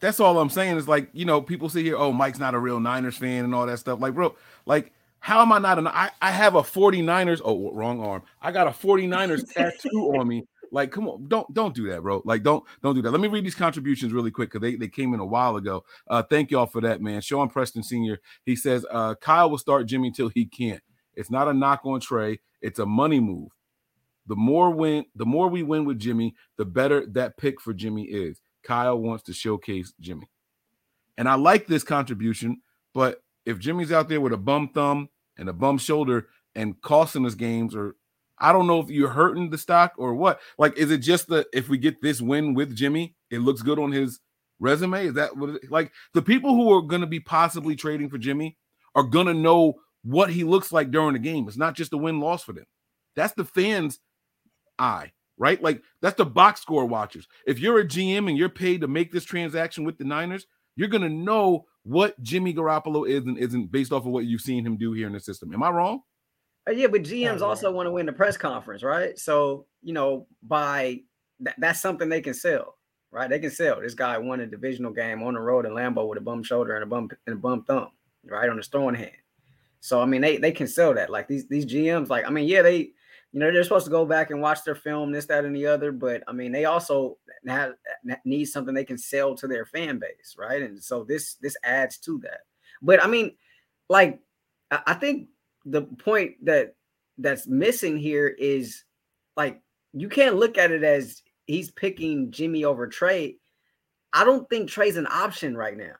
that's 0.00 0.20
all 0.20 0.38
I'm 0.38 0.50
saying 0.50 0.76
is 0.76 0.88
like, 0.88 1.08
you 1.12 1.24
know, 1.24 1.40
people 1.40 1.68
see 1.68 1.82
here, 1.82 1.96
oh, 1.96 2.12
Mike's 2.12 2.38
not 2.38 2.54
a 2.54 2.58
real 2.58 2.80
Niners 2.80 3.16
fan 3.16 3.44
and 3.44 3.54
all 3.54 3.66
that 3.66 3.78
stuff. 3.78 4.00
Like, 4.00 4.14
bro, 4.14 4.34
like, 4.66 4.92
how 5.20 5.42
am 5.42 5.52
I 5.52 5.58
not 5.58 5.78
an 5.78 5.86
I, 5.86 6.10
I 6.22 6.30
have 6.30 6.54
a 6.54 6.62
49ers? 6.62 7.42
Oh, 7.44 7.70
wrong 7.72 8.00
arm. 8.04 8.22
I 8.40 8.52
got 8.52 8.66
a 8.66 8.70
49ers 8.70 9.52
tattoo 9.52 10.14
on 10.18 10.26
me. 10.26 10.46
Like, 10.72 10.92
come 10.92 11.08
on, 11.08 11.26
don't 11.28 11.52
don't 11.52 11.74
do 11.74 11.88
that, 11.88 12.02
bro. 12.02 12.22
Like, 12.24 12.42
don't 12.42 12.64
don't 12.82 12.94
do 12.94 13.02
that. 13.02 13.10
Let 13.10 13.20
me 13.20 13.28
read 13.28 13.44
these 13.44 13.54
contributions 13.56 14.12
really 14.12 14.30
quick 14.30 14.50
because 14.50 14.62
they, 14.62 14.76
they 14.76 14.88
came 14.88 15.12
in 15.14 15.20
a 15.20 15.26
while 15.26 15.56
ago. 15.56 15.84
Uh, 16.08 16.22
thank 16.22 16.50
y'all 16.50 16.66
for 16.66 16.80
that, 16.82 17.02
man. 17.02 17.20
Sean 17.20 17.48
Preston 17.48 17.82
Sr. 17.82 18.18
He 18.44 18.54
says, 18.54 18.86
uh, 18.90 19.16
Kyle 19.16 19.50
will 19.50 19.58
start 19.58 19.86
Jimmy 19.86 20.12
till 20.12 20.28
he 20.28 20.46
can't. 20.46 20.82
It's 21.14 21.30
not 21.30 21.48
a 21.48 21.52
knock 21.52 21.80
on 21.84 22.00
Trey, 22.00 22.40
it's 22.62 22.78
a 22.78 22.86
money 22.86 23.20
move. 23.20 23.50
The 24.26 24.36
more 24.36 24.70
win, 24.70 25.06
the 25.16 25.26
more 25.26 25.48
we 25.48 25.64
win 25.64 25.84
with 25.84 25.98
Jimmy, 25.98 26.34
the 26.56 26.64
better 26.64 27.04
that 27.06 27.36
pick 27.36 27.60
for 27.60 27.74
Jimmy 27.74 28.04
is. 28.04 28.40
Kyle 28.62 28.98
wants 28.98 29.24
to 29.24 29.32
showcase 29.32 29.92
Jimmy. 30.00 30.28
And 31.18 31.28
I 31.28 31.34
like 31.34 31.66
this 31.66 31.82
contribution, 31.82 32.62
but 32.94 33.22
if 33.44 33.58
Jimmy's 33.58 33.92
out 33.92 34.08
there 34.08 34.20
with 34.20 34.32
a 34.32 34.38
bum 34.38 34.70
thumb 34.74 35.08
and 35.36 35.48
a 35.48 35.52
bum 35.52 35.78
shoulder 35.78 36.28
and 36.54 36.80
costing 36.80 37.26
us 37.26 37.34
games, 37.34 37.74
or 37.74 37.96
I 38.38 38.52
don't 38.52 38.66
know 38.66 38.80
if 38.80 38.90
you're 38.90 39.10
hurting 39.10 39.50
the 39.50 39.58
stock 39.58 39.92
or 39.98 40.14
what. 40.14 40.40
Like, 40.58 40.76
is 40.78 40.90
it 40.90 40.98
just 40.98 41.28
that 41.28 41.46
if 41.52 41.68
we 41.68 41.78
get 41.78 42.00
this 42.00 42.20
win 42.20 42.54
with 42.54 42.74
Jimmy, 42.74 43.16
it 43.30 43.40
looks 43.40 43.62
good 43.62 43.78
on 43.78 43.92
his 43.92 44.20
resume? 44.58 45.06
Is 45.06 45.14
that 45.14 45.36
what 45.36 45.50
it, 45.50 45.70
like 45.70 45.92
the 46.14 46.22
people 46.22 46.54
who 46.54 46.72
are 46.72 46.82
going 46.82 47.02
to 47.02 47.06
be 47.06 47.20
possibly 47.20 47.76
trading 47.76 48.08
for 48.08 48.18
Jimmy 48.18 48.56
are 48.94 49.02
going 49.02 49.26
to 49.26 49.34
know 49.34 49.74
what 50.02 50.30
he 50.30 50.44
looks 50.44 50.72
like 50.72 50.90
during 50.90 51.12
the 51.12 51.18
game? 51.18 51.46
It's 51.48 51.56
not 51.56 51.74
just 51.74 51.92
a 51.92 51.98
win 51.98 52.20
loss 52.20 52.42
for 52.42 52.52
them. 52.52 52.66
That's 53.14 53.34
the 53.34 53.44
fans' 53.44 54.00
eye, 54.78 55.12
right? 55.40 55.60
Like 55.60 55.82
that's 56.02 56.16
the 56.16 56.26
box 56.26 56.60
score 56.60 56.84
watchers. 56.84 57.26
If 57.46 57.58
you're 57.58 57.80
a 57.80 57.84
GM 57.84 58.28
and 58.28 58.38
you're 58.38 58.50
paid 58.50 58.82
to 58.82 58.88
make 58.88 59.10
this 59.10 59.24
transaction 59.24 59.82
with 59.84 59.98
the 59.98 60.04
Niners, 60.04 60.46
you're 60.76 60.88
gonna 60.88 61.08
know 61.08 61.64
what 61.82 62.22
Jimmy 62.22 62.54
Garoppolo 62.54 63.08
is 63.08 63.24
and 63.24 63.38
isn't 63.38 63.72
based 63.72 63.90
off 63.90 64.04
of 64.04 64.12
what 64.12 64.26
you've 64.26 64.42
seen 64.42 64.64
him 64.64 64.76
do 64.76 64.92
here 64.92 65.06
in 65.06 65.14
the 65.14 65.18
system. 65.18 65.52
Am 65.52 65.62
I 65.62 65.70
wrong? 65.70 66.02
Uh, 66.68 66.72
yeah, 66.72 66.86
but 66.86 67.02
GMs 67.02 67.40
also 67.40 67.72
want 67.72 67.86
to 67.86 67.90
win 67.90 68.04
the 68.04 68.12
press 68.12 68.36
conference, 68.36 68.82
right? 68.82 69.18
So 69.18 69.66
you 69.82 69.94
know, 69.94 70.26
by 70.42 71.00
that, 71.40 71.56
that's 71.58 71.80
something 71.80 72.10
they 72.10 72.20
can 72.20 72.34
sell, 72.34 72.76
right? 73.10 73.30
They 73.30 73.38
can 73.38 73.50
sell. 73.50 73.80
This 73.80 73.94
guy 73.94 74.18
won 74.18 74.40
a 74.40 74.46
divisional 74.46 74.92
game 74.92 75.22
on 75.22 75.34
the 75.34 75.40
road 75.40 75.64
in 75.64 75.72
Lambeau 75.72 76.06
with 76.06 76.18
a 76.18 76.22
bum 76.22 76.42
shoulder 76.42 76.74
and 76.74 76.84
a 76.84 76.86
bum 76.86 77.08
and 77.26 77.36
a 77.36 77.38
bum 77.38 77.64
thumb, 77.64 77.88
right 78.26 78.50
on 78.50 78.58
his 78.58 78.68
throwing 78.68 78.94
hand. 78.94 79.16
So 79.80 80.02
I 80.02 80.04
mean, 80.04 80.20
they 80.20 80.36
they 80.36 80.52
can 80.52 80.66
sell 80.66 80.92
that. 80.92 81.08
Like 81.08 81.28
these 81.28 81.48
these 81.48 81.64
GMs, 81.64 82.10
like 82.10 82.26
I 82.26 82.30
mean, 82.30 82.46
yeah, 82.46 82.60
they 82.60 82.90
you 83.32 83.38
know 83.38 83.52
they're 83.52 83.62
supposed 83.62 83.84
to 83.84 83.90
go 83.90 84.04
back 84.04 84.30
and 84.30 84.40
watch 84.40 84.64
their 84.64 84.74
film, 84.74 85.12
this, 85.12 85.26
that, 85.26 85.44
and 85.44 85.54
the 85.54 85.66
other. 85.66 85.92
But 85.92 86.22
I 86.26 86.32
mean, 86.32 86.50
they 86.50 86.64
also 86.64 87.16
have 87.46 87.74
need 88.24 88.46
something 88.46 88.74
they 88.74 88.84
can 88.84 88.98
sell 88.98 89.34
to 89.36 89.46
their 89.46 89.64
fan 89.64 89.98
base, 89.98 90.34
right? 90.36 90.62
And 90.62 90.82
so 90.82 91.04
this 91.04 91.34
this 91.34 91.56
adds 91.62 91.98
to 91.98 92.18
that. 92.20 92.40
But 92.82 93.02
I 93.02 93.06
mean, 93.06 93.36
like 93.88 94.20
I 94.70 94.80
I 94.88 94.94
think 94.94 95.28
the 95.64 95.82
point 95.82 96.44
that 96.44 96.74
that's 97.18 97.46
missing 97.46 97.98
here 97.98 98.28
is 98.28 98.84
like 99.36 99.60
you 99.92 100.08
can't 100.08 100.36
look 100.36 100.58
at 100.58 100.72
it 100.72 100.82
as 100.82 101.22
he's 101.46 101.70
picking 101.70 102.30
Jimmy 102.32 102.64
over 102.64 102.88
Trey. 102.88 103.36
I 104.12 104.24
don't 104.24 104.48
think 104.48 104.68
Trey's 104.68 104.96
an 104.96 105.06
option 105.06 105.56
right 105.56 105.76
now. 105.76 105.92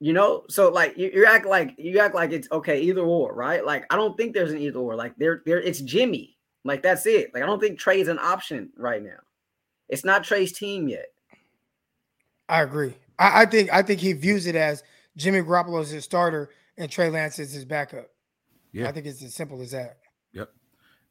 You 0.00 0.12
know, 0.12 0.44
so 0.48 0.68
like 0.70 0.96
you, 0.96 1.10
you 1.12 1.26
act 1.26 1.44
like 1.44 1.74
you 1.76 1.98
act 1.98 2.14
like 2.14 2.30
it's 2.30 2.48
okay, 2.52 2.80
either 2.80 3.00
or, 3.00 3.34
right? 3.34 3.64
Like 3.64 3.84
I 3.90 3.96
don't 3.96 4.16
think 4.16 4.32
there's 4.32 4.52
an 4.52 4.58
either 4.58 4.78
or. 4.78 4.94
Like 4.94 5.14
there, 5.16 5.42
there, 5.44 5.60
it's 5.60 5.80
Jimmy. 5.80 6.36
Like 6.64 6.82
that's 6.82 7.04
it. 7.06 7.32
Like 7.34 7.42
I 7.42 7.46
don't 7.46 7.60
think 7.60 7.78
Trey's 7.78 8.08
an 8.08 8.18
option 8.18 8.70
right 8.76 9.02
now. 9.02 9.18
It's 9.88 10.04
not 10.04 10.22
Trey's 10.22 10.52
team 10.52 10.88
yet. 10.88 11.06
I 12.48 12.62
agree. 12.62 12.94
I, 13.18 13.42
I 13.42 13.46
think 13.46 13.72
I 13.72 13.82
think 13.82 14.00
he 14.00 14.12
views 14.12 14.46
it 14.46 14.54
as 14.54 14.84
Jimmy 15.16 15.40
Garoppolo 15.40 15.82
is 15.82 15.90
his 15.90 16.04
starter 16.04 16.50
and 16.76 16.90
Trey 16.90 17.10
Lance 17.10 17.38
is 17.38 17.52
his 17.52 17.64
backup. 17.64 18.06
Yeah. 18.72 18.88
I 18.88 18.92
think 18.92 19.06
it's 19.06 19.22
as 19.22 19.34
simple 19.34 19.60
as 19.62 19.72
that. 19.72 19.98
Yep. 20.32 20.50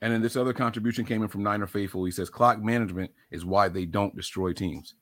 And 0.01 0.13
then 0.13 0.21
this 0.21 0.37
other 0.37 0.53
contribution 0.53 1.05
came 1.05 1.23
in 1.23 1.27
from 1.27 1.43
Niner 1.43 1.67
Faithful. 1.67 2.05
He 2.05 2.11
says 2.11 2.29
clock 2.29 2.61
management 2.61 3.11
is 3.31 3.43
why 3.43 3.67
they 3.67 3.85
don't 3.85 4.15
destroy 4.15 4.53
teams. 4.53 4.95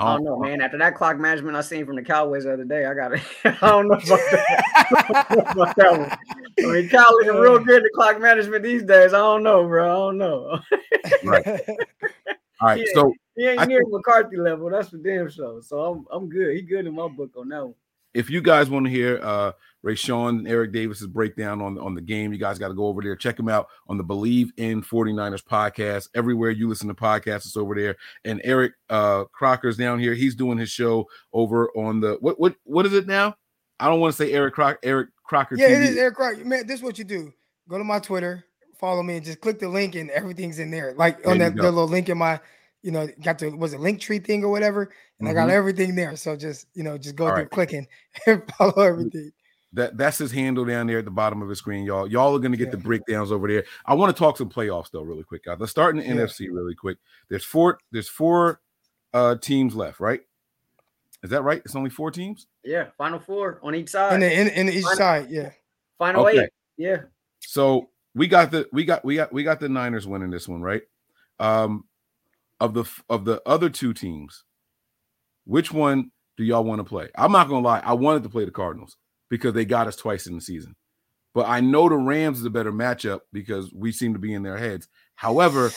I 0.00 0.16
don't 0.16 0.26
oh, 0.26 0.30
know, 0.30 0.36
oh. 0.36 0.40
man. 0.40 0.60
After 0.60 0.78
that 0.78 0.94
clock 0.94 1.18
management 1.18 1.56
I 1.56 1.60
seen 1.60 1.84
from 1.84 1.96
the 1.96 2.02
Cowboys 2.02 2.44
the 2.44 2.54
other 2.54 2.64
day, 2.64 2.86
I 2.86 2.94
got 2.94 3.08
to 3.08 3.20
I 3.62 3.68
don't 3.68 3.88
know 3.88 3.94
about 3.94 4.06
that. 4.06 5.50
about 5.50 5.76
that 5.76 5.92
one. 5.92 6.18
I 6.58 6.72
mean, 6.72 6.88
Cal 6.88 7.12
looking 7.12 7.40
real 7.40 7.54
uh. 7.54 7.58
good 7.58 7.84
at 7.84 7.92
clock 7.92 8.20
management 8.20 8.62
these 8.62 8.82
days. 8.82 9.12
I 9.12 9.18
don't 9.18 9.42
know, 9.42 9.66
bro. 9.66 9.84
I 9.84 9.94
don't 9.94 10.18
know. 10.18 10.60
right. 11.24 11.46
All 12.60 12.68
right. 12.68 12.78
Yeah. 12.78 12.84
So 12.94 13.14
he 13.36 13.46
ain't 13.46 13.60
I 13.60 13.64
near 13.66 13.80
think- 13.80 13.92
McCarthy 13.92 14.36
level. 14.36 14.70
That's 14.70 14.88
for 14.88 14.96
damn 14.96 15.28
sure. 15.30 15.62
So 15.62 15.80
I'm 15.80 16.06
I'm 16.10 16.28
good. 16.28 16.54
He 16.54 16.62
good 16.62 16.86
in 16.86 16.94
my 16.94 17.08
book 17.08 17.32
on 17.36 17.48
that 17.50 17.64
one. 17.64 17.74
If 18.14 18.28
you 18.30 18.40
guys 18.42 18.68
want 18.70 18.86
to 18.86 18.90
hear 18.90 19.20
uh 19.22 19.52
Rashawn 19.84 20.40
and 20.40 20.48
Eric 20.48 20.72
Davis's 20.72 21.06
breakdown 21.06 21.62
on, 21.62 21.78
on 21.78 21.94
the 21.94 22.02
game, 22.02 22.32
you 22.34 22.38
guys 22.38 22.58
got 22.58 22.68
to 22.68 22.74
go 22.74 22.86
over 22.86 23.00
there. 23.00 23.16
Check 23.16 23.38
him 23.38 23.48
out 23.48 23.68
on 23.88 23.96
the 23.96 24.04
Believe 24.04 24.52
in 24.58 24.82
49ers 24.82 25.42
podcast. 25.42 26.08
Everywhere 26.14 26.50
you 26.50 26.68
listen 26.68 26.88
to 26.88 26.94
podcasts, 26.94 27.46
it's 27.46 27.56
over 27.56 27.74
there. 27.74 27.96
And 28.24 28.40
Eric 28.44 28.72
uh 28.90 29.24
Crocker's 29.32 29.76
down 29.76 29.98
here. 29.98 30.14
He's 30.14 30.34
doing 30.34 30.58
his 30.58 30.70
show 30.70 31.08
over 31.32 31.70
on 31.76 32.00
the 32.00 32.16
what 32.20 32.38
what 32.38 32.54
what 32.64 32.84
is 32.86 32.92
it 32.92 33.06
now? 33.06 33.34
I 33.78 33.86
don't 33.86 34.00
want 34.00 34.14
to 34.14 34.22
say 34.22 34.32
Eric 34.32 34.54
Croc 34.54 34.78
Eric 34.82 35.08
Crocker 35.24 35.56
Yeah, 35.56 35.68
TV. 35.68 35.76
it 35.76 35.82
is 35.82 35.96
Eric 35.96 36.14
Crocker. 36.16 36.44
Man, 36.44 36.66
this 36.66 36.78
is 36.78 36.82
what 36.82 36.98
you 36.98 37.04
do. 37.04 37.32
Go 37.68 37.78
to 37.78 37.84
my 37.84 38.00
Twitter, 38.00 38.44
follow 38.78 39.02
me, 39.02 39.16
and 39.16 39.24
just 39.24 39.40
click 39.40 39.58
the 39.58 39.68
link, 39.68 39.94
and 39.94 40.10
everything's 40.10 40.58
in 40.58 40.70
there. 40.70 40.92
Like 40.94 41.26
on 41.26 41.38
There 41.38 41.48
that 41.50 41.56
the 41.56 41.62
little 41.62 41.88
link 41.88 42.08
in 42.10 42.18
my, 42.18 42.40
you 42.82 42.90
know, 42.90 43.08
got 43.22 43.38
the 43.38 43.50
was 43.50 43.72
it 43.74 43.80
Linktree 43.80 44.24
thing 44.24 44.42
or 44.44 44.50
whatever, 44.50 44.90
and 45.18 45.28
I 45.28 45.32
got 45.34 45.48
Mhm. 45.48 45.52
everything 45.52 45.94
there. 45.94 46.16
So 46.16 46.36
just 46.36 46.66
you 46.74 46.82
know, 46.82 46.96
just 46.98 47.16
go 47.16 47.24
All 47.26 47.30
through 47.32 47.42
right. 47.42 47.50
clicking 47.50 47.86
and 48.26 48.42
follow 48.58 48.82
everything. 48.82 49.32
That 49.72 49.96
that's 49.96 50.18
his 50.18 50.32
handle 50.32 50.64
down 50.64 50.86
there 50.88 50.98
at 50.98 51.04
the 51.04 51.10
bottom 51.12 51.42
of 51.42 51.48
his 51.48 51.58
screen, 51.58 51.84
y'all. 51.84 52.06
Y'all 52.06 52.34
are 52.34 52.40
gonna 52.40 52.56
get 52.56 52.70
the 52.72 52.76
breakdowns 52.76 53.30
over 53.30 53.46
there. 53.46 53.64
I 53.86 53.94
want 53.94 54.14
to 54.14 54.18
talk 54.18 54.36
some 54.36 54.50
playoffs 54.50 54.90
though, 54.90 55.02
really 55.02 55.22
quick, 55.22 55.44
guys. 55.44 55.58
Let's 55.60 55.70
start 55.70 55.94
in 55.96 56.00
the 56.02 56.06
Yeah. 56.08 56.22
NFC 56.22 56.48
really 56.50 56.74
quick. 56.74 56.98
There's 57.28 57.44
four. 57.44 57.78
There's 57.92 58.08
four 58.08 58.60
uh 59.12 59.36
teams 59.36 59.74
left, 59.76 60.00
right? 60.00 60.20
Is 61.22 61.30
that 61.30 61.42
right? 61.42 61.60
It's 61.64 61.76
only 61.76 61.90
four 61.90 62.10
teams. 62.10 62.46
Yeah, 62.64 62.86
final 62.96 63.18
four 63.20 63.60
on 63.62 63.74
each 63.74 63.90
side. 63.90 64.14
And 64.14 64.22
then 64.22 64.48
in, 64.48 64.68
in 64.68 64.74
each 64.74 64.82
Final- 64.84 64.96
side, 64.96 65.30
yeah. 65.30 65.50
final 65.98 66.26
Okay. 66.26 66.44
eight. 66.44 66.50
Yeah. 66.76 67.02
So 67.40 67.90
we 68.14 68.26
got 68.26 68.50
the 68.50 68.68
we 68.72 68.84
got 68.84 69.04
we 69.04 69.16
got 69.16 69.32
we 69.32 69.42
got 69.44 69.60
the 69.60 69.68
Niners 69.68 70.06
winning 70.06 70.30
this 70.30 70.48
one, 70.48 70.62
right? 70.62 70.82
Um, 71.38 71.84
of 72.60 72.74
the 72.74 72.84
of 73.08 73.24
the 73.24 73.42
other 73.46 73.70
two 73.70 73.92
teams, 73.92 74.44
which 75.44 75.72
one 75.72 76.10
do 76.36 76.44
y'all 76.44 76.64
want 76.64 76.80
to 76.80 76.84
play? 76.84 77.08
I'm 77.16 77.32
not 77.32 77.48
gonna 77.48 77.66
lie, 77.66 77.80
I 77.80 77.94
wanted 77.94 78.22
to 78.24 78.28
play 78.28 78.44
the 78.44 78.50
Cardinals 78.50 78.96
because 79.28 79.54
they 79.54 79.64
got 79.64 79.86
us 79.86 79.96
twice 79.96 80.26
in 80.26 80.34
the 80.34 80.40
season, 80.40 80.76
but 81.34 81.48
I 81.48 81.60
know 81.60 81.88
the 81.88 81.96
Rams 81.96 82.40
is 82.40 82.44
a 82.44 82.50
better 82.50 82.72
matchup 82.72 83.20
because 83.32 83.72
we 83.72 83.92
seem 83.92 84.12
to 84.12 84.18
be 84.18 84.34
in 84.34 84.42
their 84.42 84.58
heads. 84.58 84.88
However, 85.14 85.70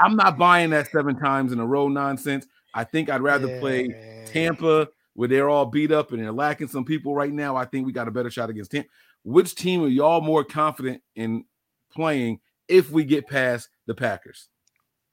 I'm 0.00 0.16
not 0.16 0.38
buying 0.38 0.70
that 0.70 0.90
seven 0.90 1.18
times 1.18 1.52
in 1.52 1.60
a 1.60 1.66
row 1.66 1.88
nonsense. 1.88 2.46
I 2.74 2.84
think 2.84 3.10
I'd 3.10 3.20
rather 3.20 3.60
play 3.60 4.24
Tampa, 4.26 4.88
where 5.14 5.28
they're 5.28 5.50
all 5.50 5.66
beat 5.66 5.92
up 5.92 6.12
and 6.12 6.22
they're 6.22 6.32
lacking 6.32 6.68
some 6.68 6.84
people 6.84 7.14
right 7.14 7.32
now. 7.32 7.54
I 7.56 7.66
think 7.66 7.86
we 7.86 7.92
got 7.92 8.08
a 8.08 8.12
better 8.12 8.30
shot 8.30 8.50
against 8.50 8.70
Tampa. 8.70 8.88
Which 9.24 9.54
team 9.54 9.84
are 9.84 9.88
y'all 9.88 10.20
more 10.20 10.42
confident 10.42 11.02
in 11.14 11.44
playing 11.92 12.40
if 12.68 12.90
we 12.90 13.04
get 13.04 13.28
past 13.28 13.68
the 13.86 13.94
Packers? 13.94 14.48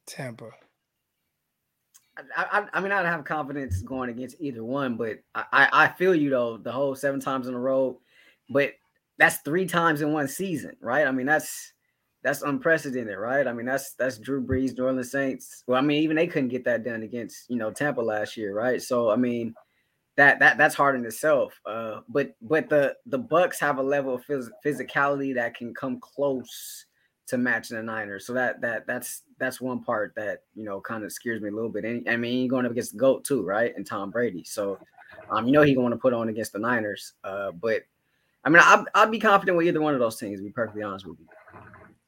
Tampa. 0.07 0.51
I, 2.35 2.59
I, 2.59 2.67
I 2.73 2.81
mean, 2.81 2.91
I 2.91 3.01
don't 3.01 3.11
have 3.11 3.25
confidence 3.25 3.81
going 3.81 4.09
against 4.09 4.37
either 4.39 4.63
one, 4.63 4.97
but 4.97 5.19
I, 5.35 5.69
I 5.71 5.87
feel 5.89 6.15
you 6.15 6.29
though. 6.29 6.57
The 6.57 6.71
whole 6.71 6.95
seven 6.95 7.19
times 7.19 7.47
in 7.47 7.53
a 7.53 7.59
row, 7.59 7.99
but 8.49 8.73
that's 9.17 9.37
three 9.37 9.65
times 9.65 10.01
in 10.01 10.13
one 10.13 10.27
season, 10.27 10.75
right? 10.81 11.05
I 11.07 11.11
mean, 11.11 11.25
that's 11.25 11.73
that's 12.23 12.41
unprecedented, 12.41 13.17
right? 13.17 13.47
I 13.47 13.53
mean, 13.53 13.65
that's 13.65 13.93
that's 13.93 14.17
Drew 14.17 14.45
Brees, 14.45 14.77
New 14.77 14.85
Orleans 14.85 15.11
Saints. 15.11 15.63
Well, 15.67 15.77
I 15.77 15.81
mean, 15.81 16.03
even 16.03 16.15
they 16.15 16.27
couldn't 16.27 16.49
get 16.49 16.65
that 16.65 16.83
done 16.83 17.03
against 17.03 17.49
you 17.49 17.57
know 17.57 17.71
Tampa 17.71 18.01
last 18.01 18.37
year, 18.37 18.53
right? 18.53 18.81
So, 18.81 19.09
I 19.09 19.15
mean, 19.15 19.53
that 20.17 20.39
that 20.39 20.57
that's 20.57 20.75
hard 20.75 20.95
in 20.95 21.05
itself. 21.05 21.59
Uh, 21.65 22.01
but 22.09 22.35
but 22.41 22.69
the 22.69 22.95
the 23.05 23.17
Bucks 23.17 23.59
have 23.59 23.77
a 23.77 23.83
level 23.83 24.15
of 24.15 24.25
phys- 24.25 24.49
physicality 24.65 25.33
that 25.35 25.55
can 25.55 25.73
come 25.73 25.99
close 25.99 26.85
to 27.29 27.37
matching 27.37 27.77
the 27.77 27.83
Niners. 27.83 28.25
So 28.25 28.33
that 28.33 28.61
that 28.61 28.85
that's 28.87 29.21
that's 29.37 29.61
one 29.61 29.83
part 29.83 30.13
that 30.15 30.43
you 30.55 30.65
know 30.65 30.81
kind 30.81 31.03
of 31.03 31.11
scares 31.11 31.41
me 31.41 31.49
a 31.49 31.51
little 31.51 31.69
bit. 31.69 31.85
And 31.85 32.07
I 32.09 32.17
mean, 32.17 32.41
you're 32.41 32.49
going 32.49 32.65
up 32.65 32.71
against 32.71 32.93
the 32.93 32.99
goat 32.99 33.23
too, 33.23 33.43
right? 33.43 33.73
And 33.75 33.85
Tom 33.85 34.11
Brady. 34.11 34.43
So 34.43 34.79
um, 35.29 35.45
you 35.45 35.51
know 35.51 35.61
he's 35.61 35.75
going 35.75 35.91
to 35.91 35.97
put 35.97 36.13
on 36.13 36.29
against 36.29 36.53
the 36.53 36.59
Niners. 36.59 37.13
Uh, 37.23 37.51
but 37.51 37.83
I 38.43 38.49
mean, 38.49 38.61
I'd, 38.63 38.85
I'd 38.95 39.11
be 39.11 39.19
confident 39.19 39.57
with 39.57 39.67
either 39.67 39.81
one 39.81 39.93
of 39.93 39.99
those 39.99 40.17
teams. 40.17 40.39
To 40.39 40.43
be 40.43 40.51
perfectly 40.51 40.83
honest 40.83 41.05
with 41.05 41.19
you. 41.19 41.27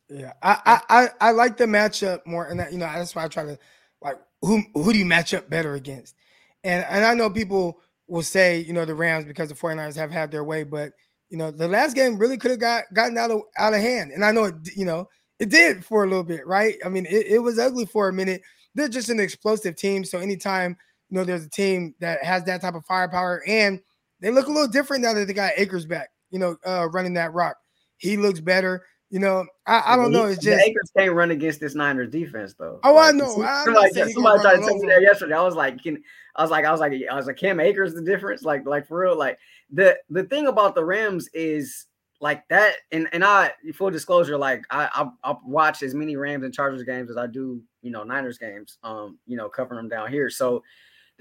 Yeah, 0.09 0.33
I, 0.41 0.59
I 0.65 1.01
I 1.01 1.09
I 1.29 1.31
like 1.31 1.57
the 1.57 1.65
matchup 1.65 2.25
more, 2.25 2.45
and 2.47 2.59
that, 2.59 2.71
you 2.71 2.77
know 2.77 2.85
that's 2.85 3.15
why 3.15 3.23
I 3.23 3.27
try 3.27 3.45
to 3.45 3.57
like 4.01 4.17
who 4.41 4.63
who 4.73 4.91
do 4.91 4.99
you 4.99 5.05
match 5.05 5.33
up 5.33 5.49
better 5.49 5.75
against, 5.75 6.15
and 6.63 6.83
and 6.89 7.05
I 7.05 7.13
know 7.13 7.29
people 7.29 7.79
will 8.07 8.23
say 8.23 8.59
you 8.59 8.73
know 8.73 8.85
the 8.85 8.95
Rams 8.95 9.25
because 9.25 9.49
the 9.49 9.55
49ers 9.55 9.95
have 9.95 10.11
had 10.11 10.31
their 10.31 10.43
way, 10.43 10.63
but 10.63 10.93
you 11.31 11.37
know 11.37 11.49
the 11.49 11.67
last 11.67 11.95
game 11.95 12.17
really 12.17 12.37
could 12.37 12.51
have 12.51 12.59
got 12.59 12.83
gotten 12.93 13.17
out 13.17 13.31
of 13.31 13.41
out 13.57 13.73
of 13.73 13.79
hand, 13.79 14.11
and 14.11 14.23
I 14.23 14.31
know 14.31 14.43
it 14.45 14.55
you 14.75 14.85
know 14.85 15.07
it 15.39 15.49
did 15.49 15.83
for 15.83 16.03
a 16.03 16.07
little 16.07 16.23
bit, 16.23 16.45
right? 16.45 16.75
I 16.85 16.89
mean 16.89 17.05
it, 17.07 17.25
it 17.27 17.39
was 17.39 17.57
ugly 17.57 17.85
for 17.85 18.09
a 18.09 18.13
minute. 18.13 18.41
They're 18.75 18.89
just 18.89 19.09
an 19.09 19.19
explosive 19.19 19.75
team, 19.75 20.03
so 20.03 20.19
anytime 20.19 20.77
you 21.09 21.17
know 21.17 21.23
there's 21.23 21.45
a 21.45 21.49
team 21.49 21.95
that 21.99 22.23
has 22.23 22.43
that 22.43 22.61
type 22.61 22.75
of 22.75 22.85
firepower, 22.85 23.41
and 23.47 23.79
they 24.19 24.29
look 24.29 24.47
a 24.47 24.51
little 24.51 24.67
different 24.67 25.03
now 25.03 25.13
that 25.13 25.25
they 25.25 25.33
got 25.33 25.53
Akers 25.57 25.85
back, 25.85 26.09
you 26.29 26.39
know, 26.39 26.57
uh, 26.65 26.87
running 26.89 27.15
that 27.15 27.33
rock. 27.33 27.55
He 27.97 28.17
looks 28.17 28.39
better. 28.39 28.85
You 29.09 29.19
know, 29.19 29.45
I, 29.67 29.83
I 29.87 29.95
don't 29.97 30.13
know. 30.13 30.25
It's 30.25 30.37
The 30.37 30.51
just 30.51 30.65
Akers 30.65 30.91
can't 30.95 31.13
run 31.13 31.31
against 31.31 31.59
this 31.59 31.75
Niners 31.75 32.09
defense 32.09 32.55
though. 32.57 32.79
Oh, 32.83 32.97
I 32.97 33.11
know. 33.11 33.43
I'm 33.43 33.65
Somebody, 33.65 33.73
not 33.73 33.93
saying 33.93 34.07
he 34.07 34.13
somebody 34.13 34.41
tried 34.41 34.55
to 34.55 34.61
tell 34.61 34.77
me 34.77 34.87
that 34.87 35.01
yesterday. 35.01 35.35
I 35.35 35.41
was 35.41 35.55
like, 35.55 35.83
can, 35.83 36.01
I 36.37 36.41
was 36.41 36.49
like, 36.49 36.63
I 36.63 36.71
was 36.71 36.79
like, 36.79 36.93
I 37.11 37.15
was 37.15 37.25
like, 37.27 37.35
Cam 37.35 37.59
Akers 37.59 37.93
the 37.93 38.01
difference? 38.01 38.43
Like, 38.43 38.65
like 38.65 38.87
for 38.87 38.99
real. 38.99 39.17
Like 39.17 39.37
the 39.71 39.97
the 40.09 40.23
thing 40.23 40.47
about 40.47 40.75
the 40.75 40.85
Rams 40.85 41.29
is 41.33 41.87
like 42.19 42.47
that. 42.49 42.75
And 42.91 43.07
and 43.13 43.23
I 43.23 43.51
full 43.73 43.91
disclosure, 43.91 44.37
like 44.37 44.63
I 44.69 44.89
I, 44.93 45.31
I 45.31 45.35
watch 45.45 45.83
as 45.83 45.93
many 45.93 46.15
Rams 46.15 46.43
and 46.43 46.53
Chargers 46.53 46.83
games 46.83 47.09
as 47.09 47.17
I 47.17 47.27
do, 47.27 47.61
you 47.81 47.91
know, 47.91 48.03
Niners 48.03 48.37
games. 48.37 48.77
Um, 48.83 49.17
you 49.25 49.37
know, 49.37 49.49
covering 49.49 49.77
them 49.77 49.89
down 49.89 50.11
here. 50.11 50.29
So 50.29 50.63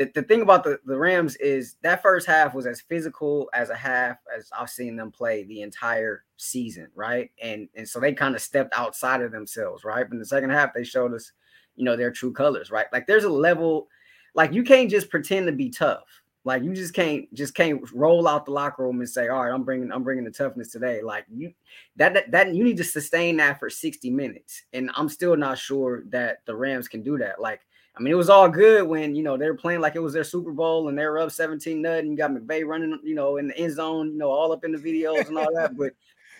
the, 0.00 0.10
the 0.14 0.22
thing 0.22 0.40
about 0.40 0.64
the, 0.64 0.80
the 0.86 0.96
Rams 0.96 1.36
is 1.36 1.76
that 1.82 2.00
first 2.00 2.26
half 2.26 2.54
was 2.54 2.66
as 2.66 2.80
physical 2.80 3.50
as 3.52 3.68
a 3.68 3.74
half 3.74 4.16
as 4.34 4.48
I've 4.58 4.70
seen 4.70 4.96
them 4.96 5.10
play 5.10 5.44
the 5.44 5.60
entire 5.60 6.24
season, 6.38 6.88
right? 6.94 7.30
And 7.42 7.68
and 7.74 7.86
so 7.86 8.00
they 8.00 8.14
kind 8.14 8.34
of 8.34 8.40
stepped 8.40 8.72
outside 8.74 9.20
of 9.20 9.30
themselves, 9.30 9.84
right? 9.84 10.04
But 10.08 10.14
in 10.14 10.18
the 10.18 10.24
second 10.24 10.50
half, 10.50 10.72
they 10.72 10.84
showed 10.84 11.12
us, 11.12 11.32
you 11.76 11.84
know, 11.84 11.96
their 11.96 12.10
true 12.10 12.32
colors, 12.32 12.70
right? 12.70 12.86
Like 12.94 13.06
there's 13.06 13.24
a 13.24 13.30
level, 13.30 13.88
like 14.34 14.54
you 14.54 14.62
can't 14.62 14.90
just 14.90 15.10
pretend 15.10 15.46
to 15.48 15.52
be 15.52 15.68
tough. 15.68 16.19
Like 16.44 16.62
you 16.62 16.74
just 16.74 16.94
can't 16.94 17.32
just 17.34 17.54
can't 17.54 17.82
roll 17.92 18.26
out 18.26 18.46
the 18.46 18.52
locker 18.52 18.82
room 18.84 19.00
and 19.00 19.08
say, 19.08 19.28
"All 19.28 19.44
right, 19.44 19.52
I'm 19.52 19.62
bringing 19.62 19.92
I'm 19.92 20.02
bringing 20.02 20.24
the 20.24 20.30
toughness 20.30 20.70
today." 20.72 21.02
Like 21.02 21.26
you 21.30 21.52
that 21.96 22.14
that, 22.14 22.30
that 22.30 22.54
you 22.54 22.64
need 22.64 22.78
to 22.78 22.84
sustain 22.84 23.36
that 23.38 23.58
for 23.58 23.68
60 23.68 24.10
minutes. 24.10 24.62
And 24.72 24.90
I'm 24.94 25.08
still 25.08 25.36
not 25.36 25.58
sure 25.58 26.04
that 26.08 26.38
the 26.46 26.56
Rams 26.56 26.88
can 26.88 27.02
do 27.02 27.18
that. 27.18 27.40
Like 27.40 27.60
I 27.96 28.00
mean, 28.00 28.12
it 28.12 28.16
was 28.16 28.30
all 28.30 28.48
good 28.48 28.88
when 28.88 29.14
you 29.14 29.22
know 29.22 29.36
they 29.36 29.46
were 29.46 29.56
playing 29.56 29.80
like 29.80 29.96
it 29.96 30.00
was 30.00 30.14
their 30.14 30.24
Super 30.24 30.52
Bowl 30.52 30.88
and 30.88 30.98
they 30.98 31.04
were 31.04 31.18
up 31.18 31.30
17 31.30 31.82
nothing. 31.82 32.10
You 32.12 32.16
got 32.16 32.30
McVay 32.30 32.64
running, 32.64 32.98
you 33.02 33.14
know, 33.14 33.36
in 33.36 33.48
the 33.48 33.58
end 33.58 33.74
zone, 33.74 34.12
you 34.12 34.18
know, 34.18 34.30
all 34.30 34.52
up 34.52 34.64
in 34.64 34.72
the 34.72 34.78
videos 34.78 35.28
and 35.28 35.36
all 35.36 35.52
that. 35.56 35.76
But 35.76 35.92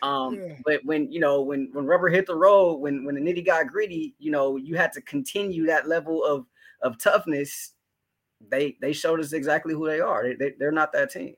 um, 0.07 0.35
Yeah. 0.41 0.57
but 0.65 0.85
when 0.85 1.13
you 1.13 1.21
know 1.21 1.43
when 1.43 1.69
when 1.73 1.85
rubber 1.85 2.09
hit 2.09 2.27
the 2.27 2.35
road, 2.35 2.77
when 2.77 3.05
when 3.05 3.17
the 3.17 3.21
nitty 3.21 3.45
got 3.45 3.67
gritty, 3.67 4.15
you 4.19 4.31
know, 4.31 4.57
you 4.57 4.77
had 4.77 4.93
to 4.95 5.03
continue 5.03 5.67
that 5.67 5.89
level 5.89 6.25
of 6.25 6.47
of 6.83 6.97
toughness. 6.99 7.75
They 8.49 8.77
they 8.81 8.93
showed 8.93 9.21
us 9.21 9.33
exactly 9.33 9.75
who 9.75 9.87
they 9.87 10.01
are. 10.01 10.23
They, 10.23 10.35
they 10.35 10.55
they're 10.59 10.73
not 10.73 10.93
that 10.93 11.11
team. 11.11 11.35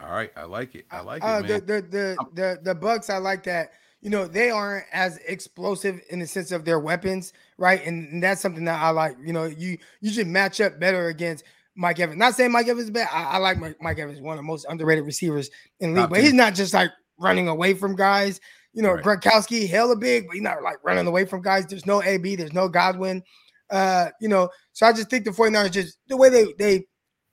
All 0.00 0.12
right, 0.12 0.30
I 0.36 0.44
like 0.44 0.74
it. 0.74 0.86
I 0.90 1.00
like 1.00 1.22
it, 1.22 1.26
uh, 1.26 1.40
man. 1.40 1.48
the, 1.48 1.60
the 1.60 1.82
the 1.82 2.16
the 2.34 2.58
the 2.62 2.74
Bucks. 2.74 3.10
I 3.10 3.18
like 3.18 3.44
that. 3.44 3.72
You 4.00 4.08
know, 4.08 4.26
they 4.26 4.50
aren't 4.50 4.86
as 4.92 5.18
explosive 5.26 6.00
in 6.08 6.20
the 6.20 6.26
sense 6.26 6.52
of 6.52 6.64
their 6.64 6.80
weapons, 6.80 7.34
right? 7.58 7.84
And, 7.84 8.08
and 8.10 8.22
that's 8.22 8.40
something 8.40 8.64
that 8.64 8.80
I 8.80 8.90
like. 8.90 9.16
You 9.22 9.32
know, 9.32 9.44
you 9.44 9.78
you 10.00 10.10
should 10.10 10.26
match 10.26 10.60
up 10.60 10.80
better 10.80 11.08
against 11.08 11.44
Mike 11.74 11.98
Evans. 12.00 12.18
Not 12.18 12.34
saying 12.34 12.52
Mike 12.52 12.68
Evans 12.68 12.84
is 12.84 12.90
bad. 12.90 13.08
I, 13.12 13.22
I 13.24 13.38
like 13.38 13.58
Mike, 13.58 13.76
Mike 13.80 13.98
Evans, 13.98 14.20
one 14.20 14.34
of 14.34 14.38
the 14.38 14.46
most 14.46 14.66
underrated 14.68 15.04
receivers 15.04 15.50
in 15.80 15.94
the 15.94 16.00
league, 16.02 16.10
but 16.10 16.20
he's 16.20 16.32
not 16.32 16.54
just 16.54 16.72
like 16.72 16.90
running 17.18 17.48
away 17.48 17.74
from 17.74 17.94
guys. 17.94 18.40
You 18.72 18.82
know, 18.82 18.92
Right. 18.92 19.04
Gronkowski, 19.04 19.68
hella 19.68 19.96
big, 19.96 20.26
but 20.28 20.34
he's 20.34 20.42
not 20.42 20.62
like 20.62 20.76
running 20.84 21.06
away 21.06 21.24
from 21.24 21.42
guys. 21.42 21.66
There's 21.66 21.86
no 21.86 22.02
AB, 22.02 22.36
there's 22.36 22.52
no 22.52 22.68
Godwin. 22.68 23.22
Uh, 23.70 24.10
you 24.20 24.28
know, 24.28 24.48
so 24.72 24.86
I 24.86 24.92
just 24.92 25.10
think 25.10 25.24
the 25.24 25.30
49ers 25.30 25.70
just 25.72 25.98
the 26.08 26.16
way 26.16 26.28
they 26.28 26.52
they 26.58 26.84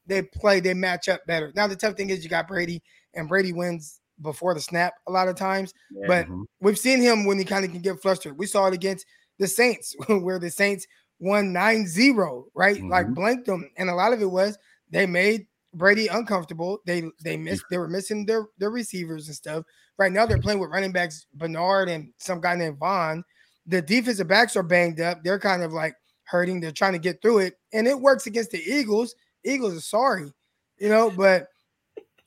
they 0.06 0.22
play, 0.22 0.60
they 0.60 0.74
match 0.74 1.10
up 1.10 1.22
better. 1.28 1.52
Now 1.56 1.68
the 1.68 1.76
tough 1.76 1.96
thing 1.96 2.10
is 2.10 2.24
you 2.24 2.30
got 2.30 2.48
Brady, 2.48 2.82
and 3.14 3.28
Brady 3.28 3.54
wins 3.54 4.00
before 4.22 4.54
the 4.54 4.62
snap 4.62 4.94
a 5.08 5.12
lot 5.12 5.28
of 5.28 5.36
times. 5.36 5.74
But 6.08 6.28
Mhm. 6.28 6.46
we've 6.62 6.80
seen 6.80 7.02
him 7.02 7.26
when 7.26 7.38
he 7.38 7.46
kind 7.46 7.66
of 7.66 7.72
can 7.72 7.82
get 7.82 8.02
flustered. 8.02 8.38
We 8.38 8.46
saw 8.48 8.68
it 8.68 8.74
against 8.74 9.06
the 9.38 9.48
Saints, 9.48 9.96
where 10.08 10.40
the 10.40 10.50
Saints 10.50 10.88
won 11.20 11.52
9-0, 11.54 12.46
right? 12.56 12.82
Like 12.90 13.08
Mhm. 13.08 13.16
blanked 13.16 13.46
them. 13.48 13.70
And 13.78 13.90
a 13.90 13.96
lot 13.96 14.14
of 14.14 14.22
it 14.22 14.32
was 14.32 14.58
they 14.90 15.06
made 15.06 15.48
Brady 15.74 16.08
uncomfortable. 16.08 16.80
They 16.86 17.04
they 17.24 17.38
missed 17.38 17.66
they 17.70 17.78
were 17.78 17.90
missing 17.90 18.26
their 18.26 18.46
their 18.58 18.72
receivers 18.72 19.28
and 19.28 19.36
stuff. 19.36 19.66
Right 19.98 20.12
now 20.12 20.26
they're 20.26 20.38
playing 20.40 20.60
with 20.60 20.70
running 20.72 20.92
backs 20.94 21.26
Bernard 21.34 21.90
and 21.90 22.14
some 22.18 22.40
guy 22.40 22.56
named 22.56 22.78
Vaughn. 22.78 23.24
The 23.66 23.82
defensive 23.82 24.28
backs 24.28 24.56
are 24.56 24.64
banged 24.64 25.02
up. 25.02 25.24
They're 25.24 25.40
kind 25.40 25.62
of 25.64 25.74
like 25.74 25.94
hurting. 26.28 26.60
They're 26.60 26.72
trying 26.72 26.94
to 26.94 27.00
get 27.00 27.22
through 27.22 27.40
it, 27.40 27.58
and 27.74 27.88
it 27.88 28.00
works 28.00 28.28
against 28.28 28.52
the 28.52 28.62
Eagles. 28.62 29.16
Eagles 29.44 29.76
are 29.76 29.82
sorry, 29.82 30.34
you 30.78 30.90
know, 30.90 31.10
but 31.10 31.48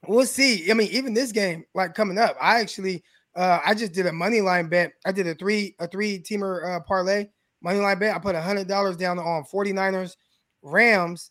we'll 0.06 0.26
see. 0.26 0.70
I 0.70 0.74
mean, 0.74 0.88
even 0.90 1.14
this 1.14 1.32
game, 1.32 1.64
like 1.74 1.94
coming 1.94 2.18
up, 2.18 2.36
I 2.40 2.60
actually 2.60 3.02
uh 3.36 3.60
I 3.64 3.74
just 3.74 3.92
did 3.92 4.06
a 4.06 4.12
money 4.12 4.40
line 4.40 4.68
bet. 4.68 4.92
I 5.04 5.12
did 5.12 5.26
a 5.26 5.34
three 5.34 5.74
a 5.78 5.86
three 5.86 6.18
teamer 6.18 6.76
uh 6.76 6.80
parlay 6.80 7.28
money 7.62 7.78
line 7.78 7.98
bet. 7.98 8.14
I 8.14 8.18
put 8.18 8.34
a 8.34 8.40
hundred 8.40 8.68
dollars 8.68 8.96
down 8.96 9.18
on 9.18 9.44
49ers, 9.44 10.16
Rams, 10.62 11.30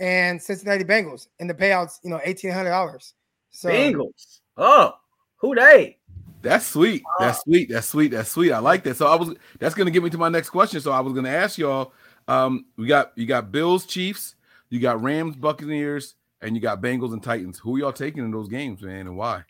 and 0.00 0.40
Cincinnati 0.40 0.84
Bengals, 0.84 1.28
and 1.40 1.48
the 1.48 1.54
payouts, 1.54 1.98
you 2.02 2.10
know, 2.10 2.20
eighteen 2.24 2.50
hundred 2.50 2.70
dollars. 2.70 3.14
So 3.50 3.68
Bengals. 3.68 4.40
Oh, 4.56 4.94
who 5.36 5.54
they? 5.54 5.98
That's 6.42 6.66
sweet. 6.66 7.02
That's 7.18 7.40
sweet. 7.42 7.70
That's 7.70 7.88
sweet. 7.88 8.10
That's 8.10 8.28
sweet. 8.28 8.52
I 8.52 8.58
like 8.58 8.84
that. 8.84 8.96
So 8.96 9.06
I 9.06 9.14
was 9.14 9.34
that's 9.58 9.74
gonna 9.74 9.90
get 9.90 10.02
me 10.02 10.10
to 10.10 10.18
my 10.18 10.28
next 10.28 10.50
question. 10.50 10.80
So 10.80 10.92
I 10.92 11.00
was 11.00 11.12
gonna 11.12 11.30
ask 11.30 11.58
y'all. 11.58 11.92
Um, 12.28 12.66
we 12.76 12.86
got 12.86 13.12
you 13.16 13.26
got 13.26 13.52
Bills, 13.52 13.86
Chiefs, 13.86 14.34
you 14.70 14.80
got 14.80 15.02
Rams, 15.02 15.36
Buccaneers, 15.36 16.14
and 16.40 16.54
you 16.54 16.62
got 16.62 16.80
Bengals 16.80 17.12
and 17.12 17.22
Titans. 17.22 17.58
Who 17.58 17.78
y'all 17.78 17.92
taking 17.92 18.24
in 18.24 18.30
those 18.30 18.48
games, 18.48 18.82
man, 18.82 19.06
and 19.06 19.16
why? 19.16 19.44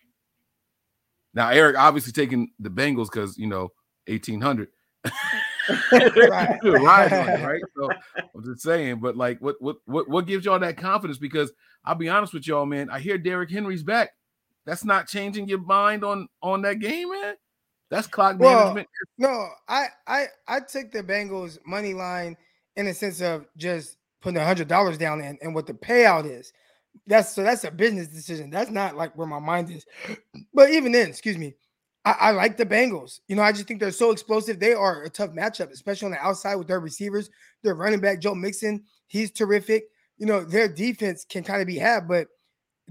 Now, 1.35 1.51
Eric 1.51 1.77
obviously 1.77 2.13
taking 2.13 2.51
the 2.59 2.71
Bengals 2.71 3.11
because 3.11 3.39
you 3.39 3.47
know, 3.47 3.73
1800. 4.07 4.69
Right. 5.69 6.59
right, 6.63 7.13
it, 7.13 7.45
right. 7.45 7.63
So 7.77 7.91
I'm 8.35 8.45
just 8.45 8.61
saying, 8.61 9.01
but 9.01 9.17
like, 9.17 9.41
what 9.41 9.57
what 9.61 9.77
what 9.87 10.09
what 10.09 10.27
gives 10.27 10.45
y'all 10.45 10.59
that 10.59 10.77
confidence? 10.77 11.19
Because 11.19 11.53
I'll 11.85 11.95
be 11.95 12.09
honest 12.09 12.35
with 12.35 12.47
y'all, 12.47 12.67
man. 12.67 12.91
I 12.91 13.01
hear 13.01 13.19
Derrick 13.19 13.51
Henry's 13.51 13.83
back. 13.83 14.11
That's 14.67 14.85
not 14.85 15.09
changing 15.09 15.49
your 15.49 15.61
mind 15.61 16.05
on 16.05 16.29
on 16.43 16.63
that 16.63 16.81
game, 16.81 17.11
man. 17.11 17.37
That's 17.91 18.07
clock 18.07 18.39
Well, 18.39 18.59
management. 18.59 18.89
No, 19.19 19.49
I 19.69 19.87
I 20.07 20.27
I 20.49 20.61
took 20.61 20.91
the 20.91 21.03
Bengals 21.03 21.59
money 21.67 21.95
line 21.95 22.37
in 22.77 22.87
the 22.87 22.95
sense 22.95 23.21
of 23.21 23.47
just 23.57 23.99
putting 24.21 24.39
a 24.39 24.45
hundred 24.45 24.69
dollars 24.69 24.99
down 24.99 25.21
and, 25.21 25.39
and 25.43 25.55
what 25.55 25.67
the 25.67 25.75
payout 25.75 26.25
is. 26.25 26.53
That's 27.07 27.35
so 27.35 27.43
that's 27.43 27.65
a 27.65 27.71
business 27.71 28.09
decision. 28.09 28.51
That's 28.51 28.71
not 28.71 28.97
like 28.97 29.17
where 29.17 29.27
my 29.27 29.41
mind 29.41 29.71
is. 29.71 29.85
But 30.53 30.71
even 30.71 30.93
then, 30.93 31.09
excuse 31.09 31.37
me, 31.37 31.55
I, 32.05 32.13
I 32.21 32.31
like 32.31 32.57
the 32.57 32.67
Bengals. 32.67 33.21
You 33.29 33.37
know, 33.37 33.43
I 33.43 33.53
just 33.53 33.67
think 33.67 33.81
they're 33.81 33.91
so 33.91 34.11
explosive. 34.11 34.61
They 34.61 34.75
are 34.75 35.03
a 35.03 35.11
tough 35.11 35.31
matchup, 35.31 35.73
especially 35.73 36.07
on 36.07 36.13
the 36.13 36.25
outside 36.25 36.57
with 36.57 36.69
their 36.69 36.81
receivers. 36.81 37.31
Their 37.63 37.75
running 37.75 38.01
back, 38.01 38.21
Joe 38.21 38.35
Mixon, 38.35 38.85
he's 39.09 39.31
terrific. 39.31 39.85
You 40.19 40.27
know, 40.27 40.45
their 40.45 40.69
defense 40.69 41.27
can 41.29 41.43
kind 41.43 41.61
of 41.61 41.67
be 41.67 41.79
had, 41.79 42.07
but 42.07 42.29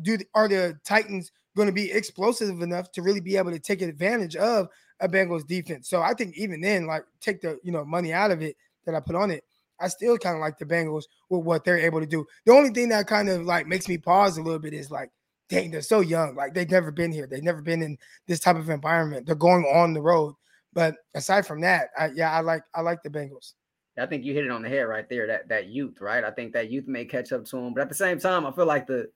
do 0.01 0.17
are 0.33 0.47
the 0.47 0.77
Titans 0.83 1.31
going 1.55 1.67
to 1.67 1.73
be 1.73 1.91
explosive 1.91 2.61
enough 2.61 2.91
to 2.91 3.01
really 3.01 3.21
be 3.21 3.37
able 3.37 3.51
to 3.51 3.59
take 3.59 3.81
advantage 3.81 4.35
of 4.35 4.67
a 4.99 5.07
Bengals 5.07 5.47
defense? 5.47 5.87
So 5.87 6.01
I 6.01 6.13
think 6.13 6.35
even 6.35 6.59
then, 6.59 6.87
like 6.87 7.05
take 7.21 7.41
the 7.41 7.59
you 7.63 7.71
know 7.71 7.85
money 7.85 8.11
out 8.11 8.31
of 8.31 8.41
it 8.41 8.57
that 8.85 8.95
I 8.95 8.99
put 8.99 9.15
on 9.15 9.31
it. 9.31 9.43
I 9.79 9.87
still 9.87 10.17
kind 10.17 10.35
of 10.35 10.41
like 10.41 10.57
the 10.57 10.65
Bengals 10.65 11.03
with 11.29 11.43
what 11.43 11.63
they're 11.63 11.77
able 11.77 11.99
to 11.99 12.05
do. 12.05 12.25
The 12.45 12.53
only 12.53 12.69
thing 12.69 12.89
that 12.89 13.07
kind 13.07 13.29
of 13.29 13.43
like 13.43 13.67
makes 13.67 13.87
me 13.87 13.97
pause 13.97 14.37
a 14.37 14.41
little 14.41 14.59
bit 14.59 14.73
is 14.73 14.91
like, 14.91 15.09
dang, 15.49 15.71
they're 15.71 15.81
so 15.81 15.99
young. 15.99 16.35
Like 16.35 16.53
they've 16.53 16.69
never 16.69 16.91
been 16.91 17.11
here. 17.11 17.27
They've 17.27 17.43
never 17.43 17.61
been 17.61 17.81
in 17.81 17.97
this 18.27 18.39
type 18.39 18.55
of 18.55 18.69
environment. 18.69 19.25
They're 19.25 19.35
going 19.35 19.65
on 19.65 19.93
the 19.93 20.01
road. 20.01 20.35
But 20.73 20.95
aside 21.13 21.45
from 21.45 21.61
that, 21.61 21.89
I, 21.97 22.11
yeah, 22.15 22.31
I 22.31 22.41
like 22.41 22.63
I 22.73 22.81
like 22.81 23.03
the 23.03 23.09
Bengals. 23.09 23.53
I 23.97 24.07
think 24.07 24.23
you 24.23 24.33
hit 24.33 24.45
it 24.45 24.51
on 24.51 24.63
the 24.63 24.69
head 24.69 24.81
right 24.81 25.07
there. 25.07 25.27
That 25.27 25.47
that 25.49 25.67
youth, 25.67 26.01
right? 26.01 26.23
I 26.23 26.31
think 26.31 26.53
that 26.53 26.71
youth 26.71 26.87
may 26.87 27.05
catch 27.05 27.31
up 27.31 27.45
to 27.45 27.55
them, 27.57 27.73
but 27.73 27.81
at 27.81 27.89
the 27.89 27.95
same 27.95 28.19
time, 28.19 28.45
I 28.45 28.51
feel 28.51 28.65
like 28.65 28.87
the 28.87 29.09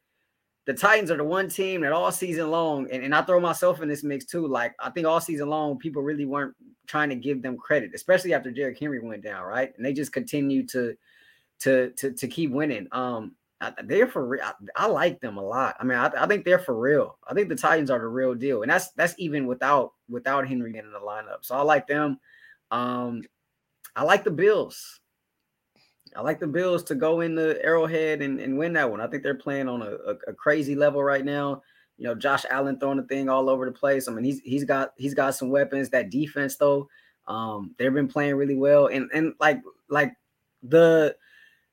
the 0.68 0.74
Titans 0.74 1.10
are 1.10 1.18
the 1.18 1.24
one 1.24 1.48
team 1.48 1.82
that 1.82 1.94
all 1.94 2.12
season 2.12 2.52
long, 2.52 2.90
and, 2.92 3.02
and 3.02 3.16
I 3.16 3.22
throw 3.22 3.40
myself 3.40 3.82
in 3.82 3.88
this 3.88 4.04
mix 4.04 4.26
too. 4.26 4.46
Like 4.46 4.76
I 4.80 4.90
think 4.90 5.08
all 5.08 5.22
season 5.22 5.48
long, 5.48 5.78
people 5.78 6.02
really 6.02 6.26
weren't 6.26 6.56
trying 6.88 7.08
to 7.08 7.16
give 7.16 7.42
them 7.42 7.58
credit, 7.58 7.92
especially 7.96 8.34
after 8.34 8.52
Derrick 8.52 8.78
Henry 8.78 9.00
went 9.00 9.24
down, 9.24 9.46
right? 9.46 9.74
And 9.78 9.86
they 9.86 9.94
just 9.94 10.12
continue 10.12 10.68
to 10.68 10.94
to 11.60 11.92
to 11.92 12.12
to 12.12 12.28
keep 12.28 12.52
winning. 12.52 12.90
Um, 12.92 13.36
they're 13.86 14.08
for 14.08 14.28
real. 14.28 14.44
I, 14.44 14.54
I 14.76 14.88
like 14.88 15.22
them 15.22 15.38
a 15.38 15.44
lot. 15.44 15.78
I 15.80 15.86
mean, 15.86 15.98
I, 15.98 16.12
I 16.18 16.28
think 16.28 16.44
they're 16.44 16.60
for 16.60 16.78
real. 16.78 17.18
I 17.26 17.34
think 17.34 17.48
the 17.48 17.56
Titans 17.56 17.90
are 17.90 18.00
the 18.00 18.08
real 18.08 18.36
deal, 18.36 18.62
and 18.62 18.70
that's 18.70 18.92
that's 18.92 19.16
even 19.18 19.48
without 19.48 19.94
without 20.10 20.50
Henry 20.50 20.74
getting 20.74 20.88
in 20.88 20.94
the 20.94 21.00
lineup. 21.00 21.44
So 21.44 21.56
I 21.56 21.62
like 21.62 21.88
them. 21.88 22.20
Um, 22.72 23.24
I 23.96 24.04
like 24.04 24.26
the 24.26 24.32
Bills. 24.32 25.00
I 26.16 26.22
like 26.22 26.40
the 26.40 26.48
Bills 26.48 26.84
to 26.86 26.96
go 26.96 27.22
in 27.22 27.36
the 27.36 27.60
Arrowhead 27.64 28.22
and, 28.22 28.40
and 28.40 28.58
win 28.58 28.74
that 28.74 28.90
one. 28.90 29.02
I 29.02 29.08
think 29.08 29.24
they're 29.24 29.36
playing 29.36 29.68
on 29.68 29.82
a, 29.82 29.92
a, 29.92 30.16
a 30.28 30.34
crazy 30.34 30.76
level 30.76 31.04
right 31.04 31.26
now. 31.26 31.62
You 31.98 32.06
know, 32.08 32.16
Josh 32.16 32.46
Allen 32.50 32.80
throwing 32.80 32.98
the 32.98 33.04
thing 33.04 33.30
all 33.30 33.50
over 33.50 33.66
the 33.66 33.72
place. 33.72 34.08
I 34.08 34.12
mean, 34.12 34.24
he's 34.24 34.40
he's 34.42 34.64
got 34.64 34.94
he's 34.98 35.14
got 35.14 35.36
some 35.36 35.50
weapons. 35.50 35.90
That 35.90 36.10
defense 36.10 36.56
though, 36.56 36.88
um, 37.28 37.74
they've 37.78 37.94
been 37.94 38.08
playing 38.08 38.36
really 38.36 38.56
well. 38.56 38.88
And 38.88 39.10
and 39.14 39.34
like 39.40 39.62
like 39.90 40.14
the 40.62 41.16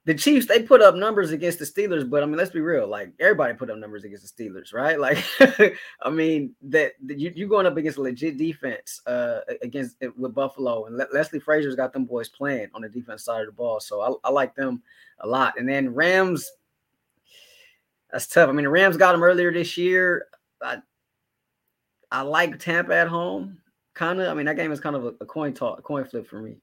the 0.07 0.15
Chiefs, 0.15 0.47
they 0.47 0.63
put 0.63 0.83
up 0.83 0.95
numbers 0.95 1.31
against 1.31 1.59
the 1.59 1.65
Steelers, 1.65 2.09
but 2.09 2.23
I 2.23 2.27
mean, 2.27 2.37
let's 2.37 2.51
be 2.51 2.61
real. 2.61 2.87
Like 2.87 3.13
everybody 3.19 3.55
put 3.55 3.71
up 3.71 3.79
numbers 3.79 4.05
against 4.05 4.37
the 4.37 4.45
Steelers, 4.45 4.75
right? 4.75 4.99
Like, 5.05 5.77
I 6.03 6.11
mean, 6.11 6.55
that 6.63 6.93
that 7.07 7.19
you 7.19 7.33
you 7.35 7.49
going 7.49 7.67
up 7.67 7.77
against 7.77 7.99
a 7.99 8.03
legit 8.03 8.37
defense 8.37 9.01
uh 9.07 9.41
against 9.63 9.97
with 10.17 10.35
Buffalo, 10.35 10.87
and 10.87 10.97
Le- 10.97 11.09
Leslie 11.13 11.41
Frazier's 11.41 11.75
got 11.75 11.93
them 11.93 12.05
boys 12.05 12.29
playing 12.29 12.69
on 12.75 12.83
the 12.83 12.89
defense 12.89 13.25
side 13.25 13.41
of 13.41 13.47
the 13.47 13.53
ball, 13.53 13.81
so 13.81 14.01
I, 14.01 14.29
I 14.29 14.31
like 14.31 14.55
them 14.55 14.83
a 15.21 15.27
lot. 15.27 15.59
And 15.59 15.69
then 15.69 15.95
Rams, 15.95 16.51
that's 18.13 18.27
tough. 18.27 18.49
I 18.49 18.53
mean, 18.53 18.65
the 18.65 18.71
Rams 18.71 18.97
got 18.99 19.13
them 19.13 19.23
earlier 19.23 19.53
this 19.53 19.79
year. 19.79 20.27
I 20.63 20.79
I 22.11 22.23
like 22.23 22.59
Tampa 22.59 22.95
at 22.95 23.09
home, 23.09 23.59
kind 23.95 24.21
of. 24.21 24.29
I 24.29 24.35
mean, 24.35 24.47
that 24.47 24.57
game 24.57 24.73
is 24.73 24.81
kind 24.81 24.97
of 24.97 25.05
a, 25.05 25.09
a 25.21 25.27
coin 25.27 25.53
toss, 25.55 25.79
a 25.79 25.83
coin 25.83 26.05
flip 26.05 26.29
for 26.29 26.41
me. 26.41 26.57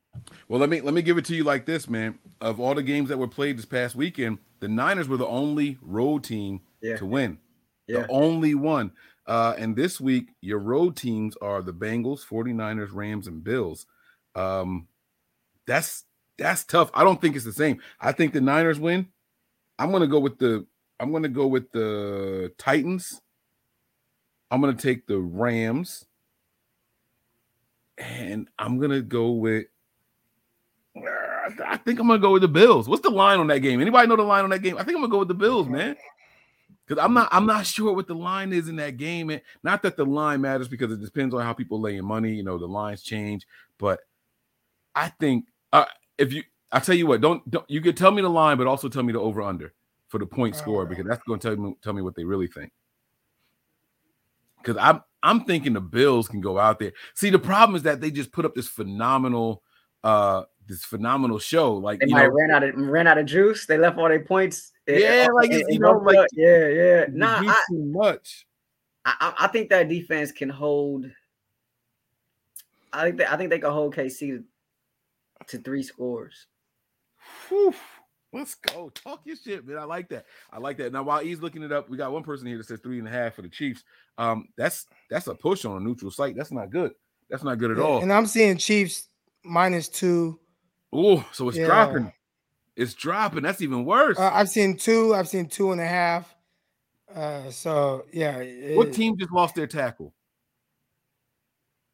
Well, 0.47 0.59
let 0.59 0.69
me 0.69 0.81
let 0.81 0.93
me 0.93 1.01
give 1.01 1.17
it 1.17 1.25
to 1.25 1.35
you 1.35 1.43
like 1.43 1.65
this, 1.65 1.89
man. 1.89 2.19
Of 2.39 2.59
all 2.59 2.75
the 2.75 2.83
games 2.83 3.09
that 3.09 3.17
were 3.17 3.27
played 3.27 3.57
this 3.57 3.65
past 3.65 3.95
weekend, 3.95 4.39
the 4.59 4.67
Niners 4.67 5.07
were 5.07 5.17
the 5.17 5.27
only 5.27 5.77
road 5.81 6.23
team 6.23 6.61
Yeah. 6.81 6.97
to 6.97 7.05
win. 7.05 7.39
Yeah. 7.87 8.01
The 8.01 8.07
only 8.11 8.55
one. 8.55 8.91
Uh, 9.27 9.55
and 9.57 9.75
this 9.75 10.01
week, 10.01 10.29
your 10.41 10.59
road 10.59 10.95
teams 10.95 11.35
are 11.41 11.61
the 11.61 11.73
Bengals, 11.73 12.25
49ers, 12.25 12.89
Rams, 12.91 13.27
and 13.27 13.43
Bills. 13.43 13.85
Um, 14.35 14.87
that's 15.67 16.05
that's 16.37 16.63
tough. 16.63 16.89
I 16.93 17.03
don't 17.03 17.21
think 17.21 17.35
it's 17.35 17.45
the 17.45 17.53
same. 17.53 17.79
I 17.99 18.11
think 18.11 18.33
the 18.33 18.41
Niners 18.41 18.79
win. 18.79 19.07
I'm 19.77 19.91
gonna 19.91 20.07
go 20.07 20.19
with 20.19 20.37
the 20.39 20.65
I'm 20.99 21.11
gonna 21.11 21.29
go 21.29 21.47
with 21.47 21.71
the 21.71 22.51
Titans. 22.57 23.21
I'm 24.49 24.59
gonna 24.61 24.73
take 24.73 25.07
the 25.07 25.19
Rams. 25.19 26.05
And 27.97 28.49
I'm 28.57 28.79
gonna 28.79 29.01
go 29.01 29.31
with 29.31 29.65
I 30.95 31.77
think 31.77 31.99
I'm 31.99 32.07
gonna 32.07 32.19
go 32.19 32.31
with 32.33 32.41
the 32.41 32.47
Bills. 32.47 32.87
What's 32.87 33.01
the 33.01 33.09
line 33.09 33.39
on 33.39 33.47
that 33.47 33.59
game? 33.59 33.81
Anybody 33.81 34.07
know 34.07 34.15
the 34.15 34.23
line 34.23 34.43
on 34.43 34.49
that 34.51 34.59
game? 34.59 34.77
I 34.77 34.83
think 34.83 34.95
I'm 34.95 35.01
gonna 35.01 35.11
go 35.11 35.19
with 35.19 35.27
the 35.27 35.33
Bills, 35.33 35.67
man. 35.67 35.95
Because 36.85 37.03
I'm 37.03 37.13
not 37.13 37.29
I'm 37.31 37.45
not 37.45 37.65
sure 37.65 37.93
what 37.93 38.07
the 38.07 38.15
line 38.15 38.53
is 38.53 38.67
in 38.69 38.75
that 38.77 38.97
game. 38.97 39.29
And 39.29 39.41
not 39.63 39.81
that 39.83 39.97
the 39.97 40.05
line 40.05 40.41
matters 40.41 40.67
because 40.67 40.91
it 40.91 41.01
depends 41.01 41.33
on 41.33 41.41
how 41.41 41.53
people 41.53 41.79
lay 41.79 41.97
in 41.97 42.05
money. 42.05 42.33
You 42.33 42.43
know, 42.43 42.57
the 42.57 42.67
lines 42.67 43.03
change, 43.03 43.47
but 43.77 43.99
I 44.95 45.09
think 45.09 45.45
uh, 45.71 45.85
if 46.17 46.33
you 46.33 46.43
I 46.71 46.79
tell 46.79 46.95
you 46.95 47.07
what, 47.07 47.21
don't 47.21 47.49
don't 47.49 47.69
you 47.69 47.81
could 47.81 47.97
tell 47.97 48.11
me 48.11 48.21
the 48.21 48.29
line, 48.29 48.57
but 48.57 48.67
also 48.67 48.89
tell 48.89 49.03
me 49.03 49.13
the 49.13 49.19
over 49.19 49.41
under 49.41 49.73
for 50.07 50.19
the 50.19 50.25
point 50.25 50.55
score 50.55 50.85
because 50.85 51.05
that's 51.05 51.23
going 51.23 51.39
to 51.39 51.47
tell 51.47 51.57
me 51.57 51.75
tell 51.81 51.93
me 51.93 52.01
what 52.01 52.15
they 52.15 52.23
really 52.23 52.47
think. 52.47 52.71
Because 54.57 54.77
I'm 54.77 55.01
I'm 55.23 55.43
thinking 55.45 55.73
the 55.73 55.81
Bills 55.81 56.27
can 56.27 56.41
go 56.41 56.57
out 56.57 56.79
there. 56.79 56.93
See, 57.13 57.29
the 57.29 57.39
problem 57.39 57.75
is 57.75 57.83
that 57.83 58.01
they 58.01 58.11
just 58.11 58.31
put 58.31 58.45
up 58.45 58.55
this 58.55 58.67
phenomenal 58.67 59.63
uh 60.03 60.43
this 60.67 60.83
phenomenal 60.83 61.37
show. 61.37 61.73
Like 61.75 61.99
They 61.99 62.07
you 62.07 62.13
might 62.15 62.23
know, 62.27 62.31
ran 62.33 62.51
out 62.51 62.63
of 62.63 62.75
ran 62.75 63.07
out 63.07 63.17
of 63.17 63.25
juice. 63.25 63.65
They 63.65 63.77
left 63.77 63.97
all 63.97 64.07
their 64.07 64.23
points. 64.23 64.71
Yeah, 64.87 64.95
eh, 64.95 65.27
like, 65.33 65.51
it's, 65.51 65.69
you 65.71 65.79
know, 65.79 65.93
like- 65.93 66.27
yeah, 66.33 66.67
yeah. 66.67 67.05
Nah, 67.11 67.37
I, 67.39 67.63
too 67.69 67.83
much. 67.85 68.45
I 69.05 69.33
I- 69.39 69.47
think 69.47 69.69
that 69.69 69.87
defense 69.89 70.31
can 70.31 70.49
hold. 70.49 71.05
I 72.93 73.03
think 73.05 73.17
that, 73.17 73.31
I 73.31 73.37
think 73.37 73.49
they 73.51 73.59
can 73.59 73.71
hold 73.71 73.95
KC 73.95 74.43
to 75.47 75.57
three 75.59 75.83
scores. 75.83 76.47
Whew. 77.47 77.73
Let's 78.33 78.55
go. 78.55 78.89
Talk 78.89 79.21
your 79.25 79.35
shit, 79.35 79.67
man. 79.67 79.77
I 79.77 79.83
like 79.83 80.07
that. 80.09 80.25
I 80.51 80.57
like 80.57 80.77
that. 80.77 80.93
Now, 80.93 81.03
while 81.03 81.19
he's 81.19 81.41
looking 81.41 81.63
it 81.63 81.71
up, 81.71 81.89
we 81.89 81.97
got 81.97 82.11
one 82.13 82.23
person 82.23 82.47
here 82.47 82.57
that 82.57 82.65
says 82.67 82.79
three 82.79 82.97
and 82.99 83.07
a 83.07 83.11
half 83.11 83.35
for 83.35 83.41
the 83.41 83.49
Chiefs. 83.49 83.83
Um, 84.17 84.47
that's 84.57 84.85
that's 85.09 85.27
a 85.27 85.35
push 85.35 85.65
on 85.65 85.75
a 85.77 85.79
neutral 85.79 86.11
site. 86.11 86.35
That's 86.35 86.51
not 86.51 86.69
good. 86.69 86.93
That's 87.29 87.43
not 87.43 87.57
good 87.57 87.71
at 87.71 87.77
Yeah, 87.77 87.83
all. 87.83 88.01
And 88.01 88.11
I'm 88.11 88.25
seeing 88.25 88.57
Chiefs 88.57 89.09
minus 89.43 89.89
two. 89.89 90.39
Oh, 90.93 91.25
so 91.33 91.49
it's 91.49 91.57
Yeah. 91.57 91.65
dropping. 91.65 92.13
It's 92.77 92.93
dropping. 92.93 93.43
That's 93.43 93.61
even 93.61 93.83
worse. 93.85 94.17
Uh, 94.17 94.31
I've 94.33 94.49
seen 94.49 94.77
two. 94.77 95.13
I've 95.13 95.27
seen 95.27 95.47
two 95.47 95.71
and 95.73 95.81
a 95.81 95.85
half. 95.87 96.33
Uh, 97.13 97.49
so 97.51 98.05
yeah. 98.13 98.75
what 98.75 98.93
team 98.93 99.17
just 99.17 99.31
lost 99.33 99.55
their 99.55 99.67
tackle? 99.67 100.13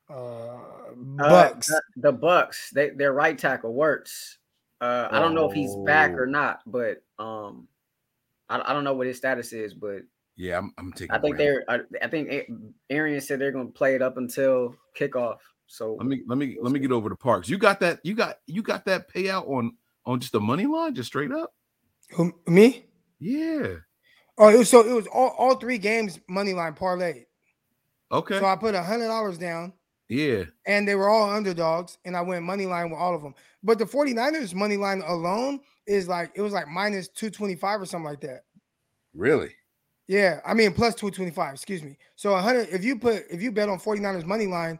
Uh, 0.10 0.14
Uh, 0.14 0.94
Bucks. 1.30 1.68
the, 1.68 1.82
the 1.98 2.12
Bucks. 2.12 2.70
They 2.72 2.90
their 2.92 3.14
right 3.14 3.38
tackle 3.38 3.74
works. 3.74 4.37
Uh, 4.80 5.08
I 5.12 5.20
don't 5.20 5.34
know 5.34 5.50
if 5.50 5.54
he's 5.56 5.76
back 5.86 6.12
or 6.12 6.28
Oh. 6.28 6.30
not, 6.30 6.62
but 6.68 7.04
um, 7.20 7.68
I, 8.50 8.62
I 8.64 8.74
don't 8.74 8.84
know 8.84 8.94
what 8.94 9.08
his 9.08 9.18
status 9.18 9.52
is, 9.54 9.74
but 9.74 10.02
Yeah, 10.36 10.58
I'm, 10.60 10.74
I'm 10.78 10.94
taking. 10.94 11.12
I 11.16 11.20
think 11.20 11.38
Rams. 11.38 11.64
they're. 11.68 11.82
I, 12.02 12.06
I 12.06 12.08
think 12.08 12.30
A- 12.30 12.48
Arian 12.92 13.20
said 13.22 13.40
they're 13.40 13.52
going 13.52 13.68
to 13.68 13.74
play 13.74 13.96
it 13.96 14.02
up 14.02 14.18
until 14.18 14.76
kickoff. 14.98 15.38
So 15.68 15.96
Let 15.96 16.08
me 16.08 16.22
let 16.28 16.38
me 16.38 16.58
let 16.62 16.72
me 16.72 16.80
get 16.80 16.92
over 16.92 17.10
to 17.10 17.16
Parks. 17.16 17.50
You 17.50 17.58
got 17.58 17.80
that? 17.82 18.00
You 18.04 18.14
got 18.16 18.38
you 18.46 18.62
got 18.62 18.86
that 18.86 19.12
payout 19.12 19.50
on 19.50 19.74
on 20.06 20.20
just 20.20 20.32
the 20.32 20.40
money 20.40 20.66
line, 20.66 20.96
just 20.96 21.08
straight 21.08 21.32
up? 21.32 21.54
Who, 22.12 22.32
me? 22.48 22.86
Yeah. 23.20 23.76
Oh, 24.38 24.48
it 24.50 24.58
was, 24.60 24.70
so 24.70 24.88
it 24.88 24.94
was 24.94 25.08
all, 25.08 25.30
all 25.38 25.56
three 25.56 25.78
games 25.80 26.20
money 26.30 26.54
line 26.54 26.74
parlay. 26.76 27.26
Okay. 28.12 28.40
So 28.40 28.46
I 28.46 28.56
put 28.56 28.76
a 28.76 28.84
hundred 28.84 29.08
dollars 29.08 29.38
down 29.38 29.74
yeah. 30.10 30.44
and 30.66 30.88
they 30.88 30.96
were 30.96 31.10
all 31.10 31.30
underdogs, 31.30 31.98
and 32.06 32.16
I 32.16 32.22
went 32.22 32.44
money 32.46 32.66
line 32.66 32.90
with 32.90 33.00
all 33.00 33.16
of 33.16 33.22
them. 33.22 33.34
But 33.64 33.80
the 33.80 33.86
49ers 33.86 34.54
money 34.54 34.78
line 34.78 35.02
alone 35.06 35.60
is 35.86 36.08
like 36.08 36.32
it 36.36 36.42
was 36.42 36.54
like 36.54 36.68
minus 36.68 37.08
225 37.10 37.82
or 37.82 37.86
something 37.86 38.06
like 38.06 38.22
that. 38.22 38.44
Really? 39.14 39.52
Yeah, 40.08 40.40
I 40.46 40.54
mean 40.54 40.74
plus 40.74 40.96
225, 40.96 41.54
excuse 41.54 41.84
me. 41.84 41.98
So 42.16 42.32
100 42.32 42.70
if 42.70 42.84
you 42.84 42.98
put 42.98 43.24
if 43.30 43.42
you 43.42 43.52
bet 43.52 43.70
on 43.70 43.80
49ers 43.80 44.26
money 44.26 44.48
line, 44.48 44.80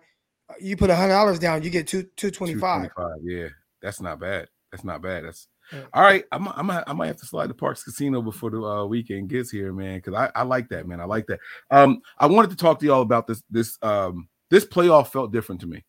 uh, 0.50 0.54
you 0.62 0.78
put 0.78 0.90
$100 0.90 1.40
down, 1.40 1.64
you 1.64 1.70
get 1.70 1.88
two 1.88 2.04
225. 2.16 2.92
225. 2.96 3.18
Yeah. 3.24 3.50
That's 3.82 4.02
not 4.02 4.20
bad. 4.20 4.48
That's 4.72 4.84
not 4.84 5.02
bad. 5.02 5.26
That's 5.26 5.48
Yeah. 5.72 5.84
all 5.94 6.02
right. 6.02 6.24
I'm, 6.32 6.48
I'm, 6.48 6.72
I 6.72 6.94
might 6.94 7.08
have 7.08 7.18
to 7.18 7.26
slide 7.26 7.48
to 7.48 7.54
Parks 7.54 7.84
Casino 7.84 8.22
before 8.22 8.50
the 8.50 8.64
uh, 8.64 8.86
weekend 8.86 9.30
gets 9.30 9.52
here, 9.52 9.74
man, 9.74 9.98
because 9.98 10.14
I, 10.14 10.32
I 10.40 10.44
like 10.44 10.70
that, 10.70 10.88
man. 10.88 11.00
I 11.00 11.06
like 11.06 11.28
that. 11.28 11.40
Um, 11.72 12.02
I 12.18 12.26
wanted 12.26 12.52
to 12.52 12.58
talk 12.58 12.80
to 12.80 12.86
y'all 12.86 13.02
about 13.02 13.28
this. 13.28 13.44
This 13.50 13.78
um, 13.82 14.28
this 14.50 14.66
playoff 14.66 15.12
felt 15.12 15.32
different 15.32 15.62
to 15.62 15.68
me. 15.68 15.84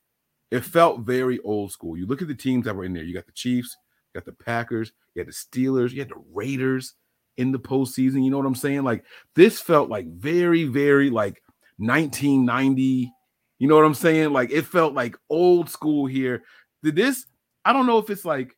It 0.51 0.65
felt 0.65 1.01
very 1.01 1.39
old 1.41 1.73
school. 1.73 1.97
You 1.97 2.07
look 2.07 2.23
at 2.23 2.29
the 2.29 2.35
teams 2.35 2.65
that 2.65 2.75
were 2.75 2.85
in 2.85 2.95
there. 2.95 3.05
You 3.05 3.15
got 3.15 3.27
the 3.27 3.33
Chiefs, 3.33 3.77
you 4.13 4.21
got 4.21 4.25
the 4.25 4.45
Packers, 4.45 4.93
you 5.15 5.21
had 5.21 5.29
the 5.29 5.33
Steelers, 5.33 5.93
you 5.93 6.01
had 6.01 6.09
the 6.09 6.23
Raiders 6.33 6.95
in 7.37 7.53
the 7.53 7.59
postseason. 7.59 8.25
You 8.25 8.31
know 8.31 8.39
what 8.39 8.47
I'm 8.47 8.55
saying? 8.55 8.83
Like 8.83 9.05
this 9.35 9.61
felt 9.61 9.91
like 9.91 10.07
very, 10.09 10.65
very 10.65 11.11
like 11.11 11.43
1990. 11.79 13.13
You 13.59 13.69
know 13.69 13.77
what 13.77 13.85
I'm 13.85 13.95
saying? 13.95 14.33
Like 14.33 14.51
it 14.51 14.67
felt 14.67 14.95
like 14.95 15.17
old 15.29 15.69
school 15.69 16.07
here. 16.07 16.43
Did 16.83 16.97
this? 16.97 17.27
I 17.65 17.73
don't 17.73 17.87
know 17.87 17.99
if 17.99 18.09
it's 18.11 18.25
like 18.25 18.57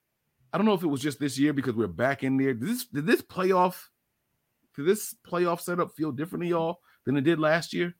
I 0.53 0.59
don't 0.59 0.67
know 0.67 0.75
if 0.75 0.83
it 0.83 0.89
was 0.89 1.01
just 1.01 1.21
this 1.21 1.39
year 1.39 1.53
because 1.53 1.75
we're 1.75 1.87
back 1.87 2.23
in 2.23 2.37
there. 2.37 2.55
Did 2.55 2.69
this 2.69 2.87
did 2.87 3.07
this 3.07 3.23
playoff 3.23 3.77
did 4.77 4.87
this 4.87 5.15
playoff 5.27 5.61
setup 5.61 5.93
feel 5.97 6.13
different 6.13 6.45
to 6.45 6.49
y'all 6.49 6.81
than 7.05 7.17
it 7.17 7.23
did 7.23 7.39
last 7.39 7.73
year? 7.73 7.95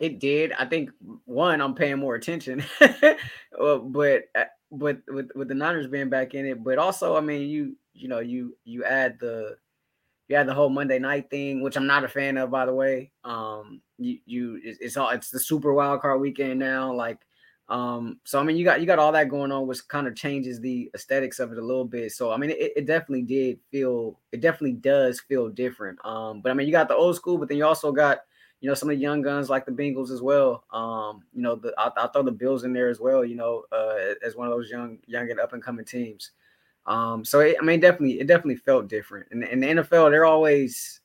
It 0.00 0.18
did. 0.18 0.52
I 0.58 0.64
think 0.66 0.90
one, 1.24 1.60
I'm 1.60 1.74
paying 1.74 1.98
more 1.98 2.14
attention, 2.16 2.64
but 2.80 4.22
uh, 4.34 4.44
but 4.72 4.98
with 5.08 5.28
with 5.34 5.48
the 5.48 5.54
Niners 5.54 5.86
being 5.86 6.08
back 6.10 6.34
in 6.34 6.46
it, 6.46 6.62
but 6.64 6.78
also, 6.78 7.16
I 7.16 7.20
mean, 7.20 7.48
you 7.48 7.76
you 7.92 8.08
know, 8.08 8.18
you 8.18 8.56
you 8.64 8.84
add 8.84 9.18
the 9.20 9.56
you 10.28 10.36
add 10.36 10.48
the 10.48 10.54
whole 10.54 10.70
Monday 10.70 10.98
night 10.98 11.30
thing, 11.30 11.62
which 11.62 11.76
I'm 11.76 11.86
not 11.86 12.04
a 12.04 12.08
fan 12.08 12.38
of, 12.38 12.50
by 12.50 12.66
the 12.66 12.74
way. 12.74 13.12
Um, 13.24 13.82
you 13.98 14.18
you 14.26 14.60
it's, 14.64 14.78
it's 14.80 14.96
all 14.96 15.10
it's 15.10 15.30
the 15.30 15.40
super 15.40 15.72
wild 15.74 16.00
card 16.02 16.20
weekend 16.20 16.60
now, 16.60 16.92
like. 16.92 17.18
Um, 17.68 18.20
so 18.24 18.38
I 18.38 18.42
mean, 18.42 18.56
you 18.58 18.64
got 18.64 18.80
you 18.80 18.86
got 18.86 18.98
all 18.98 19.12
that 19.12 19.30
going 19.30 19.50
on, 19.52 19.66
which 19.66 19.86
kind 19.88 20.06
of 20.06 20.14
changes 20.16 20.60
the 20.60 20.90
aesthetics 20.94 21.38
of 21.38 21.50
it 21.52 21.58
a 21.58 21.64
little 21.64 21.86
bit. 21.86 22.12
So 22.12 22.30
I 22.32 22.36
mean, 22.36 22.50
it, 22.50 22.72
it 22.76 22.86
definitely 22.86 23.22
did 23.22 23.58
feel, 23.70 24.20
it 24.32 24.42
definitely 24.42 24.74
does 24.74 25.20
feel 25.20 25.48
different. 25.48 25.98
Um, 26.04 26.42
but 26.42 26.50
I 26.50 26.54
mean, 26.54 26.66
you 26.66 26.72
got 26.72 26.88
the 26.88 26.96
old 26.96 27.16
school, 27.16 27.38
but 27.38 27.48
then 27.48 27.56
you 27.56 27.64
also 27.64 27.90
got 27.90 28.18
you 28.64 28.70
know, 28.70 28.74
some 28.74 28.88
of 28.88 28.96
the 28.96 29.02
young 29.02 29.20
guns 29.20 29.50
like 29.50 29.66
the 29.66 29.72
Bengals 29.72 30.10
as 30.10 30.22
well. 30.22 30.64
Um, 30.72 31.22
you 31.34 31.42
know, 31.42 31.54
the 31.54 31.74
I, 31.76 31.90
I 31.98 32.06
throw 32.06 32.22
the 32.22 32.32
Bills 32.32 32.64
in 32.64 32.72
there 32.72 32.88
as 32.88 32.98
well. 32.98 33.22
You 33.22 33.34
know, 33.34 33.64
uh, 33.70 34.14
as 34.24 34.36
one 34.36 34.48
of 34.48 34.54
those 34.54 34.70
young, 34.70 34.96
young 35.06 35.30
and 35.30 35.38
up 35.38 35.52
and 35.52 35.62
coming 35.62 35.84
teams. 35.84 36.30
Um, 36.86 37.26
so 37.26 37.40
it, 37.40 37.56
I 37.60 37.62
mean, 37.62 37.78
definitely, 37.78 38.20
it 38.20 38.26
definitely 38.26 38.56
felt 38.56 38.88
different. 38.88 39.26
And 39.32 39.44
in 39.44 39.60
the 39.60 39.66
NFL, 39.66 40.10
they're 40.10 40.24
always 40.24 41.02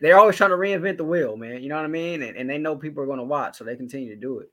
they're 0.00 0.18
always 0.18 0.34
trying 0.34 0.50
to 0.50 0.56
reinvent 0.56 0.96
the 0.96 1.04
wheel, 1.04 1.36
man. 1.36 1.62
You 1.62 1.68
know 1.68 1.76
what 1.76 1.84
I 1.84 1.88
mean? 1.88 2.24
And, 2.24 2.36
and 2.36 2.50
they 2.50 2.58
know 2.58 2.74
people 2.74 3.00
are 3.00 3.06
going 3.06 3.18
to 3.18 3.24
watch, 3.24 3.56
so 3.56 3.62
they 3.62 3.76
continue 3.76 4.12
to 4.12 4.20
do 4.20 4.40
it. 4.40 4.50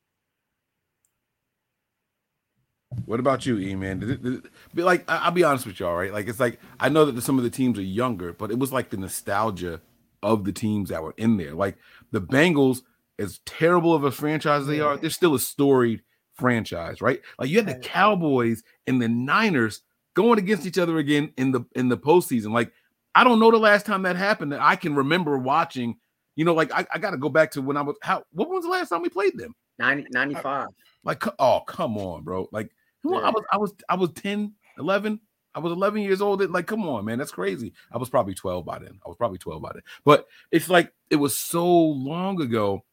What 3.08 3.20
about 3.20 3.44
you, 3.48 3.58
E 3.58 3.74
man? 3.74 4.44
Like 4.76 5.04
I'll 5.08 5.32
be 5.32 5.44
honest 5.44 5.66
with 5.66 5.80
y'all, 5.80 5.96
right? 5.96 6.14
Like 6.14 6.28
it's 6.28 6.40
like 6.40 6.60
I 6.80 6.90
know 6.90 7.06
that 7.06 7.20
some 7.24 7.40
of 7.40 7.44
the 7.44 7.50
teams 7.50 7.80
are 7.80 7.82
younger, 7.82 8.34
but 8.34 8.52
it 8.52 8.60
was 8.60 8.72
like 8.72 8.92
the 8.92 8.98
nostalgia 8.98 9.82
of 10.26 10.44
the 10.44 10.52
teams 10.52 10.90
that 10.90 11.04
were 11.04 11.14
in 11.18 11.38
there. 11.38 11.54
Like 11.54 11.78
the 12.12 12.20
Bengals, 12.20 12.82
as 13.20 13.40
terrible 13.46 13.94
of 13.94 14.04
a 14.04 14.12
franchise 14.12 14.62
as 14.62 14.68
they 14.68 14.82
are, 14.82 14.98
they're 14.98 15.10
still 15.10 15.36
a 15.36 15.40
storied 15.40 16.02
franchise, 16.34 17.02
right? 17.02 17.22
Like 17.40 17.50
you 17.50 17.58
had 17.58 17.68
the 17.68 17.76
Cowboys 17.76 18.64
and 18.88 19.02
the 19.02 19.08
Niners 19.08 19.82
going 20.16 20.40
against 20.40 20.66
each 20.66 20.80
other 20.80 20.98
again 20.98 21.32
in 21.38 21.52
the 21.52 21.62
in 21.76 21.90
the 21.90 21.98
postseason. 21.98 22.52
Like 22.52 22.74
I 23.14 23.24
don't 23.24 23.40
know 23.40 23.52
the 23.52 23.58
last 23.58 23.86
time 23.86 24.02
that 24.02 24.16
happened 24.16 24.52
that 24.52 24.62
I 24.62 24.76
can 24.76 24.96
remember 24.96 25.38
watching. 25.38 25.98
You 26.36 26.44
know, 26.44 26.54
like 26.54 26.74
I, 26.74 26.86
I 26.92 26.98
got 26.98 27.12
to 27.12 27.18
go 27.18 27.30
back 27.30 27.52
to 27.52 27.62
when 27.62 27.78
I 27.78 27.82
was 27.82 27.96
how 28.02 28.24
what 28.32 28.50
was 28.50 28.66
the 28.66 28.72
last 28.72 28.90
time 28.90 29.04
we 29.04 29.10
played 29.10 29.38
them? 29.38 29.56
90, 29.78 30.08
95. 30.10 30.68
Like, 31.04 31.24
oh, 31.40 31.62
come 31.68 31.98
on, 31.98 32.24
bro. 32.24 32.48
Like, 32.52 32.72
come 33.04 33.14
on, 33.14 33.24
I 33.24 33.30
was, 33.30 33.44
I 33.52 33.58
was, 33.58 33.74
I 33.90 33.96
was 33.96 34.10
10, 34.14 34.54
11. 34.80 35.20
I 35.56 35.60
was 35.60 35.72
11 35.72 36.02
years 36.02 36.22
old. 36.22 36.42
It- 36.42 36.52
Like, 36.52 36.68
come 36.68 36.88
on, 36.88 37.06
man. 37.06 37.18
That's 37.18 37.32
crazy. 37.32 37.74
I 37.92 37.98
was 37.98 38.10
probably 38.10 38.34
12 38.36 38.66
by 38.66 38.78
then. 38.80 39.00
I 39.06 39.08
was 39.08 39.18
probably 39.18 39.38
12 39.40 39.62
by 39.62 39.72
then. 39.74 39.84
But 40.04 40.28
it's 40.52 40.70
like, 40.70 40.92
it 41.10 41.16
was 41.16 41.38
so 41.38 41.66
long 41.68 42.42
ago. 42.42 42.84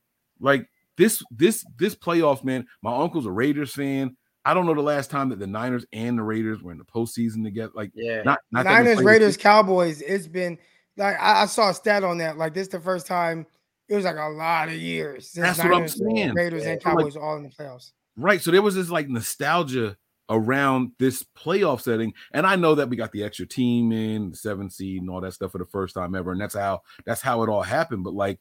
Like, 0.40 0.68
this, 0.96 1.22
this, 1.30 1.64
this 1.76 1.94
playoffs, 1.94 2.44
man. 2.44 2.66
My 2.82 2.96
uncle's 2.96 3.26
a 3.26 3.30
Raiders 3.30 3.74
fan. 3.74 4.16
I 4.44 4.54
don't 4.54 4.66
know 4.66 4.74
the 4.74 4.80
last 4.82 5.10
time 5.10 5.28
that 5.28 5.38
the 5.38 5.46
Niners 5.46 5.86
and 5.92 6.18
the 6.18 6.22
Raiders 6.22 6.62
were 6.62 6.72
in 6.72 6.78
the 6.78 6.84
postseason 6.84 7.44
together. 7.44 7.72
Like, 7.74 7.92
Yeah. 7.94 8.22
not, 8.22 8.40
not 8.50 8.64
Niners, 8.64 9.02
Raiders, 9.02 9.36
Cowboys. 9.36 10.00
It's 10.02 10.26
been 10.26 10.58
like 10.96 11.16
I, 11.20 11.42
I 11.42 11.46
saw 11.46 11.70
a 11.70 11.74
stat 11.74 12.02
on 12.04 12.18
that. 12.18 12.36
Like 12.38 12.52
this, 12.52 12.68
the 12.68 12.80
first 12.80 13.06
time 13.06 13.46
it 13.88 13.94
was 13.94 14.04
like 14.04 14.16
a 14.16 14.28
lot 14.28 14.68
of 14.68 14.74
years. 14.74 15.28
since 15.30 15.46
That's 15.56 15.58
what 15.68 15.74
I'm 15.74 15.86
saying. 15.88 16.34
Raiders 16.34 16.64
and 16.64 16.82
So, 16.82 16.88
like- 16.90 16.98
Cowboys 16.98 17.16
all 17.16 17.36
in 17.36 17.44
the 17.44 17.48
playoffs. 17.50 17.92
Right. 18.16 18.40
So 18.42 18.50
there 18.50 18.62
was 18.62 18.74
this 18.74 18.90
like 18.90 19.08
nostalgia 19.08 19.96
around 20.32 20.92
this 20.98 21.24
playoff 21.36 21.82
setting. 21.82 22.14
And 22.32 22.46
I 22.46 22.56
know 22.56 22.74
that 22.74 22.88
we 22.88 22.96
got 22.96 23.12
the 23.12 23.22
extra 23.22 23.46
team 23.46 23.92
in, 23.92 24.30
the 24.30 24.36
seven 24.36 24.70
seed 24.70 25.02
and 25.02 25.10
all 25.10 25.20
that 25.20 25.34
stuff 25.34 25.52
for 25.52 25.58
the 25.58 25.66
first 25.66 25.94
time 25.94 26.14
ever. 26.14 26.32
And 26.32 26.40
that's 26.40 26.54
how 26.54 26.82
that's 27.04 27.20
how 27.20 27.42
it 27.42 27.48
all 27.48 27.62
happened. 27.62 28.02
But 28.02 28.14
like 28.14 28.40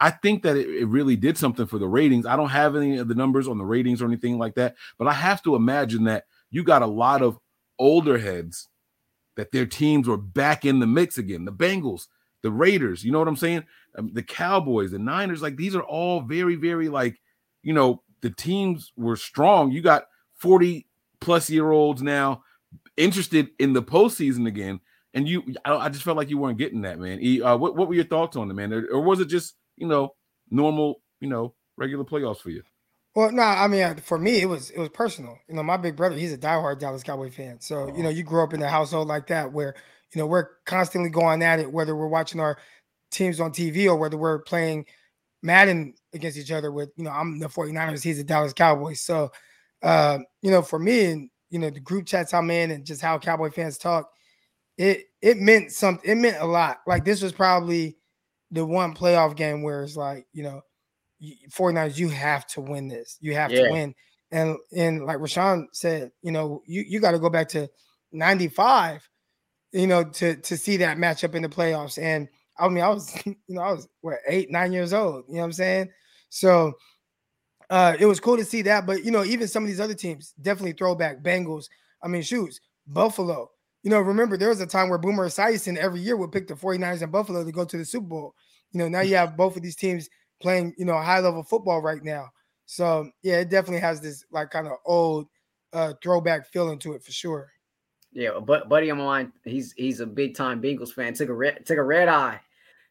I 0.00 0.10
think 0.10 0.42
that 0.42 0.56
it, 0.56 0.68
it 0.68 0.86
really 0.86 1.16
did 1.16 1.38
something 1.38 1.66
for 1.66 1.78
the 1.78 1.88
ratings. 1.88 2.26
I 2.26 2.36
don't 2.36 2.48
have 2.48 2.74
any 2.74 2.98
of 2.98 3.08
the 3.08 3.14
numbers 3.14 3.46
on 3.46 3.58
the 3.58 3.64
ratings 3.64 4.02
or 4.02 4.06
anything 4.06 4.38
like 4.38 4.54
that, 4.56 4.74
but 4.98 5.06
I 5.06 5.12
have 5.12 5.42
to 5.44 5.54
imagine 5.54 6.04
that 6.04 6.24
you 6.50 6.64
got 6.64 6.82
a 6.82 6.86
lot 6.86 7.22
of 7.22 7.38
older 7.78 8.18
heads 8.18 8.68
that 9.36 9.52
their 9.52 9.66
teams 9.66 10.08
were 10.08 10.16
back 10.16 10.64
in 10.64 10.80
the 10.80 10.86
mix 10.86 11.16
again. 11.16 11.44
The 11.44 11.52
Bengals, 11.52 12.08
the 12.42 12.50
Raiders, 12.50 13.04
you 13.04 13.12
know 13.12 13.20
what 13.20 13.28
I'm 13.28 13.36
saying? 13.36 13.64
Um, 13.96 14.10
the 14.12 14.22
Cowboys, 14.22 14.90
the 14.90 14.98
Niners, 14.98 15.42
like 15.42 15.56
these 15.56 15.74
are 15.74 15.82
all 15.82 16.22
very, 16.22 16.56
very 16.56 16.88
like, 16.88 17.20
you 17.62 17.72
know, 17.72 18.02
the 18.22 18.30
teams 18.30 18.92
were 18.96 19.16
strong. 19.16 19.70
You 19.70 19.80
got 19.80 20.04
40 20.34 20.86
plus 21.20 21.50
year 21.50 21.70
olds 21.70 22.02
now 22.02 22.42
interested 22.96 23.48
in 23.58 23.72
the 23.72 23.82
postseason 23.82 24.46
again. 24.46 24.80
And 25.12 25.28
you, 25.28 25.42
I, 25.64 25.72
I 25.74 25.88
just 25.88 26.04
felt 26.04 26.16
like 26.16 26.30
you 26.30 26.38
weren't 26.38 26.58
getting 26.58 26.82
that, 26.82 26.98
man. 26.98 27.18
E, 27.20 27.42
uh, 27.42 27.56
what, 27.56 27.76
what 27.76 27.88
were 27.88 27.94
your 27.94 28.04
thoughts 28.04 28.36
on 28.36 28.50
it, 28.50 28.54
man? 28.54 28.72
Or, 28.72 28.86
or 28.86 29.00
was 29.00 29.20
it 29.20 29.26
just, 29.26 29.54
you 29.76 29.86
know, 29.86 30.14
normal, 30.50 31.02
you 31.20 31.28
know, 31.28 31.54
regular 31.76 32.04
playoffs 32.04 32.38
for 32.38 32.50
you? 32.50 32.62
Well, 33.14 33.32
no, 33.32 33.42
I 33.42 33.66
mean, 33.66 33.82
uh, 33.82 33.96
for 33.96 34.18
me, 34.18 34.40
it 34.40 34.46
was 34.46 34.70
it 34.70 34.78
was 34.78 34.90
personal. 34.90 35.36
You 35.48 35.56
know, 35.56 35.64
my 35.64 35.76
big 35.76 35.96
brother, 35.96 36.14
he's 36.14 36.32
a 36.32 36.38
diehard 36.38 36.78
Dallas 36.78 37.02
Cowboy 37.02 37.30
fan. 37.30 37.60
So, 37.60 37.92
you 37.96 38.04
know, 38.04 38.08
you 38.08 38.22
grew 38.22 38.44
up 38.44 38.54
in 38.54 38.62
a 38.62 38.68
household 38.68 39.08
like 39.08 39.26
that 39.28 39.52
where, 39.52 39.74
you 40.14 40.20
know, 40.20 40.26
we're 40.26 40.46
constantly 40.64 41.10
going 41.10 41.42
at 41.42 41.58
it, 41.58 41.72
whether 41.72 41.96
we're 41.96 42.06
watching 42.06 42.40
our 42.40 42.56
teams 43.10 43.40
on 43.40 43.50
TV 43.50 43.86
or 43.86 43.96
whether 43.96 44.16
we're 44.16 44.38
playing 44.38 44.86
Madden 45.42 45.94
against 46.14 46.38
each 46.38 46.52
other 46.52 46.70
with, 46.70 46.90
you 46.96 47.02
know, 47.02 47.10
I'm 47.10 47.40
the 47.40 47.48
49ers, 47.48 48.04
he's 48.04 48.18
the 48.18 48.24
Dallas 48.24 48.52
Cowboys. 48.52 49.00
So, 49.00 49.32
uh, 49.82 50.18
you 50.42 50.50
know, 50.50 50.62
for 50.62 50.78
me 50.78 51.06
and, 51.06 51.30
you 51.50 51.58
know, 51.58 51.70
the 51.70 51.80
group 51.80 52.06
chats 52.06 52.32
I'm 52.34 52.50
in 52.50 52.70
and 52.70 52.84
just 52.86 53.00
how 53.02 53.18
Cowboy 53.18 53.50
fans 53.50 53.78
talk, 53.78 54.10
it 54.78 55.04
it 55.20 55.38
meant 55.38 55.72
something, 55.72 56.08
it 56.10 56.14
meant 56.16 56.38
a 56.40 56.46
lot. 56.46 56.78
Like 56.86 57.04
this 57.04 57.22
was 57.22 57.32
probably 57.32 57.96
the 58.50 58.64
one 58.64 58.94
playoff 58.94 59.36
game 59.36 59.62
where 59.62 59.82
it's 59.82 59.96
like, 59.96 60.26
you 60.32 60.42
know, 60.42 60.62
you- 61.18 61.36
49ers, 61.50 61.98
you 61.98 62.08
have 62.08 62.46
to 62.48 62.60
win 62.60 62.88
this. 62.88 63.16
You 63.20 63.34
have 63.34 63.50
Yeah. 63.52 63.64
to 63.66 63.70
win. 63.72 63.94
And 64.32 64.56
and 64.76 65.04
like 65.04 65.18
Rashawn 65.18 65.66
said, 65.72 66.12
you 66.22 66.30
know, 66.32 66.62
you, 66.66 66.84
you 66.86 67.00
got 67.00 67.12
to 67.12 67.18
go 67.18 67.28
back 67.30 67.48
to 67.50 67.68
95, 68.12 69.08
you 69.72 69.86
know, 69.86 70.04
to 70.04 70.36
to 70.36 70.56
see 70.56 70.76
that 70.78 70.98
matchup 70.98 71.34
in 71.34 71.42
the 71.42 71.48
playoffs. 71.48 72.00
And 72.00 72.28
I 72.58 72.68
mean, 72.68 72.84
I 72.84 72.88
was, 72.88 73.14
you 73.26 73.36
know, 73.48 73.62
I 73.62 73.72
was 73.72 73.88
what 74.02 74.18
eight, 74.28 74.50
nine 74.50 74.72
years 74.72 74.92
old. 74.92 75.24
You 75.28 75.34
know 75.34 75.40
what 75.40 75.46
I'm 75.46 75.52
saying? 75.52 75.90
So 76.28 76.72
uh 77.70 77.96
it 77.98 78.06
was 78.06 78.20
cool 78.20 78.36
to 78.36 78.44
see 78.44 78.62
that. 78.62 78.86
But 78.86 79.04
you 79.04 79.10
know, 79.10 79.24
even 79.24 79.48
some 79.48 79.62
of 79.62 79.68
these 79.68 79.80
other 79.80 79.94
teams, 79.94 80.34
definitely 80.40 80.72
throwback 80.72 81.22
Bengals. 81.22 81.68
I 82.02 82.08
mean, 82.08 82.22
shoots, 82.22 82.60
Buffalo. 82.86 83.50
You 83.82 83.90
know, 83.90 84.00
remember 84.00 84.36
there 84.36 84.50
was 84.50 84.60
a 84.60 84.66
time 84.66 84.90
where 84.90 84.98
Boomer 84.98 85.28
Esiason 85.28 85.76
every 85.78 86.00
year 86.00 86.16
would 86.16 86.32
pick 86.32 86.46
the 86.46 86.54
49ers 86.54 87.00
and 87.02 87.10
Buffalo 87.12 87.44
to 87.44 87.52
go 87.52 87.64
to 87.64 87.78
the 87.78 87.84
Super 87.84 88.06
Bowl. 88.06 88.34
You 88.72 88.78
know, 88.78 88.88
now 88.88 89.00
you 89.00 89.16
have 89.16 89.36
both 89.36 89.56
of 89.56 89.62
these 89.62 89.76
teams 89.76 90.10
playing, 90.42 90.74
you 90.76 90.84
know, 90.84 90.98
high 90.98 91.20
level 91.20 91.42
football 91.42 91.80
right 91.80 92.02
now. 92.04 92.28
So 92.66 93.10
yeah, 93.22 93.40
it 93.40 93.48
definitely 93.48 93.80
has 93.80 94.00
this 94.00 94.24
like 94.30 94.50
kind 94.50 94.66
of 94.66 94.74
old 94.84 95.28
uh 95.72 95.94
throwback 96.02 96.46
feeling 96.48 96.78
to 96.80 96.92
it 96.92 97.02
for 97.02 97.12
sure. 97.12 97.50
Yeah, 98.12 98.40
but 98.40 98.68
buddy 98.68 98.88
of 98.88 98.98
mine, 98.98 99.32
he's 99.44 99.72
he's 99.72 100.00
a 100.00 100.06
big 100.06 100.34
time 100.34 100.60
Bengals 100.60 100.92
fan. 100.92 101.14
Took 101.14 101.28
a 101.28 101.34
red 101.34 101.64
took 101.64 101.78
a 101.78 101.82
red 101.82 102.08
eye 102.08 102.40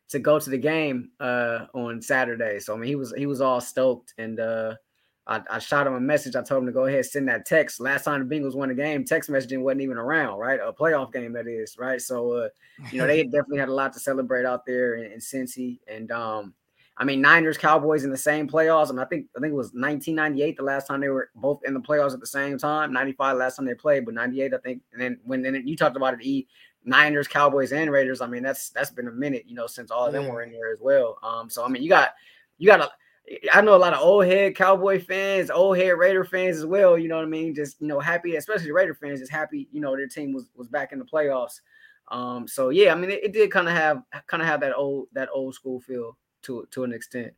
to 0.10 0.20
go 0.20 0.40
to 0.40 0.50
the 0.50 0.58
game 0.58 1.12
uh 1.20 1.66
on 1.74 2.02
Saturday. 2.02 2.60
So 2.60 2.74
I 2.74 2.78
mean 2.78 2.88
he 2.88 2.96
was 2.96 3.14
he 3.18 3.26
was 3.26 3.42
all 3.42 3.62
stoked 3.62 4.14
and 4.18 4.40
uh 4.40 4.76
I, 5.30 5.42
I 5.52 5.60
shot 5.60 5.86
him 5.86 5.94
a 5.94 6.00
message. 6.00 6.36
I 6.36 6.42
told 6.42 6.64
him 6.64 6.66
to 6.66 6.72
go 6.72 6.86
ahead 6.86 7.06
send 7.06 7.28
that 7.28 7.46
text. 7.46 7.80
Last 7.80 8.04
time 8.04 8.28
the 8.28 8.36
Bengals 8.36 8.56
won 8.56 8.70
the 8.70 8.76
game, 8.76 9.06
text 9.06 9.30
messaging 9.30 9.62
wasn't 9.62 9.82
even 9.82 9.98
around, 9.98 10.40
right? 10.40 10.60
A 10.60 10.74
playoff 10.74 11.14
game 11.14 11.34
that 11.34 11.48
is, 11.48 11.78
right? 11.78 12.02
So 12.02 12.34
uh, 12.34 12.50
you 12.92 12.98
know, 12.98 13.08
they 13.08 13.24
definitely 13.24 13.60
had 13.60 13.70
a 13.70 13.74
lot 13.74 13.94
to 13.94 14.00
celebrate 14.00 14.46
out 14.46 14.66
there 14.66 14.96
in, 14.96 15.12
in 15.12 15.20
Cincy. 15.20 15.80
And 15.88 16.12
um, 16.12 16.56
I 16.98 17.04
mean, 17.06 17.22
Niners, 17.22 17.60
Cowboys 17.60 18.04
in 18.04 18.10
the 18.10 18.18
same 18.18 18.48
playoffs. 18.48 18.90
And 18.90 19.00
I 19.00 19.06
think 19.06 19.28
I 19.38 19.40
think 19.40 19.52
it 19.52 19.56
was 19.56 19.68
1998 19.68 20.58
the 20.58 20.64
last 20.64 20.88
time 20.88 21.00
they 21.00 21.10
were 21.10 21.30
both 21.36 21.62
in 21.64 21.76
the 21.76 21.80
playoffs 21.80 22.14
at 22.14 22.20
the 22.20 22.28
same 22.28 22.58
time. 22.58 22.92
95 22.92 23.38
last 23.38 23.56
time 23.56 23.66
they 23.68 23.76
played, 23.76 24.06
but 24.06 24.16
98 24.16 24.54
I 24.54 24.58
think. 24.58 24.82
And 24.94 25.02
then 25.02 25.20
when 25.24 25.44
then 25.44 25.62
you 25.68 25.78
talked 25.78 25.96
about 25.96 26.16
it, 26.16 26.24
E 26.24 26.48
Niners, 26.90 27.28
Cowboys, 27.28 27.72
and 27.72 27.92
Raiders. 27.92 28.22
I 28.22 28.28
mean, 28.28 28.44
that's 28.44 28.70
that's 28.70 28.92
been 28.92 29.08
a 29.08 29.12
minute, 29.12 29.44
you 29.48 29.56
know, 29.56 29.68
since 29.68 29.92
all 29.92 30.08
of 30.08 30.14
them 30.14 30.28
were 30.28 30.42
in 30.42 30.52
there 30.52 30.72
as 30.72 30.80
well. 30.82 31.18
Um, 31.24 31.50
so 31.50 31.64
I 31.64 31.68
mean, 31.70 31.84
you 31.84 31.90
got 31.90 32.12
you 32.58 32.68
got 32.68 32.82
a 32.82 32.90
I 33.54 33.62
know 33.62 33.76
a 33.76 33.78
lot 33.78 33.94
of 33.94 34.02
old 34.02 34.26
head 34.26 34.56
Cowboy 34.56 35.04
fans, 35.04 35.52
old 35.52 35.78
head 35.78 35.92
Raider 35.92 36.24
fans 36.24 36.58
as 36.58 36.66
well. 36.66 36.98
You 36.98 37.08
know 37.08 37.18
what 37.18 37.26
I 37.26 37.30
mean? 37.30 37.54
Just 37.54 37.80
you 37.80 37.88
know, 37.88 38.00
happy, 38.00 38.36
especially 38.36 38.72
Raider 38.72 38.96
fans, 38.96 39.20
just 39.20 39.32
happy. 39.32 39.68
You 39.72 39.82
know, 39.82 39.96
their 39.96 40.08
team 40.08 40.34
was 40.34 40.50
was 40.56 40.68
back 40.68 40.92
in 40.92 41.00
the 41.00 41.06
playoffs. 41.06 41.62
Um, 42.10 42.48
so 42.48 42.70
yeah, 42.70 42.92
I 42.92 42.96
mean, 42.96 43.12
it, 43.12 43.24
it 43.24 43.34
did 43.34 43.52
kind 43.52 43.68
of 43.68 43.76
have 43.76 44.04
kind 44.28 44.42
of 44.42 44.48
have 44.48 44.62
that 44.62 44.76
old 44.76 45.08
that 45.14 45.30
old 45.34 45.54
school 45.54 45.80
feel 45.80 46.18
to 46.44 46.68
to 46.72 46.84
an 46.84 46.94
extent. 46.94 47.34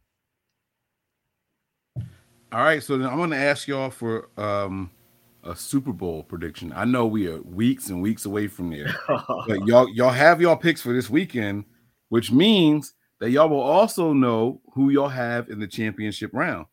All 2.53 2.63
right, 2.63 2.83
so 2.83 2.97
then 2.97 3.07
I'm 3.07 3.17
going 3.17 3.29
to 3.29 3.37
ask 3.37 3.67
y'all 3.67 3.89
for 3.89 4.29
um 4.37 4.91
a 5.43 5.55
Super 5.55 5.91
Bowl 5.93 6.23
prediction. 6.23 6.73
I 6.75 6.85
know 6.85 7.05
we 7.05 7.27
are 7.27 7.41
weeks 7.41 7.89
and 7.89 8.01
weeks 8.01 8.25
away 8.25 8.47
from 8.47 8.69
there, 8.69 8.93
but 9.47 9.65
y'all 9.65 9.89
y'all 9.89 10.09
have 10.09 10.41
y'all 10.41 10.55
picks 10.55 10.81
for 10.81 10.93
this 10.93 11.09
weekend, 11.09 11.65
which 12.09 12.31
means 12.31 12.93
that 13.19 13.31
y'all 13.31 13.49
will 13.49 13.61
also 13.61 14.13
know 14.13 14.61
who 14.73 14.89
y'all 14.89 15.07
have 15.07 15.49
in 15.49 15.59
the 15.59 15.67
championship 15.67 16.31
round. 16.33 16.65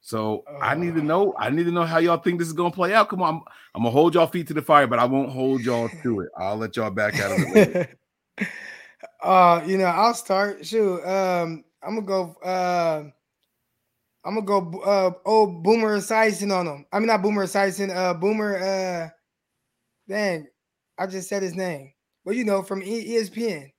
So 0.00 0.44
I 0.60 0.74
need 0.74 0.94
to 0.96 1.02
know. 1.02 1.34
I 1.38 1.48
need 1.48 1.64
to 1.64 1.70
know 1.70 1.84
how 1.84 1.96
y'all 1.96 2.18
think 2.18 2.38
this 2.38 2.48
is 2.48 2.52
gonna 2.52 2.70
play 2.70 2.92
out. 2.92 3.08
Come 3.08 3.22
on, 3.22 3.36
I'm, 3.36 3.40
I'm 3.74 3.82
gonna 3.82 3.90
hold 3.90 4.14
y'all 4.14 4.26
feet 4.26 4.46
to 4.48 4.54
the 4.54 4.60
fire, 4.60 4.86
but 4.86 4.98
I 4.98 5.06
won't 5.06 5.30
hold 5.30 5.62
y'all 5.62 5.88
to 6.02 6.20
it. 6.20 6.28
I'll 6.36 6.56
let 6.56 6.76
y'all 6.76 6.90
back 6.90 7.18
out 7.18 7.32
of 7.32 7.38
it. 7.56 7.98
uh, 9.22 9.62
you 9.66 9.78
know, 9.78 9.86
I'll 9.86 10.12
start. 10.12 10.66
Shoot, 10.66 11.02
um, 11.04 11.64
I'm 11.82 11.94
gonna 11.94 12.06
go. 12.06 12.36
Uh, 12.44 13.04
I'm 14.24 14.34
gonna 14.34 14.46
go. 14.46 14.80
Uh, 14.80 15.10
old 15.24 15.62
Boomer 15.62 15.98
Esiason 15.98 16.56
on 16.56 16.66
him. 16.66 16.86
I 16.92 16.98
mean, 16.98 17.08
not 17.08 17.22
Boomer 17.22 17.44
Esiason. 17.44 17.94
Uh, 17.94 18.14
Boomer. 18.14 18.56
Uh, 18.58 19.08
dang, 20.08 20.46
I 20.98 21.06
just 21.06 21.28
said 21.28 21.42
his 21.42 21.54
name. 21.54 21.92
Well, 22.24 22.34
you 22.34 22.44
know, 22.44 22.62
from 22.62 22.82
E- 22.82 23.16
ESPN. 23.16 23.70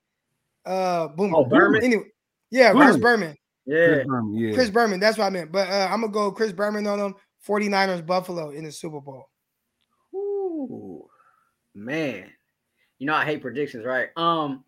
Uh, 0.66 1.08
Boomer. 1.10 1.38
Oh, 1.38 1.46
Berman? 1.46 1.84
Anyway, 1.84 2.06
yeah, 2.52 2.72
Chris 2.72 2.98
Berman. 2.98 3.02
Berman. 3.02 3.38
Yeah, 3.66 3.88
Chris 3.88 4.08
Berman, 4.08 4.34
yeah. 4.36 4.54
Chris 4.54 4.70
Berman. 4.70 5.00
That's 5.00 5.18
what 5.18 5.26
I 5.26 5.30
meant. 5.32 5.52
But 5.52 5.70
uh, 5.70 5.90
I'm 5.92 6.02
gonna 6.02 6.14
go 6.14 6.32
Chris 6.32 6.52
Berman 6.52 6.86
on 6.88 7.00
him. 7.00 7.16
49ers 7.48 8.06
Buffalo 8.06 8.50
in 8.52 8.64
the 8.64 8.72
Super 8.72 9.00
Bowl. 9.00 9.30
Ooh, 10.16 11.08
man. 11.76 12.32
You 12.98 13.08
know 13.08 13.14
I 13.14 13.26
hate 13.26 13.42
predictions, 13.42 13.86
right? 13.86 14.10
Um, 14.16 14.64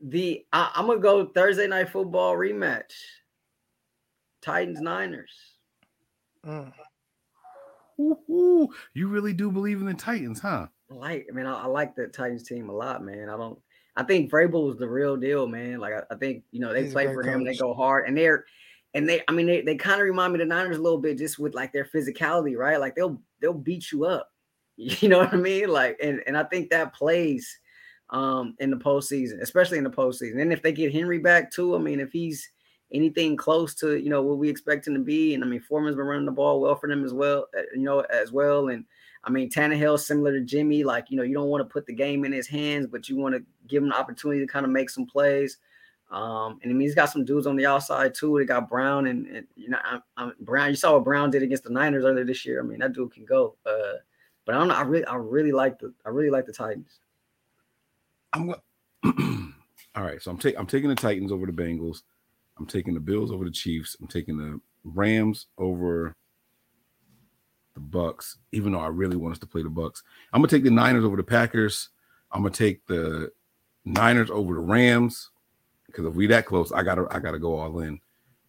the 0.00 0.44
I, 0.52 0.72
I'm 0.74 0.86
gonna 0.86 1.00
go 1.00 1.26
Thursday 1.26 1.66
night 1.66 1.90
football 1.90 2.34
rematch. 2.34 2.92
Titans 4.46 4.80
Niners. 4.80 5.32
Mm. 6.46 6.72
Ooh, 7.98 8.18
ooh, 8.30 8.68
you 8.94 9.08
really 9.08 9.32
do 9.32 9.50
believe 9.50 9.80
in 9.80 9.86
the 9.86 9.94
Titans, 9.94 10.38
huh? 10.38 10.68
I 10.88 10.94
like, 10.94 11.26
I 11.28 11.34
mean, 11.34 11.46
I, 11.46 11.64
I 11.64 11.66
like 11.66 11.96
the 11.96 12.06
Titans 12.06 12.44
team 12.44 12.68
a 12.68 12.72
lot, 12.72 13.04
man. 13.04 13.28
I 13.28 13.36
don't. 13.36 13.58
I 13.96 14.04
think 14.04 14.30
Vrabel 14.30 14.70
is 14.70 14.78
the 14.78 14.88
real 14.88 15.16
deal, 15.16 15.48
man. 15.48 15.80
Like 15.80 15.94
I, 15.94 16.14
I 16.14 16.16
think 16.16 16.44
you 16.52 16.60
know 16.60 16.72
they 16.72 16.84
He's 16.84 16.92
play 16.92 17.06
great 17.06 17.14
for 17.14 17.22
him, 17.24 17.42
they 17.42 17.56
go 17.56 17.74
hard, 17.74 18.06
and 18.06 18.16
they're 18.16 18.44
and 18.94 19.08
they. 19.08 19.22
I 19.26 19.32
mean, 19.32 19.46
they, 19.46 19.62
they 19.62 19.74
kind 19.74 20.00
of 20.00 20.04
remind 20.04 20.32
me 20.32 20.40
of 20.40 20.48
the 20.48 20.54
Niners 20.54 20.76
a 20.76 20.82
little 20.82 21.00
bit, 21.00 21.18
just 21.18 21.40
with 21.40 21.54
like 21.54 21.72
their 21.72 21.86
physicality, 21.86 22.56
right? 22.56 22.78
Like 22.78 22.94
they'll 22.94 23.20
they'll 23.40 23.52
beat 23.52 23.90
you 23.90 24.04
up. 24.04 24.30
You 24.78 25.08
know 25.08 25.18
what 25.18 25.32
I 25.32 25.38
mean? 25.38 25.70
Like, 25.70 25.96
and 26.02 26.22
and 26.26 26.36
I 26.36 26.44
think 26.44 26.68
that 26.70 26.94
plays 26.94 27.58
um 28.10 28.54
in 28.60 28.70
the 28.70 28.76
postseason, 28.76 29.40
especially 29.40 29.78
in 29.78 29.84
the 29.84 29.90
postseason. 29.90 30.40
And 30.40 30.52
if 30.52 30.62
they 30.62 30.70
get 30.70 30.92
Henry 30.92 31.18
back 31.18 31.50
too, 31.50 31.74
I 31.74 31.78
mean, 31.78 31.98
if 31.98 32.12
he's 32.12 32.46
anything 32.92 33.36
close 33.36 33.74
to 33.76 33.96
you 33.96 34.08
know 34.08 34.22
what 34.22 34.38
we 34.38 34.48
expect 34.48 34.86
him 34.86 34.94
to 34.94 35.00
be, 35.00 35.34
and 35.34 35.44
I 35.44 35.46
mean 35.46 35.60
Foreman's 35.60 35.96
been 35.96 36.06
running 36.06 36.26
the 36.26 36.32
ball 36.32 36.60
well 36.60 36.76
for 36.76 36.88
them 36.88 37.04
as 37.04 37.12
well, 37.12 37.46
uh, 37.56 37.62
you 37.74 37.82
know, 37.82 38.00
as 38.00 38.32
well, 38.32 38.68
and 38.68 38.84
I 39.26 39.30
mean, 39.30 39.50
Tannehill 39.50 39.98
similar 39.98 40.32
to 40.32 40.40
Jimmy, 40.40 40.84
like 40.84 41.10
you 41.10 41.16
know, 41.16 41.24
you 41.24 41.34
don't 41.34 41.48
want 41.48 41.60
to 41.60 41.72
put 41.72 41.84
the 41.84 41.92
game 41.92 42.24
in 42.24 42.32
his 42.32 42.46
hands, 42.46 42.86
but 42.86 43.08
you 43.08 43.16
want 43.16 43.34
to 43.34 43.42
give 43.66 43.82
him 43.82 43.88
the 43.88 43.98
opportunity 43.98 44.40
to 44.40 44.46
kind 44.46 44.64
of 44.64 44.70
make 44.70 44.88
some 44.88 45.04
plays. 45.04 45.58
Um, 46.12 46.60
and 46.62 46.70
I 46.70 46.74
mean, 46.74 46.82
he's 46.82 46.94
got 46.94 47.10
some 47.10 47.24
dudes 47.24 47.48
on 47.48 47.56
the 47.56 47.66
outside 47.66 48.14
too. 48.14 48.38
They 48.38 48.44
got 48.44 48.68
Brown, 48.68 49.08
and, 49.08 49.26
and 49.26 49.46
you 49.56 49.68
know, 49.68 49.78
I'm, 49.84 50.02
I'm 50.16 50.32
Brown. 50.40 50.70
You 50.70 50.76
saw 50.76 50.94
what 50.94 51.04
Brown 51.04 51.30
did 51.30 51.42
against 51.42 51.64
the 51.64 51.70
Niners 51.70 52.04
earlier 52.04 52.24
this 52.24 52.46
year. 52.46 52.60
I 52.60 52.64
mean, 52.64 52.78
that 52.78 52.92
dude 52.92 53.12
can 53.12 53.24
go. 53.24 53.56
Uh, 53.66 53.94
but 54.44 54.54
I 54.54 54.58
don't 54.58 54.68
know. 54.68 54.74
I 54.74 54.82
really, 54.82 55.04
I 55.06 55.16
really 55.16 55.50
like 55.50 55.80
the, 55.80 55.92
I 56.04 56.10
really 56.10 56.30
like 56.30 56.46
the 56.46 56.52
Titans. 56.52 57.00
I'm 58.32 58.54
all 59.96 60.04
right. 60.04 60.22
So 60.22 60.30
I'm 60.30 60.38
taking 60.38 60.60
I'm 60.60 60.68
taking 60.68 60.88
the 60.88 60.94
Titans 60.94 61.32
over 61.32 61.46
the 61.46 61.52
Bengals. 61.52 62.02
I'm 62.58 62.66
taking 62.66 62.94
the 62.94 63.00
Bills 63.00 63.30
over 63.30 63.44
the 63.44 63.50
Chiefs. 63.50 63.96
I'm 64.00 64.06
taking 64.06 64.36
the 64.38 64.60
Rams 64.84 65.46
over 65.58 66.14
the 67.74 67.80
Bucks. 67.80 68.38
Even 68.52 68.72
though 68.72 68.80
I 68.80 68.88
really 68.88 69.16
want 69.16 69.32
us 69.32 69.38
to 69.40 69.46
play 69.46 69.62
the 69.62 69.68
Bucks, 69.68 70.02
I'm 70.32 70.40
gonna 70.40 70.48
take 70.48 70.64
the 70.64 70.70
Niners 70.70 71.04
over 71.04 71.16
the 71.16 71.22
Packers. 71.22 71.90
I'm 72.32 72.42
gonna 72.42 72.54
take 72.54 72.86
the 72.86 73.30
Niners 73.84 74.30
over 74.30 74.54
the 74.54 74.60
Rams 74.60 75.30
because 75.86 76.06
if 76.06 76.14
we 76.14 76.26
that 76.28 76.46
close, 76.46 76.72
I 76.72 76.82
gotta 76.82 77.06
I 77.10 77.18
gotta 77.18 77.38
go 77.38 77.58
all 77.58 77.80
in. 77.80 78.00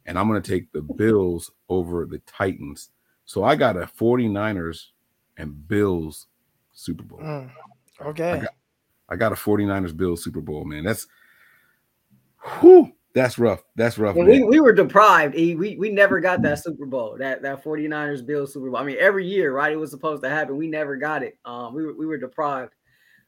And 0.05 0.17
I'm 0.17 0.27
gonna 0.27 0.41
take 0.41 0.71
the 0.71 0.81
Bills 0.81 1.51
over 1.69 2.05
the 2.05 2.19
Titans. 2.19 2.89
So 3.25 3.43
I 3.43 3.55
got 3.55 3.75
a 3.75 3.81
49ers 3.81 4.85
and 5.35 5.67
Bills 5.67 6.27
Super 6.73 7.03
Bowl. 7.03 7.19
Mm. 7.19 7.51
Okay. 8.05 8.43
I 9.09 9.15
got 9.15 9.31
a 9.31 9.35
49ers 9.35 9.95
Bills 9.95 10.23
Super 10.23 10.41
Bowl, 10.41 10.65
man. 10.65 10.83
That's 10.83 11.07
whew, 12.59 12.91
that's 13.17 13.39
rough. 13.39 13.63
That's 13.75 13.97
rough. 13.97 14.15
We, 14.15 14.43
we 14.43 14.59
were 14.59 14.73
deprived. 14.73 15.35
E. 15.35 15.55
We 15.55 15.75
we 15.77 15.89
never 15.89 16.19
got 16.19 16.43
that 16.43 16.63
Super 16.63 16.85
Bowl, 16.85 17.17
that 17.17 17.41
that 17.41 17.63
49ers 17.63 18.23
Bills 18.23 18.53
Super 18.53 18.69
Bowl. 18.69 18.77
I 18.77 18.83
mean, 18.83 18.97
every 18.99 19.25
year, 19.25 19.51
right? 19.53 19.71
It 19.71 19.77
was 19.77 19.89
supposed 19.89 20.21
to 20.23 20.29
happen. 20.29 20.55
We 20.55 20.67
never 20.67 20.95
got 20.95 21.23
it. 21.23 21.37
Um, 21.43 21.73
we 21.73 21.83
were 21.83 21.93
we 21.93 22.05
were 22.05 22.17
deprived 22.17 22.73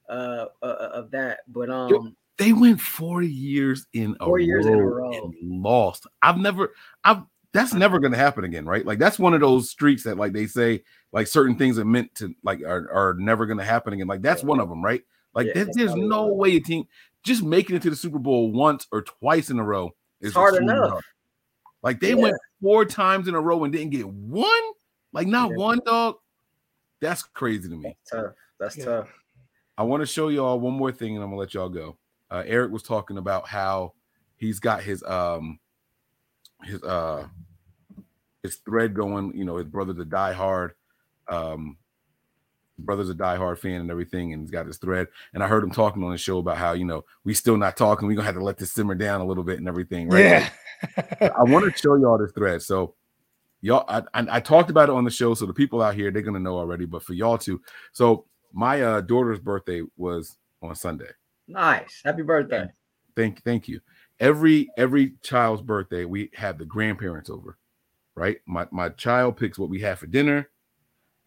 uh, 0.07 0.45
uh 0.61 0.89
of 0.93 1.09
that. 1.11 1.39
But 1.47 1.71
um, 1.71 2.15
they 2.37 2.53
went 2.53 2.79
four 2.79 3.23
years 3.23 3.87
in 3.93 4.15
a, 4.19 4.25
Four 4.25 4.37
years 4.37 4.67
in 4.67 4.75
a 4.75 4.77
row 4.77 5.09
row. 5.09 5.11
and 5.11 5.33
lost. 5.41 6.05
I've 6.21 6.37
never 6.37 6.73
I've 7.03 7.23
that's 7.51 7.73
never 7.73 7.97
gonna 7.99 8.15
happen 8.15 8.43
again, 8.43 8.67
right? 8.67 8.85
Like 8.85 8.99
that's 8.99 9.17
one 9.17 9.33
of 9.33 9.41
those 9.41 9.71
streaks 9.71 10.03
that 10.03 10.17
like 10.17 10.33
they 10.33 10.45
say 10.45 10.83
like 11.11 11.25
certain 11.25 11.55
things 11.55 11.79
are 11.79 11.85
meant 11.85 12.13
to 12.15 12.35
like 12.43 12.61
are, 12.61 12.91
are 12.93 13.15
never 13.17 13.47
gonna 13.47 13.65
happen 13.65 13.93
again. 13.93 14.05
Like 14.07 14.21
that's 14.21 14.43
Yeah. 14.43 14.49
one 14.49 14.59
of 14.59 14.69
them, 14.69 14.83
right? 14.83 15.01
Like 15.33 15.47
Yeah, 15.47 15.53
there- 15.63 15.69
there's 15.73 15.95
no 15.95 16.25
one. 16.27 16.37
way 16.37 16.55
a 16.55 16.59
team 16.59 16.87
just 17.23 17.43
making 17.43 17.75
it 17.75 17.81
to 17.83 17.89
the 17.89 17.95
Super 17.95 18.19
Bowl 18.19 18.51
once 18.51 18.87
or 18.91 19.01
twice 19.01 19.49
in 19.49 19.59
a 19.59 19.63
row 19.63 19.93
is 20.21 20.33
hard 20.33 20.55
enough. 20.55 20.89
hard. 20.91 21.03
Like 21.83 21.99
they 21.99 22.09
Yeah. 22.09 22.15
went 22.23 22.37
four 22.61 22.85
times 22.85 23.27
in 23.27 23.35
a 23.35 23.41
row 23.41 23.63
and 23.63 23.71
didn't 23.73 23.91
get 23.91 24.07
one, 24.07 24.51
like 25.13 25.27
not 25.27 25.51
Yeah. 25.51 25.57
one 25.57 25.79
dog. 25.85 26.17
That's 27.01 27.23
crazy 27.23 27.69
to 27.69 27.75
me. 27.75 27.97
That's 27.97 28.09
tough. 28.11 28.35
That's 28.59 28.77
Yeah. 28.77 28.85
tough. 28.85 29.13
I 29.77 29.83
want 29.83 30.01
to 30.01 30.05
show 30.05 30.27
y'all 30.27 30.59
one 30.59 30.73
more 30.73 30.91
thing 30.91 31.15
and 31.15 31.23
I'm 31.23 31.29
gonna 31.29 31.39
let 31.39 31.53
y'all 31.53 31.69
go. 31.69 31.97
Uh, 32.29 32.43
Eric 32.45 32.71
was 32.71 32.83
talking 32.83 33.17
about 33.17 33.47
how 33.47 33.93
he's 34.35 34.59
got 34.59 34.83
his 34.83 35.03
um 35.03 35.59
his 36.63 36.83
uh 36.83 37.27
his 38.43 38.55
thread 38.57 38.93
going, 38.93 39.35
you 39.37 39.45
know, 39.45 39.57
his 39.57 39.67
brother's 39.67 39.99
a 39.99 40.05
diehard 40.05 40.71
um 41.29 41.77
brother's 42.79 43.09
a 43.09 43.15
diehard 43.15 43.59
fan 43.59 43.81
and 43.81 43.91
everything, 43.91 44.33
and 44.33 44.41
he's 44.41 44.51
got 44.51 44.65
his 44.65 44.77
thread. 44.77 45.07
And 45.33 45.43
I 45.43 45.47
heard 45.47 45.63
him 45.63 45.71
talking 45.71 46.03
on 46.03 46.11
the 46.11 46.17
show 46.17 46.39
about 46.39 46.57
how, 46.57 46.73
you 46.73 46.85
know, 46.85 47.05
we 47.23 47.33
still 47.33 47.57
not 47.57 47.77
talking, 47.77 48.07
we're 48.07 48.15
gonna 48.15 48.25
have 48.25 48.35
to 48.35 48.43
let 48.43 48.57
this 48.57 48.71
simmer 48.71 48.95
down 48.95 49.21
a 49.21 49.25
little 49.25 49.43
bit 49.43 49.59
and 49.59 49.67
everything, 49.67 50.09
right? 50.09 50.19
Yeah. 50.19 50.49
I 51.37 51.43
want 51.43 51.71
to 51.71 51.77
show 51.77 51.95
y'all 51.95 52.17
this 52.17 52.31
thread. 52.31 52.61
So 52.61 52.95
y'all, 53.61 53.85
I, 53.87 53.99
I, 54.13 54.37
I 54.37 54.39
talked 54.39 54.69
about 54.69 54.89
it 54.89 54.95
on 54.95 55.03
the 55.03 55.11
show, 55.11 55.33
so 55.33 55.45
the 55.45 55.53
people 55.53 55.81
out 55.81 55.95
here 55.95 56.11
they're 56.11 56.21
gonna 56.21 56.39
know 56.39 56.57
already. 56.57 56.85
But 56.85 57.03
for 57.03 57.13
y'all 57.13 57.37
too, 57.37 57.61
so 57.91 58.25
my 58.53 58.81
uh, 58.81 59.01
daughter's 59.01 59.39
birthday 59.39 59.83
was 59.97 60.37
on 60.61 60.75
Sunday. 60.75 61.09
Nice. 61.47 62.01
Happy 62.03 62.21
birthday. 62.21 62.67
Thank, 63.15 63.43
thank 63.43 63.67
you. 63.67 63.81
Every 64.19 64.69
every 64.77 65.13
child's 65.21 65.61
birthday, 65.61 66.05
we 66.05 66.29
have 66.35 66.57
the 66.57 66.65
grandparents 66.65 67.29
over, 67.29 67.57
right? 68.15 68.37
My 68.45 68.67
my 68.71 68.89
child 68.89 69.37
picks 69.37 69.57
what 69.57 69.69
we 69.69 69.81
have 69.81 69.99
for 69.99 70.07
dinner, 70.07 70.49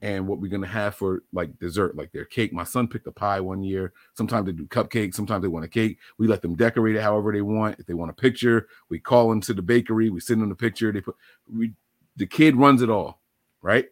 and 0.02 0.26
what 0.26 0.40
we're 0.40 0.50
gonna 0.50 0.66
have 0.66 0.96
for 0.96 1.22
like 1.32 1.56
dessert, 1.60 1.96
like 1.96 2.10
their 2.12 2.24
cake. 2.24 2.52
My 2.52 2.64
son 2.64 2.88
picked 2.88 3.06
a 3.06 3.12
pie 3.12 3.40
one 3.40 3.62
year. 3.62 3.92
Sometimes 4.14 4.44
they 4.46 4.52
do 4.52 4.66
cupcakes. 4.66 5.14
Sometimes 5.14 5.42
they 5.42 5.48
want 5.48 5.64
a 5.64 5.68
cake. 5.68 5.98
We 6.18 6.26
let 6.26 6.42
them 6.42 6.56
decorate 6.56 6.96
it 6.96 7.02
however 7.02 7.32
they 7.32 7.40
want. 7.40 7.78
If 7.78 7.86
they 7.86 7.94
want 7.94 8.10
a 8.10 8.14
picture, 8.14 8.66
we 8.90 8.98
call 8.98 9.30
into 9.32 9.54
the 9.54 9.62
bakery. 9.62 10.10
We 10.10 10.18
send 10.20 10.42
them 10.42 10.48
the 10.48 10.56
picture. 10.56 10.92
They 10.92 11.00
put 11.00 11.14
we 11.50 11.72
the 12.16 12.26
kid 12.26 12.56
runs 12.56 12.82
it 12.82 12.90
all, 12.90 13.20
right? 13.62 13.86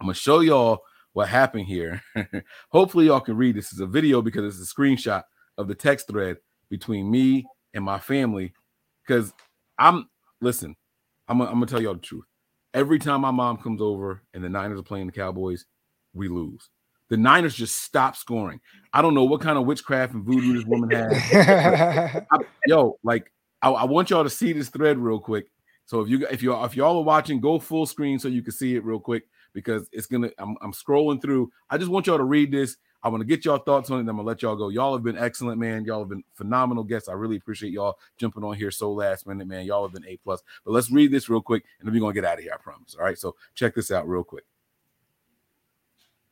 I'm 0.00 0.06
gonna 0.06 0.14
show 0.14 0.40
y'all 0.40 0.82
what 1.12 1.28
happened 1.28 1.66
here. 1.66 2.02
Hopefully, 2.68 3.06
y'all 3.06 3.20
can 3.20 3.36
read 3.36 3.56
this. 3.56 3.72
is 3.72 3.80
a 3.80 3.86
video 3.86 4.22
because 4.22 4.44
it's 4.60 4.70
a 4.70 4.74
screenshot 4.74 5.24
of 5.58 5.66
the 5.66 5.74
text 5.74 6.06
thread 6.08 6.36
between 6.70 7.10
me 7.10 7.44
and 7.74 7.84
my 7.84 7.98
family. 7.98 8.52
Because 9.06 9.32
I'm 9.78 10.08
listen, 10.40 10.76
I'm, 11.26 11.38
gonna- 11.38 11.50
I'm 11.50 11.56
gonna 11.56 11.66
tell 11.66 11.82
y'all 11.82 11.94
the 11.94 12.00
truth. 12.00 12.24
Every 12.76 12.98
time 12.98 13.22
my 13.22 13.30
mom 13.32 13.56
comes 13.56 13.80
over 13.80 14.22
and 14.34 14.44
the 14.44 14.48
Niners 14.48 14.78
are 14.78 14.84
playing 14.84 15.06
the 15.06 15.12
Cowboys, 15.12 15.64
we 16.14 16.28
lose. 16.28 16.68
The 17.08 17.16
Niners 17.16 17.54
just 17.54 17.82
stop 17.82 18.16
scoring. 18.16 18.60
I 18.92 19.00
don't 19.00 19.14
know 19.14 19.24
what 19.24 19.40
kind 19.40 19.56
of 19.58 19.64
witchcraft 19.64 20.12
and 20.12 20.22
voodoo 20.24 20.54
this 20.54 20.64
woman 20.66 20.90
has. 20.90 22.22
I- 22.30 22.40
yo, 22.66 22.98
like 23.02 23.32
I, 23.62 23.70
I 23.70 23.84
want 23.84 24.10
y'all 24.10 24.24
to 24.24 24.30
see 24.30 24.52
this 24.52 24.68
thread 24.68 24.98
real 24.98 25.18
quick. 25.18 25.46
So 25.86 26.00
if 26.00 26.08
you 26.08 26.26
if 26.30 26.42
you 26.42 26.52
if 26.64 26.76
y'all 26.76 26.98
are 26.98 27.04
watching, 27.04 27.40
go 27.40 27.58
full 27.58 27.86
screen 27.86 28.18
so 28.18 28.28
you 28.28 28.42
can 28.42 28.52
see 28.52 28.74
it 28.76 28.84
real 28.84 28.98
quick 29.00 29.24
because 29.54 29.88
it's 29.92 30.06
gonna. 30.06 30.30
I'm, 30.38 30.56
I'm 30.60 30.72
scrolling 30.72 31.22
through. 31.22 31.50
I 31.70 31.78
just 31.78 31.90
want 31.90 32.08
y'all 32.08 32.18
to 32.18 32.24
read 32.24 32.50
this. 32.50 32.76
I 33.02 33.08
want 33.08 33.20
to 33.20 33.26
get 33.26 33.44
y'all 33.44 33.58
thoughts 33.58 33.90
on 33.90 33.98
it. 33.98 34.00
I'm 34.00 34.06
gonna 34.16 34.22
let 34.22 34.42
y'all 34.42 34.56
go. 34.56 34.68
Y'all 34.68 34.92
have 34.94 35.04
been 35.04 35.18
excellent, 35.18 35.60
man. 35.60 35.84
Y'all 35.84 36.00
have 36.00 36.08
been 36.08 36.24
phenomenal 36.34 36.82
guests. 36.82 37.08
I 37.08 37.12
really 37.12 37.36
appreciate 37.36 37.72
y'all 37.72 37.98
jumping 38.16 38.42
on 38.42 38.56
here 38.56 38.70
so 38.70 38.92
last 38.92 39.26
minute, 39.26 39.46
man. 39.46 39.64
Y'all 39.64 39.86
have 39.86 39.92
been 39.92 40.06
a 40.06 40.16
plus. 40.16 40.42
But 40.64 40.72
let's 40.72 40.90
read 40.90 41.12
this 41.12 41.28
real 41.28 41.40
quick, 41.42 41.64
and 41.78 41.86
then 41.86 41.94
we're 41.94 42.00
gonna 42.00 42.14
get 42.14 42.24
out 42.24 42.38
of 42.38 42.44
here. 42.44 42.52
I 42.54 42.56
promise. 42.56 42.96
All 42.96 43.04
right. 43.04 43.18
So 43.18 43.36
check 43.54 43.74
this 43.74 43.90
out 43.90 44.08
real 44.08 44.24
quick. 44.24 44.44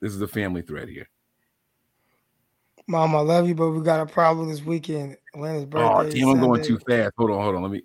This 0.00 0.12
is 0.12 0.20
a 0.20 0.28
family 0.28 0.62
thread 0.62 0.88
here. 0.88 1.08
Mom, 2.86 3.14
I 3.16 3.20
love 3.20 3.48
you, 3.48 3.54
but 3.54 3.70
we 3.70 3.82
got 3.82 4.00
a 4.00 4.06
problem 4.06 4.50
this 4.50 4.62
weekend. 4.62 5.16
Atlanta's 5.34 5.64
birthday. 5.64 5.94
Oh, 5.94 6.10
damn, 6.10 6.28
I'm 6.28 6.40
going 6.40 6.62
too 6.62 6.78
fast. 6.78 7.12
Hold 7.16 7.30
on, 7.30 7.42
hold 7.42 7.54
on. 7.56 7.62
Let 7.62 7.70
me. 7.70 7.82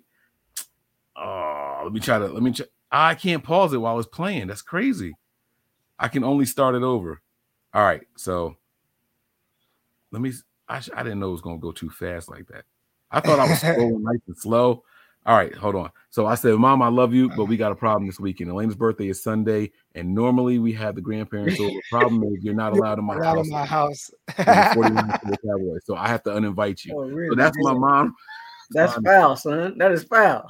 Oh, 1.16 1.80
let 1.84 1.92
me 1.92 2.00
try 2.00 2.18
to. 2.18 2.26
Let 2.26 2.42
me. 2.42 2.52
Ch- 2.52 2.62
ah, 2.92 3.08
I 3.08 3.14
can't 3.14 3.42
pause 3.42 3.72
it 3.72 3.78
while 3.78 3.98
it's 3.98 4.08
playing. 4.08 4.48
That's 4.48 4.62
crazy. 4.62 5.14
I 5.98 6.08
can 6.08 6.24
only 6.24 6.44
start 6.44 6.74
it 6.74 6.82
over. 6.82 7.22
All 7.72 7.84
right, 7.84 8.02
so 8.16 8.56
let 10.12 10.22
me. 10.22 10.32
I, 10.68 10.80
I 10.94 11.02
didn't 11.02 11.20
know 11.20 11.28
it 11.28 11.32
was 11.32 11.40
gonna 11.40 11.58
go 11.58 11.72
too 11.72 11.90
fast 11.90 12.28
like 12.28 12.46
that. 12.48 12.64
I 13.10 13.20
thought 13.20 13.38
I 13.40 13.44
was 13.44 13.58
scrolling 13.62 14.02
nice 14.02 14.20
and 14.26 14.36
slow. 14.36 14.84
All 15.26 15.36
right, 15.36 15.54
hold 15.54 15.74
on. 15.76 15.90
So 16.08 16.26
I 16.26 16.34
said, 16.34 16.54
Mom, 16.54 16.80
I 16.80 16.88
love 16.88 17.12
you, 17.12 17.28
but 17.28 17.44
we 17.44 17.58
got 17.58 17.72
a 17.72 17.76
problem 17.76 18.06
this 18.06 18.18
weekend. 18.18 18.50
Elena's 18.50 18.74
birthday 18.74 19.08
is 19.08 19.22
Sunday, 19.22 19.70
and 19.94 20.14
normally 20.14 20.58
we 20.58 20.72
have 20.72 20.94
the 20.94 21.02
grandparents 21.02 21.60
over. 21.60 21.70
The 21.70 21.82
problem 21.90 22.22
is, 22.24 22.42
you're 22.42 22.54
not 22.54 22.72
allowed 22.76 22.98
in 22.98 23.04
my 23.04 23.16
Out 23.16 23.24
house. 23.24 23.46
of 23.46 23.48
my 23.52 23.66
house. 23.66 24.10
the 24.26 24.70
49 24.74 25.12
for 25.20 25.26
the 25.26 25.36
Cowboys, 25.46 25.82
so 25.84 25.94
I 25.94 26.08
have 26.08 26.22
to 26.22 26.30
uninvite 26.30 26.84
you. 26.86 26.94
Oh, 26.96 27.02
really? 27.02 27.30
So 27.30 27.34
that's 27.34 27.58
my 27.58 27.74
mom. 27.74 28.14
That's 28.70 28.94
Um, 28.96 29.04
foul, 29.04 29.36
son. 29.36 29.78
That 29.78 29.92
is 29.92 30.04
foul. 30.04 30.48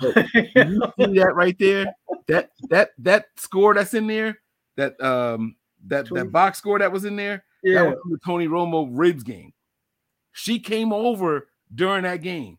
You 0.54 0.82
see 0.98 1.18
that 1.18 1.32
right 1.34 1.58
there? 1.58 1.86
That 2.28 2.50
that 2.68 2.90
that 2.98 3.26
score 3.36 3.74
that's 3.74 3.94
in 3.94 4.06
there, 4.06 4.38
that 4.76 5.00
um 5.02 5.56
that 5.86 6.06
that 6.10 6.30
box 6.30 6.58
score 6.58 6.78
that 6.78 6.92
was 6.92 7.04
in 7.04 7.16
there, 7.16 7.44
that 7.62 7.70
yeah. 7.70 7.82
was 7.82 7.98
from 8.02 8.12
the 8.12 8.18
Tony 8.24 8.48
Romo 8.48 8.88
ribs 8.90 9.22
game. 9.22 9.52
She 10.32 10.58
came 10.58 10.92
over 10.92 11.48
during 11.74 12.04
that 12.04 12.22
game. 12.22 12.58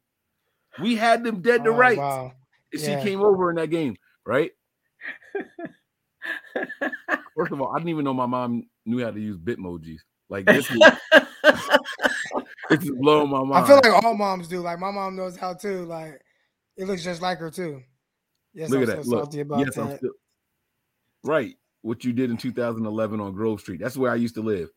We 0.82 0.96
had 0.96 1.24
them 1.24 1.42
dead 1.42 1.64
to 1.66 1.72
Oh, 1.72 1.76
rights. 1.76 2.00
Wow. 2.00 2.34
Yeah. 2.74 3.02
She 3.02 3.04
came 3.04 3.22
over 3.22 3.50
in 3.50 3.58
that 3.58 3.70
game, 3.70 3.96
right? 4.26 4.52
First 7.36 7.52
of 7.52 7.62
all, 7.62 7.74
I 7.74 7.78
didn't 7.78 7.90
even 7.90 8.06
know 8.06 8.14
my 8.14 8.26
mom 8.26 8.64
knew 8.86 9.04
how 9.04 9.12
to 9.12 9.20
use 9.20 9.38
Bitmojis. 9.38 10.00
Like 10.30 10.46
this 10.46 10.70
is 10.72 10.80
this 12.70 12.84
is 12.84 12.92
blowing 12.92 13.30
my 13.30 13.44
mind. 13.44 13.66
I 13.66 13.68
feel 13.68 13.76
like 13.78 14.04
all 14.04 14.16
moms 14.16 14.48
do. 14.48 14.62
Like 14.62 14.80
my 14.80 14.92
mom 14.92 15.16
knows 15.16 15.36
how 15.36 15.54
to. 15.56 15.86
Like 15.86 16.22
it 16.78 16.86
looks 16.86 17.04
just 17.04 17.22
like 17.22 17.40
her 17.40 17.52
too. 17.52 17.82
Yes, 18.54 18.70
Look 18.70 18.84
I'm 18.84 18.90
at 18.90 19.04
that. 19.04 19.08
Look. 19.08 19.34
Yes, 19.34 19.78
I'm 19.78 19.98
still 19.98 20.12
right. 21.24 21.56
What 21.82 22.06
you 22.06 22.14
did 22.14 22.30
in 22.30 22.38
2011 22.38 23.20
on 23.20 23.34
Grove 23.34 23.60
Street. 23.60 23.82
That's 23.82 23.98
where 23.98 24.12
I 24.12 24.16
used 24.16 24.36
to 24.36 24.42
live. 24.42 24.70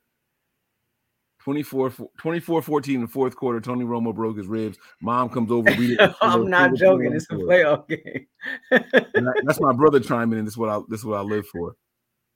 24 1.45 1.93
24 2.19 2.63
14 2.63 2.95
in 2.95 3.01
the 3.03 3.07
fourth 3.07 3.37
quarter. 3.37 3.61
Tony 3.61 3.85
Romo 3.85 4.15
broke 4.15 4.39
his 4.39 4.47
ribs. 4.47 4.79
Mom 5.03 5.29
comes 5.29 5.51
over. 5.51 5.71
We 5.77 5.99
I'm 6.23 6.49
not 6.49 6.75
joking. 6.75 7.13
It's 7.13 7.27
a 7.31 7.35
playoff 7.35 7.87
game. 7.89 8.27
And 8.71 9.27
that- 9.27 9.43
that's 9.45 9.61
my 9.61 9.73
brother 9.73 10.01
chiming 10.01 10.39
in. 10.39 10.45
This 10.47 10.55
is 10.55 10.59
what 10.59 10.71
I 10.71 10.81
this 10.89 11.01
is 11.01 11.07
what 11.07 11.19
I 11.19 11.23
live 11.23 11.47
for. 11.49 11.77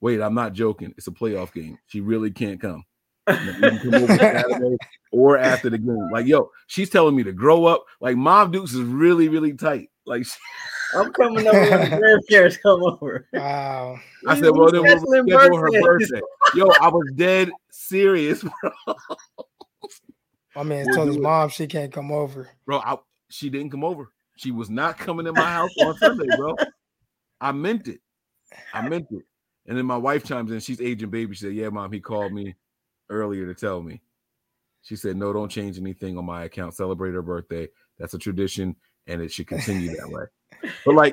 Wait, 0.00 0.20
I'm 0.20 0.34
not 0.34 0.52
joking. 0.52 0.94
It's 0.96 1.06
a 1.08 1.10
playoff 1.12 1.52
game. 1.52 1.78
She 1.86 2.00
really 2.00 2.30
can't 2.30 2.60
come. 2.60 2.84
Can 3.26 3.78
come 3.80 3.94
over 3.94 4.06
Saturday 4.18 4.76
or 5.10 5.36
after 5.38 5.68
the 5.70 5.78
game. 5.78 6.08
Like, 6.12 6.26
yo, 6.26 6.50
she's 6.66 6.88
telling 6.88 7.16
me 7.16 7.22
to 7.24 7.32
grow 7.32 7.64
up. 7.64 7.84
Like, 8.00 8.16
Mom 8.16 8.50
Dukes 8.52 8.72
is 8.74 8.80
really, 8.80 9.28
really 9.28 9.54
tight. 9.54 9.88
Like, 10.06 10.24
she- 10.24 10.32
I'm 10.94 11.12
coming 11.12 11.46
over 11.46 11.60
when 11.60 11.90
the 11.90 11.96
grandparents 11.98 12.56
come 12.58 12.82
over. 12.82 13.26
Wow. 13.34 13.98
I 14.26 14.40
said, 14.40 14.50
well, 14.56 14.70
then 14.72 14.82
we'll 14.82 14.96
scheduling 14.96 15.28
schedule 15.28 15.58
her 15.58 15.82
birthday. 15.82 16.20
Yo, 16.54 16.68
I 16.80 16.88
was 16.88 17.10
dead 17.14 17.50
serious, 17.70 18.42
bro. 18.60 18.94
My 20.56 20.62
man 20.62 20.86
We'll 20.86 20.96
told 20.96 21.08
his 21.08 21.18
mom 21.18 21.50
she 21.50 21.66
can't 21.66 21.92
come 21.92 22.10
over. 22.10 22.48
Bro, 22.66 22.78
I, 22.78 22.96
she 23.30 23.50
didn't 23.50 23.70
come 23.70 23.84
over. 23.84 24.10
She 24.36 24.50
was 24.50 24.70
not 24.70 24.98
coming 24.98 25.26
in 25.26 25.34
my 25.34 25.50
house 25.50 25.70
on 25.78 25.96
Sunday, 25.98 26.26
bro. 26.36 26.56
I 27.40 27.52
meant 27.52 27.88
it. 27.88 28.00
I 28.72 28.80
meant 28.82 29.06
it. 29.10 29.24
And 29.66 29.76
then 29.76 29.86
my 29.86 29.96
wife 29.96 30.24
chimes 30.24 30.50
in. 30.50 30.60
She's 30.60 30.80
aging 30.80 31.10
baby. 31.10 31.34
She 31.34 31.44
said, 31.44 31.54
"Yeah, 31.54 31.68
mom. 31.68 31.92
He 31.92 32.00
called 32.00 32.32
me 32.32 32.54
earlier 33.10 33.46
to 33.46 33.54
tell 33.54 33.82
me." 33.82 34.00
She 34.82 34.96
said, 34.96 35.16
"No, 35.16 35.32
don't 35.32 35.50
change 35.50 35.78
anything 35.78 36.16
on 36.16 36.24
my 36.24 36.44
account. 36.44 36.74
Celebrate 36.74 37.12
her 37.12 37.22
birthday. 37.22 37.68
That's 37.98 38.14
a 38.14 38.18
tradition, 38.18 38.76
and 39.06 39.20
it 39.20 39.30
should 39.30 39.46
continue 39.46 39.94
that 39.96 40.08
way." 40.08 40.24
But 40.86 40.94
like, 40.94 41.12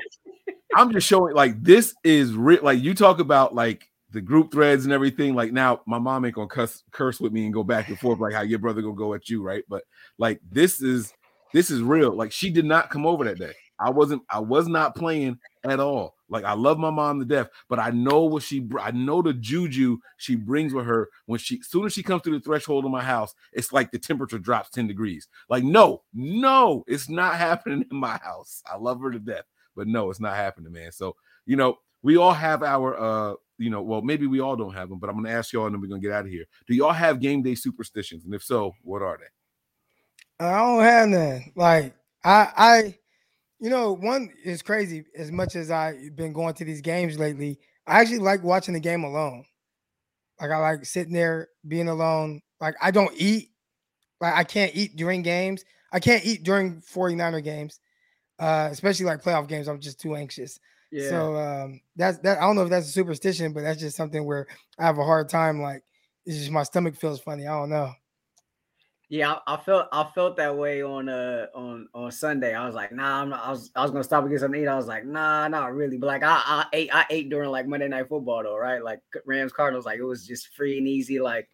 I'm 0.76 0.92
just 0.92 1.08
showing. 1.08 1.36
Like, 1.36 1.62
this 1.62 1.94
is 2.04 2.34
real. 2.34 2.64
Like, 2.64 2.82
you 2.82 2.94
talk 2.94 3.20
about 3.20 3.54
like 3.54 3.90
the 4.16 4.22
group 4.22 4.50
threads 4.50 4.86
and 4.86 4.94
everything. 4.94 5.36
Like, 5.36 5.52
now 5.52 5.82
my 5.86 6.00
mom 6.00 6.24
ain't 6.24 6.36
gonna 6.36 6.48
cuss 6.48 6.84
curse 6.92 7.20
with 7.20 7.34
me 7.34 7.44
and 7.44 7.54
go 7.54 7.66
back 7.66 7.90
and 7.90 8.00
forth 8.00 8.20
like 8.20 8.34
how 8.34 8.44
your 8.44 8.60
brother 8.60 8.82
gonna 8.82 8.96
go 8.96 9.14
at 9.14 9.30
you, 9.30 9.44
right? 9.44 9.64
But 9.68 9.84
like, 10.18 10.40
this 10.50 10.82
is 10.82 11.14
this 11.54 11.70
is 11.70 11.82
real. 11.82 12.16
Like, 12.16 12.32
she 12.32 12.50
did 12.50 12.64
not 12.64 12.90
come 12.90 13.06
over 13.06 13.26
that 13.26 13.38
day. 13.38 13.54
I 13.78 13.90
wasn't. 13.90 14.24
I 14.30 14.40
was 14.40 14.70
not 14.70 14.96
playing 14.96 15.38
at 15.66 15.82
all. 15.82 16.16
Like 16.30 16.46
I 16.46 16.54
love 16.54 16.80
my 16.80 16.92
mom 16.92 17.20
to 17.20 17.26
death, 17.26 17.50
but 17.68 17.78
I 17.78 17.90
know 17.90 18.24
what 18.24 18.42
she. 18.42 18.66
I 18.80 18.92
know 18.92 19.22
the 19.22 19.34
juju 19.34 19.98
she 20.16 20.36
brings 20.36 20.74
with 20.74 20.86
her 20.86 21.10
when 21.26 21.40
she. 21.40 21.62
Soon 21.62 21.86
as 21.86 21.92
she 21.92 22.02
comes 22.02 22.22
through 22.22 22.40
the 22.40 22.44
threshold 22.44 22.86
of 22.86 22.92
my 22.92 23.04
house, 23.04 23.36
it's 23.52 23.74
like 23.74 23.92
the 23.92 24.00
temperature 24.00 24.40
drops 24.40 24.70
ten 24.70 24.88
degrees. 24.88 25.28
Like 25.50 25.66
no, 25.66 26.04
no, 26.14 26.86
it's 26.88 27.10
not 27.10 27.36
happening 27.38 27.84
in 27.92 27.98
my 27.98 28.18
house. 28.24 28.64
I 28.66 28.78
love 28.78 29.02
her 29.02 29.12
to 29.12 29.20
death, 29.20 29.44
but 29.76 29.88
no, 29.88 30.10
it's 30.10 30.22
not 30.22 30.38
happening, 30.38 30.72
man. 30.72 30.94
So 30.94 31.18
you 31.46 31.58
know, 31.58 31.80
we 32.06 32.18
all 32.18 32.34
have 32.34 32.64
our. 32.64 32.98
uh 32.98 33.34
you 33.58 33.70
know, 33.70 33.82
well, 33.82 34.02
maybe 34.02 34.28
we 34.28 34.42
all 34.42 34.58
don't 34.58 34.74
have 34.74 34.90
them, 34.90 35.00
but 35.00 35.10
I'm 35.10 35.16
gonna 35.16 35.30
ask 35.30 35.54
y'all, 35.54 35.66
and 35.66 35.74
then 35.74 35.82
we're 35.82 35.88
gonna 35.88 36.02
get 36.02 36.12
out 36.12 36.26
of 36.26 36.32
here. 36.32 36.44
Do 36.68 36.76
y'all 36.76 36.92
have 36.92 37.22
game 37.22 37.42
day 37.42 37.56
superstitions? 37.56 38.26
And 38.26 38.34
if 38.34 38.44
so, 38.44 38.74
what 38.82 39.02
are 39.02 39.18
they? 39.18 40.46
I 40.46 40.58
don't 40.58 40.84
have 40.84 41.08
none. 41.08 41.52
Like 41.56 41.96
I, 42.24 42.50
I, 42.58 42.98
you 43.62 43.70
know, 43.70 43.94
one 43.94 44.30
is 44.44 44.62
crazy. 44.62 45.06
As 45.18 45.32
much 45.32 45.56
as 45.56 45.72
I've 45.72 46.16
been 46.16 46.34
going 46.34 46.54
to 46.56 46.66
these 46.66 46.82
games 46.82 47.18
lately, 47.18 47.60
I 47.88 48.02
actually 48.02 48.20
like 48.20 48.44
watching 48.44 48.74
the 48.74 48.80
game 48.82 49.06
alone. 49.06 49.46
Like 50.42 50.52
I 50.52 50.58
like 50.58 50.86
sitting 50.86 51.14
there 51.14 51.48
being 51.66 51.88
alone. 51.88 52.42
Like 52.60 52.76
I 52.82 52.92
don't 52.92 53.14
eat. 53.16 53.52
Like 54.20 54.34
I 54.36 54.44
can't 54.44 54.76
eat 54.76 54.98
during 54.98 55.22
games. 55.22 55.64
I 55.94 56.02
can't 56.02 56.26
eat 56.26 56.44
during 56.44 56.82
49er 56.82 57.42
games, 57.42 57.80
uh, 58.38 58.68
especially 58.70 59.06
like 59.06 59.24
playoff 59.24 59.48
games. 59.48 59.70
I'm 59.70 59.80
just 59.80 60.02
too 60.02 60.16
anxious. 60.16 60.60
Yeah. 60.92 61.10
So 61.10 61.36
um, 61.36 61.82
that's 61.96 62.20
that. 62.20 62.38
I 62.38 62.42
don't 62.42 62.56
know 62.56 62.64
if 62.64 62.70
that's 62.70 62.88
a 62.88 62.92
superstition, 62.92 63.54
but 63.54 63.62
that's 63.62 63.80
just 63.80 63.98
something 63.98 64.26
where 64.26 64.48
I 64.78 64.86
have 64.86 64.98
a 64.98 65.04
hard 65.04 65.30
time. 65.30 65.62
Like 65.62 65.84
it's 66.26 66.38
just 66.38 66.52
my 66.52 66.64
stomach 66.64 66.96
feels 66.96 67.20
funny. 67.20 67.48
I 67.48 67.52
don't 67.52 67.70
know. 67.70 67.92
Yeah, 69.08 69.34
I, 69.34 69.54
I 69.54 69.58
felt 69.58 69.88
I 69.92 70.04
felt 70.16 70.38
that 70.38 70.56
way 70.58 70.82
on 70.82 71.10
uh 71.10 71.48
on 71.54 71.88
on 71.94 72.12
Sunday. 72.12 72.56
I 72.56 72.66
was 72.66 72.74
like, 72.74 72.92
nah, 72.92 73.22
I'm 73.22 73.30
not, 73.30 73.46
I 73.46 73.52
was 73.52 73.72
I 73.76 73.84
was 73.84 73.92
gonna 73.92 74.04
stop 74.04 74.24
and 74.24 74.32
get 74.32 74.40
something 74.40 74.60
to 74.60 74.66
eat. 74.66 74.70
I 74.70 74.76
was 74.76 74.88
like, 74.88 75.06
nah, 75.06 75.48
not 75.48 75.74
really. 75.74 75.98
But 75.98 76.08
like 76.08 76.24
I, 76.24 76.42
I 76.46 76.66
ate 76.74 76.90
I 76.94 77.06
ate 77.10 77.30
during 77.30 77.52
like 77.52 77.68
Monday 77.68 77.88
night 77.88 78.10
football 78.10 78.42
though, 78.44 78.58
right? 78.58 78.84
Like 78.84 79.02
Rams 79.26 79.54
Cardinals, 79.54 79.86
like 79.86 80.00
it 80.00 80.04
was 80.04 80.26
just 80.26 80.56
free 80.56 80.80
and 80.80 80.88
easy, 80.88 81.20
like 81.20 81.48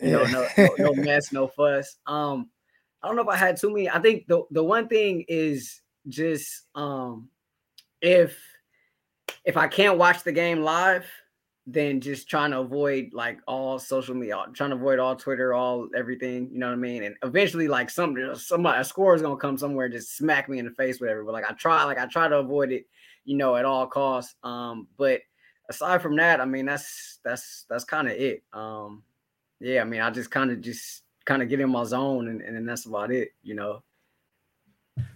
you 0.00 0.10
know, 0.12 0.24
no, 0.24 0.48
no 0.56 0.74
no 0.78 0.94
mess, 1.02 1.30
no 1.30 1.46
fuss. 1.46 1.96
Um, 2.06 2.48
I 3.02 3.06
don't 3.06 3.16
know 3.16 3.22
if 3.22 3.28
I 3.28 3.36
had 3.36 3.58
too 3.58 3.68
many. 3.68 3.90
I 3.90 4.00
think 4.00 4.26
the 4.26 4.44
the 4.50 4.64
one 4.64 4.88
thing 4.88 5.26
is 5.28 5.82
just 6.08 6.62
um 6.74 7.28
if 8.00 8.38
if 9.44 9.56
I 9.56 9.68
can't 9.68 9.98
watch 9.98 10.22
the 10.22 10.32
game 10.32 10.62
live, 10.62 11.06
then 11.66 12.00
just 12.00 12.28
trying 12.28 12.50
to 12.50 12.60
avoid 12.60 13.10
like 13.12 13.38
all 13.46 13.78
social 13.78 14.14
media, 14.14 14.44
trying 14.52 14.70
to 14.70 14.76
avoid 14.76 14.98
all 14.98 15.16
Twitter, 15.16 15.54
all 15.54 15.88
everything. 15.96 16.50
You 16.52 16.58
know 16.58 16.66
what 16.66 16.74
I 16.74 16.76
mean? 16.76 17.04
And 17.04 17.16
eventually, 17.22 17.68
like 17.68 17.88
some 17.90 18.16
somebody 18.34 18.80
a 18.80 18.84
score 18.84 19.14
is 19.14 19.22
gonna 19.22 19.36
come 19.36 19.56
somewhere 19.56 19.88
just 19.88 20.16
smack 20.16 20.48
me 20.48 20.58
in 20.58 20.66
the 20.66 20.70
face, 20.72 21.00
whatever. 21.00 21.24
But 21.24 21.32
like 21.32 21.50
I 21.50 21.54
try, 21.54 21.84
like 21.84 21.98
I 21.98 22.06
try 22.06 22.28
to 22.28 22.38
avoid 22.38 22.72
it, 22.72 22.86
you 23.24 23.36
know, 23.36 23.56
at 23.56 23.64
all 23.64 23.86
costs. 23.86 24.34
Um, 24.42 24.88
but 24.98 25.22
aside 25.70 26.02
from 26.02 26.16
that, 26.16 26.40
I 26.40 26.44
mean, 26.44 26.66
that's 26.66 27.18
that's 27.24 27.64
that's 27.68 27.84
kind 27.84 28.08
of 28.08 28.14
it. 28.14 28.42
Um, 28.52 29.02
yeah, 29.60 29.80
I 29.80 29.84
mean, 29.84 30.00
I 30.00 30.10
just 30.10 30.30
kind 30.30 30.50
of 30.50 30.60
just 30.60 31.02
kind 31.24 31.42
of 31.42 31.48
get 31.48 31.60
in 31.60 31.70
my 31.70 31.84
zone, 31.84 32.28
and, 32.28 32.42
and 32.42 32.56
then 32.56 32.66
that's 32.66 32.84
about 32.84 33.10
it. 33.10 33.32
You 33.42 33.54
know. 33.54 33.82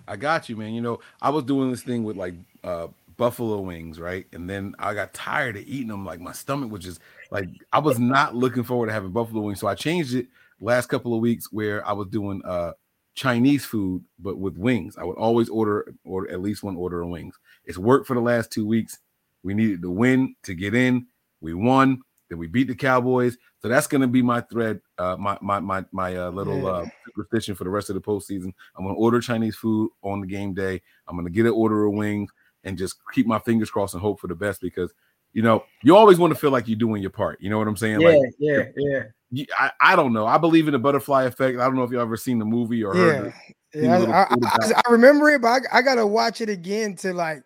I 0.07 0.17
got 0.17 0.49
you, 0.49 0.57
man. 0.57 0.73
You 0.73 0.81
know, 0.81 1.01
I 1.21 1.29
was 1.29 1.45
doing 1.45 1.71
this 1.71 1.83
thing 1.83 2.05
with 2.05 2.17
like 2.17 2.35
uh 2.65 2.89
buffalo 3.19 3.61
wings, 3.61 4.01
right? 4.01 4.27
And 4.33 4.49
then 4.49 4.75
I 4.79 4.95
got 4.95 5.13
tired 5.13 5.57
of 5.57 5.65
eating 5.67 5.89
them. 5.89 6.07
Like 6.07 6.21
my 6.21 6.33
stomach 6.33 6.71
was 6.71 6.83
just 6.83 7.01
like 7.31 7.51
I 7.73 7.81
was 7.81 7.99
not 7.99 8.35
looking 8.35 8.63
forward 8.63 8.87
to 8.87 8.93
having 8.93 9.11
buffalo 9.11 9.43
wings. 9.43 9.61
So 9.61 9.67
I 9.67 9.75
changed 9.75 10.15
it 10.15 10.29
last 10.61 10.87
couple 10.87 11.15
of 11.15 11.21
weeks 11.21 11.53
where 11.53 11.87
I 11.87 11.93
was 11.93 12.09
doing 12.09 12.41
uh 12.47 12.73
Chinese 13.15 13.65
food, 13.65 14.03
but 14.21 14.39
with 14.39 14.57
wings. 14.57 14.97
I 14.97 15.05
would 15.05 15.19
always 15.19 15.49
order 15.49 15.93
order 16.05 16.31
at 16.31 16.41
least 16.41 16.63
one 16.63 16.77
order 16.77 17.03
of 17.03 17.09
wings. 17.11 17.37
It's 17.65 17.77
worked 17.77 18.07
for 18.07 18.15
the 18.15 18.21
last 18.21 18.51
two 18.51 18.67
weeks. 18.67 18.99
We 19.43 19.53
needed 19.53 19.83
to 19.83 19.91
win 19.91 20.35
to 20.45 20.55
get 20.55 20.75
in. 20.75 21.07
We 21.41 21.53
won. 21.53 22.01
Then 22.31 22.39
we 22.39 22.47
beat 22.47 22.69
the 22.69 22.75
Cowboys. 22.75 23.37
So 23.61 23.69
that's 23.69 23.87
going 23.87 24.03
to 24.03 24.07
be 24.07 24.23
my 24.23 24.43
thread, 24.43 24.81
uh, 24.99 25.17
my 25.17 25.37
my 25.41 25.59
my 25.59 25.85
my 25.91 26.17
uh, 26.17 26.31
little 26.31 26.67
uh, 26.69 26.87
superstition 27.07 27.57
for 27.57 27.65
the 27.65 27.71
rest 27.71 27.91
of 27.91 27.95
the 27.95 28.01
postseason. 28.01 28.53
I'm 28.77 28.85
going 28.85 28.95
to 28.95 29.01
order 29.01 29.21
Chinese 29.21 29.57
food 29.57 29.91
on 30.03 30.21
the 30.21 30.27
game 30.29 30.55
day. 30.55 30.81
I'm 31.09 31.17
going 31.17 31.27
to 31.27 31.33
get 31.33 31.47
an 31.47 31.53
order 31.53 31.87
of 31.87 31.95
wings 31.95 32.31
and 32.65 32.77
just 32.79 32.97
keep 33.13 33.27
my 33.27 33.39
fingers 33.39 33.71
crossed 33.71 33.95
and 33.95 34.01
hope 34.03 34.21
for 34.21 34.27
the 34.27 34.35
best 34.35 34.61
because 34.61 34.93
you 35.33 35.43
know 35.43 35.65
you 35.83 35.97
always 35.97 36.19
want 36.19 36.33
to 36.33 36.39
feel 36.39 36.51
like 36.51 36.67
you're 36.69 36.79
doing 36.79 37.03
your 37.03 37.11
part. 37.11 37.41
You 37.41 37.51
know 37.51 37.59
what 37.59 37.69
I'm 37.69 37.77
saying? 37.77 38.01
Yeah, 38.01 38.09
like, 38.09 38.19
yeah, 38.39 38.63
yeah. 38.77 39.03
you- 39.31 39.47
I, 39.59 39.71
I 39.81 39.97
don't 39.97 40.13
know. 40.13 40.27
I 40.27 40.39
believe 40.39 40.69
in 40.69 40.73
the 40.73 40.79
butterfly 40.79 41.25
effect. 41.25 41.59
I 41.59 41.65
don't 41.65 41.77
know 41.77 41.83
if 41.85 41.91
you 41.91 42.01
ever 42.01 42.17
seen 42.17 42.39
the 42.39 42.45
movie 42.45 42.83
or 42.83 42.95
heard 42.95 43.25
Yeah, 43.25 43.79
it. 43.81 43.85
yeah. 43.85 43.99
little 43.99 44.15
I, 44.15 44.27
I. 44.43 44.73
I- 44.87 44.91
remember 44.93 45.31
it, 45.31 45.43
but 45.43 45.63
I, 45.73 45.79
I 45.79 45.83
gotta 45.83 46.07
watch 46.07 46.41
it 46.41 46.49
again 46.49 46.97
to 46.97 47.13
like 47.13 47.43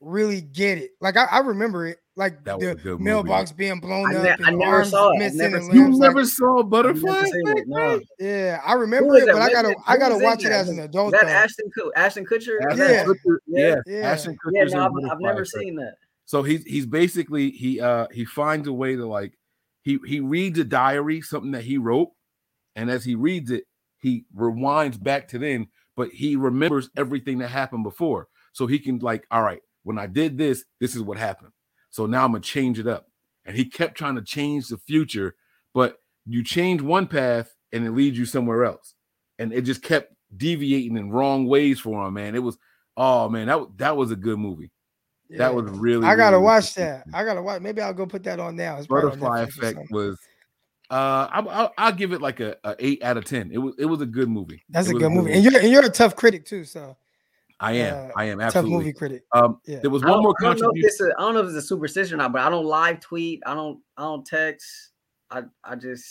really 0.00 0.40
get 0.40 0.78
it. 0.78 0.92
Like 1.00 1.16
I, 1.16 1.24
I 1.24 1.38
remember 1.40 1.86
it, 1.86 1.98
like 2.18 2.44
That 2.44 2.60
the 2.60 2.74
good 2.74 2.84
movie. 2.84 3.04
mailbox 3.04 3.52
being 3.52 3.80
blown 3.80 4.14
I 4.14 4.18
up 4.18 4.22
ne- 4.24 4.30
and 4.30 4.46
I 4.46 4.50
never 4.50 4.84
saw 4.84 5.10
it. 5.12 5.34
Never 5.34 5.56
and 5.56 5.64
seen 5.66 5.74
You 5.74 5.82
limbs. 5.84 5.98
never 5.98 6.20
like, 6.22 6.28
saw 6.28 6.58
I've 6.60 6.68
Butterfly 6.68 7.10
never 7.12 7.26
seen 7.26 7.42
Effect? 7.48 7.58
it, 7.60 7.64
no. 7.68 8.00
yeah, 8.18 8.60
I 8.64 8.72
remember 8.74 9.16
it, 9.16 9.26
but 9.26 9.40
I 9.40 9.50
gotta? 9.50 9.74
I 9.86 9.96
gotta 9.96 10.18
watch 10.18 10.44
it 10.44 10.48
that? 10.50 10.60
as 10.60 10.68
an 10.68 10.80
adult. 10.80 11.14
Is 11.14 11.20
that 11.20 11.26
though. 11.26 11.32
Ashton 11.32 11.70
Kutcher? 11.78 11.90
Ashton 11.96 12.26
Kutcher? 12.26 12.56
Ashton 12.70 13.14
Yeah. 13.46 13.66
Yeah, 13.68 13.76
Yeah. 13.86 13.98
Ashton 14.10 14.36
Yeah. 14.52 14.64
Yeah, 14.64 14.74
no, 14.74 14.84
I've, 14.86 15.10
I've 15.12 15.20
never 15.20 15.42
Effect. 15.42 15.62
seen 15.64 15.76
that. 15.76 15.94
So 16.26 16.42
he's 16.42 16.62
he's 16.64 16.84
basically 16.86 17.50
he 17.52 17.80
uh 17.80 18.06
he 18.12 18.24
finds 18.26 18.68
a 18.68 18.72
way 18.72 18.96
to 18.96 19.06
like 19.06 19.32
he 19.82 19.98
he 20.06 20.20
reads 20.20 20.58
a 20.58 20.64
diary, 20.64 21.22
something 21.22 21.52
that 21.52 21.64
he 21.64 21.78
wrote, 21.78 22.10
and 22.76 22.90
as 22.90 23.04
he 23.04 23.14
reads 23.14 23.50
it, 23.50 23.64
he 23.98 24.24
rewinds 24.36 25.02
back 25.02 25.28
to 25.28 25.38
then, 25.38 25.68
but 25.96 26.10
he 26.10 26.36
remembers 26.36 26.90
everything 26.96 27.38
that 27.38 27.48
happened 27.48 27.84
before. 27.84 28.26
So 28.52 28.66
he 28.66 28.78
can 28.78 28.98
like, 28.98 29.24
all 29.30 29.42
right, 29.42 29.60
when 29.84 29.98
I 29.98 30.06
did 30.06 30.36
this, 30.36 30.64
this 30.80 30.94
is 30.96 31.02
what 31.02 31.16
happened. 31.16 31.52
So 31.90 32.06
now 32.06 32.24
I'm 32.24 32.32
gonna 32.32 32.42
change 32.42 32.78
it 32.78 32.86
up. 32.86 33.06
And 33.44 33.56
he 33.56 33.64
kept 33.64 33.96
trying 33.96 34.16
to 34.16 34.22
change 34.22 34.68
the 34.68 34.78
future, 34.78 35.34
but 35.72 35.96
you 36.26 36.44
change 36.44 36.82
one 36.82 37.06
path 37.06 37.54
and 37.72 37.86
it 37.86 37.92
leads 37.92 38.18
you 38.18 38.26
somewhere 38.26 38.64
else. 38.64 38.94
And 39.38 39.52
it 39.52 39.62
just 39.62 39.82
kept 39.82 40.12
deviating 40.36 40.96
in 40.96 41.10
wrong 41.10 41.46
ways 41.46 41.80
for 41.80 42.06
him, 42.06 42.14
man. 42.14 42.34
It 42.34 42.42
was 42.42 42.58
oh 42.96 43.28
man, 43.28 43.46
that, 43.46 43.66
that 43.78 43.96
was 43.96 44.10
a 44.10 44.16
good 44.16 44.38
movie. 44.38 44.70
Yeah. 45.30 45.38
That 45.38 45.54
was 45.54 45.70
really 45.70 46.06
I 46.06 46.16
gotta 46.16 46.36
really, 46.36 46.44
watch 46.44 46.74
that. 46.74 47.04
I 47.12 47.24
gotta 47.24 47.42
watch. 47.42 47.60
Maybe 47.62 47.80
I'll 47.80 47.94
go 47.94 48.06
put 48.06 48.24
that 48.24 48.40
on 48.40 48.56
now. 48.56 48.76
It's 48.78 48.86
Butterfly 48.86 49.42
Effect 49.42 49.90
was 49.90 50.18
uh 50.90 51.28
I, 51.30 51.40
I'll, 51.40 51.72
I'll 51.76 51.92
give 51.92 52.12
it 52.12 52.22
like 52.22 52.40
a, 52.40 52.56
a 52.64 52.74
eight 52.78 53.02
out 53.02 53.16
of 53.16 53.24
ten. 53.24 53.50
It 53.52 53.58
was 53.58 53.74
it 53.78 53.84
was 53.84 54.00
a 54.00 54.06
good 54.06 54.28
movie. 54.28 54.62
That's 54.68 54.88
It 54.88 54.96
a 54.96 54.98
good 54.98 55.10
movie, 55.10 55.32
and 55.32 55.44
you're 55.44 55.58
and 55.60 55.70
you're 55.70 55.84
a 55.84 55.90
tough 55.90 56.16
critic 56.16 56.44
too. 56.44 56.64
So 56.64 56.96
I 57.60 57.72
am 57.72 58.10
uh, 58.10 58.12
I 58.16 58.24
am 58.26 58.40
absolutely 58.40 58.40
tough 58.40 58.46
absolutely 58.46 58.76
movie 58.78 58.92
critic. 58.92 59.22
Um, 59.32 59.60
Yeah. 59.66 59.78
there 59.80 59.90
was 59.90 60.02
one 60.02 60.12
don't, 60.12 60.22
more 60.22 60.34
I 60.40 60.44
don't 60.44 60.60
know 60.60 60.70
if 60.74 60.82
contribution. 60.82 61.12
I 61.18 61.22
don't 61.22 61.34
know 61.34 61.40
if 61.40 61.46
it's 61.48 61.56
a 61.56 61.62
superstition 61.62 62.14
or 62.14 62.18
not, 62.18 62.32
but 62.32 62.42
I 62.42 62.50
don't 62.50 62.64
live 62.66 63.00
tweet. 63.00 63.42
I 63.46 63.54
don't 63.54 63.80
I 63.96 64.02
don't 64.02 64.24
text. 64.26 64.90
I 65.30 65.42
I 65.64 65.74
just 65.76 66.06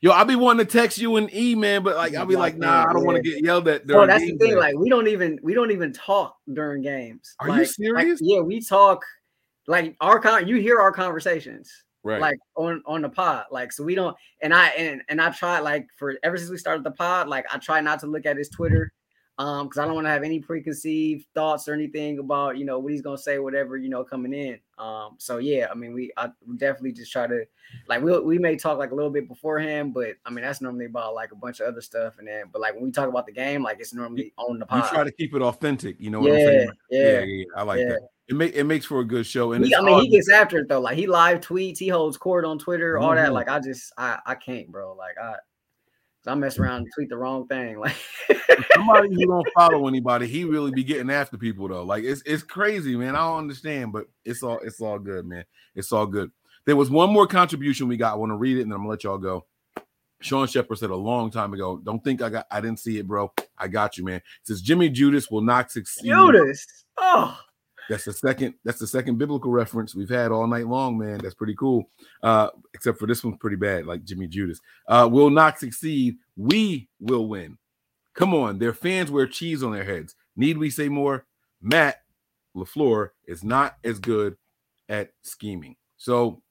Yo, 0.00 0.10
I'll 0.10 0.24
be 0.24 0.36
wanting 0.36 0.66
to 0.66 0.70
text 0.72 0.98
you 0.98 1.16
and 1.16 1.32
E 1.32 1.54
man, 1.54 1.82
but 1.82 1.96
like 1.96 2.14
I'll 2.14 2.26
be 2.26 2.36
like, 2.36 2.58
nah, 2.58 2.86
I 2.88 2.92
don't 2.92 3.04
want 3.06 3.16
to 3.16 3.22
get 3.22 3.42
yelled 3.42 3.66
at. 3.68 3.86
Bro, 3.86 3.94
during 3.96 4.08
that's 4.08 4.22
the 4.22 4.36
thing. 4.36 4.50
day. 4.50 4.54
Like 4.56 4.74
we 4.76 4.90
don't 4.90 5.06
even 5.08 5.38
we 5.42 5.54
don't 5.54 5.70
even 5.70 5.92
talk 5.92 6.36
during 6.52 6.82
games. 6.82 7.34
Are 7.40 7.46
you 7.46 7.52
Like- 7.52 7.60
like, 7.60 7.68
serious? 7.68 8.18
yeah, 8.22 8.40
we 8.40 8.60
talk. 8.60 9.02
Like 9.68 9.96
our 10.00 10.18
con, 10.18 10.48
you 10.48 10.56
hear 10.56 10.80
our 10.80 10.92
conversations. 10.92 11.70
Right. 12.04 12.20
Like 12.20 12.38
on 12.56 12.82
on 12.86 13.02
the 13.02 13.08
pod. 13.08 13.44
Like 13.50 13.70
so 13.72 13.84
we 13.84 13.94
don't. 13.94 14.16
And 14.42 14.52
I 14.54 14.68
and 14.68 15.02
and 15.08 15.20
I 15.20 15.30
try 15.30 15.60
like 15.60 15.86
for 15.96 16.16
ever 16.22 16.36
since 16.36 16.50
we 16.50 16.56
started 16.58 16.84
the 16.84 16.90
pod. 16.90 17.28
Like 17.28 17.46
I 17.52 17.58
try 17.58 17.80
not 17.80 18.00
to 18.00 18.06
look 18.06 18.26
at 18.26 18.36
his 18.36 18.48
Twitter. 18.48 18.92
Um, 19.38 19.68
because 19.68 19.78
I 19.78 19.84
don't 19.84 19.94
want 19.94 20.06
to 20.06 20.10
have 20.10 20.24
any 20.24 20.40
preconceived 20.40 21.26
thoughts 21.32 21.68
or 21.68 21.72
anything 21.74 22.18
about 22.18 22.58
you 22.58 22.64
know 22.64 22.80
what 22.80 22.90
he's 22.92 23.02
gonna 23.02 23.16
say, 23.16 23.38
whatever 23.38 23.76
you 23.76 23.88
know 23.88 24.02
coming 24.02 24.32
in. 24.32 24.58
Um, 24.78 25.14
so 25.18 25.38
yeah, 25.38 25.68
I 25.70 25.74
mean 25.74 25.92
we 25.92 26.10
I 26.16 26.30
definitely 26.56 26.92
just 26.92 27.12
try 27.12 27.28
to 27.28 27.44
like 27.86 28.02
we 28.02 28.18
we 28.18 28.38
may 28.38 28.56
talk 28.56 28.78
like 28.78 28.90
a 28.90 28.94
little 28.96 29.12
bit 29.12 29.28
beforehand, 29.28 29.94
but 29.94 30.16
I 30.26 30.30
mean 30.30 30.42
that's 30.44 30.60
normally 30.60 30.86
about 30.86 31.14
like 31.14 31.30
a 31.30 31.36
bunch 31.36 31.60
of 31.60 31.68
other 31.68 31.80
stuff, 31.80 32.18
and 32.18 32.26
then 32.26 32.46
but 32.52 32.60
like 32.60 32.74
when 32.74 32.82
we 32.84 32.90
talk 32.90 33.08
about 33.08 33.26
the 33.26 33.32
game, 33.32 33.62
like 33.62 33.78
it's 33.78 33.94
normally 33.94 34.32
on 34.38 34.58
the 34.58 34.66
you 34.72 34.80
pod. 34.82 34.92
try 34.92 35.04
to 35.04 35.12
keep 35.12 35.32
it 35.34 35.40
authentic. 35.42 36.00
You 36.00 36.10
know 36.10 36.20
what 36.20 36.32
I'm 36.32 36.38
Yeah, 36.38 36.44
saying? 36.46 36.70
yeah, 36.90 37.02
yeah, 37.02 37.20
yeah. 37.20 37.44
I 37.56 37.62
like 37.62 37.78
yeah. 37.80 37.88
that. 37.90 38.00
It 38.28 38.34
make 38.34 38.54
it 38.56 38.64
makes 38.64 38.84
for 38.86 39.00
a 39.00 39.04
good 39.04 39.24
show. 39.24 39.52
And 39.52 39.64
He- 39.64 39.74
I 39.74 39.80
mean, 39.80 40.00
he 40.00 40.08
gets 40.08 40.28
after 40.28 40.58
it 40.58 40.68
though. 40.68 40.80
Like 40.80 40.96
he 40.98 41.06
live 41.06 41.40
tweets, 41.40 41.78
he 41.78 41.88
holds 41.88 42.16
court 42.16 42.44
on 42.44 42.58
Twitter, 42.58 42.98
all 42.98 43.14
that. 43.14 43.30
Mhm. 43.30 43.34
Like 43.34 43.48
I 43.48 43.58
just, 43.60 43.92
I, 43.96 44.18
I 44.26 44.34
can't, 44.34 44.68
bro. 44.70 44.94
Like 44.94 45.16
I, 45.16 45.36
'cause 46.28 46.36
I 46.36 46.38
mess 46.38 46.58
around 46.58 46.82
and 46.82 46.92
tweet 46.94 47.08
the 47.08 47.16
wrong 47.16 47.46
thing. 47.46 47.78
Like 47.78 47.96
somebody 48.74 49.14
who 49.14 49.26
don't 49.26 49.48
follow 49.54 49.88
anybody, 49.88 50.26
he 50.26 50.44
really 50.44 50.70
be 50.70 50.84
getting 50.84 51.10
after 51.10 51.36
people 51.36 51.68
though. 51.68 51.84
Like 51.84 52.04
it's 52.04 52.22
it's 52.26 52.42
crazy, 52.42 52.96
man. 52.96 53.16
I 53.16 53.20
don't 53.20 53.38
understand, 53.38 53.92
but 53.92 54.06
it's 54.24 54.42
all 54.42 54.58
it's 54.60 54.80
all 54.80 54.98
good, 54.98 55.26
man. 55.26 55.44
It's 55.74 55.92
all 55.92 56.06
good. 56.06 56.30
There 56.66 56.76
was 56.76 56.90
one 56.90 57.10
more 57.10 57.26
contribution 57.26 57.88
we 57.88 57.96
got. 57.96 58.12
I 58.12 58.16
want 58.16 58.30
to 58.30 58.36
read 58.36 58.58
it 58.58 58.62
and 58.62 58.70
then 58.70 58.76
I'm 58.76 58.82
gonna 58.82 58.90
let 58.90 59.04
y'all 59.04 59.18
go. 59.18 59.46
Sean 60.20 60.48
Shepard 60.48 60.78
said 60.78 60.90
a 60.90 60.96
long 60.96 61.30
time 61.30 61.54
ago, 61.54 61.80
don't 61.82 62.02
think 62.02 62.20
I 62.22 62.28
got 62.28 62.46
I 62.50 62.60
didn't 62.60 62.80
see 62.80 62.98
it, 62.98 63.06
bro. 63.06 63.32
I 63.56 63.68
got 63.68 63.96
you, 63.96 64.04
man. 64.04 64.16
It 64.16 64.22
says 64.42 64.60
Jimmy 64.60 64.88
Judas 64.88 65.30
will 65.30 65.40
not 65.40 65.70
succeed. 65.70 66.08
Judas, 66.08 66.66
oh, 66.98 67.38
That's 67.88 68.04
the 68.04 68.12
second. 68.12 68.54
That's 68.64 68.78
the 68.78 68.86
second 68.86 69.18
biblical 69.18 69.50
reference 69.50 69.94
we've 69.94 70.08
had 70.08 70.30
all 70.30 70.46
night 70.46 70.66
long, 70.66 70.98
man. 70.98 71.18
That's 71.18 71.34
pretty 71.34 71.54
cool. 71.54 71.88
Uh, 72.22 72.50
except 72.74 72.98
for 72.98 73.06
this 73.06 73.24
one's 73.24 73.38
pretty 73.38 73.56
bad, 73.56 73.86
like 73.86 74.04
Jimmy 74.04 74.26
Judas. 74.26 74.60
Uh, 74.86 75.08
will 75.10 75.30
not 75.30 75.58
succeed. 75.58 76.18
We 76.36 76.88
will 77.00 77.28
win. 77.28 77.56
Come 78.14 78.34
on, 78.34 78.58
their 78.58 78.74
fans 78.74 79.10
wear 79.10 79.26
cheese 79.26 79.62
on 79.62 79.72
their 79.72 79.84
heads. 79.84 80.14
Need 80.36 80.58
we 80.58 80.70
say 80.70 80.88
more? 80.88 81.24
Matt 81.62 82.02
LaFleur 82.56 83.10
is 83.26 83.44
not 83.44 83.76
as 83.84 83.98
good 83.98 84.36
at 84.88 85.12
scheming. 85.22 85.76
So 85.96 86.42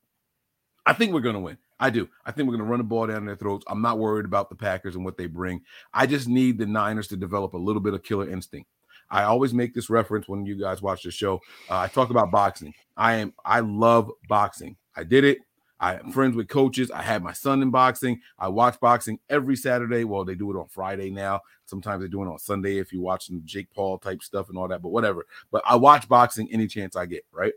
I 0.85 0.93
think 0.93 1.13
we're 1.13 1.21
gonna 1.21 1.39
win. 1.39 1.57
I 1.79 1.89
do. 1.89 2.09
I 2.25 2.31
think 2.31 2.47
we're 2.47 2.57
gonna 2.57 2.69
run 2.69 2.79
the 2.79 2.85
ball 2.85 3.07
down 3.07 3.25
their 3.25 3.35
throats. 3.35 3.65
I'm 3.67 3.81
not 3.81 3.99
worried 3.99 4.25
about 4.25 4.49
the 4.49 4.55
Packers 4.55 4.95
and 4.95 5.05
what 5.05 5.17
they 5.17 5.27
bring. 5.27 5.61
I 5.93 6.07
just 6.07 6.27
need 6.27 6.57
the 6.57 6.65
Niners 6.65 7.07
to 7.09 7.17
develop 7.17 7.53
a 7.53 7.57
little 7.57 7.81
bit 7.81 7.93
of 7.93 8.01
killer 8.01 8.29
instinct. 8.29 8.69
I 9.09 9.23
always 9.23 9.53
make 9.53 9.73
this 9.73 9.89
reference 9.89 10.27
when 10.27 10.45
you 10.45 10.59
guys 10.59 10.81
watch 10.81 11.03
the 11.03 11.11
show. 11.11 11.35
Uh, 11.69 11.79
I 11.79 11.87
talk 11.87 12.09
about 12.09 12.31
boxing. 12.31 12.73
I 12.95 13.15
am 13.15 13.33
I 13.45 13.61
love 13.61 14.11
boxing. 14.27 14.75
I 14.95 15.03
did 15.03 15.23
it. 15.23 15.39
I 15.79 15.95
am 15.95 16.11
friends 16.11 16.35
with 16.35 16.47
coaches. 16.47 16.89
I 16.89 17.03
had 17.03 17.23
my 17.23 17.33
son 17.33 17.61
in 17.61 17.69
boxing. 17.69 18.19
I 18.39 18.47
watch 18.47 18.79
boxing 18.79 19.19
every 19.29 19.55
Saturday. 19.55 20.03
Well, 20.05 20.25
they 20.25 20.33
do 20.33 20.49
it 20.51 20.59
on 20.59 20.67
Friday 20.67 21.11
now. 21.11 21.41
Sometimes 21.65 22.01
they 22.01 22.07
do 22.07 22.23
it 22.23 22.27
on 22.27 22.39
Sunday 22.39 22.79
if 22.79 22.91
you're 22.91 23.03
watching 23.03 23.41
Jake 23.45 23.69
Paul 23.71 23.99
type 23.99 24.23
stuff 24.23 24.49
and 24.49 24.57
all 24.57 24.67
that, 24.69 24.81
but 24.81 24.89
whatever. 24.89 25.25
But 25.51 25.61
I 25.65 25.75
watch 25.75 26.09
boxing 26.09 26.49
any 26.51 26.67
chance 26.67 26.95
I 26.95 27.05
get, 27.05 27.25
right? 27.31 27.53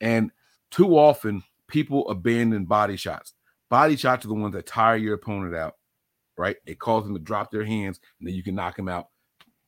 And 0.00 0.30
too 0.70 0.98
often 0.98 1.42
people 1.68 2.08
abandon 2.10 2.66
body 2.66 2.96
shots. 2.96 3.32
Body 3.70 3.96
shots 3.96 4.24
are 4.24 4.28
the 4.28 4.34
ones 4.34 4.54
that 4.54 4.66
tire 4.66 4.96
your 4.96 5.14
opponent 5.14 5.54
out, 5.54 5.76
right? 6.36 6.56
It 6.66 6.78
causes 6.78 7.08
them 7.08 7.16
to 7.16 7.22
drop 7.22 7.50
their 7.50 7.64
hands 7.64 7.98
and 8.18 8.28
then 8.28 8.34
you 8.34 8.42
can 8.42 8.54
knock 8.54 8.76
them 8.76 8.88
out 8.88 9.08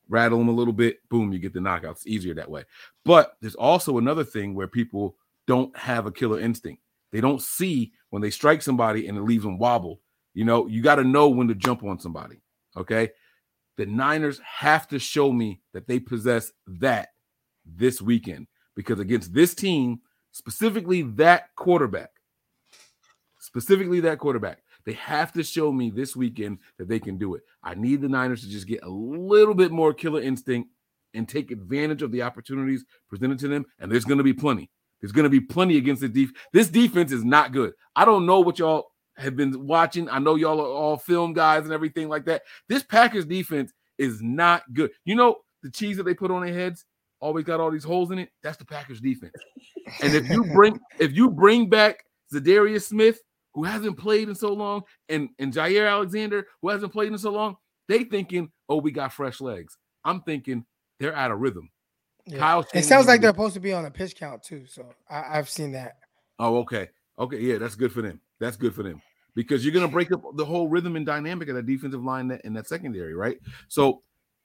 rattle 0.09 0.39
them 0.39 0.49
a 0.49 0.53
little 0.53 0.73
bit, 0.73 0.99
boom, 1.09 1.33
you 1.33 1.39
get 1.39 1.53
the 1.53 1.61
knockouts. 1.61 2.07
Easier 2.07 2.35
that 2.35 2.51
way. 2.51 2.65
But 3.05 3.37
there's 3.41 3.55
also 3.55 3.99
another 3.99 4.25
thing 4.25 4.55
where 4.55 4.69
people 4.69 5.17
don't 5.47 5.77
have 5.77 6.07
a 6.07 6.13
killer 6.13 6.41
instinct. 6.41 6.83
They 7.13 7.21
don't 7.21 7.43
see 7.43 7.93
when 8.11 8.23
they 8.23 8.31
strike 8.31 8.63
somebody 8.63 9.09
and 9.09 9.17
it 9.17 9.23
leaves 9.23 9.45
them 9.45 9.59
wobbled. 9.59 9.99
You 10.35 10.45
know, 10.45 10.67
you 10.67 10.83
got 10.83 10.97
to 10.97 11.05
know 11.05 11.29
when 11.29 11.49
to 11.49 11.55
jump 11.55 11.83
on 11.83 11.99
somebody. 11.99 12.41
Okay. 12.77 13.11
The 13.77 13.87
Niners 13.87 14.41
have 14.45 14.89
to 14.89 14.99
show 14.99 15.33
me 15.33 15.61
that 15.73 15.87
they 15.87 15.99
possess 15.99 16.53
that 16.67 17.09
this 17.65 18.01
weekend 18.01 18.47
because 18.75 19.01
against 19.01 19.35
this 19.35 19.55
team, 19.55 20.01
specifically 20.33 21.03
that 21.03 21.55
quarterback, 21.57 22.11
specifically 23.39 24.01
that 24.01 24.19
quarterback, 24.19 24.59
they 24.87 24.93
have 24.95 25.33
to 25.33 25.43
show 25.43 25.73
me 25.73 25.91
this 25.91 26.17
weekend 26.17 26.59
that 26.79 26.89
they 26.89 27.01
can 27.01 27.19
do 27.19 27.35
it. 27.35 27.43
I 27.63 27.75
need 27.75 28.01
the 28.01 28.09
Niners 28.09 28.41
to 28.43 28.49
just 28.49 28.67
get 28.67 28.83
a 28.85 28.89
little 28.89 29.55
bit 29.55 29.73
more 29.73 29.93
killer 29.93 30.23
instinct 30.23 30.71
and 31.13 31.29
take 31.29 31.51
advantage 31.51 32.03
of 32.03 32.13
the 32.13 32.23
opportunities 32.23 32.85
presented 33.09 33.39
to 33.41 33.49
them. 33.49 33.67
And 33.81 33.91
there's 33.91 34.05
going 34.05 34.19
to 34.19 34.25
be 34.25 34.33
plenty. 34.33 34.71
There's 35.01 35.13
going 35.13 35.25
to 35.25 35.31
be 35.31 35.41
plenty 35.41 35.77
against 35.77 36.03
the 36.03 36.09
defense. 36.09 36.39
This 36.53 36.69
defense 36.69 37.13
is 37.13 37.25
not 37.25 37.53
good. 37.53 37.75
I 37.97 38.05
don't 38.05 38.27
know 38.27 38.41
what 38.41 38.59
y'all 38.59 38.87
have 39.17 39.37
been 39.37 39.67
watching. 39.67 40.09
I 40.09 40.19
know 40.19 40.37
y'all 40.37 40.61
are 40.61 40.67
all 40.67 40.97
film 40.97 41.33
guys 41.33 41.65
and 41.65 41.73
everything 41.73 42.09
like 42.09 42.25
that. 42.27 42.43
This 42.69 42.83
Packers 42.83 43.27
defense 43.27 43.73
is 43.99 44.23
not 44.23 44.63
good. 44.73 44.91
You 45.05 45.17
know 45.17 45.37
the 45.63 45.71
cheese 45.71 45.97
that 45.97 46.05
they 46.05 46.15
put 46.15 46.31
on 46.31 46.45
their 46.45 46.55
heads 46.55 46.85
always 47.21 47.45
got 47.45 47.61
all 47.61 47.71
these 47.71 47.85
holes 47.85 48.11
in 48.11 48.19
it. 48.19 48.31
That's 48.43 48.57
the 48.57 48.65
Packers 48.65 49.01
defense. 49.01 49.33
and 50.03 50.15
if 50.15 50.29
you 50.29 50.45
bring 50.45 50.79
if 50.99 51.13
you 51.13 51.31
bring 51.31 51.69
back 51.69 52.05
Za'Darius 52.33 52.85
Smith, 52.85 53.21
who 53.57 53.65
hasn't 53.65 53.97
played 53.97 54.29
in 54.29 54.35
so 54.35 54.53
long, 54.53 54.83
and 55.09 55.31
and 55.39 55.53
Jaire 55.53 55.91
Alexander, 55.91 56.47
who 56.61 56.69
hasn't 56.69 56.93
played 56.93 57.11
in 57.11 57.19
so 57.19 57.33
long, 57.33 57.57
they 57.89 58.05
thinking, 58.05 58.51
oh, 58.69 58.77
we 58.77 58.93
got 58.93 59.15
fresh 59.15 59.41
legs. 59.41 59.79
I'm 60.05 60.21
thinking 60.21 60.67
they're 61.01 61.17
out 61.17 61.33
of 61.33 61.41
rhythm. 61.41 61.71
Yeah. 62.27 62.39
Kyle 62.39 62.67
It 62.75 62.85
sounds 62.85 63.07
like 63.07 63.23
they're 63.23 63.31
supposed 63.31 63.55
to 63.55 63.61
be 63.61 63.73
on 63.73 63.87
a 63.87 63.91
pitch 63.91 64.15
count 64.15 64.43
too. 64.43 64.67
So 64.67 64.93
I, 65.09 65.39
I've 65.39 65.49
seen 65.49 65.73
that. 65.73 65.97
Oh, 66.39 66.59
okay. 66.59 66.91
Okay, 67.19 67.41
yeah, 67.41 67.57
that's 67.57 67.77
good 67.77 67.93
for 67.93 68.03
them. 68.03 68.21
That's 68.39 68.59
good 68.59 68.75
for 68.75 68.83
them 68.83 69.01
because 69.35 69.65
you're 69.65 69.73
gonna 69.73 69.89
break 69.89 70.13
up 70.13 70.23
the 70.35 70.45
whole 70.45 70.69
rhythm 70.69 70.95
and 70.95 71.07
dynamic 71.07 71.49
of 71.49 71.55
that 71.55 71.65
defensive 71.65 72.05
line 72.05 72.29
that 72.29 72.43
in 72.43 72.53
that 72.55 72.69
secondary, 72.69 73.15
right? 73.15 73.39
So 73.69 74.03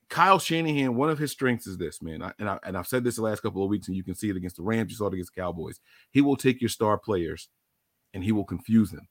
Kyle 0.08 0.40
Shanahan, 0.40 0.96
one 0.96 1.10
of 1.10 1.20
his 1.20 1.32
strengths 1.32 1.68
is 1.68 1.78
this, 1.78 2.02
man. 2.02 2.22
I, 2.22 2.32
and, 2.40 2.50
I, 2.50 2.60
and 2.64 2.78
I've 2.78 2.88
said 2.88 3.04
this 3.04 3.18
the 3.18 3.24
last 3.24 3.42
couple 3.42 3.62
of 3.62 3.70
weeks, 3.70 3.90
and 3.90 3.98
you 3.98 4.06
can 4.06 4.16
see 4.16 4.30
it 4.30 4.38
against 4.38 4.56
the 4.56 4.64
Rams. 4.64 4.92
You 4.92 4.98
saw 4.98 5.08
it 5.08 5.14
against 5.14 5.36
the 5.36 5.42
Cowboys. 5.42 5.82
He 6.12 6.22
will 6.22 6.38
take 6.38 6.62
your 6.62 6.70
star 6.70 6.98
players 6.98 7.50
and 8.14 8.24
he 8.24 8.32
will 8.32 8.44
confuse 8.44 8.92
them. 8.92 9.08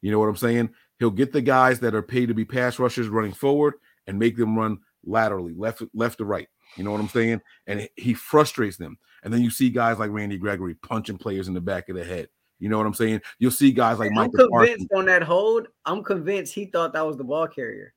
You 0.00 0.10
know 0.10 0.18
what 0.18 0.28
I'm 0.28 0.36
saying? 0.36 0.70
He'll 0.98 1.10
get 1.10 1.32
the 1.32 1.40
guys 1.40 1.80
that 1.80 1.94
are 1.94 2.02
paid 2.02 2.26
to 2.26 2.34
be 2.34 2.44
pass 2.44 2.78
rushers 2.78 3.08
running 3.08 3.32
forward 3.32 3.74
and 4.06 4.18
make 4.18 4.36
them 4.36 4.56
run 4.56 4.78
laterally, 5.04 5.54
left, 5.56 5.82
left 5.94 6.18
to 6.18 6.24
right. 6.24 6.48
You 6.76 6.84
know 6.84 6.92
what 6.92 7.00
I'm 7.00 7.08
saying? 7.08 7.40
And 7.66 7.88
he 7.96 8.14
frustrates 8.14 8.76
them. 8.76 8.98
And 9.22 9.32
then 9.32 9.42
you 9.42 9.50
see 9.50 9.70
guys 9.70 9.98
like 9.98 10.10
Randy 10.10 10.38
Gregory 10.38 10.74
punching 10.74 11.18
players 11.18 11.48
in 11.48 11.54
the 11.54 11.60
back 11.60 11.88
of 11.88 11.96
the 11.96 12.04
head. 12.04 12.28
You 12.60 12.68
know 12.68 12.76
what 12.76 12.86
I'm 12.86 12.94
saying? 12.94 13.22
You'll 13.38 13.50
see 13.50 13.72
guys 13.72 13.98
like 13.98 14.10
Mike. 14.12 14.30
I'm 14.38 14.48
convinced 14.50 14.88
on 14.94 15.06
that 15.06 15.22
hold. 15.22 15.68
I'm 15.84 16.02
convinced 16.02 16.54
he 16.54 16.66
thought 16.66 16.92
that 16.92 17.06
was 17.06 17.16
the 17.16 17.24
ball 17.24 17.46
carrier. 17.46 17.94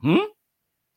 Hmm. 0.00 0.16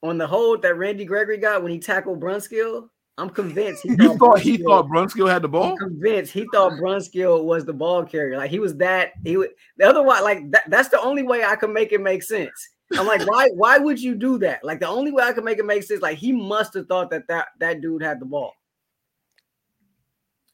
On 0.02 0.18
the 0.18 0.28
hold 0.28 0.62
that 0.62 0.78
Randy 0.78 1.06
Gregory 1.06 1.38
got 1.38 1.62
when 1.62 1.72
he 1.72 1.80
tackled 1.80 2.22
Brunskill, 2.22 2.90
I'm 3.18 3.30
convinced 3.30 3.84
he 3.84 3.96
thought, 3.96 4.18
thought 4.18 4.40
he 4.40 4.58
thought 4.58 4.88
Brunskill 4.88 5.30
had 5.30 5.42
the 5.42 5.48
ball. 5.48 5.72
I'm 5.72 5.78
convinced 5.78 6.34
he 6.34 6.46
thought 6.52 6.74
Brunskill 6.74 7.46
was 7.46 7.64
the 7.64 7.74
ball 7.74 8.04
carrier. 8.04 8.38
Like 8.38 8.52
he 8.52 8.60
was 8.60 8.76
that. 8.78 9.14
He 9.24 9.38
would 9.38 9.52
the 9.78 9.88
other 9.88 10.04
one. 10.04 10.22
Like 10.24 10.52
that, 10.52 10.70
that's 10.70 10.90
the 10.90 11.00
only 11.00 11.24
way 11.24 11.44
I 11.44 11.56
can 11.56 11.72
make 11.72 11.94
it 11.94 12.02
make 12.02 12.24
sense. 12.24 12.52
I'm 12.98 13.08
like, 13.08 13.26
why? 13.26 13.50
Why 13.56 13.78
would 13.78 14.00
you 14.02 14.16
do 14.16 14.38
that? 14.40 14.64
Like 14.64 14.80
the 14.80 14.88
only 14.88 15.12
way 15.12 15.24
I 15.24 15.32
can 15.32 15.46
make 15.46 15.60
it 15.60 15.66
make 15.66 15.84
sense. 15.84 16.02
Like 16.02 16.18
he 16.18 16.34
must 16.34 16.74
have 16.74 16.88
thought 16.88 17.10
that 17.12 17.28
that 17.30 17.48
that 17.60 17.82
dude 17.82 18.04
had 18.04 18.20
the 18.20 18.26
ball. 18.26 18.54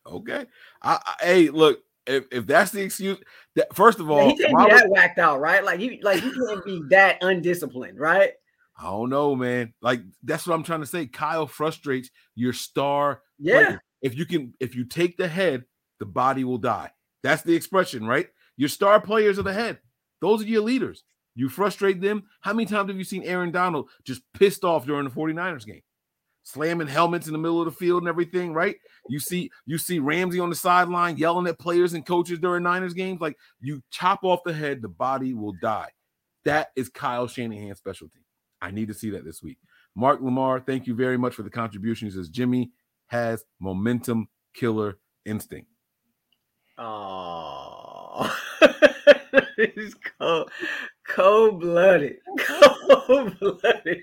Okay. 0.05 0.45
I, 0.81 0.99
I, 1.05 1.25
hey, 1.25 1.49
look, 1.49 1.79
if, 2.07 2.25
if 2.31 2.47
that's 2.47 2.71
the 2.71 2.81
excuse, 2.81 3.17
that 3.55 3.73
first 3.75 3.99
of 3.99 4.09
all, 4.09 4.27
yeah, 4.27 4.29
he 4.29 4.37
can't 4.37 4.57
be 4.57 4.75
that 4.75 4.89
whacked 4.89 5.19
out, 5.19 5.39
right? 5.39 5.63
Like 5.63 5.79
he 5.79 5.99
like 6.01 6.21
he 6.21 6.31
can't 6.31 6.65
be 6.65 6.81
that 6.89 7.17
undisciplined, 7.21 7.99
right? 7.99 8.33
I 8.81 8.85
don't 8.85 9.09
know, 9.09 9.35
man. 9.35 9.73
Like 9.81 10.01
that's 10.23 10.47
what 10.47 10.55
I'm 10.55 10.63
trying 10.63 10.79
to 10.79 10.87
say. 10.87 11.05
Kyle 11.05 11.47
frustrates 11.47 12.09
your 12.35 12.53
star. 12.53 13.21
Yeah. 13.37 13.65
Player. 13.65 13.83
If 14.01 14.17
you 14.17 14.25
can, 14.25 14.53
if 14.59 14.75
you 14.75 14.85
take 14.85 15.17
the 15.17 15.27
head, 15.27 15.65
the 15.99 16.05
body 16.05 16.43
will 16.43 16.57
die. 16.57 16.91
That's 17.21 17.43
the 17.43 17.55
expression, 17.55 18.07
right? 18.07 18.27
Your 18.57 18.69
star 18.69 18.99
players 18.99 19.37
are 19.37 19.43
the 19.43 19.53
head. 19.53 19.79
Those 20.21 20.41
are 20.41 20.47
your 20.47 20.63
leaders. 20.63 21.03
You 21.35 21.47
frustrate 21.47 22.01
them. 22.01 22.23
How 22.41 22.53
many 22.53 22.65
times 22.65 22.89
have 22.89 22.97
you 22.97 23.03
seen 23.03 23.23
Aaron 23.23 23.51
Donald 23.51 23.89
just 24.03 24.21
pissed 24.33 24.63
off 24.63 24.85
during 24.85 25.05
the 25.05 25.11
49ers 25.11 25.65
game? 25.65 25.81
slamming 26.43 26.87
helmets 26.87 27.27
in 27.27 27.33
the 27.33 27.39
middle 27.39 27.59
of 27.59 27.65
the 27.65 27.71
field 27.71 28.01
and 28.01 28.09
everything, 28.09 28.53
right? 28.53 28.75
You 29.07 29.19
see, 29.19 29.51
you 29.65 29.77
see 29.77 29.99
Ramsey 29.99 30.39
on 30.39 30.49
the 30.49 30.55
sideline 30.55 31.17
yelling 31.17 31.47
at 31.47 31.59
players 31.59 31.93
and 31.93 32.05
coaches 32.05 32.39
during 32.39 32.63
Niners 32.63 32.93
games. 32.93 33.21
Like 33.21 33.37
you 33.59 33.81
chop 33.91 34.23
off 34.23 34.41
the 34.43 34.53
head, 34.53 34.81
the 34.81 34.89
body 34.89 35.33
will 35.33 35.53
die. 35.61 35.89
That 36.45 36.69
is 36.75 36.89
Kyle 36.89 37.27
Shanahan's 37.27 37.77
specialty. 37.77 38.25
I 38.61 38.71
need 38.71 38.87
to 38.89 38.93
see 38.93 39.09
that 39.11 39.25
this 39.25 39.41
week. 39.41 39.57
Mark 39.95 40.21
Lamar, 40.21 40.59
thank 40.59 40.87
you 40.87 40.95
very 40.95 41.17
much 41.17 41.33
for 41.33 41.43
the 41.43 41.49
contribution. 41.49 42.07
He 42.07 42.13
says 42.13 42.29
Jimmy 42.29 42.71
has 43.07 43.43
momentum 43.59 44.27
killer 44.53 44.97
instinct. 45.25 45.67
Oh, 46.77 48.35
he's 49.57 49.95
cold, 50.19 50.51
cold 51.07 51.59
blooded, 51.59 52.17
cold 52.39 53.37
blooded. 53.39 54.01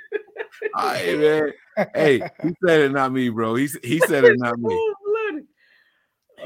hey 0.77 1.17
man, 1.17 1.53
hey, 1.95 2.19
he 2.43 2.55
said 2.65 2.81
it, 2.83 2.93
not 2.93 3.13
me, 3.13 3.31
bro. 3.31 3.55
He 3.55 3.69
he 3.83 3.99
said 4.01 4.25
it, 4.25 4.39
not 4.39 4.59
me. 4.59 4.95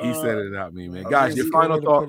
He 0.00 0.14
said 0.14 0.38
uh, 0.38 0.46
it, 0.46 0.52
not 0.52 0.72
me, 0.72 0.88
man. 0.88 1.06
Uh, 1.06 1.10
Guys, 1.10 1.36
your 1.36 1.50
final 1.50 1.80
thought. 1.80 2.08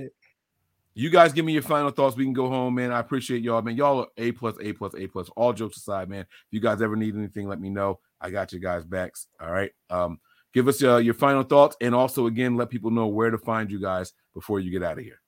You 0.95 1.09
guys 1.09 1.33
give 1.33 1.43
me 1.43 1.53
your 1.53 1.63
final 1.63 1.89
thoughts. 1.89 2.15
We 2.15 2.23
can 2.23 2.33
go 2.33 2.49
home, 2.49 2.75
man. 2.75 2.91
I 2.91 2.99
appreciate 2.99 3.41
y'all, 3.41 3.61
man. 3.61 3.75
Y'all 3.75 4.01
are 4.01 4.07
A 4.17 4.31
plus, 4.31 4.55
A 4.61 4.73
plus, 4.73 4.93
A 4.95 5.07
plus. 5.07 5.29
All 5.35 5.51
jokes 5.51 5.77
aside, 5.77 6.07
man. 6.07 6.21
If 6.21 6.47
you 6.51 6.59
guys 6.59 6.81
ever 6.81 6.95
need 6.95 7.15
anything, 7.15 7.47
let 7.47 7.59
me 7.59 7.69
know. 7.69 7.99
I 8.21 8.29
got 8.29 8.53
you 8.53 8.59
guys 8.59 8.85
backs. 8.85 9.27
All 9.41 9.51
right. 9.51 9.71
Um, 9.89 10.19
give 10.53 10.67
us 10.67 10.83
uh, 10.83 10.97
your 10.97 11.15
final 11.15 11.43
thoughts, 11.43 11.75
and 11.81 11.95
also 11.95 12.27
again, 12.27 12.55
let 12.55 12.69
people 12.69 12.91
know 12.91 13.07
where 13.07 13.31
to 13.31 13.39
find 13.39 13.71
you 13.71 13.81
guys 13.81 14.13
before 14.33 14.59
you 14.59 14.71
get 14.71 14.83
out 14.83 14.99
of 14.99 15.03
here. 15.03 15.19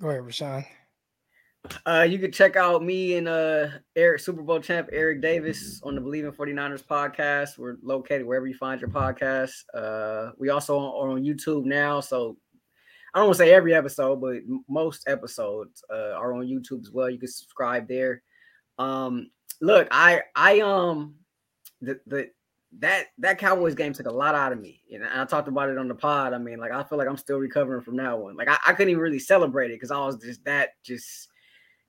Go 0.00 0.10
ahead, 0.10 0.22
Rashawn. 0.22 0.66
Uh, 1.84 2.06
you 2.08 2.18
can 2.18 2.30
check 2.30 2.54
out 2.54 2.84
me 2.84 3.16
and 3.16 3.26
uh 3.26 3.68
Eric 3.96 4.20
Super 4.20 4.42
Bowl 4.42 4.60
champ 4.60 4.88
Eric 4.92 5.20
Davis 5.20 5.80
on 5.82 5.94
the 5.94 6.00
Bleav 6.00 6.24
in 6.24 6.32
49ers 6.32 6.84
podcast. 6.84 7.58
We're 7.58 7.76
located 7.82 8.24
wherever 8.24 8.46
you 8.46 8.54
find 8.54 8.80
your 8.80 8.90
podcast. 8.90 9.52
Uh, 9.74 10.32
we 10.38 10.48
also 10.50 10.78
are 10.78 11.10
on 11.10 11.24
YouTube 11.24 11.64
now, 11.64 12.00
so 12.00 12.36
I 13.16 13.20
don't 13.20 13.32
say 13.32 13.54
every 13.54 13.74
episode, 13.74 14.20
but 14.20 14.42
most 14.68 15.08
episodes 15.08 15.82
uh, 15.90 16.12
are 16.12 16.34
on 16.34 16.46
YouTube 16.46 16.82
as 16.82 16.90
well. 16.90 17.08
You 17.08 17.18
can 17.18 17.28
subscribe 17.28 17.88
there. 17.88 18.22
Um, 18.78 19.30
look, 19.62 19.88
I 19.90 20.20
I 20.34 20.60
um 20.60 21.14
the 21.80 21.98
the 22.06 22.28
that 22.80 23.06
that 23.16 23.38
Cowboys 23.38 23.74
game 23.74 23.94
took 23.94 24.06
a 24.06 24.12
lot 24.12 24.34
out 24.34 24.52
of 24.52 24.60
me. 24.60 24.82
You 24.86 24.98
know, 24.98 25.08
I 25.10 25.24
talked 25.24 25.48
about 25.48 25.70
it 25.70 25.78
on 25.78 25.88
the 25.88 25.94
pod. 25.94 26.34
I 26.34 26.38
mean, 26.38 26.58
like 26.58 26.72
I 26.72 26.82
feel 26.84 26.98
like 26.98 27.08
I'm 27.08 27.16
still 27.16 27.38
recovering 27.38 27.80
from 27.80 27.96
that 27.96 28.18
one. 28.18 28.36
Like 28.36 28.48
I, 28.48 28.58
I 28.66 28.74
couldn't 28.74 28.90
even 28.90 29.02
really 29.02 29.18
celebrate 29.18 29.70
it 29.70 29.76
because 29.76 29.90
I 29.90 29.98
was 29.98 30.18
just 30.18 30.44
that 30.44 30.72
just 30.84 31.28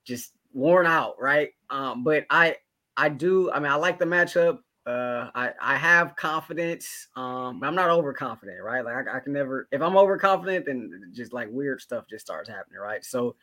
just 0.06 0.32
worn 0.54 0.86
out, 0.86 1.16
right? 1.20 1.50
Um, 1.70 2.06
but 2.06 2.26
I 2.30 2.56
I 2.96 3.10
do. 3.10 3.52
I 3.52 3.60
mean, 3.60 3.70
I 3.70 3.76
like 3.76 4.00
the 4.00 4.06
matchup. 4.06 4.60
Uh, 4.88 5.30
I 5.36 5.52
I 5.62 5.76
have 5.76 6.16
confidence. 6.16 7.10
Um, 7.18 7.62
I'm 7.62 7.76
not 7.76 7.90
overconfident, 7.90 8.64
right? 8.64 8.86
Like 8.86 9.08
I, 9.08 9.18
I 9.18 9.20
can 9.20 9.34
never. 9.34 9.68
If 9.72 9.82
I'm 9.82 9.98
overconfident, 9.98 10.66
then 10.66 11.12
just 11.14 11.34
like 11.34 11.50
weird 11.52 11.82
stuff 11.82 12.06
just 12.10 12.26
starts 12.26 12.48
happening, 12.48 12.80
right? 12.80 13.04
So, 13.04 13.36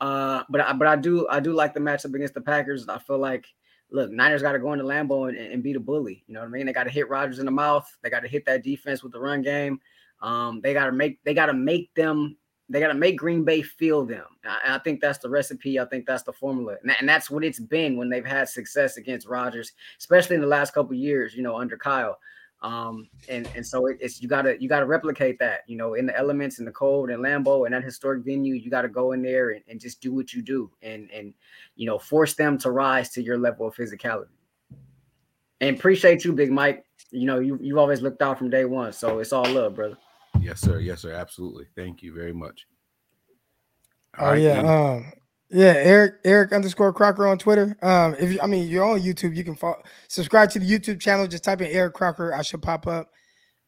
uh, 0.00 0.42
but 0.48 0.60
I 0.60 0.72
but 0.72 0.88
I 0.88 0.96
do 0.96 1.28
I 1.30 1.38
do 1.38 1.52
like 1.52 1.74
the 1.74 1.80
matchup 1.80 2.14
against 2.14 2.34
the 2.34 2.40
Packers. 2.40 2.88
I 2.88 2.98
feel 2.98 3.18
like 3.18 3.46
look, 3.92 4.10
Niners 4.10 4.42
got 4.42 4.52
to 4.52 4.58
go 4.58 4.72
into 4.72 4.84
Lambeau 4.84 5.28
and, 5.28 5.38
and 5.38 5.62
beat 5.62 5.76
a 5.76 5.80
bully. 5.80 6.24
You 6.26 6.34
know 6.34 6.40
what 6.40 6.46
I 6.46 6.50
mean? 6.50 6.66
They 6.66 6.72
got 6.72 6.84
to 6.84 6.90
hit 6.90 7.08
Rodgers 7.08 7.38
in 7.38 7.46
the 7.46 7.52
mouth. 7.52 7.88
They 8.02 8.10
got 8.10 8.20
to 8.20 8.28
hit 8.28 8.44
that 8.46 8.64
defense 8.64 9.02
with 9.02 9.12
the 9.12 9.20
run 9.20 9.42
game. 9.42 9.78
Um, 10.22 10.60
they 10.60 10.72
got 10.72 10.86
to 10.86 10.92
make 10.92 11.22
they 11.22 11.34
got 11.34 11.46
to 11.46 11.54
make 11.54 11.94
them 11.94 12.36
they 12.70 12.78
got 12.78 12.88
to 12.88 12.94
make 12.94 13.18
Green 13.18 13.44
Bay 13.44 13.62
feel 13.62 14.06
them. 14.06 14.24
I, 14.44 14.76
I, 14.76 14.78
think 14.78 15.00
that's 15.00 15.18
the 15.18 15.28
recipe. 15.28 15.80
I 15.80 15.84
think 15.84 16.06
that's 16.06 16.22
the 16.22 16.32
formula, 16.32 16.76
and, 16.82 16.94
and, 16.98 17.08
that's 17.08 17.28
what 17.28 17.44
it's 17.44 17.58
been 17.58 17.96
when 17.96 18.08
they've 18.08 18.24
had 18.24 18.48
success 18.48 18.96
against 18.96 19.26
Rodgers, 19.26 19.72
especially 19.98 20.36
in 20.36 20.40
the 20.40 20.46
last 20.46 20.72
couple 20.72 20.94
years. 20.94 21.34
You 21.34 21.42
know, 21.42 21.56
under 21.56 21.76
Kyle. 21.76 22.18
Um, 22.62 23.08
and 23.28 23.48
and 23.56 23.66
so 23.66 23.86
it, 23.86 23.98
it's 24.00 24.22
you 24.22 24.28
gotta 24.28 24.60
you 24.60 24.68
gotta 24.68 24.86
replicate 24.86 25.38
that. 25.40 25.60
You 25.66 25.76
know, 25.76 25.94
in 25.94 26.06
the 26.06 26.16
elements, 26.16 26.58
in 26.58 26.64
the 26.64 26.70
cold, 26.70 27.10
and 27.10 27.24
Lambeau, 27.24 27.64
and 27.64 27.74
that 27.74 27.82
historic 27.82 28.22
venue, 28.24 28.54
you 28.54 28.70
got 28.70 28.82
to 28.82 28.88
go 28.88 29.12
in 29.12 29.22
there 29.22 29.50
and, 29.50 29.62
and 29.66 29.80
just 29.80 30.00
do 30.00 30.14
what 30.14 30.32
you 30.32 30.40
do, 30.40 30.70
and 30.82 31.10
and 31.10 31.34
you 31.74 31.86
know, 31.86 31.98
force 31.98 32.34
them 32.34 32.56
to 32.58 32.70
rise 32.70 33.10
to 33.10 33.22
your 33.22 33.38
level 33.38 33.66
of 33.66 33.74
physicality. 33.74 34.28
And 35.60 35.76
appreciate 35.76 36.24
you, 36.24 36.32
Big 36.32 36.52
Mike. 36.52 36.84
You 37.10 37.26
know, 37.26 37.40
you 37.40 37.58
you've 37.60 37.78
always 37.78 38.02
looked 38.02 38.22
out 38.22 38.38
from 38.38 38.50
day 38.50 38.66
one, 38.66 38.92
so 38.92 39.18
it's 39.18 39.32
all 39.32 39.48
love, 39.48 39.74
brother. 39.74 39.96
Yes, 40.40 40.60
sir. 40.60 40.80
Yes, 40.80 41.00
sir. 41.00 41.12
Absolutely. 41.12 41.66
Thank 41.76 42.02
you 42.02 42.14
very 42.14 42.32
much. 42.32 42.66
All 44.18 44.26
oh 44.26 44.30
right, 44.30 44.40
yeah. 44.40 44.60
Um, 44.60 45.12
yeah, 45.50 45.74
Eric 45.76 46.14
Eric 46.24 46.52
underscore 46.52 46.92
Crocker 46.92 47.26
on 47.26 47.38
Twitter. 47.38 47.76
Um, 47.82 48.14
if 48.18 48.32
you, 48.32 48.40
I 48.40 48.46
mean 48.46 48.68
you're 48.68 48.84
on 48.84 49.00
YouTube, 49.00 49.36
you 49.36 49.44
can 49.44 49.56
follow, 49.56 49.82
subscribe 50.08 50.50
to 50.50 50.58
the 50.58 50.66
YouTube 50.66 51.00
channel. 51.00 51.26
Just 51.26 51.44
type 51.44 51.60
in 51.60 51.66
Eric 51.68 51.94
Crocker. 51.94 52.32
I 52.34 52.42
should 52.42 52.62
pop 52.62 52.86
up. 52.86 53.10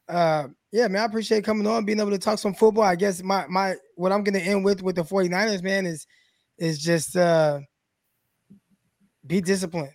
Uh, 0.07 0.47
yeah, 0.71 0.87
man, 0.87 1.01
I 1.01 1.05
appreciate 1.05 1.43
coming 1.43 1.67
on, 1.67 1.85
being 1.85 1.99
able 1.99 2.11
to 2.11 2.17
talk 2.17 2.39
some 2.39 2.53
football. 2.53 2.83
I 2.83 2.95
guess 2.95 3.21
my 3.21 3.45
my 3.47 3.75
what 3.95 4.11
I'm 4.11 4.23
gonna 4.23 4.39
end 4.39 4.63
with 4.63 4.81
with 4.81 4.95
the 4.95 5.03
49ers, 5.03 5.61
man, 5.61 5.85
is 5.85 6.07
is 6.57 6.79
just 6.79 7.15
uh 7.15 7.59
be 9.25 9.41
disciplined. 9.41 9.91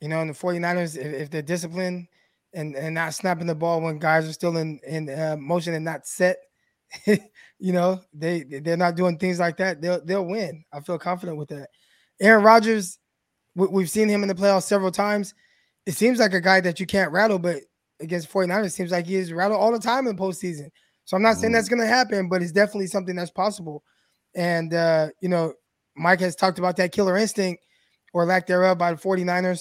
You 0.00 0.08
know, 0.08 0.20
in 0.20 0.28
the 0.28 0.34
49ers, 0.34 0.96
if, 0.96 1.06
if 1.06 1.30
they're 1.30 1.42
disciplined, 1.42 2.08
and 2.56 2.74
and 2.74 2.94
not 2.94 3.14
snapping 3.14 3.46
the 3.46 3.54
ball 3.54 3.80
when 3.80 3.98
guys 3.98 4.26
are 4.26 4.32
still 4.32 4.56
in 4.56 4.80
in 4.88 5.08
uh, 5.08 5.36
motion 5.38 5.74
and 5.74 5.84
not 5.84 6.06
set. 6.06 6.38
you 7.06 7.72
know, 7.72 8.00
they 8.12 8.42
they're 8.42 8.76
not 8.76 8.96
doing 8.96 9.18
things 9.18 9.38
like 9.38 9.58
that. 9.58 9.80
They'll 9.80 10.04
they'll 10.04 10.26
win. 10.26 10.64
I 10.72 10.80
feel 10.80 10.98
confident 10.98 11.38
with 11.38 11.50
that. 11.50 11.68
Aaron 12.18 12.42
Rodgers, 12.42 12.98
we, 13.54 13.82
have 13.82 13.90
seen 13.90 14.08
him 14.08 14.22
in 14.22 14.28
the 14.28 14.34
playoffs 14.34 14.62
several 14.62 14.90
times. 14.90 15.34
It 15.84 15.92
seems 15.92 16.18
like 16.18 16.32
a 16.32 16.40
guy 16.40 16.60
that 16.62 16.80
you 16.80 16.86
can't 16.86 17.12
rattle, 17.12 17.38
but 17.38 17.58
against 18.00 18.32
49ers, 18.32 18.66
it 18.66 18.70
seems 18.70 18.90
like 18.90 19.06
he 19.06 19.16
is 19.16 19.32
rattled 19.32 19.60
all 19.60 19.70
the 19.70 19.78
time 19.78 20.06
in 20.06 20.16
postseason. 20.16 20.70
So 21.04 21.16
I'm 21.16 21.22
not 21.22 21.36
saying 21.36 21.52
that's 21.52 21.68
going 21.68 21.80
to 21.80 21.86
happen, 21.86 22.28
but 22.28 22.42
it's 22.42 22.52
definitely 22.52 22.86
something 22.86 23.14
that's 23.14 23.30
possible. 23.30 23.84
And 24.34 24.72
uh, 24.72 25.08
you 25.20 25.28
know, 25.28 25.52
Mike 25.94 26.20
has 26.20 26.34
talked 26.34 26.58
about 26.58 26.76
that 26.76 26.92
killer 26.92 27.18
instinct 27.18 27.62
or 28.14 28.24
lack 28.24 28.46
thereof 28.46 28.78
by 28.78 28.94
the 28.94 29.00
49ers. 29.00 29.60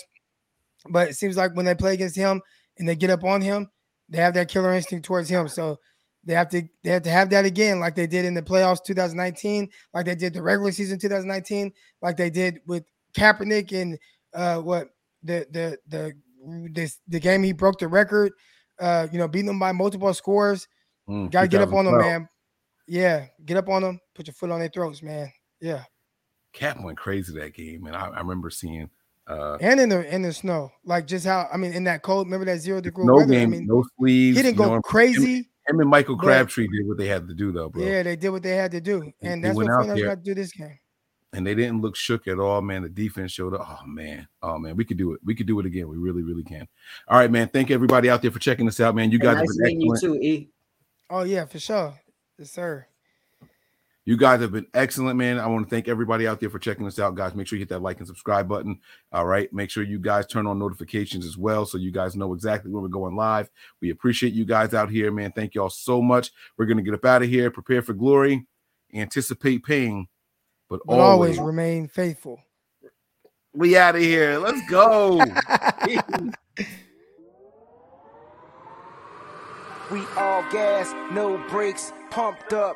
But 0.89 1.09
it 1.09 1.15
seems 1.15 1.35
like 1.35 1.55
when 1.55 1.65
they 1.65 1.76
play 1.76 1.93
against 1.93 2.15
him, 2.15 2.41
and 2.77 2.88
they 2.88 2.95
get 2.95 3.10
up 3.10 3.23
on 3.23 3.41
him, 3.41 3.69
they 4.10 4.18
have 4.19 4.34
that 4.35 4.49
killer 4.49 4.73
instinct 4.73 5.06
towards 5.06 5.30
him. 5.30 5.47
So 5.47 5.80
they 6.23 6.34
have 6.34 6.49
to 6.49 6.64
they 6.84 6.89
have 6.91 7.03
to 7.03 7.10
have 7.10 7.30
that 7.30 7.45
again, 7.45 7.80
like 7.80 7.95
they 7.95 8.07
did 8.07 8.26
in 8.26 8.34
the 8.34 8.41
playoffs 8.41 8.84
2019, 8.84 9.69
like 9.93 10.06
they 10.06 10.15
did 10.15 10.34
the 10.34 10.41
regular 10.41 10.72
season 10.72 10.99
2019, 10.99 11.72
like 12.02 12.18
they 12.18 12.30
did 12.30 12.60
with 12.65 12.84
Kaepernick 13.15 13.72
and 13.80 13.97
uh, 14.34 14.60
what 14.60 14.89
the 15.23 15.45
the 15.52 15.77
the 15.88 16.14
this 16.72 16.99
the 17.07 17.19
game 17.19 17.43
he 17.43 17.53
broke 17.53 17.80
the 17.80 17.88
record, 17.88 18.34
uh, 18.80 19.07
you 19.11 19.19
know, 19.19 19.27
beating 19.27 19.47
them 19.47 19.60
by 19.60 19.72
multiple 19.72 20.14
scores. 20.14 20.68
Mm, 21.07 21.31
Got 21.31 21.41
to 21.41 21.47
get 21.47 21.61
up 21.61 21.73
on 21.73 21.85
them, 21.85 21.97
man. 21.97 22.30
Yeah, 22.88 23.27
get 23.45 23.57
up 23.57 23.69
on 23.69 23.81
them, 23.81 23.99
put 24.14 24.27
your 24.27 24.34
foot 24.34 24.52
on 24.52 24.60
their 24.60 24.69
throats, 24.69 25.02
man. 25.02 25.31
Yeah. 25.60 25.84
Cap 26.53 26.80
went 26.81 26.97
crazy 26.97 27.34
that 27.38 27.53
game, 27.53 27.85
and 27.85 27.95
I, 27.95 28.07
I 28.07 28.19
remember 28.19 28.49
seeing 28.49 28.89
Uh, 29.27 29.57
and 29.60 29.80
in 29.80 29.89
the 29.89 30.14
in 30.14 30.22
the 30.22 30.31
snow, 30.31 30.72
like 30.84 31.07
just 31.07 31.26
how 31.26 31.47
I 31.52 31.57
mean, 31.57 31.73
in 31.73 31.84
that 31.85 32.02
cold. 32.03 32.27
Remember 32.27 32.45
that 32.45 32.60
zero 32.60 32.80
degree 32.81 33.06
no 33.06 33.15
weather? 33.15 33.34
game, 33.34 33.49
I 33.49 33.52
mean, 33.57 33.65
no 33.68 33.84
sleeves. 33.97 34.38
he 34.38 34.43
didn't 34.43 34.57
go 34.57 34.76
know, 34.76 34.81
crazy. 34.81 35.38
Him, 35.38 35.45
him 35.68 35.80
and 35.80 35.89
Michael 35.89 36.15
Crabtree 36.18 36.68
did 36.68 36.88
what 36.88 36.97
they 36.97 37.07
had 37.07 37.27
to 37.27 37.34
do, 37.34 37.52
though, 37.52 37.69
bro. 37.69 37.84
Yeah, 37.84 38.03
they 38.03 38.15
did 38.15 38.30
what 38.30 38.43
they 38.43 38.52
had 38.56 38.69
to 38.72 38.81
do, 38.81 38.99
They- 39.22 39.30
and 39.30 39.43
they 39.43 39.47
that's 39.47 39.56
what 39.56 39.65
went 39.65 39.72
out 39.72 39.81
Fernandez 39.81 40.02
there. 40.03 40.10
got 40.15 40.23
to 40.23 40.30
do 40.30 40.34
this 40.35 40.52
game. 40.52 40.77
and 41.34 41.45
they 41.47 41.56
didn't 41.56 41.81
look 41.81 41.95
shook 41.95 42.27
at 42.27 42.38
all, 42.39 42.61
man. 42.61 42.84
The 42.84 42.89
defense 42.89 43.31
showed 43.31 43.56
up. 43.56 43.68
Oh 43.68 43.88
man, 43.88 44.27
oh 44.43 44.60
man, 44.60 44.76
we 44.76 44.85
could 44.85 44.97
do 44.97 45.14
it. 45.14 45.22
We 45.26 45.34
could 45.34 45.47
do 45.47 45.60
it 45.60 45.65
again. 45.65 45.88
We 45.88 45.97
really, 45.97 46.22
really 46.22 46.43
can. 46.43 46.68
All 47.07 47.18
right, 47.18 47.31
man. 47.31 47.47
Thank 47.47 47.72
everybody 47.72 48.10
out 48.11 48.22
there 48.22 48.30
for 48.31 48.38
checking 48.39 48.68
us 48.68 48.80
out, 48.80 48.93
man. 48.93 49.10
You 49.10 49.18
Hey, 49.18 49.23
guys 49.26 49.35
nice 49.38 49.41
have 49.49 49.57
been 49.57 49.65
meeting 49.65 49.81
you 49.81 49.95
too, 49.99 50.15
E. 50.22 50.49
Oh 51.10 51.23
yeah, 51.23 51.45
for 51.45 51.57
sure, 51.60 51.95
yes 52.38 52.52
sir. 52.52 52.85
You 54.07 54.18
guys 54.18 54.40
have 54.41 54.52
been 54.52 54.68
excellent, 54.76 55.18
man. 55.18 55.40
I 55.40 55.48
want 55.48 55.65
to 55.65 55.69
thank 55.69 55.88
everybody 55.88 56.27
out 56.27 56.40
there 56.40 56.52
for 56.52 56.60
checking 56.60 56.86
us 56.86 56.99
out, 56.99 57.15
guys. 57.15 57.34
Make 57.34 57.48
sure 57.48 57.57
you 57.57 57.61
hit 57.61 57.69
that 57.69 57.82
like 57.82 57.98
and 57.98 58.06
subscribe 58.06 58.48
button. 58.48 58.80
All 59.11 59.26
right. 59.26 59.52
Make 59.52 59.72
sure 59.72 59.82
you 59.82 59.98
guys 59.98 60.27
turn 60.27 60.45
on 60.45 60.60
notifications 60.60 61.26
as 61.26 61.40
well 61.40 61.65
so 61.65 61.80
you 61.80 61.91
guys 61.91 62.15
know 62.15 62.34
exactly 62.34 62.69
when 62.72 62.84
we're 62.84 62.90
going 62.90 63.15
live. 63.15 63.49
We 63.82 63.90
appreciate 63.90 64.34
you 64.34 64.45
guys 64.45 64.76
out 64.76 64.91
here, 64.91 65.11
man. 65.11 65.32
Thank 65.32 65.56
y'all 65.56 65.72
so 65.72 66.03
much. 66.03 66.32
We're 66.56 66.68
going 66.68 66.77
to 66.77 66.84
get 66.84 66.94
up 66.94 67.03
out 67.03 67.23
of 67.23 67.30
here, 67.30 67.49
prepare 67.49 67.82
for 67.82 67.94
glory, 67.94 68.45
anticipate 68.94 69.64
pain, 69.64 70.07
but, 70.69 70.82
But 70.86 70.94
always 70.94 71.38
always 71.38 71.40
remain 71.40 71.88
faithful. 71.88 72.40
we 73.56 73.76
out 73.76 73.95
of 73.95 74.02
here. 74.03 74.38
Let's 74.38 74.61
go. 74.69 75.19
We 79.91 79.99
all 80.18 80.41
gas, 80.52 80.91
no 81.11 81.38
brakes, 81.48 81.94
pumped 82.10 82.53
up, 82.53 82.76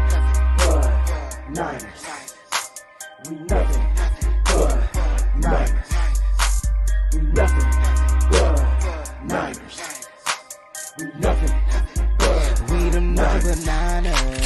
Niners. 1.53 2.05
We 3.27 3.35
nothing 3.35 3.85
but 4.45 4.95
niners. 5.35 5.91
We 7.11 7.21
nothing 7.33 7.71
but 8.31 8.55
niners. 9.25 10.07
We 10.97 11.05
nothing 11.19 11.55
but 12.19 12.71
we 12.71 12.89
them 12.89 13.15
nothing 13.15 13.49
but 13.49 13.65
niners. 13.65 14.40